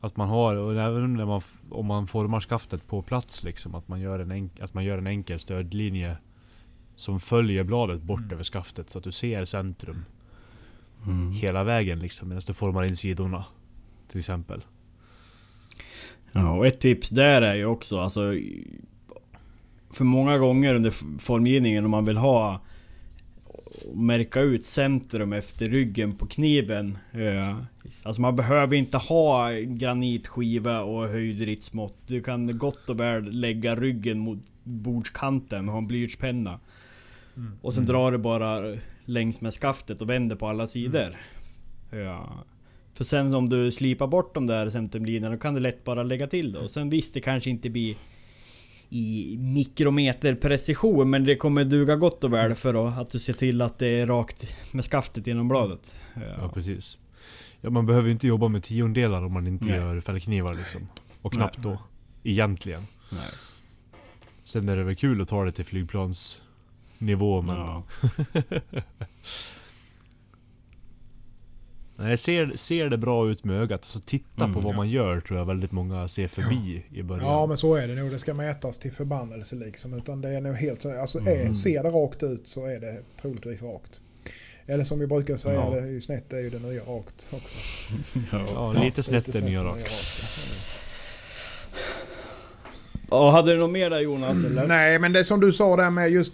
Att 0.00 0.16
man 0.16 0.28
har, 0.28 0.56
och 0.56 0.72
även 0.80 1.14
när 1.14 1.26
man, 1.26 1.40
om 1.70 1.86
man 1.86 2.06
formar 2.06 2.40
skaftet 2.40 2.86
på 2.86 3.02
plats 3.02 3.42
liksom, 3.42 3.74
att 3.74 3.88
man 3.88 4.00
gör 4.00 4.18
en, 4.18 4.32
enk, 4.32 4.60
att 4.60 4.74
man 4.74 4.84
gör 4.84 4.98
en 4.98 5.06
enkel 5.06 5.38
stödlinje 5.38 6.16
som 6.94 7.20
följer 7.20 7.64
bladet 7.64 8.02
bort 8.02 8.20
Mm. 8.20 8.32
över 8.32 8.44
skaftet 8.44 8.90
så 8.90 8.98
att 8.98 9.04
du 9.04 9.12
ser 9.12 9.44
centrum 9.44 10.04
Mm. 11.06 11.32
hela 11.32 11.64
vägen 11.64 11.98
liksom 11.98 12.28
medan 12.28 12.42
du 12.46 12.52
formar 12.54 12.84
in 12.84 12.96
sidorna. 12.96 13.44
Till 14.10 14.18
exempel. 14.18 14.64
Ja, 16.32 16.50
och 16.50 16.66
ett 16.66 16.80
tips 16.80 17.10
där 17.10 17.42
är 17.42 17.54
ju 17.54 17.64
också 17.66 18.00
alltså... 18.00 18.32
För 19.90 20.04
många 20.04 20.38
gånger 20.38 20.74
under 20.74 20.90
formgivningen 21.18 21.84
om 21.84 21.90
man 21.90 22.04
vill 22.04 22.16
ha... 22.16 22.60
Märka 23.94 24.40
ut 24.40 24.64
centrum 24.64 25.32
efter 25.32 25.66
ryggen 25.66 26.12
på 26.12 26.26
kniven. 26.26 26.98
eh, 27.12 27.56
Alltså 28.02 28.20
man 28.20 28.36
behöver 28.36 28.76
inte 28.76 28.96
ha 28.96 29.50
granitskiva 29.52 30.80
och 30.82 31.08
höjdritsmått. 31.08 31.96
Du 32.06 32.22
kan 32.22 32.58
gott 32.58 32.90
och 32.90 33.00
väl 33.00 33.24
lägga 33.40 33.76
ryggen 33.76 34.18
mot 34.18 34.38
bordskanten 34.64 35.68
och 35.68 35.72
ha 35.72 35.78
en 35.78 35.86
blyertspenna. 35.86 36.60
Mm. 37.36 37.52
Och 37.62 37.74
sen 37.74 37.82
Mm. 37.84 37.92
drar 37.92 38.12
du 38.12 38.18
bara 38.18 38.76
längs 39.08 39.40
med 39.40 39.52
skaftet 39.54 40.00
och 40.00 40.10
vänder 40.10 40.36
på 40.36 40.48
alla 40.48 40.66
sidor. 40.66 41.16
Ja. 41.90 42.44
För 42.94 43.04
sen 43.04 43.34
om 43.34 43.48
du 43.48 43.72
slipar 43.72 44.06
bort 44.06 44.34
de 44.34 44.46
där 44.46 44.70
centrumlinjerna 44.70 45.30
då 45.30 45.36
kan 45.36 45.54
du 45.54 45.60
lätt 45.60 45.84
bara 45.84 46.02
lägga 46.02 46.26
till 46.26 46.52
det. 46.52 46.58
Och 46.58 46.70
sen 46.70 46.90
visst, 46.90 47.14
det 47.14 47.20
kanske 47.20 47.50
inte 47.50 47.70
blir 47.70 47.96
i 48.90 49.36
mikrometer 49.38 50.34
precision 50.34 51.10
men 51.10 51.24
det 51.24 51.36
kommer 51.36 51.64
duga 51.64 51.96
gott 51.96 52.24
och 52.24 52.32
väl 52.32 52.54
för 52.54 52.88
att, 52.88 52.98
att 52.98 53.10
du 53.10 53.18
ser 53.18 53.32
till 53.32 53.62
att 53.62 53.78
det 53.78 53.88
är 53.88 54.06
rakt 54.06 54.56
med 54.72 54.84
skaftet 54.84 55.26
genom 55.26 55.48
bladet. 55.48 55.94
Ja, 56.14 56.20
Ja. 56.38 56.50
precis. 56.54 56.98
Ja, 57.60 57.70
man 57.70 57.86
behöver 57.86 58.06
ju 58.06 58.12
inte 58.12 58.26
jobba 58.26 58.48
med 58.48 58.62
tiondelar 58.62 59.24
om 59.24 59.32
man 59.32 59.46
inte 59.46 59.64
Nej. 59.64 59.74
gör 59.76 60.00
fällknivar 60.00 60.54
liksom. 60.54 60.88
Och 61.22 61.32
knappt 61.32 61.64
Nej. 61.64 61.72
då. 61.72 61.82
Egentligen. 62.30 62.82
Nej. 63.10 63.20
Sen 64.44 64.68
är 64.68 64.76
det 64.76 64.84
väl 64.84 64.96
kul 64.96 65.20
att 65.20 65.28
ta 65.28 65.44
det 65.44 65.52
till 65.52 65.64
flygplansnivå 66.98 67.42
men... 67.42 67.56
Ja. 67.56 67.82
Nej, 72.00 72.18
ser, 72.18 72.52
ser 72.56 72.88
det 72.90 72.98
bra 72.98 73.30
ut 73.30 73.44
med 73.44 73.60
ögat, 73.60 73.84
så 73.84 74.00
titta 74.00 74.44
Mm, 74.44 74.54
på 74.54 74.60
vad 74.60 74.72
ja. 74.72 74.76
man 74.76 74.88
gör 74.90 75.20
tror 75.20 75.38
jag 75.38 75.46
väldigt 75.46 75.72
många 75.72 76.08
ser 76.08 76.28
förbi 76.28 76.84
i 76.92 77.02
början. 77.02 77.26
Ja 77.26 77.46
men 77.46 77.56
så 77.58 77.74
är 77.74 77.88
det 77.88 77.94
nog. 77.94 78.10
Det 78.10 78.18
ska 78.18 78.34
mätas 78.34 78.78
till 78.78 78.92
förbannelse 78.92 79.56
liksom. 79.56 79.94
Utan 79.94 80.20
det 80.20 80.28
är 80.28 80.40
nog 80.40 80.54
helt 80.54 80.82
så. 80.82 81.00
Alltså 81.00 81.18
är, 81.18 81.40
Mm. 81.40 81.54
ser 81.54 81.82
det 81.82 81.90
rakt 81.90 82.22
ut 82.22 82.48
så 82.48 82.66
är 82.66 82.80
det 82.80 83.02
troligtvis 83.22 83.62
rakt. 83.62 84.00
Eller 84.66 84.84
som 84.84 84.98
vi 84.98 85.06
brukar 85.06 85.36
säga, 85.36 85.54
Ja. 85.54 85.70
det 85.70 85.78
är 85.80 85.86
ju 85.86 86.00
snett 86.00 86.30
det 86.30 86.36
är 86.36 86.40
ju 86.40 86.50
det 86.50 86.58
nya 86.58 86.82
rakt 86.82 87.28
också. 87.32 87.58
Ja, 88.54 88.72
lite 88.72 89.02
snett 89.02 89.34
är 89.36 89.40
nya 89.42 89.64
rakt. 89.64 89.92
Ja, 93.10 93.30
hade 93.30 93.52
du 93.52 93.58
något 93.58 93.70
mer 93.70 93.90
där 93.90 94.00
Jonas 94.00 94.44
eller? 94.44 94.66
Nej 94.66 94.98
men 94.98 95.12
det 95.12 95.24
som 95.24 95.40
du 95.40 95.52
sa 95.52 95.76
där 95.76 95.90
med 95.90 96.10
just 96.10 96.32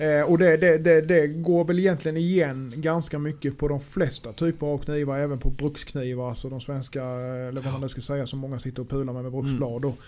eh, 0.00 0.22
och 0.22 0.38
det, 0.38 0.56
det, 0.56 0.78
det, 0.78 1.00
det 1.00 1.26
går 1.26 1.64
väl 1.64 1.78
egentligen 1.78 2.16
igen 2.16 2.72
ganska 2.76 3.18
mycket 3.18 3.58
på 3.58 3.68
de 3.68 3.80
flesta 3.80 4.32
typer 4.32 4.66
av 4.66 4.78
knivar. 4.78 5.18
Även 5.18 5.38
på 5.38 5.50
bruksknivar. 5.50 6.28
Alltså 6.28 6.48
de 6.48 6.60
svenska, 6.60 7.04
eller 7.04 7.60
vad 7.60 7.72
man 7.72 7.80
nu 7.80 7.88
ska 7.88 8.00
säga, 8.00 8.26
som 8.26 8.38
många 8.38 8.58
sitter 8.58 8.82
och 8.82 8.88
pular 8.88 9.12
med 9.12 9.22
med 9.22 9.32
bruksblad. 9.32 9.84
Och, 9.84 9.98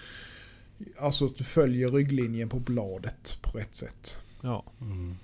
alltså 0.98 1.26
att 1.26 1.36
du 1.36 1.44
följer 1.44 1.88
rygglinjen 1.88 2.48
på 2.48 2.58
bladet 2.58 3.38
på 3.42 3.58
rätt 3.58 3.74
sätt. 3.74 4.16
Ja. 4.42 4.64
Mm. 4.80 5.14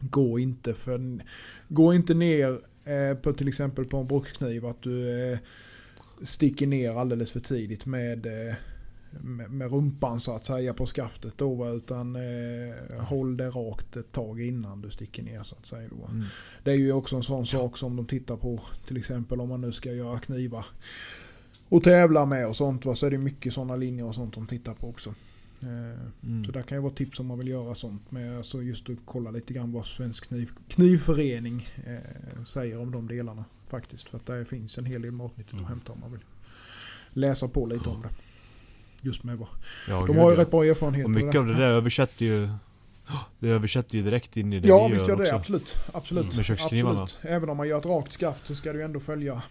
Gå 0.00 0.38
inte, 0.38 0.74
för, 0.74 1.20
gå 1.68 1.94
inte 1.94 2.14
ner 2.14 2.60
eh, 2.84 3.16
på 3.16 3.32
till 3.32 3.48
exempel 3.48 3.84
på 3.84 3.96
en 3.96 4.06
brukskniv 4.06 4.66
att 4.66 4.82
du 4.82 5.28
eh, 5.32 5.38
sticker 6.22 6.66
ner 6.66 7.00
alldeles 7.00 7.32
för 7.32 7.40
tidigt 7.40 7.86
med, 7.86 8.26
eh, 8.26 8.54
med, 9.20 9.50
med 9.50 9.70
rumpan 9.70 10.20
så 10.20 10.32
att 10.34 10.44
säga 10.44 10.74
på 10.74 10.86
skaftet 10.86 11.38
då. 11.38 11.70
Utan 11.70 12.16
eh, 12.16 13.00
håll 13.04 13.36
det 13.36 13.50
rakt 13.50 13.96
ett 13.96 14.12
tag 14.12 14.40
innan 14.40 14.80
du 14.80 14.90
sticker 14.90 15.22
ner 15.22 15.42
så 15.42 15.56
att 15.56 15.66
säga. 15.66 15.88
Då. 15.88 16.06
Mm. 16.10 16.24
Det 16.64 16.70
är 16.72 16.76
ju 16.76 16.92
också 16.92 17.16
en 17.16 17.22
sån 17.22 17.46
sak 17.46 17.78
som 17.78 17.96
de 17.96 18.06
tittar 18.06 18.36
på 18.36 18.60
till 18.86 18.96
exempel 18.96 19.40
om 19.40 19.48
man 19.48 19.60
nu 19.60 19.72
ska 19.72 19.92
göra 19.92 20.18
knivar 20.18 20.66
och 21.68 21.82
tävla 21.84 22.26
med 22.26 22.46
och 22.48 22.56
sånt. 22.56 22.84
Va, 22.84 22.94
så 22.94 23.06
är 23.06 23.10
det 23.10 23.18
mycket 23.18 23.52
sådana 23.52 23.76
linjer 23.76 24.04
och 24.04 24.14
sånt 24.14 24.34
de 24.34 24.46
tittar 24.46 24.74
på 24.74 24.88
också. 24.88 25.10
Eh, 25.62 26.00
Mm. 26.22 26.44
så 26.44 26.52
där 26.52 26.62
kan 26.62 26.78
ju 26.78 26.82
vara 26.82 26.92
tips 26.92 27.20
om 27.20 27.26
man 27.26 27.38
vill 27.38 27.48
göra 27.48 27.74
sånt. 27.74 28.10
med 28.10 28.36
alltså 28.36 28.62
just 28.62 28.88
att 28.90 28.96
kolla 29.04 29.30
lite 29.30 29.54
grann 29.54 29.72
vad 29.72 29.86
Svensk 29.86 30.28
kniv, 30.28 30.50
knivförening 30.68 31.66
eh, 31.86 32.44
säger 32.44 32.78
om 32.80 32.90
de 32.92 33.06
delarna. 33.08 33.44
Faktiskt. 33.68 34.08
För 34.08 34.18
att 34.18 34.26
där 34.26 34.44
finns 34.44 34.78
en 34.78 34.84
hel 34.84 35.02
del 35.02 35.10
matnyttigt 35.12 35.52
Mm. 35.52 35.64
att 35.64 35.70
hämta 35.70 35.92
om 35.92 36.00
man 36.00 36.12
vill 36.12 36.24
läsa 37.12 37.48
på 37.48 37.66
lite 37.66 37.88
om 37.88 38.02
det. 38.02 38.08
Just 39.04 39.22
med 39.24 39.38
vad. 39.38 39.48
Ja, 39.88 40.04
De 40.06 40.16
har 40.16 40.30
ju 40.30 40.36
ja. 40.36 40.42
rätt 40.42 40.50
bra 40.50 40.64
erfarenhet 40.64 41.04
Och 41.04 41.10
mycket 41.10 41.34
av 41.38 41.46
det 41.46 41.54
där 41.54 41.68
översätter 41.68 42.24
ju... 42.24 42.48
Det 43.38 43.48
översätter 43.48 43.96
ju 43.98 44.02
direkt 44.04 44.36
in 44.36 44.52
i 44.52 44.60
det 44.60 44.68
Ja 44.68 44.86
vi 44.86 44.94
visst 44.94 45.08
gör 45.08 45.16
det. 45.16 45.22
också. 45.22 45.34
Absolut. 45.36 45.74
Absolut. 45.92 46.36
Med 46.36 46.44
köksknivarna. 46.44 47.02
absolut. 47.02 47.24
Även 47.32 47.48
om 47.48 47.56
man 47.56 47.68
gör 47.68 47.78
ett 47.78 47.86
rakt 47.86 48.12
skaft 48.12 48.46
så 48.46 48.54
ska 48.54 48.72
du 48.72 48.82
ändå 48.84 49.00
följa 49.00 49.42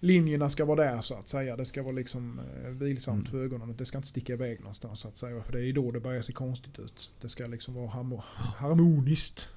linjerna 0.00 0.50
ska 0.50 0.64
vara 0.64 0.84
där 0.84 1.00
så 1.00 1.14
att 1.14 1.28
säga. 1.28 1.56
Det 1.56 1.64
ska 1.66 1.82
vara 1.82 1.92
liksom 1.92 2.40
eh, 2.64 2.70
vilsamt 2.70 3.28
Mm. 3.28 3.30
för 3.30 3.44
ögonen. 3.44 3.74
Det 3.78 3.86
ska 3.86 3.98
inte 3.98 4.08
sticka 4.08 4.32
iväg 4.32 4.60
någonstans 4.60 5.00
så 5.00 5.08
att 5.08 5.16
säga. 5.16 5.42
För 5.42 5.52
det 5.52 5.58
är 5.58 5.62
ju 5.64 5.72
då 5.72 5.90
det 5.90 6.00
börjar 6.00 6.22
se 6.22 6.32
konstigt 6.32 6.78
ut. 6.78 7.10
Det 7.20 7.28
ska 7.28 7.46
liksom 7.46 7.74
vara 7.74 7.88
harmo- 7.90 8.22
harmoniskt. 8.56 9.48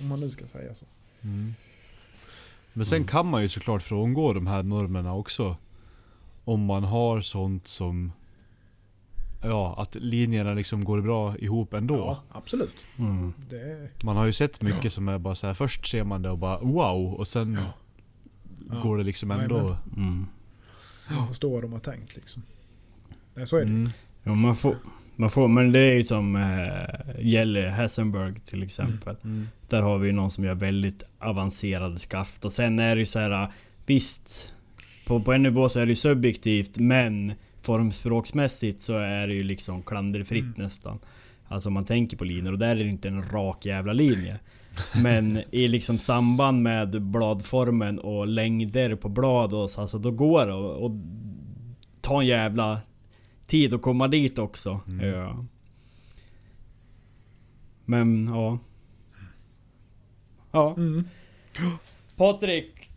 om 0.00 0.08
man 0.08 0.20
nu 0.20 0.30
ska 0.30 0.46
säga 0.46 0.74
så. 0.74 0.84
Mm. 1.22 1.54
Men 2.72 2.86
sen 2.86 2.96
Mm. 2.96 3.08
kan 3.08 3.26
man 3.26 3.42
ju 3.42 3.48
såklart 3.48 3.82
frångå 3.82 4.32
de 4.32 4.46
här 4.46 4.62
normerna 4.62 5.14
också. 5.14 5.56
Om 6.46 6.64
man 6.64 6.84
har 6.84 7.20
sånt 7.20 7.66
som... 7.66 8.12
Ja, 9.42 9.74
att 9.78 9.94
linjerna 9.94 10.54
liksom 10.54 10.84
går 10.84 11.00
bra 11.00 11.36
ihop 11.38 11.74
ändå. 11.74 11.96
Ja, 11.96 12.22
absolut. 12.38 12.74
Mm. 12.98 13.32
Det, 13.50 13.90
Man 14.04 14.16
har 14.16 14.26
ju 14.26 14.32
sett 14.32 14.62
mycket 14.62 14.92
som 14.92 15.08
är 15.08 15.18
bara 15.18 15.34
så 15.34 15.46
här. 15.46 15.54
först 15.54 15.86
ser 15.86 16.04
man 16.04 16.22
det 16.22 16.30
och 16.30 16.38
bara 16.38 16.58
wow 16.58 17.14
och 17.14 17.28
sen 17.28 17.58
Ja. 18.70 18.80
går 18.82 18.98
det 18.98 19.04
liksom 19.04 19.30
ändå... 19.30 19.76
Mm. 19.96 20.26
förstår 21.28 21.50
vad 21.52 21.62
de 21.62 21.72
har 21.72 21.80
tänkt 21.80 22.16
liksom. 22.16 22.42
Nej, 23.34 23.46
så 23.46 23.56
är 23.56 23.60
det. 23.60 23.66
Mm. 23.70 23.90
Ja, 24.22 24.34
man 24.34 24.56
får, 24.56 24.76
man 25.16 25.30
får, 25.30 25.48
men 25.48 25.72
det 25.72 25.78
är 25.78 25.94
ju 25.94 26.04
som 26.04 26.36
eh, 26.36 27.26
Jelle 27.26 27.68
Hassenberg 27.70 28.40
till 28.40 28.62
exempel. 28.62 29.16
Mm. 29.24 29.48
Där 29.68 29.82
har 29.82 29.98
vi 29.98 30.12
någon 30.12 30.30
som 30.30 30.44
gör 30.44 30.54
väldigt 30.54 31.02
avancerade 31.18 31.98
skaft. 31.98 32.44
Och 32.44 32.52
sen 32.52 32.78
är 32.78 32.96
det 32.96 33.00
ju 33.00 33.06
så 33.06 33.18
här, 33.18 33.52
visst. 33.86 34.54
På, 35.06 35.20
på 35.20 35.32
en 35.32 35.42
nivå 35.42 35.68
så 35.68 35.80
är 35.80 35.86
det 35.86 35.92
ju 35.92 35.96
subjektivt 35.96 36.78
men 36.78 37.32
formspråksmässigt 37.62 38.80
så 38.82 38.98
är 38.98 39.26
det 39.26 39.34
ju 39.34 39.42
liksom 39.42 39.82
klanderfritt 39.82 40.44
Mm. 40.44 40.54
nästan. 40.56 40.98
Alltså 41.48 41.68
om 41.68 41.72
man 41.72 41.84
tänker 41.84 42.16
på 42.16 42.24
linjer 42.24 42.52
och 42.52 42.58
där 42.58 42.76
är 42.76 42.84
det 42.84 42.90
inte 42.90 43.08
en 43.08 43.22
rak 43.22 43.66
jävla 43.66 43.92
linje. 43.92 44.38
Men 45.02 45.42
i 45.50 45.68
liksom 45.68 45.98
samband 45.98 46.62
med 46.62 47.02
bladformen 47.02 47.98
och 47.98 48.26
längder 48.26 48.94
på 48.96 49.08
blad 49.08 49.54
och 49.54 49.70
så, 49.70 49.80
alltså 49.80 49.98
då 49.98 50.10
går 50.10 50.46
det 50.46 50.52
och, 50.52 50.84
och 50.84 50.90
ta 52.00 52.20
en 52.20 52.26
jävla 52.26 52.80
tid 53.46 53.74
att 53.74 53.82
komma 53.82 54.08
dit 54.08 54.38
också. 54.38 54.80
Mm. 54.88 55.08
Ja. 55.08 55.44
Men 57.84 58.26
ja. 58.26 58.58
Ja. 60.52 60.74
Mm. 60.76 61.04
Patrik. 62.16 62.90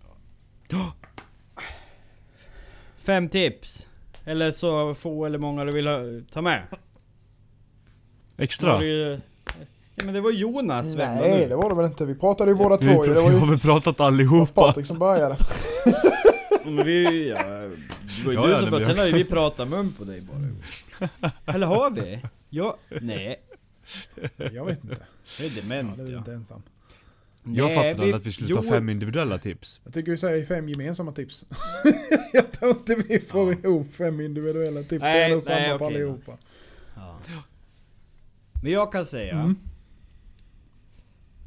Fem 3.04 3.30
tips. 3.30 3.88
Eller 4.26 4.52
så 4.52 4.94
få 4.96 5.26
eller 5.26 5.38
många 5.38 5.66
du 5.66 5.72
vill 5.72 5.88
ha, 5.88 6.00
ta 6.32 6.42
med. 6.42 6.62
Extra? 8.38 8.74
Var 8.74 8.80
det 8.80 8.88
ju- 8.88 9.20
Ja, 9.96 10.06
men 10.06 10.14
det 10.14 10.22
var 10.22 10.32
Jonas 10.32 10.96
Nej 10.96 11.46
det 11.48 11.56
var 11.56 11.70
det 11.70 11.76
väl 11.76 11.86
inte. 11.86 12.06
Vi 12.06 12.16
pratade 12.16 12.52
ju 12.52 12.58
båda 12.58 12.78
Vi, 12.78 12.82
två 12.88 13.06
ju. 13.06 13.14
Det 13.14 13.22
var 13.22 13.30
vi 13.30 13.38
har 13.40 13.48
väl 13.48 13.60
pratat 13.60 14.00
allihopa? 14.00 14.62
Patrik 14.62 14.86
som 14.86 15.00
började. 15.00 15.38
Ja, 16.66 16.72
Men 16.76 16.86
vi, 16.86 17.30
ja, 17.30 17.38
det 17.44 18.26
var 18.26 18.32
ju 18.32 18.40
Ja, 18.40 18.46
du 18.46 18.52
ja, 18.52 18.62
som 18.62 18.70
men 18.70 18.86
sen 18.86 18.98
har 18.98 19.06
ju 19.06 19.12
vi 19.14 19.24
pratat 19.24 19.68
mun 19.70 19.94
på 19.98 20.04
dig 20.04 20.22
bara. 20.22 21.20
Eller 21.56 21.68
har 21.68 21.90
vi? 21.90 22.22
Ja, 22.50 22.78
nej. 23.02 23.36
Jag 24.54 24.66
vet 24.66 24.84
inte. 24.84 25.02
Jag 25.40 25.46
är 25.48 25.52
Ja, 25.56 25.62
dement 25.62 25.98
det 25.98 26.04
är 26.04 26.08
ja. 26.12 26.18
inte 26.18 26.34
ensam. 26.34 26.62
Jag 27.56 27.74
fattade 27.76 28.06
vi- 28.06 28.14
att 28.14 28.26
vi 28.26 28.32
skulle 28.34 28.50
jo, 28.50 28.56
ta 28.56 28.70
fem 28.70 28.90
individuella 28.90 29.38
tips. 29.38 29.82
Jag 29.84 29.94
tycker 29.94 30.12
vi 30.12 30.18
säger 30.18 30.46
fem 30.46 30.70
gemensamma 30.70 31.12
tips. 31.12 31.46
jag 32.34 32.52
tror 32.52 32.70
inte 32.72 32.96
vi 33.08 33.20
får 33.20 33.54
ihop 33.54 33.94
fem 33.94 34.22
individuella 34.22 34.80
tips. 34.80 34.90
det 34.90 34.98
Nej, 35.00 35.24
är 35.24 35.30
nog 35.34 35.44
samma 35.44 35.60
nej, 35.60 35.72
på 35.72 35.78
då. 35.78 35.86
allihopa. 35.86 36.38
Ja. 36.96 37.20
Men 38.64 38.72
jag 38.72 38.92
kan 38.92 39.06
säga 39.06 39.34
Mm. 39.40 39.56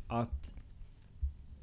att 0.09 0.29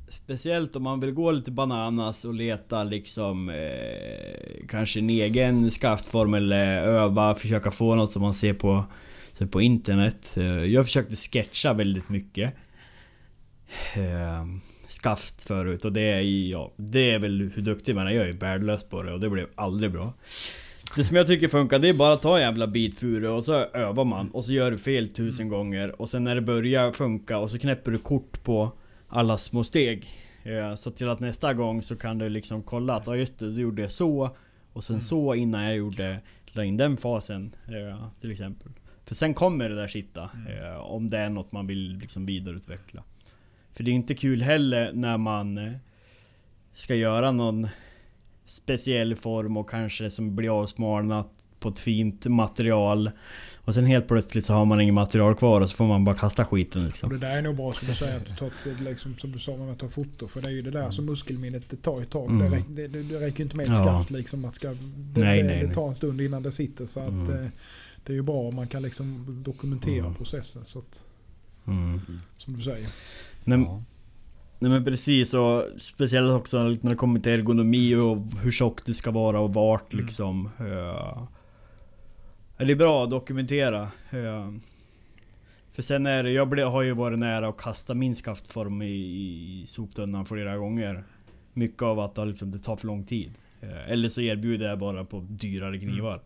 Speciellt 0.10 0.76
om 0.76 0.84
man 0.84 1.00
vill 1.00 1.12
gå 1.12 1.32
lite 1.32 1.52
bananas 1.52 2.26
och 2.26 2.34
leta 2.34 2.84
liksom 2.84 3.50
eh, 3.50 4.66
Kanske 4.68 5.00
en 5.00 5.10
egen 5.10 5.72
skaftform 5.72 6.34
eller 6.34 6.78
öva, 6.84 7.36
försöka 7.36 7.72
få 7.72 7.96
något 7.96 8.12
som 8.12 8.22
man 8.22 8.34
ser 8.34 8.54
på 8.54 8.86
ser 9.34 9.46
på 9.46 9.62
internet. 9.62 10.38
Eh, 10.38 10.44
jag 10.46 10.86
försökte 10.86 11.16
sketcha 11.16 11.74
väldigt 11.74 12.10
mycket. 12.10 12.54
Eh, 13.96 14.46
skaft 14.88 15.44
förut 15.44 15.86
och 15.86 15.94
det 15.94 16.02
är 16.12 16.22
ju, 16.22 16.48
ja, 16.48 16.72
det 16.76 17.12
är 17.12 17.20
väl 17.20 17.52
hur 17.56 17.62
duktig 17.62 17.96
man 17.96 18.08
är. 18.08 18.12
Jag 18.12 18.24
är 18.24 18.28
ju 18.28 18.38
värdelös 18.38 18.84
på 18.84 19.04
det 19.04 19.14
och 19.14 19.20
det 19.20 19.30
blev 19.30 19.48
aldrig 19.56 19.92
bra. 19.92 20.14
Det 20.96 21.04
som 21.04 21.16
jag 21.18 21.28
tycker 21.28 21.48
funkar, 21.48 21.80
det 21.80 21.90
är 21.90 21.94
bara 21.94 22.14
att 22.14 22.22
ta 22.22 22.36
en 22.38 22.42
jävla 22.44 22.68
bit 22.68 23.00
furu 23.00 23.28
och 23.28 23.44
så 23.44 23.54
övar 23.54 24.06
man 24.06 24.30
och 24.32 24.46
så 24.46 24.52
gör 24.54 24.72
du 24.72 24.78
fel 24.78 25.10
tusen 25.10 25.48
gånger 25.50 26.02
och 26.02 26.10
sen 26.10 26.24
när 26.24 26.36
det 26.36 26.42
börjar 26.42 26.92
funka 26.92 27.38
och 27.38 27.50
så 27.52 27.60
knäpper 27.60 27.92
du 27.92 27.98
kort 27.98 28.44
på 28.44 28.72
alla 29.08 29.38
små 29.38 29.64
steg. 29.64 30.08
Eh, 30.44 30.76
Så 30.76 30.92
till 30.92 31.10
att 31.10 31.20
nästa 31.20 31.54
gång 31.54 31.82
så 31.84 31.96
kan 31.96 32.18
du 32.18 32.30
liksom 32.30 32.64
kolla 32.64 32.96
att 32.96 33.08
ja 33.08 33.16
just 33.16 33.40
det, 33.40 33.52
du 33.56 33.62
gjorde 33.62 33.90
så 33.90 34.30
och 34.74 34.84
sen 34.84 35.02
så 35.02 35.36
innan 35.36 35.64
jag 35.64 35.76
gjorde 35.76 36.20
la 36.46 36.64
in 36.64 36.78
den 36.78 36.98
fasen 36.98 37.56
eh, 37.68 38.08
till 38.22 38.32
exempel. 38.32 38.72
För 39.06 39.16
sen 39.16 39.34
kommer 39.34 39.70
det 39.70 39.76
där 39.76 39.88
sitta 39.88 40.24
eh, 40.24 40.80
om 40.80 41.10
det 41.10 41.18
är 41.18 41.30
något 41.30 41.52
man 41.52 41.68
vill 41.68 41.98
liksom 41.98 42.26
vidareutveckla. 42.26 43.04
För 43.74 43.84
det 43.84 43.92
är 43.92 43.94
inte 43.94 44.14
kul 44.16 44.42
heller 44.42 44.92
när 44.94 45.18
man 45.18 45.58
eh, 45.58 45.74
ska 46.74 46.96
göra 46.96 47.32
någon 47.32 47.68
speciell 48.46 49.16
form 49.16 49.58
och 49.58 49.70
kanske 49.70 50.12
som 50.12 50.36
blir 50.36 50.62
avsmalnat 50.62 51.28
på 51.60 51.70
ett 51.70 51.80
fint 51.80 52.26
material. 52.26 53.12
Och 53.56 53.74
sen 53.74 53.86
helt 53.86 54.08
plötsligt 54.08 54.46
så 54.46 54.54
har 54.54 54.66
man 54.66 54.82
inget 54.82 54.94
material 54.94 55.36
kvar 55.36 55.62
och 55.62 55.70
så 55.70 55.76
får 55.76 55.88
man 55.88 56.04
bara 56.06 56.16
kasta 56.16 56.46
skiten 56.46 56.82
Och 56.82 56.88
liksom. 56.88 57.10
det 57.10 57.18
där 57.18 57.38
är 57.38 57.42
nog 57.42 57.56
bra 57.56 57.72
som 57.72 57.88
du 57.88 57.96
säger 57.96 58.18
att 58.18 58.26
du 58.26 58.36
tar 58.36 58.48
ett 58.48 58.80
liksom, 58.82 59.18
som 59.18 59.32
du 59.32 59.40
sa 59.40 59.58
med 59.58 59.72
att 59.72 59.80
ta 59.80 59.88
foto. 59.90 60.28
För 60.28 60.42
det 60.42 60.48
är 60.48 60.52
ju 60.52 60.62
det 60.62 60.72
där 60.72 60.90
som 60.92 61.06
muskelminnet 61.06 61.70
det 61.70 61.76
tar 61.78 62.02
ett 62.02 62.10
tag. 62.10 62.30
Mm. 62.30 62.52
Det, 62.52 62.58
räck, 62.58 62.64
det, 62.70 62.88
det, 62.88 63.20
räcker 63.20 63.44
inte 63.44 63.56
med 63.58 63.64
ett 63.64 63.72
Ja. 63.78 63.84
skaft 63.84 64.12
liksom. 64.12 64.46
Att 64.46 64.56
ska, 64.56 64.68
det, 64.70 65.22
Nej, 65.22 65.44
nej, 65.44 65.68
det 65.68 65.74
tar 65.74 65.88
en 65.88 65.96
stund 65.96 66.22
innan 66.22 66.44
det 66.44 66.52
sitter. 66.52 66.86
Så 66.86 67.00
att 67.00 67.10
Mm. 67.10 67.44
eh, 67.44 67.50
det 68.06 68.14
är 68.14 68.16
ju 68.16 68.22
bra 68.22 68.36
om 68.48 68.56
man 68.56 68.68
kan 68.68 68.82
liksom 68.84 69.26
dokumentera 69.46 70.00
Mm. 70.06 70.16
processen. 70.16 70.62
Så 70.66 70.80
att, 70.80 71.04
Mm. 71.68 72.02
som 72.38 72.56
du 72.58 72.62
säger. 72.62 72.90
Nej, 73.44 73.60
Ja. 73.60 73.84
nej 74.60 74.72
men 74.72 74.86
precis 74.86 75.34
och 75.34 75.64
speciellt 75.80 76.32
också 76.32 76.64
när 76.64 76.90
det 76.90 76.96
kommer 76.96 77.20
till 77.20 77.32
ergonomi 77.32 77.96
och 77.96 78.18
hur 78.42 78.52
tjockt 78.52 78.86
det 78.86 78.94
ska 78.94 79.12
vara 79.12 79.40
och 79.40 79.54
vart 79.54 79.94
Mm. 79.94 80.06
liksom. 80.06 80.50
Ja. 80.60 81.28
Det 82.58 82.72
är 82.72 82.76
bra 82.76 83.04
att 83.04 83.10
dokumentera. 83.10 83.92
Ja. 84.10 84.54
För 85.72 85.82
sen 85.82 86.06
är 86.06 86.24
det, 86.24 86.32
jag 86.32 86.50
ble, 86.50 86.64
har 86.64 86.82
ju 86.82 86.94
varit 86.94 87.20
nära 87.20 87.48
att 87.48 87.58
kasta 87.58 87.94
min 87.94 88.16
skaftform 88.16 88.82
i, 88.82 88.86
i 89.62 89.64
soptunnan 89.66 90.26
flera 90.26 90.58
gånger. 90.58 91.04
Mycket 91.54 91.82
av 91.82 92.00
att 92.00 92.28
liksom, 92.28 92.52
det 92.52 92.60
tar 92.60 92.76
för 92.76 92.88
lång 92.88 93.04
tid. 93.06 93.32
Eh, 93.62 93.90
Eller 93.92 94.10
så 94.10 94.22
erbjuder 94.22 94.70
jag 94.70 94.80
bara 94.80 95.06
på 95.06 95.20
dyrare 95.30 95.80
knivar. 95.80 96.22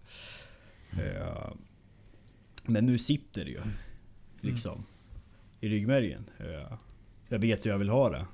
Eh, 0.92 1.52
Men 2.66 2.86
nu 2.86 2.98
sitter 2.98 3.46
det 3.46 3.52
ju. 3.52 3.62
Liksom. 4.42 4.84
I 5.62 5.70
ryggmärgen. 5.70 6.26
Eh, 6.40 6.78
Jag 7.34 7.40
vet 7.40 7.66
hur 7.66 7.72
jag 7.72 7.78
vill 7.78 7.90
ha 7.90 8.10
det. 8.10 8.26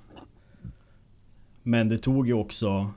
Men 1.64 1.90
det 1.90 1.98
tog 1.98 2.28
ju 2.28 2.34
också 2.34 2.92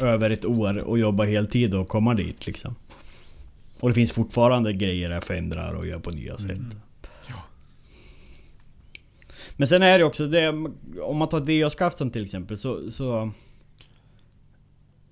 över 0.00 0.30
ett 0.30 0.44
år 0.44 0.92
att 0.92 1.00
jobba 1.00 1.24
heltid 1.24 1.74
och 1.74 1.88
komma 1.88 2.14
dit 2.14 2.46
liksom. 2.46 2.74
Och 3.80 3.88
det 3.88 3.94
finns 3.94 4.12
fortfarande 4.12 4.72
grejer 4.72 5.10
jag 5.10 5.24
förändrar 5.24 5.72
och 5.74 5.86
gör 5.86 5.98
på 5.98 6.10
nya 6.10 6.38
sätt. 6.38 6.58
Men 9.56 9.68
sen 9.68 9.82
är 9.82 9.98
det 9.98 10.04
också 10.04 10.26
det, 10.26 10.48
om 11.02 11.16
man 11.16 11.28
tar 11.28 11.38
ett 11.38 11.62
VA-skaft 11.64 11.98
till 12.12 12.24
exempel 12.24 12.58
så, 12.58 12.90
så... 12.90 13.30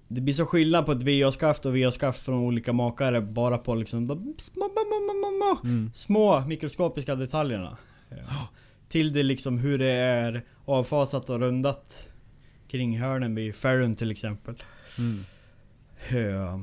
Det 0.09 0.20
blir 0.20 0.34
så 0.34 0.47
skillnad 0.47 0.86
på 0.86 0.92
ett 0.92 1.03
VA-skaft 1.03 1.66
och 1.66 1.76
VA-skaft 1.76 2.24
från 2.24 2.38
olika 2.38 2.72
makare 2.72 3.20
bara 3.20 3.59
på 3.59 3.74
liksom 3.74 4.07
de 4.07 4.16
små, 4.18 4.34
små, 4.38 4.64
små, 4.64 5.59
små, 5.61 5.68
Mm. 5.68 5.90
små 5.94 6.40
mikroskopiska 6.40 7.14
detaljerna. 7.14 7.76
Ja. 8.09 8.49
Till 8.89 9.12
det 9.12 9.22
liksom 9.22 9.59
hur 9.59 9.78
det 9.78 9.93
är 9.93 10.43
avfasat 10.64 11.30
och 11.30 11.41
rundat 11.41 12.09
kring 12.68 12.99
hörnen 12.99 13.34
vid 13.34 13.55
Ferron 13.55 13.95
till 13.95 14.11
exempel. 14.11 14.62
Mm. 14.99 15.24
Ja. 16.11 16.61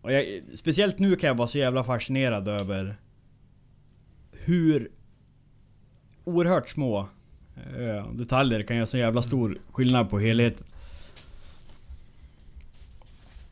Och 0.00 0.12
jag, 0.12 0.42
speciellt 0.54 0.98
nu 0.98 1.16
kan 1.16 1.28
jag 1.28 1.34
vara 1.34 1.48
så 1.48 1.58
jävla 1.58 1.84
fascinerad 1.84 2.48
över 2.48 2.96
hur 4.32 4.90
oerhört 6.24 6.68
små 6.68 7.08
eh, 7.78 8.12
detaljer 8.12 8.62
kan 8.62 8.76
göra 8.76 8.86
så 8.86 8.98
jävla 8.98 9.22
stor 9.22 9.58
skillnad 9.72 10.10
på 10.10 10.18
helheten. 10.18 10.66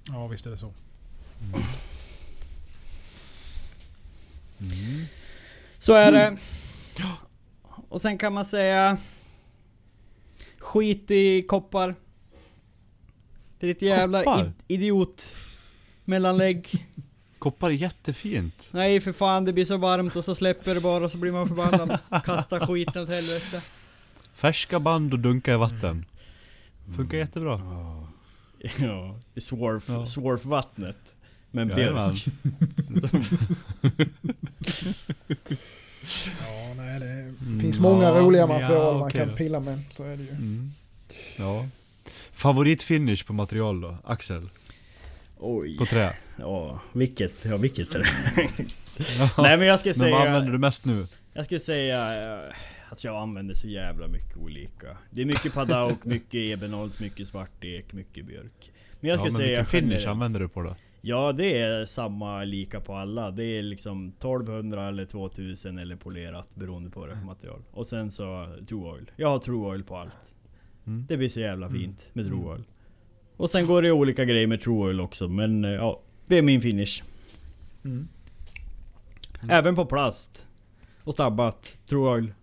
Ja 0.08 0.26
visst 0.26 0.46
är 0.46 0.50
det 0.50 0.58
så. 0.58 0.72
Mm. 4.60 5.06
Så 5.82 5.94
är 5.94 6.12
det. 6.12 6.36
Och 7.88 8.00
sen 8.00 8.18
kan 8.18 8.32
man 8.32 8.44
säga... 8.44 8.96
Skit 10.58 11.10
i 11.10 11.42
koppar. 11.42 11.94
Det 13.58 13.66
är 13.66 13.70
ett 13.70 13.82
jävla 13.82 14.24
Koppar? 14.24 14.44
id- 14.44 14.52
idiot 14.68 15.34
mellanlägg. 16.04 16.86
Koppar 17.38 17.68
är 17.70 17.74
jättefint. 17.74 18.68
Nej 18.70 19.00
för 19.00 19.12
fan 19.12 19.44
det 19.44 19.52
blir 19.52 19.64
så 19.64 19.76
varmt 19.76 20.16
och 20.16 20.24
så 20.24 20.34
släpper 20.34 20.74
det 20.74 20.80
bara 20.80 21.04
och 21.04 21.10
så 21.10 21.18
blir 21.18 21.32
man 21.32 21.48
förbannad. 21.48 21.98
Kasta 22.24 22.60
skiten 22.66 23.02
åt 23.02 23.08
helvete. 23.08 23.62
Färska 24.34 24.80
band 24.80 25.12
och 25.12 25.18
dunka 25.18 25.54
i 25.54 25.56
vatten. 25.56 26.04
Funkar 26.96 27.18
jättebra. 27.18 27.60
Ja, 28.78 29.16
i 29.34 29.40
Swarf, 29.40 29.88
Ja. 29.88 30.06
Swarf-vattnet. 30.06 31.11
Men 31.52 31.68
Jajamän. 31.68 32.14
björk. 32.14 32.24
Ja, 36.40 36.74
nej, 36.76 37.00
det 37.00 37.06
Mm, 37.46 37.60
finns 37.60 37.80
många 37.80 38.04
ja, 38.04 38.10
roliga 38.20 38.40
ja, 38.42 38.46
material 38.46 38.94
man 38.98 39.02
okej 39.08 39.20
kan 39.20 39.28
då. 39.28 39.36
pilla 39.36 39.60
med. 39.60 39.78
Så 39.88 40.04
är 40.04 40.16
det 40.16 40.22
ju. 40.22 40.28
Mm. 40.30 40.72
Ja. 41.38 41.66
Favoritfinish 42.32 43.24
på 43.26 43.32
material 43.32 43.80
då? 43.80 43.96
Axel? 44.04 44.48
Oj. 45.38 45.78
På 45.78 45.86
trä? 45.86 46.16
Ja, 46.38 46.80
vilket, 46.92 47.44
ja 47.44 47.56
vilket 47.56 47.94
är 47.94 47.98
det? 47.98 48.08
Nej 49.42 49.58
men 49.58 49.66
jag 49.66 49.78
ska 49.80 49.88
Men 49.88 49.94
säga... 49.94 50.10
vad 50.18 50.26
använder 50.26 50.52
du 50.52 50.58
mest 50.58 50.84
nu? 50.84 51.06
Jag 51.32 51.44
skulle 51.44 51.60
säga 51.60 52.22
eh, 52.46 52.54
att 52.88 53.04
jag 53.04 53.16
använder 53.22 53.54
så 53.54 53.66
jävla 53.66 54.08
mycket 54.08 54.36
olika. 54.36 54.96
Det 55.10 55.20
är 55.22 55.26
mycket 55.26 55.54
padauk, 55.54 55.98
mycket 56.04 56.34
ebenholts, 56.34 56.98
mycket 56.98 57.28
svartek, 57.28 57.92
mycket 57.92 58.26
björk. 58.26 58.70
Men 59.00 59.10
jag 59.10 59.14
Ja, 59.16 59.18
skulle 59.18 59.32
men 59.32 59.40
säga 59.40 59.58
vilken 59.62 59.90
finish 59.90 60.08
använder 60.10 60.40
du 60.40 60.48
på 60.48 60.62
då? 60.62 60.76
Ja 61.04 61.32
det 61.32 61.58
är 61.58 61.86
samma 61.86 62.44
lika 62.44 62.80
på 62.80 62.94
alla. 62.94 63.30
Det 63.30 63.44
är 63.44 63.62
liksom 63.62 64.08
1200 64.08 64.88
eller 64.88 65.04
2000 65.04 65.78
eller 65.78 65.96
polerat 65.96 66.56
beroende 66.56 66.90
på 66.90 67.06
det 67.06 67.16
material. 67.26 67.62
Och 67.70 67.86
sen 67.86 68.10
så 68.10 68.56
True 68.68 68.90
Oil. 68.90 69.10
Jag 69.16 69.28
har 69.28 69.38
True 69.38 69.66
Oil 69.66 69.84
på 69.84 69.96
allt. 69.96 70.34
Mm. 70.86 71.06
Det 71.08 71.16
blir 71.16 71.28
så 71.28 71.40
jävla 71.40 71.70
fint 71.70 72.04
med 72.12 72.26
True 72.26 72.44
Oil. 72.44 72.64
Och 73.36 73.50
sen 73.50 73.66
går 73.66 73.82
det 73.82 73.92
olika 73.92 74.24
grejer 74.24 74.46
med 74.46 74.60
True 74.60 74.78
Oil 74.86 75.00
också 75.00 75.28
men 75.28 75.64
eh, 75.64 75.70
ja, 75.70 76.00
det 76.26 76.38
är 76.38 76.42
min 76.42 76.60
finish. 76.60 77.02
Mm. 77.84 78.08
Även 79.48 79.74
på 79.74 79.86
plast. 79.86 80.48
Och 81.04 81.12
stabbat. 81.12 81.76
True 81.86 82.10
oil. 82.10 82.34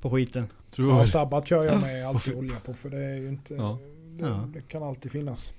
På 0.00 0.10
skiten. 0.10 0.46
Tror 0.70 0.90
Ja, 0.98 1.06
stabbat 1.06 1.46
kör 1.46 1.64
jag 1.64 1.80
med 1.80 2.06
alltid 2.08 2.34
olja 2.34 2.56
på 2.60 2.74
för 2.74 2.90
det 2.90 3.04
är 3.04 3.16
ju 3.16 3.28
inte... 3.28 3.54
Ja. 3.54 3.78
Det, 4.18 4.26
Ja. 4.26 4.48
det 4.54 4.60
kan 4.60 4.82
alltid 4.82 5.12
finnas. 5.12 5.52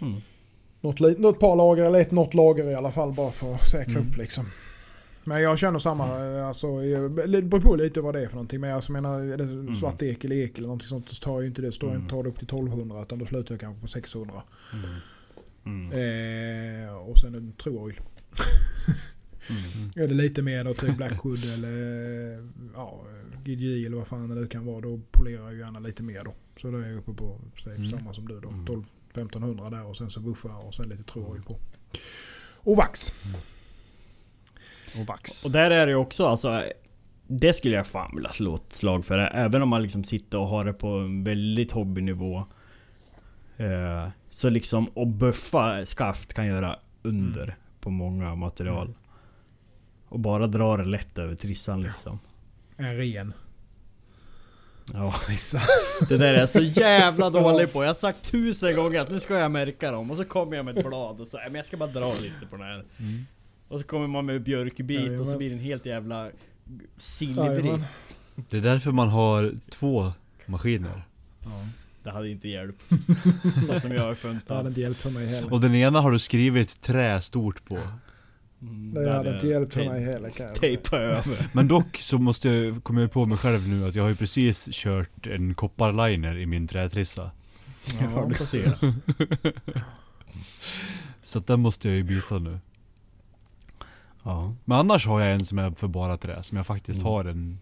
Mm 0.00 0.20
något, 0.80 1.00
något 1.18 1.38
par 1.38 1.56
lager 1.56 1.84
eller 1.84 2.00
ett 2.00 2.10
något 2.10 2.34
lager 2.34 2.70
i 2.70 2.74
alla 2.74 2.90
fall 2.90 3.12
bara 3.12 3.30
för 3.30 3.54
att 3.54 3.68
säkra 3.68 3.92
mm. 3.92 4.08
upp 4.08 4.16
liksom. 4.16 4.46
Men 5.24 5.42
jag 5.42 5.58
känner 5.58 5.78
samma, 5.78 6.24
eh, 6.24 6.46
alltså, 6.46 6.66
eh, 6.66 7.02
det 7.10 7.42
beror 7.42 7.60
på 7.60 7.76
lite 7.76 8.00
vad 8.00 8.14
det 8.14 8.22
är 8.22 8.26
för 8.26 8.34
någonting. 8.34 8.60
Men 8.60 8.74
alltså, 8.74 8.92
jag 8.92 9.06
alltså, 9.06 9.12
menar, 9.18 9.32
är 9.32 9.36
det 9.36 9.44
mm. 9.44 9.74
svart 9.74 10.02
ek 10.02 10.24
eller 10.24 10.36
ek 10.36 10.58
eller 10.58 10.66
någonting 10.66 10.88
sånt 10.88 11.08
så 11.08 11.24
tar 11.24 11.32
jag 11.32 11.46
inte 11.46 11.62
det, 11.62 11.72
står 11.72 11.90
mm. 11.90 12.08
tar 12.08 12.22
det 12.22 12.28
upp 12.28 12.38
till 12.38 12.44
1200 12.44 13.02
utan 13.02 13.18
då 13.18 13.26
slutar 13.26 13.52
jag 13.54 13.60
kanske 13.60 13.80
på 13.80 13.88
600. 13.88 14.42
Mm. 14.72 15.90
mm. 15.90 16.88
Eh, 16.88 16.94
och 16.94 17.18
sen 17.18 17.34
en 17.34 17.52
Troil. 17.52 18.00
Mm. 19.50 19.90
Är 20.04 20.08
det 20.08 20.14
lite 20.14 20.42
mer 20.42 20.64
då 20.64 20.74
typ 20.74 20.96
Blackwood 20.96 21.44
eller 21.44 22.38
eh, 22.38 22.44
ja, 22.74 23.04
GG 23.44 23.86
eller 23.86 23.96
vad 23.96 24.06
fan 24.06 24.42
det 24.42 24.48
kan 24.48 24.66
vara. 24.66 24.80
Då 24.80 25.00
polerar 25.10 25.44
jag 25.44 25.58
gärna 25.58 25.80
lite 25.80 26.02
mer 26.02 26.22
då. 26.24 26.34
Så 26.56 26.70
då 26.70 26.78
är 26.78 26.86
jag 26.86 26.98
uppe 26.98 27.12
på 27.12 27.40
säg, 27.64 27.76
mm. 27.76 27.90
samma 27.90 28.14
som 28.14 28.28
du 28.28 28.40
då. 28.40 28.48
Mm. 28.48 28.66
12, 28.66 28.84
1500 29.10 29.70
där 29.70 29.86
och 29.86 29.96
sen 29.96 30.10
så 30.10 30.20
buffar 30.20 30.66
och 30.66 30.74
sen 30.74 30.88
lite 30.88 31.02
troil 31.02 31.42
på. 31.42 31.56
Och 32.56 32.76
vax. 32.76 33.12
Mm. 33.26 33.40
Och 35.00 35.06
vax. 35.06 35.44
Och 35.44 35.50
där 35.50 35.70
är 35.70 35.86
det 35.86 35.94
också 35.94 36.26
alltså. 36.26 36.62
Det 37.26 37.52
skulle 37.52 37.76
jag 37.76 37.86
fan 37.86 38.14
vilja 38.14 38.30
slå 38.30 38.54
ett 38.54 38.72
slag 38.72 39.04
för. 39.04 39.18
Även 39.18 39.62
om 39.62 39.68
man 39.68 39.82
liksom 39.82 40.04
sitter 40.04 40.38
och 40.38 40.48
har 40.48 40.64
det 40.64 40.72
på 40.72 40.88
en 40.88 41.24
väldigt 41.24 41.72
hobbynivå. 41.72 42.44
Eh, 43.56 44.08
så 44.30 44.50
liksom 44.50 44.90
att 44.96 45.08
buffa 45.08 45.86
skaft 45.86 46.34
kan 46.34 46.46
göra 46.46 46.78
under 47.02 47.42
mm. 47.42 47.54
på 47.80 47.90
många 47.90 48.34
material. 48.34 48.86
Mm. 48.86 48.98
Och 50.08 50.20
bara 50.20 50.46
dra 50.46 50.76
det 50.76 50.84
lätt 50.84 51.18
över 51.18 51.34
trissan 51.34 51.80
liksom. 51.80 52.18
En 52.76 52.96
ren. 52.96 53.32
Ja, 54.94 55.14
Trissa. 55.26 55.60
det 56.08 56.16
där 56.16 56.34
är 56.34 56.38
jag 56.40 56.48
så 56.50 56.60
jävla 56.60 57.30
dålig 57.40 57.72
på. 57.72 57.82
Jag 57.82 57.88
har 57.88 57.94
sagt 57.94 58.30
tusen 58.30 58.76
gånger 58.76 59.00
att 59.00 59.10
nu 59.10 59.20
ska 59.20 59.38
jag 59.38 59.50
märka 59.50 59.90
dem. 59.92 60.10
Och 60.10 60.16
så 60.16 60.24
kommer 60.24 60.56
jag 60.56 60.64
med 60.64 60.78
ett 60.78 60.86
blad 60.86 61.20
och 61.20 61.28
så, 61.28 61.36
"Nej, 61.36 61.46
men 61.46 61.54
jag 61.54 61.66
ska 61.66 61.76
bara 61.76 61.90
dra 61.90 62.12
lite 62.22 62.46
på 62.50 62.56
den 62.56 62.66
här. 62.66 62.84
Mm. 62.98 63.26
Och 63.68 63.80
så 63.80 63.86
kommer 63.86 64.06
man 64.06 64.26
med 64.26 64.42
björkbit 64.42 64.98
och 65.00 65.04
så 65.06 65.10
Jajamän. 65.12 65.38
blir 65.38 65.50
den 65.50 65.58
helt 65.58 65.86
jävla 65.86 66.28
silvrig. 66.96 67.46
Jajamän. 67.46 67.84
Det 68.50 68.56
är 68.56 68.60
därför 68.60 68.90
man 68.92 69.08
har 69.08 69.52
två 69.70 70.12
maskiner. 70.46 71.02
Det 72.02 72.10
hade 72.10 72.28
inte 72.30 72.48
hjälpt. 72.48 72.82
Så 73.66 73.80
som 73.80 73.92
jag 73.92 74.02
har 74.02 74.08
Det 74.08 74.14
funnit 74.14 74.48
hade 74.48 74.68
inte 74.68 74.80
hjälpt 74.80 75.00
för 75.02 75.10
mig 75.10 75.26
heller. 75.26 75.52
Och 75.52 75.60
den 75.60 75.74
ena 75.74 76.00
har 76.00 76.10
du 76.10 76.18
skrivit 76.18 76.80
trä 76.80 77.20
stort 77.22 77.64
på. 77.64 77.78
Mm, 78.62 78.94
Det 78.94 79.12
hade 79.12 79.34
inte 79.34 79.46
hjälpt 79.46 79.76
mig 79.76 80.02
heller 80.04 80.30
kan 80.30 80.46
jag. 80.46 80.54
Tejpa 80.54 80.96
över. 80.98 81.46
Men 81.54 81.68
dock 81.68 81.96
så 81.96 82.18
måste 82.18 82.48
jag 82.48 82.84
komma 82.84 83.08
på 83.08 83.26
mig 83.26 83.38
själv 83.38 83.68
nu 83.68 83.88
att 83.88 83.94
jag 83.94 84.02
har 84.02 84.10
ju 84.10 84.16
precis 84.16 84.68
kört 84.72 85.26
en 85.26 85.54
kopparliner 85.54 86.38
i 86.38 86.46
min 86.46 86.68
trätrissa. 86.68 87.30
Ja, 88.00 88.24
du 88.28 88.34
precis. 88.34 88.78
ser. 88.80 88.92
Så 91.22 91.38
att 91.38 91.46
den 91.46 91.60
måste 91.60 91.88
jag 91.88 91.96
ju 91.96 92.02
byta 92.02 92.38
nu. 92.38 92.58
Ja. 94.22 94.54
Men 94.64 94.78
annars 94.78 95.06
har 95.06 95.20
jag 95.20 95.32
en 95.34 95.44
som 95.44 95.58
är 95.58 95.70
för 95.70 95.88
bara 95.88 96.16
trä, 96.16 96.42
som 96.42 96.56
jag 96.56 96.66
faktiskt 96.66 97.00
Mm. 97.00 97.12
har 97.12 97.24
en... 97.24 97.58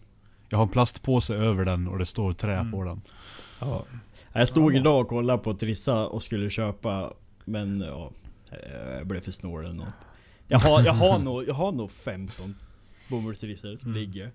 Jag 0.48 0.58
har 0.58 0.62
en 0.62 0.68
plastpåse 0.72 1.34
över 1.34 1.64
den 1.64 1.88
och 1.88 1.98
det 1.98 2.06
står 2.06 2.32
trä 2.32 2.56
Mm. 2.58 2.72
på 2.72 2.84
den. 2.84 3.00
ja. 3.60 3.84
Jag 4.32 4.48
stod 4.48 4.74
Ja. 4.74 4.78
idag 4.80 5.00
och 5.00 5.08
kollade 5.08 5.38
på 5.42 5.54
Trissa 5.54 6.06
och 6.06 6.22
skulle 6.22 6.50
köpa 6.50 7.12
Men 7.44 7.80
ja, 7.80 8.10
jag 8.98 9.06
blev 9.06 9.20
för 9.20 9.32
snål 9.32 9.64
eller 9.64 9.74
något. 9.74 9.86
Jag 10.48 10.58
har, 10.58 10.82
jag 10.84 10.92
har 10.92 11.18
nog, 11.24 11.48
jag 11.48 11.54
har 11.54 11.72
nog 11.72 11.90
15 11.90 12.54
bomullstrissor 13.10 13.76
som 13.76 13.88
Mm. 13.90 14.00
ligger. 14.00 14.30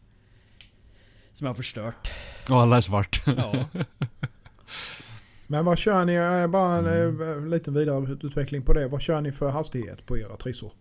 Som 1.33 1.45
jag 1.45 1.49
har 1.49 1.55
förstört. 1.55 2.11
Och 2.49 2.61
alla 2.61 2.77
är 2.77 2.81
svart. 2.81 3.21
Ja. 3.25 3.65
Men 5.47 5.65
vad 5.65 5.77
kör 5.77 6.05
ni, 6.05 6.47
bara 6.47 6.75
en 6.77 6.85
Mm. 6.87 7.21
eh, 7.43 7.49
liten 7.49 7.73
vidareutveckling 7.73 8.61
på 8.61 8.73
det. 8.73 8.87
Vad 8.87 9.01
kör 9.01 9.21
ni 9.21 9.31
för 9.31 9.49
hastighet 9.49 10.05
på 10.05 10.17
era 10.17 10.37
trissor? 10.37 10.71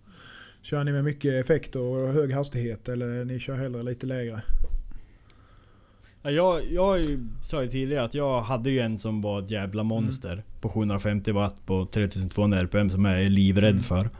Kör 0.62 0.84
ni 0.84 0.92
med 0.92 1.04
mycket 1.04 1.34
effekt 1.44 1.76
och 1.76 1.96
hög 2.08 2.32
hastighet 2.32 2.88
eller 2.88 3.24
ni 3.24 3.38
kör 3.40 3.54
hellre 3.56 3.82
lite 3.82 4.06
lägre? 4.06 4.42
Ja, 6.22 6.30
jag, 6.30 6.72
jag 6.72 7.18
sa 7.42 7.62
ju 7.62 7.68
tidigare 7.68 8.04
att 8.04 8.14
jag 8.14 8.40
hade 8.42 8.70
ju 8.70 8.78
en 8.80 8.98
som 8.98 9.20
var 9.20 9.42
ett 9.42 9.50
jävla 9.50 9.82
monster 9.82 10.42
på 10.60 10.68
750 10.68 11.32
watt 11.32 11.66
på 11.66 11.86
3200 11.86 12.58
RPM 12.60 12.90
som 12.90 13.04
jag 13.04 13.22
är 13.22 13.28
livrädd 13.28 13.70
Mm. 13.70 13.82
för. 13.82 14.10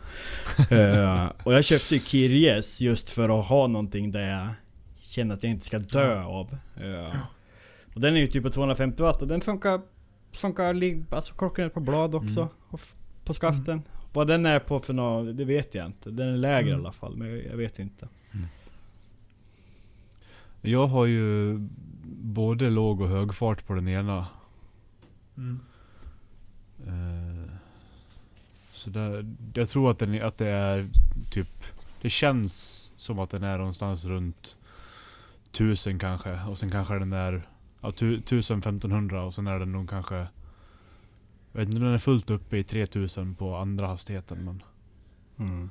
Eh, 0.70 1.30
och 1.44 1.52
jag 1.54 1.64
köpte 1.64 1.94
ju 1.94 2.00
Kirjes 2.00 2.80
just 2.80 3.10
för 3.10 3.38
att 3.40 3.46
ha 3.46 3.66
någonting 3.66 4.10
där 4.12 4.30
jag 4.30 4.48
känner 5.00 5.34
att 5.34 5.42
jag 5.42 5.52
inte 5.52 5.66
ska 5.66 5.78
dö 5.78 6.22
av. 6.24 6.56
Eh, 6.76 7.14
och 7.94 8.00
den 8.00 8.16
är 8.16 8.20
ju 8.20 8.26
typ 8.26 8.42
på 8.42 8.50
250 8.50 9.02
watt 9.02 9.22
och 9.22 9.28
den 9.28 9.40
funkar, 9.40 9.80
funkar 10.32 10.76
alltså 11.10 11.34
klockrent 11.34 11.74
på 11.74 11.80
blad 11.80 12.14
också. 12.14 12.40
Mm. 12.40 12.52
Och 12.68 12.80
på 13.24 13.32
skaften. 13.32 13.82
Vad 14.12 14.26
den 14.28 14.46
är 14.46 14.58
på 14.58 14.80
för 14.80 14.92
något, 14.92 15.36
det 15.36 15.44
vet 15.44 15.74
jag 15.74 15.86
inte. 15.86 16.10
Den 16.10 16.28
är 16.28 16.36
lägre 16.36 16.68
i 16.68 16.72
Mm. 16.72 16.80
alla 16.80 16.92
fall, 16.92 17.16
men 17.16 17.28
jag, 17.30 17.44
jag 17.50 17.56
vet 17.56 17.78
inte. 17.78 18.08
Jag 20.64 20.86
har 20.86 21.06
ju 21.06 21.54
både 22.04 22.70
låg 22.70 23.00
och 23.00 23.08
högfart 23.08 23.66
på 23.66 23.74
den 23.74 23.88
ena. 23.88 24.26
Mm. 25.36 25.60
Eh, 26.86 27.52
Så 28.72 28.90
där, 28.90 29.34
jag 29.54 29.68
tror 29.68 29.90
att, 29.90 29.98
den, 29.98 30.22
att 30.22 30.38
det 30.38 30.48
är 30.48 30.86
typ... 31.30 31.48
Det 32.02 32.10
känns 32.10 32.92
som 32.96 33.18
att 33.18 33.30
den 33.30 33.42
är 33.42 33.58
någonstans 33.58 34.04
runt 34.04 34.56
1000 35.50 35.98
kanske. 35.98 36.42
Och 36.42 36.58
sen 36.58 36.70
kanske 36.70 36.98
den 36.98 37.12
är 37.12 37.42
ja, 37.80 37.90
tu- 37.92 38.20
1000-1500 38.22 39.22
och 39.26 39.34
sen 39.34 39.46
är 39.46 39.58
den 39.58 39.72
nog 39.72 39.90
kanske... 39.90 40.16
Jag 41.52 41.60
vet 41.60 41.66
inte 41.68 41.76
om 41.78 41.84
den 41.84 41.94
är 41.94 41.98
fullt 41.98 42.30
uppe 42.30 42.56
i 42.56 42.64
3000 42.64 43.34
på 43.34 43.56
andra 43.56 43.86
hastigheten 43.86 44.44
men... 44.44 44.62
Mm. 45.38 45.70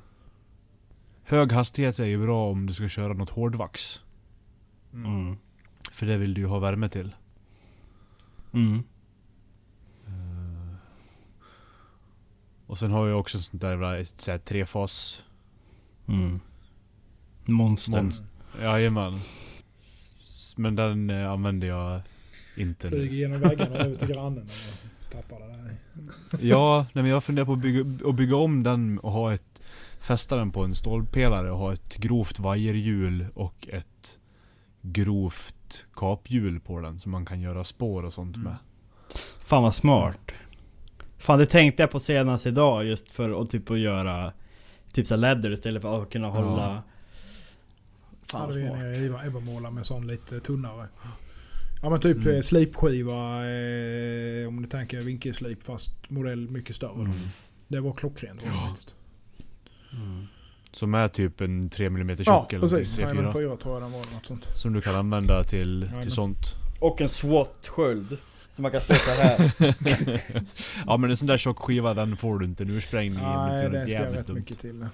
Hög 1.24 1.52
hastighet 1.52 1.98
är 1.98 2.04
ju 2.04 2.22
bra 2.22 2.50
om 2.50 2.66
du 2.66 2.74
ska 2.74 2.88
köra 2.88 3.12
något 3.12 3.30
hårdvax. 3.30 4.00
Mm. 4.92 5.36
För 5.92 6.06
det 6.06 6.16
vill 6.16 6.34
du 6.34 6.40
ju 6.40 6.46
ha 6.46 6.58
värme 6.58 6.88
till. 6.88 7.14
Mm. 8.52 8.82
Eh, 10.06 10.74
Och 12.66 12.78
sen 12.78 12.90
har 12.90 13.08
jag 13.08 13.20
också 13.20 13.38
sånt 13.38 13.62
där, 13.62 13.76
va, 13.76 13.98
ett 13.98 14.20
så 14.20 14.30
här 14.30 14.38
trefas... 14.38 15.22
Mm. 16.08 16.40
Monster. 17.44 18.02
Monster. 18.02 18.26
Jajamän. 18.62 19.20
Men 20.56 20.76
den 20.76 21.10
eh, 21.10 21.30
använder 21.30 21.66
jag 21.68 22.00
inte 22.56 22.88
Flyger 22.88 23.10
nu. 23.10 23.16
genom 23.16 23.40
väggarna 23.40 23.76
över 23.76 23.94
till 23.96 24.08
grannen 24.08 24.48
och 25.06 25.12
tappar 25.12 25.40
det 25.40 25.46
där. 25.46 25.76
Ja, 26.40 26.86
nej, 26.92 27.02
men 27.02 27.10
jag 27.12 27.24
funderar 27.24 27.46
på 27.46 27.52
att 27.52 27.58
bygga, 27.58 28.08
att 28.08 28.14
bygga 28.14 28.36
om 28.36 28.62
den 28.62 28.98
och 28.98 29.12
ha 29.12 29.34
ett... 29.34 29.62
Fästa 30.00 30.36
den 30.36 30.52
på 30.52 30.64
en 30.64 30.74
stålpelare 30.74 31.50
och 31.50 31.58
ha 31.58 31.72
ett 31.72 31.96
grovt 31.96 32.38
vajerhjul 32.38 33.26
och 33.34 33.68
ett 33.68 34.18
grovt 34.82 35.61
kaphjul 35.94 36.60
på 36.60 36.80
den. 36.80 37.00
Så 37.00 37.08
man 37.08 37.26
kan 37.26 37.40
göra 37.40 37.64
spår 37.64 38.02
och 38.04 38.12
sånt 38.12 38.36
Mm. 38.36 38.44
med. 38.48 38.56
Fan 39.40 39.62
vad 39.62 39.74
smart. 39.74 40.18
Fan 41.18 41.38
det 41.38 41.46
tänkte 41.46 41.82
jag 41.82 41.90
på 41.90 42.00
senast 42.00 42.46
idag 42.46 42.84
just 42.84 43.08
för 43.08 43.42
att 43.42 43.50
typ 43.50 43.70
att 43.70 43.78
göra 43.78 44.32
Typ 44.92 45.06
så 45.06 45.16
läder 45.16 45.50
istället 45.50 45.82
för 45.82 46.02
att 46.02 46.10
kunna 46.10 46.28
hålla 46.28 46.82
Fan 48.32 48.46
vad 48.46 48.54
smart. 48.54 48.72
nere 48.78 48.96
i 48.96 49.06
Evermåla 49.06 49.70
med 49.70 49.86
sån 49.86 50.06
lite 50.06 50.40
tunnare. 50.40 50.88
Ja 51.82 51.90
men 51.90 52.00
typ 52.00 52.16
Mm. 52.16 52.28
mm. 52.28 52.42
slipskiva 52.42 53.36
eh, 53.50 54.48
om 54.48 54.62
du 54.62 54.68
tänker 54.68 55.00
vinkelslip 55.00 55.62
fast 55.62 56.10
modell 56.10 56.50
mycket 56.50 56.76
större. 56.76 57.00
Mm. 57.00 57.12
Det 57.68 57.80
var 57.80 57.92
klockrent 57.92 58.40
Ja. 58.44 58.52
faktiskt. 58.66 58.94
Mm. 59.92 60.26
Som 60.72 60.94
är 60.94 61.08
typ 61.08 61.40
en 61.40 61.68
3 61.70 61.86
mm 61.86 62.16
tjock 62.16 62.26
Ja 62.28 62.46
eller 62.50 62.60
precis. 62.68 62.98
någonting, 62.98 63.20
3-4. 63.20 63.24
Nej, 63.24 63.32
fyra 63.32 63.56
tror 63.56 63.74
jag 63.74 63.82
den 63.82 63.92
var. 63.92 63.98
Något 64.00 64.26
sånt. 64.26 64.48
Som 64.54 64.72
du 64.72 64.80
kan 64.80 64.94
använda 64.94 65.44
till, 65.44 65.90
till 66.02 66.12
sånt. 66.12 66.54
Och 66.80 67.00
en 67.00 67.08
SWAT-sköld. 67.08 68.16
Så 68.56 68.62
man 68.62 68.70
kan 68.70 68.80
stå 68.80 68.94
här. 68.94 69.52
ja 70.86 70.96
men 70.96 71.10
en 71.10 71.16
sån 71.16 71.28
där 71.28 71.36
tjock 71.36 71.58
skiva 71.58 71.94
den 71.94 72.16
får 72.16 72.38
du 72.38 72.44
inte 72.44 72.62
en 72.62 72.70
ursprängning 72.70 73.18
i. 73.18 73.22
Nej 73.22 73.70
det 73.70 73.82
ska 73.86 73.92
jävligt 73.92 74.18
rätt 74.20 74.26
dumt. 74.26 74.34
mycket 74.38 74.58
till. 74.58 74.86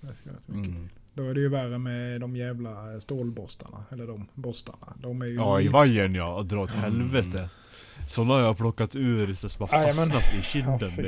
Det 0.00 0.14
ska 0.14 0.30
rätt 0.30 0.36
mycket 0.48 0.70
Mm. 0.70 0.88
till. 0.88 0.88
Då 1.14 1.22
är 1.30 1.34
det 1.34 1.40
ju 1.40 1.48
värre 1.48 1.78
med 1.78 2.20
de 2.20 2.36
jävla 2.36 3.00
stålborstarna. 3.00 3.84
Eller 3.90 4.06
de 4.06 4.26
borstarna. 4.34 4.92
De 4.96 5.22
är 5.22 5.26
ju 5.26 5.34
Ja 5.34 5.60
i 5.60 5.68
vajern 5.68 6.14
ja, 6.14 6.34
och 6.34 6.46
dra 6.46 6.60
åt 6.60 6.70
Mm. 6.74 6.82
helvete. 6.82 7.48
Sådana 8.08 8.34
har 8.34 8.40
jag 8.40 8.56
plockat 8.56 8.96
ur 8.96 9.34
så 9.34 9.48
som 9.48 9.66
har 9.70 9.76
Jajamän. 9.78 9.94
fastnat 9.94 10.22
i 10.34 10.36
Ja, 10.36 10.42
kinden 10.42 10.90
fy 10.90 11.02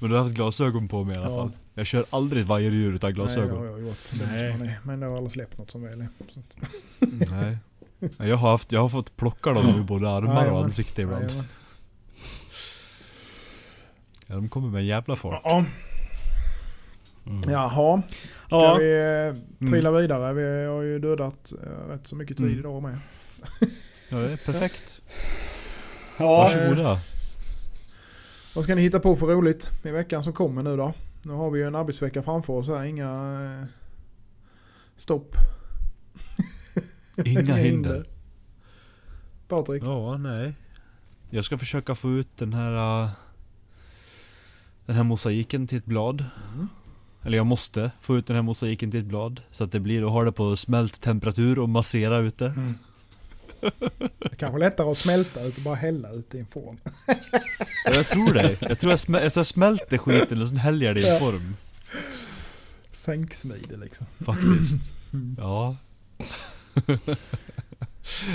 Men 0.00 0.10
du 0.10 0.16
har 0.16 0.22
haft 0.22 0.34
glasögon 0.34 0.88
på 0.88 1.04
mig 1.04 1.16
i 1.16 1.18
alla 1.18 1.30
Ja. 1.30 1.36
fall. 1.36 1.52
Jag 1.74 1.86
kör 1.86 2.04
aldrig 2.10 2.42
ett 2.42 2.48
vajerhjul 2.48 2.94
utan 2.94 3.08
Nej, 3.10 3.14
det 3.14 3.20
glasögon. 3.22 3.58
har 3.58 3.64
jag 3.66 3.80
gjort. 3.80 4.12
Nej. 4.30 4.78
Men 4.82 5.00
det 5.00 5.06
har 5.06 5.16
aldrig 5.16 5.32
släppt 5.32 5.58
något 5.58 5.70
som 5.70 5.82
väl 5.82 6.00
är. 6.00 6.08
Nej. 7.30 7.58
Jag 8.30 8.36
har, 8.36 8.50
haft, 8.50 8.72
jag 8.72 8.80
har 8.80 8.88
fått 8.88 9.16
plocka 9.16 9.52
dem 9.52 9.66
ur 9.78 9.82
både 9.82 10.08
armar 10.10 10.30
och 10.36 10.42
Jajamän. 10.42 10.64
ansikte 10.64 11.02
ibland. 11.02 11.24
Jajamän. 11.24 11.44
Ja, 14.26 14.34
de 14.34 14.48
kommer 14.48 14.68
med 14.68 14.78
en 14.80 14.86
jävla 14.86 15.16
fart. 15.16 15.40
Ja. 15.44 15.64
Mm. 17.26 17.40
Jaha, 17.50 18.02
ska 18.46 18.56
Ja. 18.56 18.76
vi 18.80 18.84
eh, 18.84 19.66
trilla 19.70 19.88
Mm. 19.88 20.00
vidare? 20.02 20.32
Vi 20.32 20.66
har 20.66 20.82
ju 20.82 20.98
dödat 20.98 21.52
eh, 21.62 21.88
rätt 21.88 22.06
så 22.06 22.16
mycket 22.16 22.36
tid 22.36 22.46
Mm. 22.46 22.58
idag 22.58 22.82
med. 22.82 22.98
Ja, 24.08 24.16
det 24.16 24.32
är 24.32 24.36
perfekt. 24.36 25.00
Ja, 26.18 26.26
Varsågoda. 26.36 27.00
Vad 28.54 28.64
ska 28.64 28.74
ni 28.74 28.82
hitta 28.82 29.00
på 29.00 29.16
för 29.16 29.26
roligt 29.26 29.70
i 29.84 29.90
veckan 29.90 30.24
som 30.24 30.32
kommer 30.32 30.62
nu 30.62 30.76
då? 30.76 30.92
Nu 31.22 31.32
har 31.32 31.50
vi 31.50 31.58
ju 31.58 31.66
en 31.66 31.74
arbetsvecka 31.74 32.22
framför 32.22 32.52
oss 32.52 32.68
här, 32.68 32.84
inga 32.84 33.08
eh, 33.60 33.66
stopp. 34.96 35.36
Inga 37.24 37.54
hinder. 37.56 38.06
Patrik? 39.48 39.82
Ja, 39.82 40.16
nej. 40.16 40.54
Jag 41.30 41.44
ska 41.44 41.58
försöka 41.58 41.94
få 41.94 42.10
ut 42.10 42.28
den 42.36 42.52
här 42.52 43.02
äh, 43.04 43.10
Den 44.86 44.96
här 44.96 45.04
mosaiken 45.04 45.66
till 45.66 45.78
ett 45.78 45.84
blad. 45.84 46.24
Mm. 46.54 46.68
Eller 47.22 47.36
jag 47.36 47.46
måste 47.46 47.90
få 48.00 48.16
ut 48.16 48.26
den 48.26 48.36
här 48.36 48.42
mosaiken 48.42 48.90
till 48.90 49.00
ett 49.00 49.06
blad. 49.06 49.40
Så 49.50 49.64
att 49.64 49.72
det 49.72 49.80
blir 49.80 50.04
att 50.06 50.12
ha 50.12 50.24
det 50.24 50.32
på 50.32 50.56
smält 50.56 51.00
temperatur 51.00 51.58
och 51.58 51.68
massera 51.68 52.18
ut 52.18 52.38
det. 52.38 52.48
Mm. 52.48 52.74
Det 54.18 54.32
är 54.32 54.36
kanske 54.36 54.58
lättare 54.58 54.90
att 54.90 54.98
smälta 54.98 55.42
ut 55.42 55.56
och 55.56 55.62
bara 55.62 55.74
hälla 55.74 56.10
ut 56.10 56.34
i 56.34 56.38
en 56.40 56.46
form. 56.46 56.76
Ja, 57.86 57.94
jag 57.94 58.08
tror 58.08 58.32
det. 58.34 58.56
Jag 58.62 58.78
tror 58.78 58.92
jag, 58.92 58.98
smä- 58.98 59.22
jag, 59.22 59.32
tror 59.32 59.40
jag 59.40 59.46
smälter 59.46 59.98
skiten 59.98 60.42
och 60.42 60.48
sen 60.48 60.58
häller 60.58 60.86
jag 60.86 60.94
det 60.94 61.00
i 61.00 61.08
en 61.08 61.20
form. 61.20 61.56
Sänksmide 62.90 63.76
liksom. 63.76 64.06
Faktiskt. 64.24 64.92
Ja. 65.38 65.76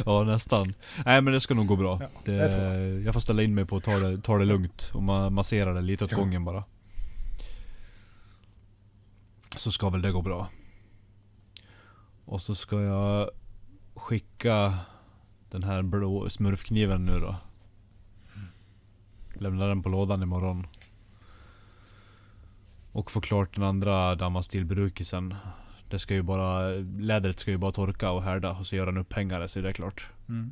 ja, 0.05 0.23
nästan. 0.23 0.73
Nej 1.05 1.21
men 1.21 1.33
det 1.33 1.39
ska 1.39 1.53
nog 1.53 1.67
gå 1.67 1.75
bra. 1.75 1.99
Ja, 2.01 2.07
det, 2.25 2.31
jag 2.33 2.99
jag 3.01 3.13
får 3.13 3.21
ställa 3.21 3.43
in 3.43 3.55
mig 3.55 3.65
på 3.65 3.77
att 3.77 3.83
ta 3.83 3.91
det, 3.91 4.21
ta 4.21 4.37
det 4.37 4.45
lugnt 4.45 4.91
och 4.93 5.01
ma- 5.01 5.29
massera 5.29 5.73
det 5.73 5.81
lite 5.81 6.05
åt 6.05 6.11
Ja. 6.11 6.17
gången 6.17 6.45
bara. 6.45 6.63
Så 9.57 9.71
ska 9.71 9.89
väl 9.89 10.01
det 10.01 10.11
gå 10.11 10.21
bra. 10.21 10.49
Och 12.25 12.41
så 12.41 12.55
ska 12.55 12.81
jag 12.81 13.29
skicka 13.95 14.77
den 15.51 15.63
här 15.63 15.81
blå 15.81 16.29
smurfkniven 16.29 17.03
nu 17.03 17.19
då. 17.19 17.35
Lämna 19.33 19.67
den 19.67 19.83
på 19.83 19.89
lådan 19.89 20.23
imorgon. 20.23 20.67
Och 22.91 23.11
få 23.11 23.21
klart 23.21 23.55
den 23.55 23.63
andra 23.63 24.15
damastilbrukisen. 24.15 25.35
Det 25.89 25.99
ska 25.99 26.13
ju 26.13 26.21
bara, 26.21 26.69
lädret 26.99 27.39
ska 27.39 27.51
ju 27.51 27.57
bara 27.57 27.71
torka 27.71 28.11
och 28.11 28.23
härda 28.23 28.51
och 28.51 28.67
så 28.67 28.75
göra 28.75 28.89
en 28.89 28.97
upphängare 28.97 29.47
så 29.47 29.59
är 29.59 29.63
det 29.63 29.73
klart. 29.73 30.09
Mm. 30.29 30.51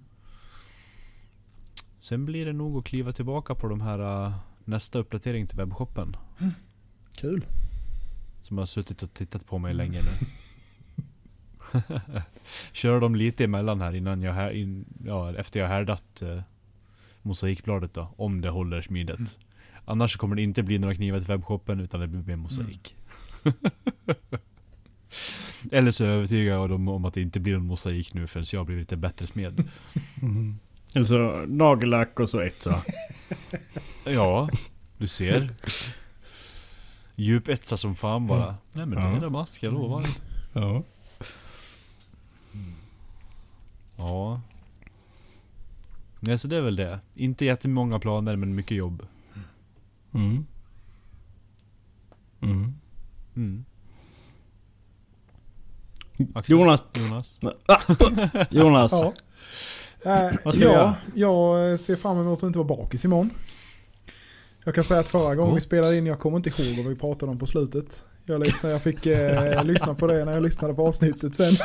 Sen 2.00 2.26
blir 2.26 2.46
det 2.46 2.54
nog 2.54 2.78
att 2.78 2.86
kliva 2.86 3.14
tillbaka 3.14 3.56
på 3.56 3.68
de 3.68 3.82
här 3.82 4.26
äh, 4.26 4.34
nästa 4.66 5.00
uppdatering 5.00 5.48
till 5.48 5.58
webbshoppen. 5.58 6.16
Kul. 7.16 7.46
Som 8.42 8.58
har 8.58 8.66
suttit 8.66 9.04
och 9.04 9.14
tittat 9.14 9.46
på 9.46 9.58
mig 9.58 9.74
länge 9.74 10.00
nu. 10.02 10.28
Köra 12.72 13.00
dem 13.00 13.16
lite 13.16 13.44
emellan 13.44 13.82
här 13.82 13.96
innan 13.96 14.22
jag 14.22 14.34
här, 14.34 14.52
in, 14.52 14.86
ja, 15.06 15.36
efter 15.36 15.60
jag 15.60 15.68
härdat 15.68 16.22
eh, 16.22 16.42
mosaikbladet 17.22 17.94
då. 17.94 18.14
Om 18.18 18.42
det 18.42 18.50
håller 18.50 18.82
smidet. 18.82 19.18
Mm. 19.18 19.30
Annars 19.86 20.18
kommer 20.18 20.36
det 20.36 20.42
inte 20.42 20.64
bli 20.64 20.80
några 20.80 20.96
knivar 20.96 21.20
till 21.20 21.28
webbshoppen 21.28 21.80
utan 21.80 22.00
det 22.00 22.08
blir 22.08 22.22
mer 22.22 22.36
mosaik. 22.36 22.96
Eller 25.72 25.92
så 25.92 26.06
övertygar 26.06 26.54
jag 26.54 26.70
dem 26.70 26.88
om 26.88 27.06
att 27.06 27.14
det 27.14 27.22
inte 27.22 27.40
blir 27.40 27.54
någon 27.54 27.68
mosaik 27.68 28.14
nu 28.14 28.28
förrän 28.28 28.46
jag 28.52 28.66
blivit 28.66 28.82
lite 28.82 28.98
bättre 28.98 29.28
smed. 29.28 29.64
Mm. 30.22 30.60
Eller 30.96 31.06
så 31.06 31.46
nagellack 31.48 32.20
och 32.20 32.30
så 32.30 32.40
ett 32.40 32.62
så. 32.62 32.76
Ja, 34.06 34.50
du 34.98 35.08
ser. 35.08 35.50
Djupetsa 37.16 37.78
som 37.78 37.96
fan 37.96 38.28
bara. 38.28 38.56
Nej 38.74 38.86
men 38.86 39.12
det 39.12 39.18
är 39.18 39.22
damask, 39.22 39.64
jag 39.64 39.74
lovar. 39.74 40.06
Ja. 40.54 40.84
Ja. 43.98 44.42
Nej 46.20 46.38
så 46.38 46.48
det 46.48 46.58
är 46.58 46.62
väl 46.62 46.76
det. 46.76 47.00
Inte 47.16 47.46
jättemånga 47.46 48.00
planer 48.00 48.36
men 48.36 48.56
mycket 48.56 48.78
jobb. 48.78 49.08
Mm. 50.14 50.46
Mm. 52.42 52.74
Mm. 53.36 53.66
Axel? 56.36 56.58
Jonas. 56.58 56.84
Jonas? 56.94 57.40
Jonas. 58.50 58.92
Ja. 58.92 59.14
Äh, 60.06 60.36
Vad 60.44 60.54
ska 60.54 60.64
ja, 60.64 60.72
göra? 60.72 60.96
jag 61.16 61.80
ser 61.80 61.96
fram 61.96 62.20
emot 62.20 62.38
att 62.40 62.44
inte 62.48 62.60
vara 62.60 62.68
bakis 62.68 63.06
imorgon. 63.06 63.30
Jag 64.64 64.76
kan 64.76 64.84
säga 64.84 65.00
att 65.00 65.08
förra 65.08 65.36
gången 65.36 65.56
vi 65.56 65.62
spelade 65.62 65.98
in, 65.98 66.06
jag 66.06 66.20
kommer 66.20 66.38
inte 66.38 66.62
ihåg 66.62 66.78
vad 66.78 66.86
vi 66.86 66.96
pratade 67.00 67.32
om 67.32 67.40
på 67.40 67.46
slutet. 67.48 68.06
Jag, 68.30 68.42
lyssnade, 68.42 68.76
jag 68.76 68.82
fick 68.82 69.06
eh, 69.06 69.64
lyssna 69.66 69.96
på 69.96 70.08
det 70.08 70.26
när 70.26 70.34
jag 70.34 70.44
lyssnade 70.44 70.74
på 70.74 70.88
avsnittet 70.88 71.36
sen. 71.36 71.54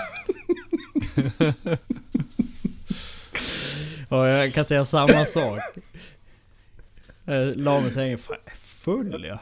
Ja, 4.09 4.29
jag 4.29 4.55
kan 4.55 4.65
säga 4.65 4.85
samma 4.85 5.25
sak. 5.25 5.59
Jag 7.25 7.57
la 7.57 7.81
mig 7.81 7.91
i 7.91 7.93
sängen. 7.93 8.19
Fan, 8.19 8.37
jag 8.45 8.53
är 8.53 8.57
full 8.57 9.25
jag. 9.25 9.39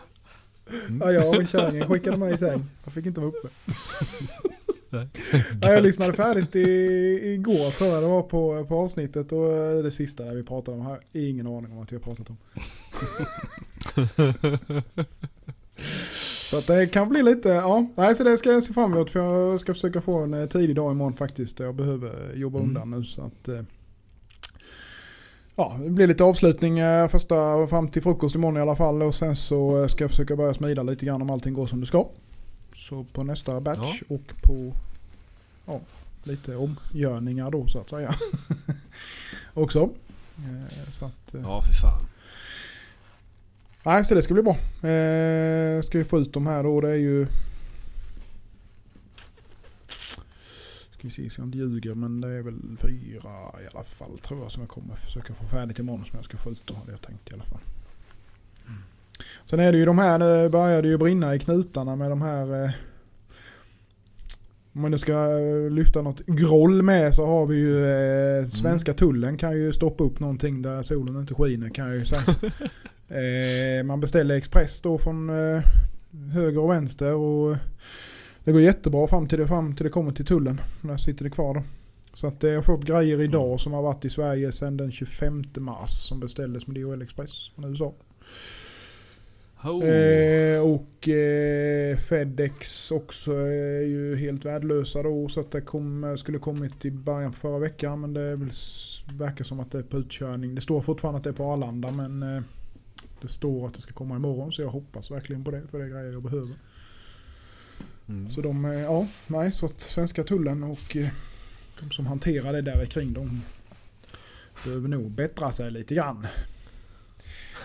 Ja, 1.00 1.12
jag 1.12 1.36
och 1.36 1.48
kärringen 1.48 1.88
skickade 1.88 2.16
mig 2.16 2.34
i 2.34 2.38
säng. 2.38 2.66
Jag 2.84 2.92
fick 2.92 3.06
inte 3.06 3.20
vara 3.20 3.30
uppe. 3.30 3.48
Ja, 4.90 5.72
jag 5.72 5.82
lyssnade 5.82 6.12
färdigt 6.12 6.56
i, 6.56 6.60
igår 7.24 7.70
tror 7.70 7.90
jag 7.90 8.02
det 8.02 8.08
var 8.08 8.22
på, 8.22 8.64
på 8.64 8.76
avsnittet 8.76 9.32
och 9.32 9.52
eh, 9.52 9.82
det 9.82 9.90
sista 9.90 10.24
där 10.24 10.34
vi 10.34 10.42
pratade 10.42 10.76
om 10.76 10.86
här. 10.86 11.00
Ingen 11.12 11.46
aning 11.46 11.72
om 11.72 11.76
vad 11.76 11.90
vi 11.90 11.96
har 11.96 12.02
pratat 12.02 12.30
om. 12.30 12.36
Så 16.50 16.58
att 16.58 16.66
det 16.66 16.86
kan 16.86 17.08
bli 17.08 17.22
lite, 17.22 17.48
ja. 17.48 17.86
Nej, 17.94 18.14
så 18.14 18.24
det 18.24 18.36
ska 18.36 18.50
jag 18.52 18.62
se 18.62 18.72
fram 18.72 18.92
emot 18.92 19.10
för 19.10 19.20
jag 19.20 19.60
ska 19.60 19.74
försöka 19.74 20.00
få 20.00 20.18
en 20.18 20.34
eh, 20.34 20.46
tidig 20.46 20.76
dag 20.76 20.92
imorgon 20.92 21.14
faktiskt. 21.14 21.58
Jag 21.60 21.74
behöver 21.74 22.34
jobba 22.34 22.58
Mm. 22.58 22.68
undan 22.70 22.90
nu 22.90 23.04
så 23.04 23.22
att 23.22 23.48
eh, 23.48 23.60
Ja, 25.56 25.76
det 25.84 25.90
blir 25.90 26.06
lite 26.06 26.24
avslutning 26.24 26.78
eh, 26.78 27.08
första 27.08 27.66
fram 27.66 27.88
till 27.88 28.02
frukost 28.02 28.34
imorgon 28.34 28.56
i 28.56 28.60
alla 28.60 28.76
fall 28.76 29.02
och 29.02 29.14
sen 29.14 29.36
så 29.36 29.88
ska 29.88 30.04
jag 30.04 30.10
försöka 30.10 30.36
börja 30.36 30.54
smida 30.54 30.82
lite 30.82 31.06
grann 31.06 31.22
om 31.22 31.30
allting 31.30 31.54
går 31.54 31.66
som 31.66 31.80
det 31.80 31.86
ska. 31.86 32.06
Så 32.74 33.04
på 33.12 33.22
nästa 33.24 33.60
batch 33.60 34.02
och 34.08 34.32
på 34.42 34.72
ja, 35.66 35.80
lite 36.22 36.56
omgörningar 36.56 37.50
då 37.50 37.66
så 37.66 37.78
att 37.80 37.90
säga. 37.90 38.14
Också. 39.54 39.90
Så 40.90 41.04
att, 41.04 41.34
Ja 41.44 41.62
för 41.62 41.72
fan. 41.72 42.02
Nej, 43.82 44.04
så 44.04 44.14
det 44.14 44.22
ska 44.22 44.34
bli 44.34 44.42
bra. 44.42 44.56
Eh, 44.90 45.82
ska 45.82 45.98
vi 45.98 46.04
få 46.04 46.18
ut 46.18 46.32
de 46.32 46.46
här 46.46 46.62
då. 46.62 46.80
Det 46.80 46.90
är 46.90 46.96
ju... 46.96 47.26
Ska 50.90 51.08
vi 51.08 51.10
se 51.10 51.30
så 51.30 51.40
jag 51.40 51.48
inte 51.48 51.58
ljuger 51.58 51.94
men 51.94 52.20
det 52.20 52.28
är 52.28 52.42
väl 52.42 52.76
fyra 52.78 53.30
i 53.64 53.74
alla 53.74 53.84
fall 53.84 54.18
tror 54.18 54.42
jag 54.42 54.52
som 54.52 54.62
jag 54.62 54.70
kommer 54.70 54.94
försöka 54.94 55.34
få 55.34 55.44
färdigt 55.44 55.78
imorgon 55.78 56.04
som 56.04 56.16
jag 56.16 56.24
ska 56.24 56.36
få 56.36 56.50
ut 56.50 56.62
då 56.64 56.74
hade 56.74 56.90
jag 56.90 57.00
tänkt 57.00 57.30
i 57.30 57.34
alla 57.34 57.44
fall. 57.44 57.60
Sen 59.46 59.60
är 59.60 59.72
det 59.72 59.78
ju 59.78 59.84
de 59.84 59.98
här, 59.98 60.18
det 60.18 60.50
började 60.50 60.88
ju 60.88 60.98
brinna 60.98 61.34
i 61.34 61.38
knutarna 61.38 61.96
med 61.96 62.10
de 62.10 62.22
här 62.22 62.64
eh, 62.64 62.70
om 64.72 64.80
man 64.80 64.90
nu 64.90 64.98
ska 64.98 65.12
eh, 65.12 65.70
lyfta 65.70 66.02
något 66.02 66.26
groll 66.26 66.82
med 66.82 67.14
så 67.14 67.26
har 67.26 67.46
vi 67.46 67.56
ju 67.56 67.86
eh, 67.86 68.46
svenska 68.46 68.92
tullen 68.92 69.36
kan 69.36 69.56
ju 69.56 69.72
stoppa 69.72 70.04
upp 70.04 70.20
någonting 70.20 70.62
där 70.62 70.82
solen 70.82 71.16
inte 71.16 71.34
skiner 71.34 71.68
kan 71.68 71.86
jag 71.86 71.96
ju 71.96 72.04
säga. 72.04 72.22
Eh, 73.10 73.84
man 73.84 74.00
beställer 74.00 74.36
express 74.36 74.80
då 74.80 74.98
från 74.98 75.30
eh, 75.30 75.62
höger 76.32 76.60
och 76.60 76.70
vänster 76.70 77.14
och 77.14 77.56
det 78.44 78.52
går 78.52 78.60
jättebra 78.60 79.06
fram 79.06 79.28
till 79.28 79.38
det, 79.38 79.46
fram 79.46 79.74
till 79.74 79.84
det 79.84 79.90
kommer 79.90 80.12
till 80.12 80.26
tullen. 80.26 80.60
Där 80.82 80.96
sitter 80.96 81.24
det 81.24 81.30
kvar 81.30 81.54
då. 81.54 81.62
Så 82.14 82.26
att 82.26 82.44
eh, 82.44 82.50
jag 82.50 82.58
har 82.58 82.62
fått 82.62 82.84
grejer 82.84 83.20
idag 83.20 83.60
som 83.60 83.72
har 83.72 83.82
varit 83.82 84.04
i 84.04 84.10
Sverige 84.10 84.52
sedan 84.52 84.76
den 84.76 84.92
25 84.92 85.44
mars 85.58 85.90
som 85.90 86.20
beställdes 86.20 86.66
med 86.66 86.76
DHL 86.76 87.02
Express 87.02 87.50
från 87.54 87.64
USA. 87.64 87.94
Oh. 89.64 89.88
Eh, 89.88 90.60
och 90.60 91.08
eh, 91.08 91.96
Fedex 91.96 92.90
också 92.90 93.32
är 93.32 93.82
ju 93.82 94.16
helt 94.16 94.44
värdelösa 94.44 95.02
då 95.02 95.28
så 95.28 95.40
att 95.40 95.50
det 95.50 95.60
kom, 95.60 96.16
skulle 96.18 96.38
kommit 96.38 96.84
i 96.84 96.90
början 96.90 97.32
på 97.32 97.38
förra 97.38 97.58
veckan 97.58 98.00
men 98.00 98.14
det 98.14 98.20
är 98.20 98.36
väl, 98.36 98.50
verkar 99.18 99.44
som 99.44 99.60
att 99.60 99.72
det 99.72 99.78
är 99.78 99.82
på 99.82 99.98
utkörning. 99.98 100.54
Det 100.54 100.60
står 100.60 100.80
fortfarande 100.80 101.18
att 101.18 101.24
det 101.24 101.30
är 101.30 101.34
på 101.34 101.52
Arlanda 101.52 101.90
men 101.90 102.22
eh, 102.22 102.42
det 103.22 103.28
står 103.28 103.66
att 103.66 103.74
det 103.74 103.80
ska 103.80 103.92
komma 103.92 104.16
imorgon 104.16 104.52
så 104.52 104.62
jag 104.62 104.68
hoppas 104.68 105.10
verkligen 105.10 105.44
på 105.44 105.50
det 105.50 105.62
för 105.70 105.78
det 105.78 105.84
är 105.84 105.88
grejer 105.88 106.12
jag 106.12 106.22
behöver. 106.22 106.54
Mm. 108.08 108.32
Så 108.32 108.40
de, 108.40 108.64
eh, 108.64 108.80
ja, 108.80 109.06
nej 109.26 109.52
så 109.52 109.66
att 109.66 109.80
svenska 109.80 110.24
tullen 110.24 110.62
och 110.62 110.96
eh, 110.96 111.08
de 111.80 111.90
som 111.90 112.06
hanterar 112.06 112.52
det 112.52 112.62
där 112.62 112.86
kring 112.86 113.12
de 113.12 113.42
behöver 114.64 114.88
nog 114.88 115.10
bättra 115.10 115.52
sig 115.52 115.70
lite 115.70 115.94
grann. 115.94 116.26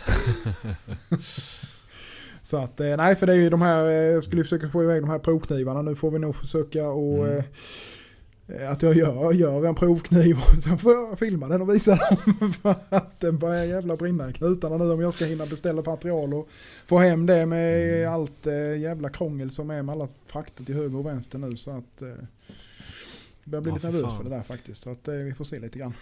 Så 2.41 2.57
att, 2.57 2.79
eh, 2.79 2.97
nej 2.97 3.15
för 3.15 3.27
det 3.27 3.33
är 3.33 3.37
ju 3.37 3.49
de 3.49 3.61
här, 3.61 3.81
jag 3.85 4.23
skulle 4.23 4.43
försöka 4.43 4.69
få 4.69 4.83
iväg 4.83 5.01
de 5.01 5.09
här 5.09 5.19
provknivarna. 5.19 5.81
Nu 5.81 5.95
får 5.95 6.11
vi 6.11 6.19
nog 6.19 6.35
försöka 6.35 6.87
och 6.87 7.27
Mm. 7.27 7.43
Eh, 8.47 8.69
att 8.71 8.81
jag 8.81 8.95
gör, 8.95 9.31
gör 9.33 9.65
en 9.65 9.75
provkniv 9.75 10.37
och 10.37 10.63
sen 10.63 10.77
får 10.77 10.91
jag 10.93 11.19
filma 11.19 11.47
den 11.47 11.61
och 11.61 11.73
visa 11.75 11.95
dem 11.95 12.53
för 12.61 12.75
att 12.89 13.19
den 13.19 13.37
börjar 13.37 13.65
jävla 13.65 13.95
brinna 13.97 14.29
i 14.29 14.33
knutarna 14.33 14.77
nu 14.77 14.91
om 14.91 15.01
jag 15.01 15.13
ska 15.13 15.25
hinna 15.25 15.45
beställa 15.45 15.81
material 15.81 16.33
och 16.33 16.49
få 16.85 16.97
hem 16.99 17.25
det 17.25 17.45
med 17.45 17.75
Mm. 17.99 18.13
allt 18.13 18.47
eh, 18.47 18.77
jävla 18.77 19.09
krångel 19.09 19.51
som 19.51 19.69
är 19.69 19.81
med 19.81 19.93
alla 19.93 20.07
frakter 20.27 20.63
till 20.63 20.75
höger 20.75 20.97
och 20.97 21.05
vänster 21.05 21.37
nu 21.37 21.57
så 21.57 21.71
att 21.71 22.01
eh, 22.01 22.07
jag 22.07 22.17
börjar 23.43 23.61
bli 23.61 23.69
Ja, 23.71 23.75
lite 23.75 23.87
nervös 23.87 24.03
fan. 24.03 24.17
för 24.17 24.23
det 24.29 24.35
där 24.35 24.43
faktiskt 24.43 24.83
så 24.83 24.91
att 24.91 25.07
eh, 25.07 25.13
vi 25.13 25.33
får 25.33 25.45
se 25.45 25.59
lite 25.59 25.79
grann. 25.79 25.93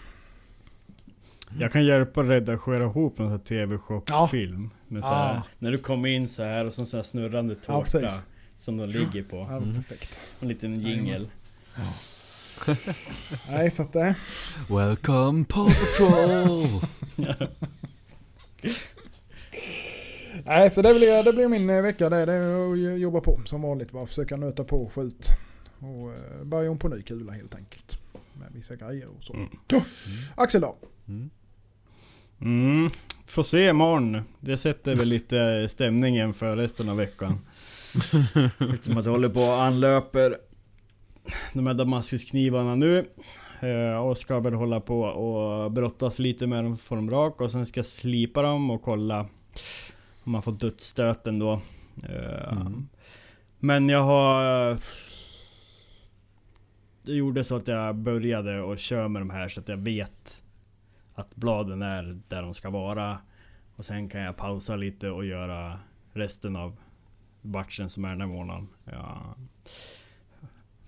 Jag 1.59 1.71
kan 1.71 1.85
hjälpa 1.85 2.23
redigera 2.23 2.83
ihop 2.83 3.19
här 3.19 3.37
TV-shop-film. 3.37 4.69
Ja. 4.87 5.43
När 5.59 5.71
du 5.71 5.77
kommer 5.77 6.09
in 6.09 6.29
så 6.29 6.43
här 6.43 6.65
och 6.65 6.73
så 6.73 6.95
här 6.97 7.03
snurrande 7.03 7.55
Ja, 7.67 7.73
tårta. 7.83 7.99
precis. 7.99 8.23
som 8.59 8.77
de 8.77 8.85
ligger 8.89 9.23
på. 9.23 9.37
Ja, 9.37 9.57
Mm. 9.57 9.75
perfekt. 9.75 10.19
En 10.39 10.47
liten 10.47 10.79
jingel. 10.79 11.27
Nej 13.49 13.71
så 13.71 13.83
att 13.83 13.95
eh, 13.95 14.11
Welcome 14.69 15.45
Paw 15.45 15.73
Patrol! 15.73 16.67
Nej, 20.45 20.69
så 20.69 20.81
det 20.81 20.93
blir, 20.93 21.23
det 21.23 21.33
blir 21.33 21.47
min 21.47 21.69
eh, 21.69 21.81
vecka 21.81 22.09
det. 22.09 22.25
Det 22.25 22.33
är 22.33 22.71
att 22.93 22.99
jobba 22.99 23.21
på 23.21 23.41
som 23.45 23.61
vanligt. 23.61 23.91
Bara 23.91 24.05
försöka 24.05 24.37
nöta 24.37 24.63
på 24.63 24.83
och 24.83 24.91
få 24.91 25.03
ut. 25.03 25.27
Och 25.79 26.13
eh, 26.13 26.43
börja 26.43 26.71
om 26.71 26.77
på 26.77 26.87
ny 26.87 27.01
kula 27.01 27.31
helt 27.31 27.55
enkelt. 27.55 27.99
Med 28.33 28.47
vissa 28.53 28.75
grejer 28.75 29.07
och 29.17 29.23
så. 29.23 29.33
Mm. 29.33 29.49
Ja. 29.67 29.81
Axel 30.35 30.61
då? 30.61 30.75
Mm. 31.07 31.29
Mm, 32.41 32.89
får 33.25 33.43
se 33.43 33.69
imorgon. 33.69 34.21
Det 34.39 34.57
sätter 34.57 34.95
väl 34.95 35.07
lite 35.07 35.67
stämningen 35.69 36.33
för 36.33 36.55
resten 36.55 36.89
av 36.89 36.97
veckan. 36.97 37.39
Eftersom 38.73 38.97
att 38.97 39.05
jag 39.05 39.11
håller 39.11 39.29
på 39.29 39.41
och 39.41 39.63
anlöper 39.63 40.37
de 41.53 41.67
här 41.67 41.73
Damaskusknivarna 41.73 42.75
nu. 42.75 43.09
Eh, 43.61 43.97
Och 43.97 44.17
ska 44.17 44.39
väl 44.39 44.53
hålla 44.53 44.79
på 44.79 45.01
och 45.01 45.71
brottas 45.71 46.19
lite 46.19 46.47
med 46.47 46.63
dem, 46.63 46.77
få 46.77 46.95
dem 46.95 47.09
rak 47.09 47.41
och 47.41 47.51
sen 47.51 47.65
ska 47.65 47.77
jag 47.79 47.85
slipa 47.85 48.41
dem 48.41 48.71
och 48.71 48.81
kolla 48.81 49.19
om 50.23 50.31
man 50.31 50.41
får 50.41 50.51
dödsstöten 50.51 51.39
då. 51.39 51.61
Eh, 52.09 52.51
Mm. 52.57 52.87
Men 53.59 53.89
jag 53.89 54.03
har... 54.03 54.77
Det 57.05 57.13
gjorde 57.13 57.43
så 57.43 57.55
att 57.55 57.67
jag 57.67 57.95
började 57.95 58.61
och 58.61 58.79
köra 58.79 59.07
med 59.07 59.21
de 59.21 59.29
här 59.29 59.47
så 59.47 59.59
att 59.59 59.67
jag 59.67 59.77
vet 59.77 60.43
att 61.15 61.35
bladen 61.35 61.81
är 61.81 62.19
där 62.27 62.41
de 62.41 62.53
ska 62.53 62.69
vara. 62.69 63.17
Och 63.75 63.85
sen 63.85 64.09
kan 64.09 64.21
jag 64.21 64.37
pausa 64.37 64.75
lite 64.75 65.09
och 65.09 65.25
göra 65.25 65.79
resten 66.13 66.55
av 66.55 66.77
batchen 67.41 67.89
som 67.89 68.05
är 68.05 68.09
den 68.09 68.21
här 68.21 68.27
månaden. 68.27 68.67
Ja. 68.85 69.35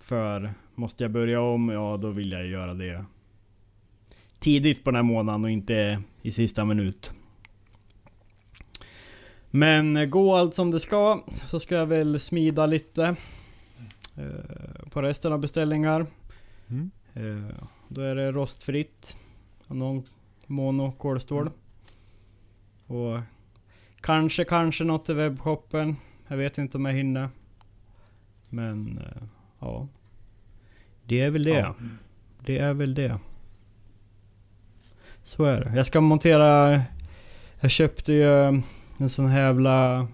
För 0.05 0.53
måste 0.75 1.03
jag 1.03 1.11
börja 1.11 1.41
om, 1.41 1.69
ja 1.69 1.97
då 1.97 2.09
vill 2.09 2.31
jag 2.31 2.47
göra 2.47 2.73
det 2.73 3.05
tidigt 4.39 4.83
på 4.83 4.91
den 4.91 4.95
här 4.95 5.03
månaden 5.03 5.43
och 5.43 5.51
inte 5.51 6.01
i 6.21 6.31
sista 6.31 6.65
minut. 6.65 7.11
Men 9.51 10.09
gå 10.09 10.35
allt 10.35 10.53
som 10.53 10.71
det 10.71 10.79
ska, 10.79 11.23
så 11.47 11.59
ska 11.59 11.75
jag 11.75 11.85
väl 11.85 12.19
smida 12.19 12.65
lite 12.65 13.15
eh, 14.15 14.89
på 14.89 15.01
resten 15.01 15.33
av 15.33 15.39
beställningar. 15.39 16.05
Mm. 16.67 16.91
Eh, 17.13 17.55
då 17.87 18.01
är 18.01 18.15
det 18.15 18.31
rostfritt. 18.31 19.17
Någon 19.67 20.03
mono 20.45 20.91
kolstål. 20.91 21.49
Och 22.87 23.19
kanske, 24.01 24.45
kanske 24.45 24.83
något 24.83 25.09
i 25.09 25.13
webbshoppen. 25.13 25.95
Jag 26.27 26.37
vet 26.37 26.57
inte 26.57 26.77
om 26.77 26.85
jag 26.85 26.93
hinner. 26.93 27.29
Men 28.49 28.97
eh, 28.97 29.23
ja. 29.65 29.87
Det 31.05 31.21
är 31.21 31.29
väl 31.29 31.43
det. 31.43 31.49
Ja. 31.49 31.75
Det 32.45 32.57
är 32.57 32.73
väl 32.73 32.93
det. 32.93 33.19
Så 35.23 35.43
är 35.43 35.65
det. 35.65 35.75
Jag 35.75 35.85
ska 35.85 36.01
montera... 36.01 36.81
Jag 37.59 37.71
köpte 37.71 38.13
ju 38.13 38.63
en 38.97 39.09
sån 39.09 39.25
här 39.25 39.41
jävla 39.41 40.07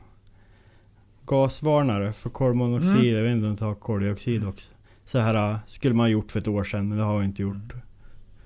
gasvarnare 1.26 2.14
för 2.14 2.30
kolmonoxid. 2.30 2.92
Mm. 2.92 3.16
Jag 3.16 3.24
vet 3.24 3.32
inte 3.32 3.48
om 3.48 3.56
det 3.56 3.66
har 3.66 3.76
koldioxid 3.76 4.48
också. 4.48 4.72
Så 5.06 5.20
här 5.20 5.52
äh, 5.52 5.58
skulle 5.68 5.96
man 5.96 6.04
ha 6.04 6.10
gjort 6.10 6.32
för 6.32 6.40
ett 6.40 6.48
år 6.48 6.64
sedan, 6.64 6.90
men 6.90 6.98
det 6.98 7.04
har 7.04 7.14
jag 7.14 7.26
inte 7.26 7.42
gjort. 7.42 7.74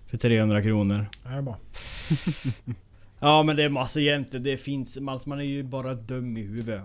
För 0.07 0.17
300 0.17 0.61
kronor. 0.61 1.05
Det 1.23 1.29
är 1.29 1.41
bra. 1.41 1.57
Ja 3.19 3.43
men 3.43 3.55
det 3.55 3.63
är 3.63 3.69
massa 3.69 3.99
jämte, 3.99 4.39
det 4.39 4.57
finns... 4.57 4.97
Alltså 5.07 5.29
man 5.29 5.39
är 5.39 5.43
ju 5.43 5.63
bara 5.63 5.93
dum 5.93 6.37
i 6.37 6.41
huvudet. 6.41 6.83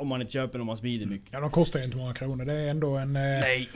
Om 0.00 0.08
man 0.08 0.20
inte 0.20 0.32
köper 0.32 0.58
dem 0.58 0.66
man 0.66 0.76
smider 0.76 1.06
mycket. 1.06 1.28
Ja, 1.32 1.40
de 1.40 1.50
kostar 1.50 1.78
ju 1.78 1.84
inte 1.84 1.96
många 1.96 2.14
kronor. 2.14 2.44
Det 2.44 2.52
är 2.52 2.68
ändå 2.70 2.96
en... 2.96 3.16
eh, 3.16 3.22
Nej. 3.22 3.68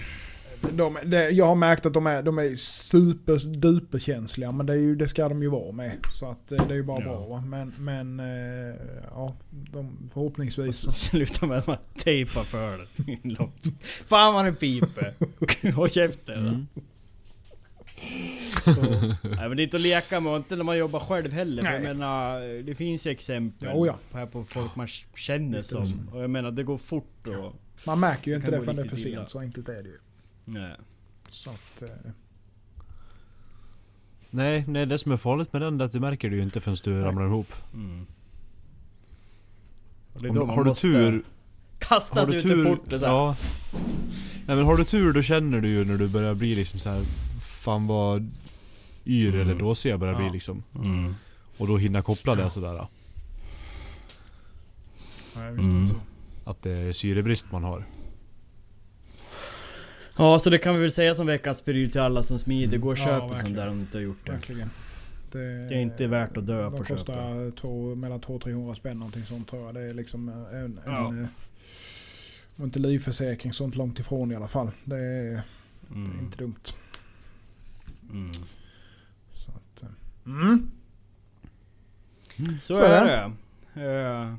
De, 0.73 0.97
det, 1.05 1.31
jag 1.31 1.47
har 1.47 1.55
märkt 1.55 1.87
att 1.87 1.95
de 1.95 2.07
är, 2.07 2.23
de 2.23 2.39
är 2.39 2.57
super 2.57 3.99
känsliga 3.99 4.53
men 4.53 4.67
det, 4.67 4.73
är 4.73 4.77
ju, 4.77 4.97
det 4.97 5.09
ska 5.09 5.29
de 5.29 5.43
ju 5.43 5.49
vara 5.51 5.73
med. 5.73 5.93
Så 6.13 6.31
att 6.31 6.53
eh, 6.53 6.67
det 6.67 6.75
är 6.75 6.77
ju 6.77 6.83
bara 6.83 7.01
Ja. 7.05 7.27
bra. 7.27 7.41
Men, 7.41 7.73
men 7.79 8.21
eh, 8.21 8.75
ja, 9.11 9.37
de, 9.51 10.09
förhoppningsvis... 10.13 10.93
Sluta 10.93 11.47
med 11.47 11.59
att 11.59 11.67
man 11.67 11.77
tejpar 11.97 12.43
för 12.43 12.79
det. 12.79 13.37
Fan 14.07 14.35
vad 14.35 14.45
det 14.45 14.53
piper. 14.53 15.13
Håll 15.73 15.91
käften. 15.91 16.39
Mm. 16.49 16.67
Nej 19.23 19.49
men 19.49 19.57
det 19.57 19.63
är 19.63 19.65
inte 19.65 19.77
att 19.77 19.83
leka 19.83 20.21
med, 20.21 20.37
inte 20.37 20.57
när 20.57 20.65
man 20.65 20.79
jobbar 20.79 21.01
själv 21.01 21.33
heller. 21.33 21.63
För 21.63 21.71
Jag 21.73 21.83
Nej. 21.83 21.95
menar, 21.95 22.63
det 22.63 22.75
finns 22.75 23.07
ju 23.07 23.11
exempel 23.11 23.69
Jo, 23.73 23.87
ja. 23.87 23.99
på, 24.11 24.19
här 24.19 24.27
på 24.27 24.45
folk 24.45 24.77
man 24.77 24.89
känner 25.15 25.57
Visst 25.57 25.69
som. 25.69 26.11
Och 26.13 26.23
jag 26.23 26.31
menar, 26.31 26.51
det 26.51 26.63
går 26.63 26.79
fort 26.79 27.27
och... 27.27 27.55
Man 27.87 28.01
märker 28.01 28.31
ju 28.31 28.37
inte 28.37 28.51
det 28.51 28.61
förrän 28.61 28.77
det 28.77 28.83
är 28.83 28.87
för 28.87 28.97
sent. 28.97 29.29
Så 29.29 29.39
enkelt 29.39 29.69
är 29.69 29.83
det 29.83 29.89
ju. 29.89 29.99
Nej. 30.45 30.77
Så 31.29 31.51
att, 31.51 31.83
eh, 31.83 31.89
Nej, 34.31 34.65
nej, 34.69 34.87
det 34.87 34.99
som 34.99 35.13
är 35.13 35.17
farligt 35.17 35.53
med 35.53 35.63
den 35.63 35.81
är 35.81 35.85
att 35.85 35.93
du 35.93 36.01
märker 36.01 36.31
det 36.31 36.37
ju 36.37 36.43
inte 36.43 36.61
förrän 36.61 36.77
du 36.85 36.91
Nej. 36.91 37.03
ramlar 37.03 37.27
ihop. 37.27 37.53
Mm. 37.75 38.07
Och 40.13 40.23
det 40.23 40.29
är 40.29 40.43
Om, 40.43 40.49
har 40.49 40.65
du 40.65 40.75
tur... 40.75 41.23
Kasta 41.79 42.21
Har 42.21 42.27
sig 42.27 42.43
du 42.43 42.53
ut 42.53 42.59
ur 42.59 42.65
porten 42.65 43.01
där. 43.01 43.09
Ja. 43.09 43.37
Nej 44.47 44.57
men 44.57 44.65
har 44.65 44.77
du 44.77 44.85
tur 44.85 45.13
då 45.13 45.23
känner 45.23 45.61
du 45.61 45.69
ju 45.69 45.85
när 45.85 45.99
du 45.99 46.09
börjar 46.09 46.35
bli 46.35 46.55
liksom 46.55 46.81
så 46.81 46.91
här. 46.91 47.05
Fan 47.65 47.87
vad 47.87 48.31
yr 49.07 49.29
Mm. 49.35 49.41
eller 49.41 49.55
dåsig 49.61 49.91
jag 49.91 50.01
börjar 50.01 50.15
Ja. 50.15 50.21
bli 50.21 50.31
liksom. 50.31 50.63
Mm. 50.75 51.15
Och 51.59 51.67
då 51.69 51.77
hinna 51.79 52.03
koppla 52.03 52.35
det 52.35 52.51
sådär. 52.51 52.87
nej, 55.37 55.53
visst 55.53 55.69
Mm. 55.69 55.89
så. 55.89 55.95
Att 56.45 56.63
det 56.63 56.71
är 56.71 56.93
syrebrist 56.93 57.53
man 57.53 57.65
har. 57.65 57.85
Ja, 60.17 60.39
så 60.39 60.51
det 60.51 60.59
kan 60.59 60.75
vi 60.75 60.81
väl 60.81 60.93
säga 60.93 61.15
som 61.15 61.27
veckans 61.27 61.61
pryl 61.61 61.91
till 61.91 62.01
alla 62.01 62.23
som 62.23 62.39
smider. 62.39 62.79
Gå 62.79 62.89
och 62.91 62.99
Ja, 62.99 63.05
köp 63.05 63.23
en 63.23 63.29
sån 63.29 63.31
verkligen. 63.31 63.57
där 63.57 63.69
om 63.69 63.75
du 63.75 63.81
inte 63.81 63.97
har 63.99 64.03
gjort 64.03 64.27
det. 64.27 64.33
Verkligen. 64.33 64.71
Det, 65.33 65.69
Det 65.69 65.75
är 65.75 65.81
inte 65.81 66.07
värt 66.07 66.37
att 66.37 66.47
dö 66.47 66.63
de 66.63 66.73
på 66.73 66.83
att 66.83 66.89
kostar 66.89 67.51
två, 67.51 67.95
mellan 67.95 68.21
200-300 68.21 68.75
spänn 68.75 68.99
någonting 68.99 69.23
sånt 69.25 69.49
tror 69.49 69.63
jag. 69.67 69.75
Det 69.75 69.81
är 69.91 69.95
liksom 69.95 70.29
en, 70.29 70.47
en, 70.47 70.81
Ja. 70.87 71.09
en 71.09 71.29
och 72.57 72.65
inte 72.65 72.79
livförsäkring 72.79 73.53
sånt 73.53 73.75
långt 73.75 73.99
ifrån 73.99 74.33
i 74.33 74.35
alla 74.35 74.49
fall. 74.49 74.71
Det 74.85 74.97
är, 74.97 75.23
det 75.33 75.37
är 75.37 75.43
Mm. 75.95 76.19
inte 76.21 76.37
dumt. 76.39 76.55
Mm. 78.15 78.31
Så, 79.33 79.51
att, 79.53 79.83
eh, 79.83 79.89
mm. 80.27 80.71
Så, 82.63 82.75
Så 82.75 82.83
är 82.83 83.07
är 83.07 83.33
det. 83.75 84.23
Eh, 84.23 84.35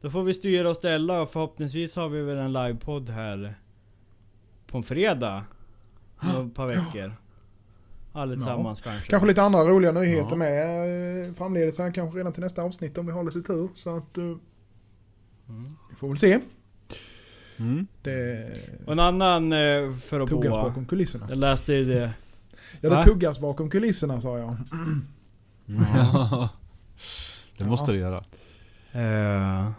Då 0.00 0.10
får 0.10 0.22
vi 0.22 0.34
styra 0.34 0.70
och 0.70 0.76
ställa 0.76 1.22
och 1.22 1.30
förhoppningsvis 1.30 1.96
har 1.96 2.08
vi 2.08 2.22
väl 2.22 2.38
en 2.38 2.52
livepodd 2.52 3.08
här 3.08 3.54
på 4.66 4.76
en 4.76 4.82
fredag. 4.82 5.44
Om 6.36 6.46
ett 6.48 6.54
par 6.54 6.66
veckor. 6.66 7.14
Allesammans 8.12 8.80
kanske. 8.80 9.08
Kanske 9.10 9.28
lite 9.28 9.42
andra 9.42 9.60
roliga 9.64 9.92
nyheter 9.92 10.28
Ja. 10.30 10.36
med 10.36 11.26
eh, 11.28 11.32
framledes 11.34 11.78
här. 11.78 11.92
Kanske 11.92 12.18
redan 12.18 12.32
till 12.32 12.42
nästa 12.42 12.62
avsnitt 12.62 12.98
om 12.98 13.06
vi 13.06 13.12
har 13.12 13.24
lite 13.24 13.42
tur. 13.42 13.68
Så 13.74 13.96
att 13.96 14.16
Mm. 14.16 14.40
vi 15.90 15.96
får 15.96 16.08
väl 16.08 16.18
se. 16.18 16.40
Mm. 17.58 17.86
Det 18.02 18.52
Och 18.86 18.92
en 18.92 18.98
annan 19.00 19.50
för 20.00 20.20
att 20.20 20.30
boa. 20.30 20.74
Jag 21.28 21.38
läste 21.38 21.72
ju 21.74 21.84
det. 21.84 22.10
Ja 22.80 22.88
det 22.90 22.96
Va? 22.96 23.04
tuggas 23.04 23.38
bakom 23.40 23.70
kulisserna 23.70 24.20
sa 24.20 24.38
jag. 24.38 24.56
Ja. 25.66 26.48
det 27.58 27.64
måste 27.64 27.92
Ja. 27.92 27.92
det 27.92 27.98
göra. 27.98 28.24
Eh, 28.92 29.70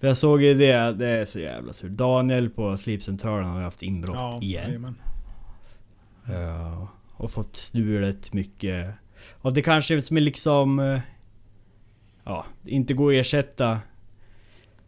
jag 0.00 0.16
såg 0.16 0.42
ju 0.42 0.54
det, 0.54 0.92
det 0.92 1.06
är 1.08 1.24
så 1.24 1.38
jävla 1.38 1.72
surt. 1.72 1.90
Daniel 1.90 2.50
på 2.50 2.76
Slipcentralen 2.76 3.48
har 3.50 3.58
ju 3.58 3.64
haft 3.64 3.82
inbrott 3.82 4.16
Ja, 4.16 4.38
igen. 4.42 4.94
Eh, 6.28 6.84
och 7.12 7.30
fått 7.30 7.56
stulet 7.56 8.32
mycket. 8.32 8.94
Och 9.30 9.52
det 9.54 9.62
kanske 9.62 10.02
som 10.02 10.16
är 10.16 10.20
liksom... 10.20 10.78
eh, 10.78 11.00
ja, 12.24 12.44
inte 12.64 12.94
går 12.94 13.12
att 13.12 13.16
ersätta. 13.20 13.78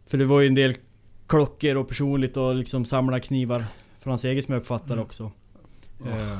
För 0.07 0.17
det 0.17 0.25
var 0.25 0.41
ju 0.41 0.47
en 0.47 0.55
del 0.55 0.75
klockor 1.27 1.75
och 1.77 1.87
personligt 1.87 2.37
och 2.37 2.55
liksom 2.55 2.85
samla 2.85 3.19
knivar 3.19 3.65
från 3.99 4.11
hans 4.11 4.25
eget 4.25 4.45
som 4.45 4.53
jag 4.53 4.61
uppfattar 4.61 4.93
Mm. 4.93 5.05
också. 5.05 5.31
Ja. 6.05 6.11
Eh, 6.11 6.37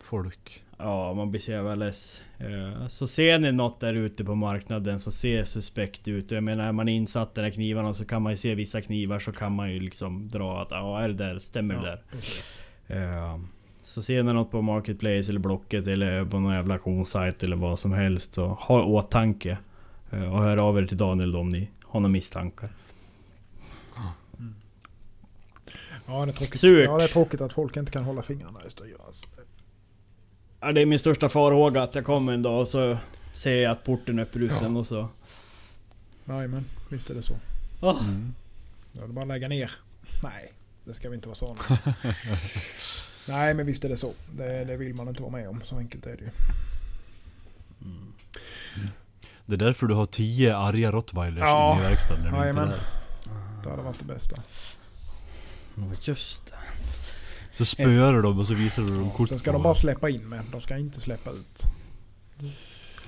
Folk. 0.00 0.62
Ja, 0.78 1.14
man 1.14 1.30
blir 1.30 1.40
så 1.40 1.50
jävla 1.50 1.74
less. 1.74 2.22
Eh, 2.38 2.88
Så 2.88 3.06
ser 3.08 3.38
ni 3.38 3.52
något 3.52 3.80
där 3.80 3.94
ute 3.94 4.24
på 4.24 4.34
marknaden 4.34 5.00
som 5.00 5.12
ser 5.12 5.44
suspekt 5.44 6.08
ut. 6.08 6.30
Jag 6.30 6.44
menar, 6.44 6.64
är 6.68 6.72
man 6.72 6.88
insatt 6.88 7.28
i 7.28 7.40
de 7.40 7.42
här 7.42 7.50
knivarna 7.50 7.94
så 7.94 8.04
kan 8.04 8.22
man 8.22 8.32
ju 8.32 8.36
se 8.36 8.54
vissa 8.54 8.80
knivar 8.80 9.18
så 9.18 9.32
kan 9.32 9.52
man 9.52 9.72
ju 9.72 9.80
liksom 9.80 10.28
dra 10.28 10.62
att 10.62 10.70
ja, 10.70 11.00
är 11.00 11.08
det 11.08 11.14
där, 11.14 11.38
stämmer 11.38 11.74
det 11.74 11.80
Ja, 11.80 11.86
där? 11.86 12.02
precis. 12.12 12.58
Eh, 12.86 13.38
Så 13.84 14.02
ser 14.02 14.22
ni 14.22 14.32
något 14.32 14.50
på 14.50 14.62
Marketplace 14.62 15.30
eller 15.30 15.40
Blocket 15.40 15.86
eller 15.86 16.24
på 16.24 16.38
någon 16.40 16.54
jävla 16.54 16.74
auktionssajt 16.74 17.42
eller 17.42 17.56
vad 17.56 17.78
som 17.78 17.92
helst 17.92 18.32
så 18.34 18.46
ha 18.48 18.80
i 18.80 18.84
åtanke. 18.84 19.58
Och 20.10 20.42
hör 20.42 20.56
av 20.56 20.78
er 20.78 20.86
till 20.86 20.96
Daniel 20.96 21.36
om 21.36 21.48
ni 21.48 21.70
har 21.84 22.00
några 22.00 22.12
misstankar. 22.12 22.68
Ja, 26.06 26.26
det 26.26 26.30
är 26.32 26.36
tråkigt. 26.36 26.60
Surt. 26.60 26.84
Ja, 26.84 26.98
det 26.98 27.04
är 27.04 27.08
tråkigt 27.08 27.40
att 27.40 27.52
folk 27.52 27.76
inte 27.76 27.92
kan 27.92 28.04
hålla 28.04 28.22
fingrarna 28.22 28.60
i 28.66 28.70
styr. 28.70 28.96
Alltså. 29.06 29.26
Ja, 30.60 30.72
det 30.72 30.80
är 30.80 30.86
min 30.86 30.98
största 30.98 31.28
farhåga 31.28 31.82
att 31.82 31.94
jag 31.94 32.04
kommer 32.04 32.32
en 32.32 32.42
dag 32.42 32.60
och 32.60 32.68
så 32.68 32.98
ser 33.34 33.62
jag 33.62 33.72
att 33.72 33.84
porten 33.84 34.18
är 34.18 34.22
öppbruten 34.22 34.76
och 34.76 34.86
så... 34.86 35.08
Jajamän, 36.28 36.64
visst 36.90 37.10
är 37.10 37.14
det 37.14 37.22
så. 37.22 37.34
Ah, 37.80 37.98
Mm. 38.00 38.34
Då 38.92 39.02
är 39.02 39.06
det 39.06 39.12
bara 39.12 39.22
att 39.22 39.28
lägga 39.28 39.48
ner. 39.48 39.70
Nej, 40.22 40.52
det 40.84 40.92
ska 40.92 41.08
vi 41.08 41.14
inte 41.14 41.28
vara 41.28 41.36
sådana. 41.36 41.60
Nej, 43.28 43.54
men 43.54 43.66
visst 43.66 43.84
är 43.84 43.88
det 43.88 43.96
så. 43.96 44.12
Det, 44.32 44.64
det 44.64 44.76
vill 44.76 44.94
man 44.94 45.08
inte 45.08 45.22
vara 45.22 45.32
med 45.32 45.48
om. 45.48 45.60
Så 45.64 45.76
enkelt 45.76 46.06
är 46.06 46.16
det 46.16 46.22
ju. 46.24 46.30
Det 49.46 49.54
är 49.54 49.58
därför 49.58 49.86
du 49.86 49.94
har 49.94 50.06
tio 50.06 50.56
arga 50.56 50.92
rottweilers 50.92 51.42
Ja. 51.44 51.78
i 51.80 51.82
verkstaden 51.82 52.26
är 52.26 52.38
Jajamän. 52.40 52.72
Det 53.64 53.70
hade 53.70 53.82
varit 53.82 53.98
det 53.98 54.04
bästa. 54.04 54.36
Ja, 55.76 55.82
just 56.02 56.46
det. 56.46 56.52
Så 57.52 57.64
spöar 57.64 58.12
du 58.12 58.22
dem 58.22 58.38
och 58.38 58.46
så 58.46 58.54
visar 58.54 58.82
du 58.82 58.96
dem 58.96 59.10
kort 59.10 59.28
Sen 59.28 59.38
ska 59.38 59.52
de 59.52 59.62
bara 59.62 59.74
släppa 59.74 60.08
in 60.08 60.28
med. 60.28 60.40
De 60.52 60.60
ska 60.60 60.76
inte 60.76 61.00
släppa 61.00 61.30
ut. 61.30 61.62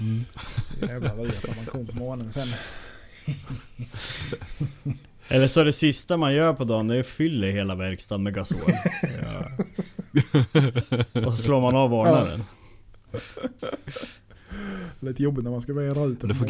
Mm. 0.00 0.24
Så 0.56 0.74
jävla 0.80 1.14
när 1.14 1.56
man 1.56 1.66
kommer 1.66 1.84
på 1.84 1.96
morgonen 1.96 2.32
sen. 2.32 2.48
Eller 5.28 5.48
så 5.48 5.60
är 5.60 5.64
det 5.64 5.72
sista 5.72 6.16
man 6.16 6.34
gör 6.34 6.54
på 6.54 6.64
dagen, 6.64 6.88
det 6.88 6.96
är 6.96 7.00
att 7.00 7.06
fylla 7.06 7.46
hela 7.46 7.74
verkstaden 7.74 8.22
med 8.22 8.34
gasol. 8.34 8.58
ja. 9.22 9.44
Och 11.26 11.34
så 11.34 11.42
slår 11.42 11.60
man 11.60 11.76
av 11.76 11.90
varnaren. 11.90 12.44
Lite 15.00 15.22
jobbigt 15.22 15.44
när 15.44 15.50
man 15.50 15.60
ska 15.60 15.72
vädra 15.72 16.04
ut 16.04 16.20
Du 16.20 16.34
får, 16.34 16.46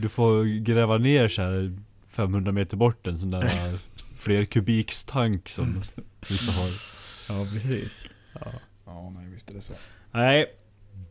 du 0.00 0.08
får 0.08 0.60
gräva 0.60 0.98
ner 0.98 1.28
så 1.28 1.42
här 1.42 1.78
500 2.08 2.52
meter 2.52 2.76
bort 2.76 3.06
en 3.06 3.18
sån 3.18 3.30
där 3.30 3.78
fler 4.26 4.44
kubikstank 4.44 5.48
som 5.48 5.82
vissa 6.28 6.52
har. 6.52 6.68
Ja, 7.28 7.46
precis. 7.52 8.04
Ja, 8.86 9.10
nej 9.10 9.26
visst 9.26 9.50
är 9.50 9.54
det 9.54 9.60
så. 9.60 9.74
Nej. 10.12 10.46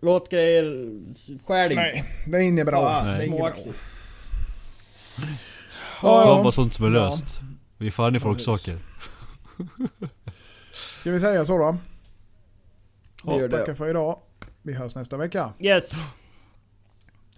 Låt 0.02 0.30
grejer... 0.32 0.64
Skär 1.46 1.70
dig. 1.70 1.76
Nej, 1.76 2.06
det 2.28 2.38
är 2.38 2.42
inget 2.42 2.66
bra. 2.66 2.90
Fan, 2.94 3.06
det 3.08 3.12
är 3.24 3.26
inget 3.26 3.40
bra. 3.40 3.54
Ja, 5.18 5.24
Ta 6.02 6.30
ja. 6.38 6.44
bara 6.44 6.52
sånt 6.52 6.74
som 6.74 6.86
är 6.86 6.92
Ja. 6.98 7.10
löst. 7.10 7.40
Vi 7.78 7.88
är 7.88 7.92
fan 7.92 8.16
i 8.16 8.20
folksaker. 8.20 8.78
Ska 11.00 11.12
vi 11.12 11.20
säga 11.20 11.46
så 11.46 11.58
då? 11.58 11.78
Vi 13.26 13.32
gör 13.40 13.50
Tackar 13.50 13.66
det. 13.68 13.76
för 13.76 13.90
idag. 13.90 14.20
Vi 14.62 14.74
hörs 14.74 14.96
nästa 14.96 15.18
vecka. 15.18 15.54
Yes. 15.60 15.92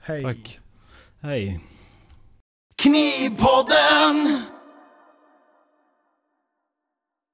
Hej. 0.01 0.23
Tack. 0.23 0.59
Hej. 1.21 1.59
Knivpodden! 2.75 4.41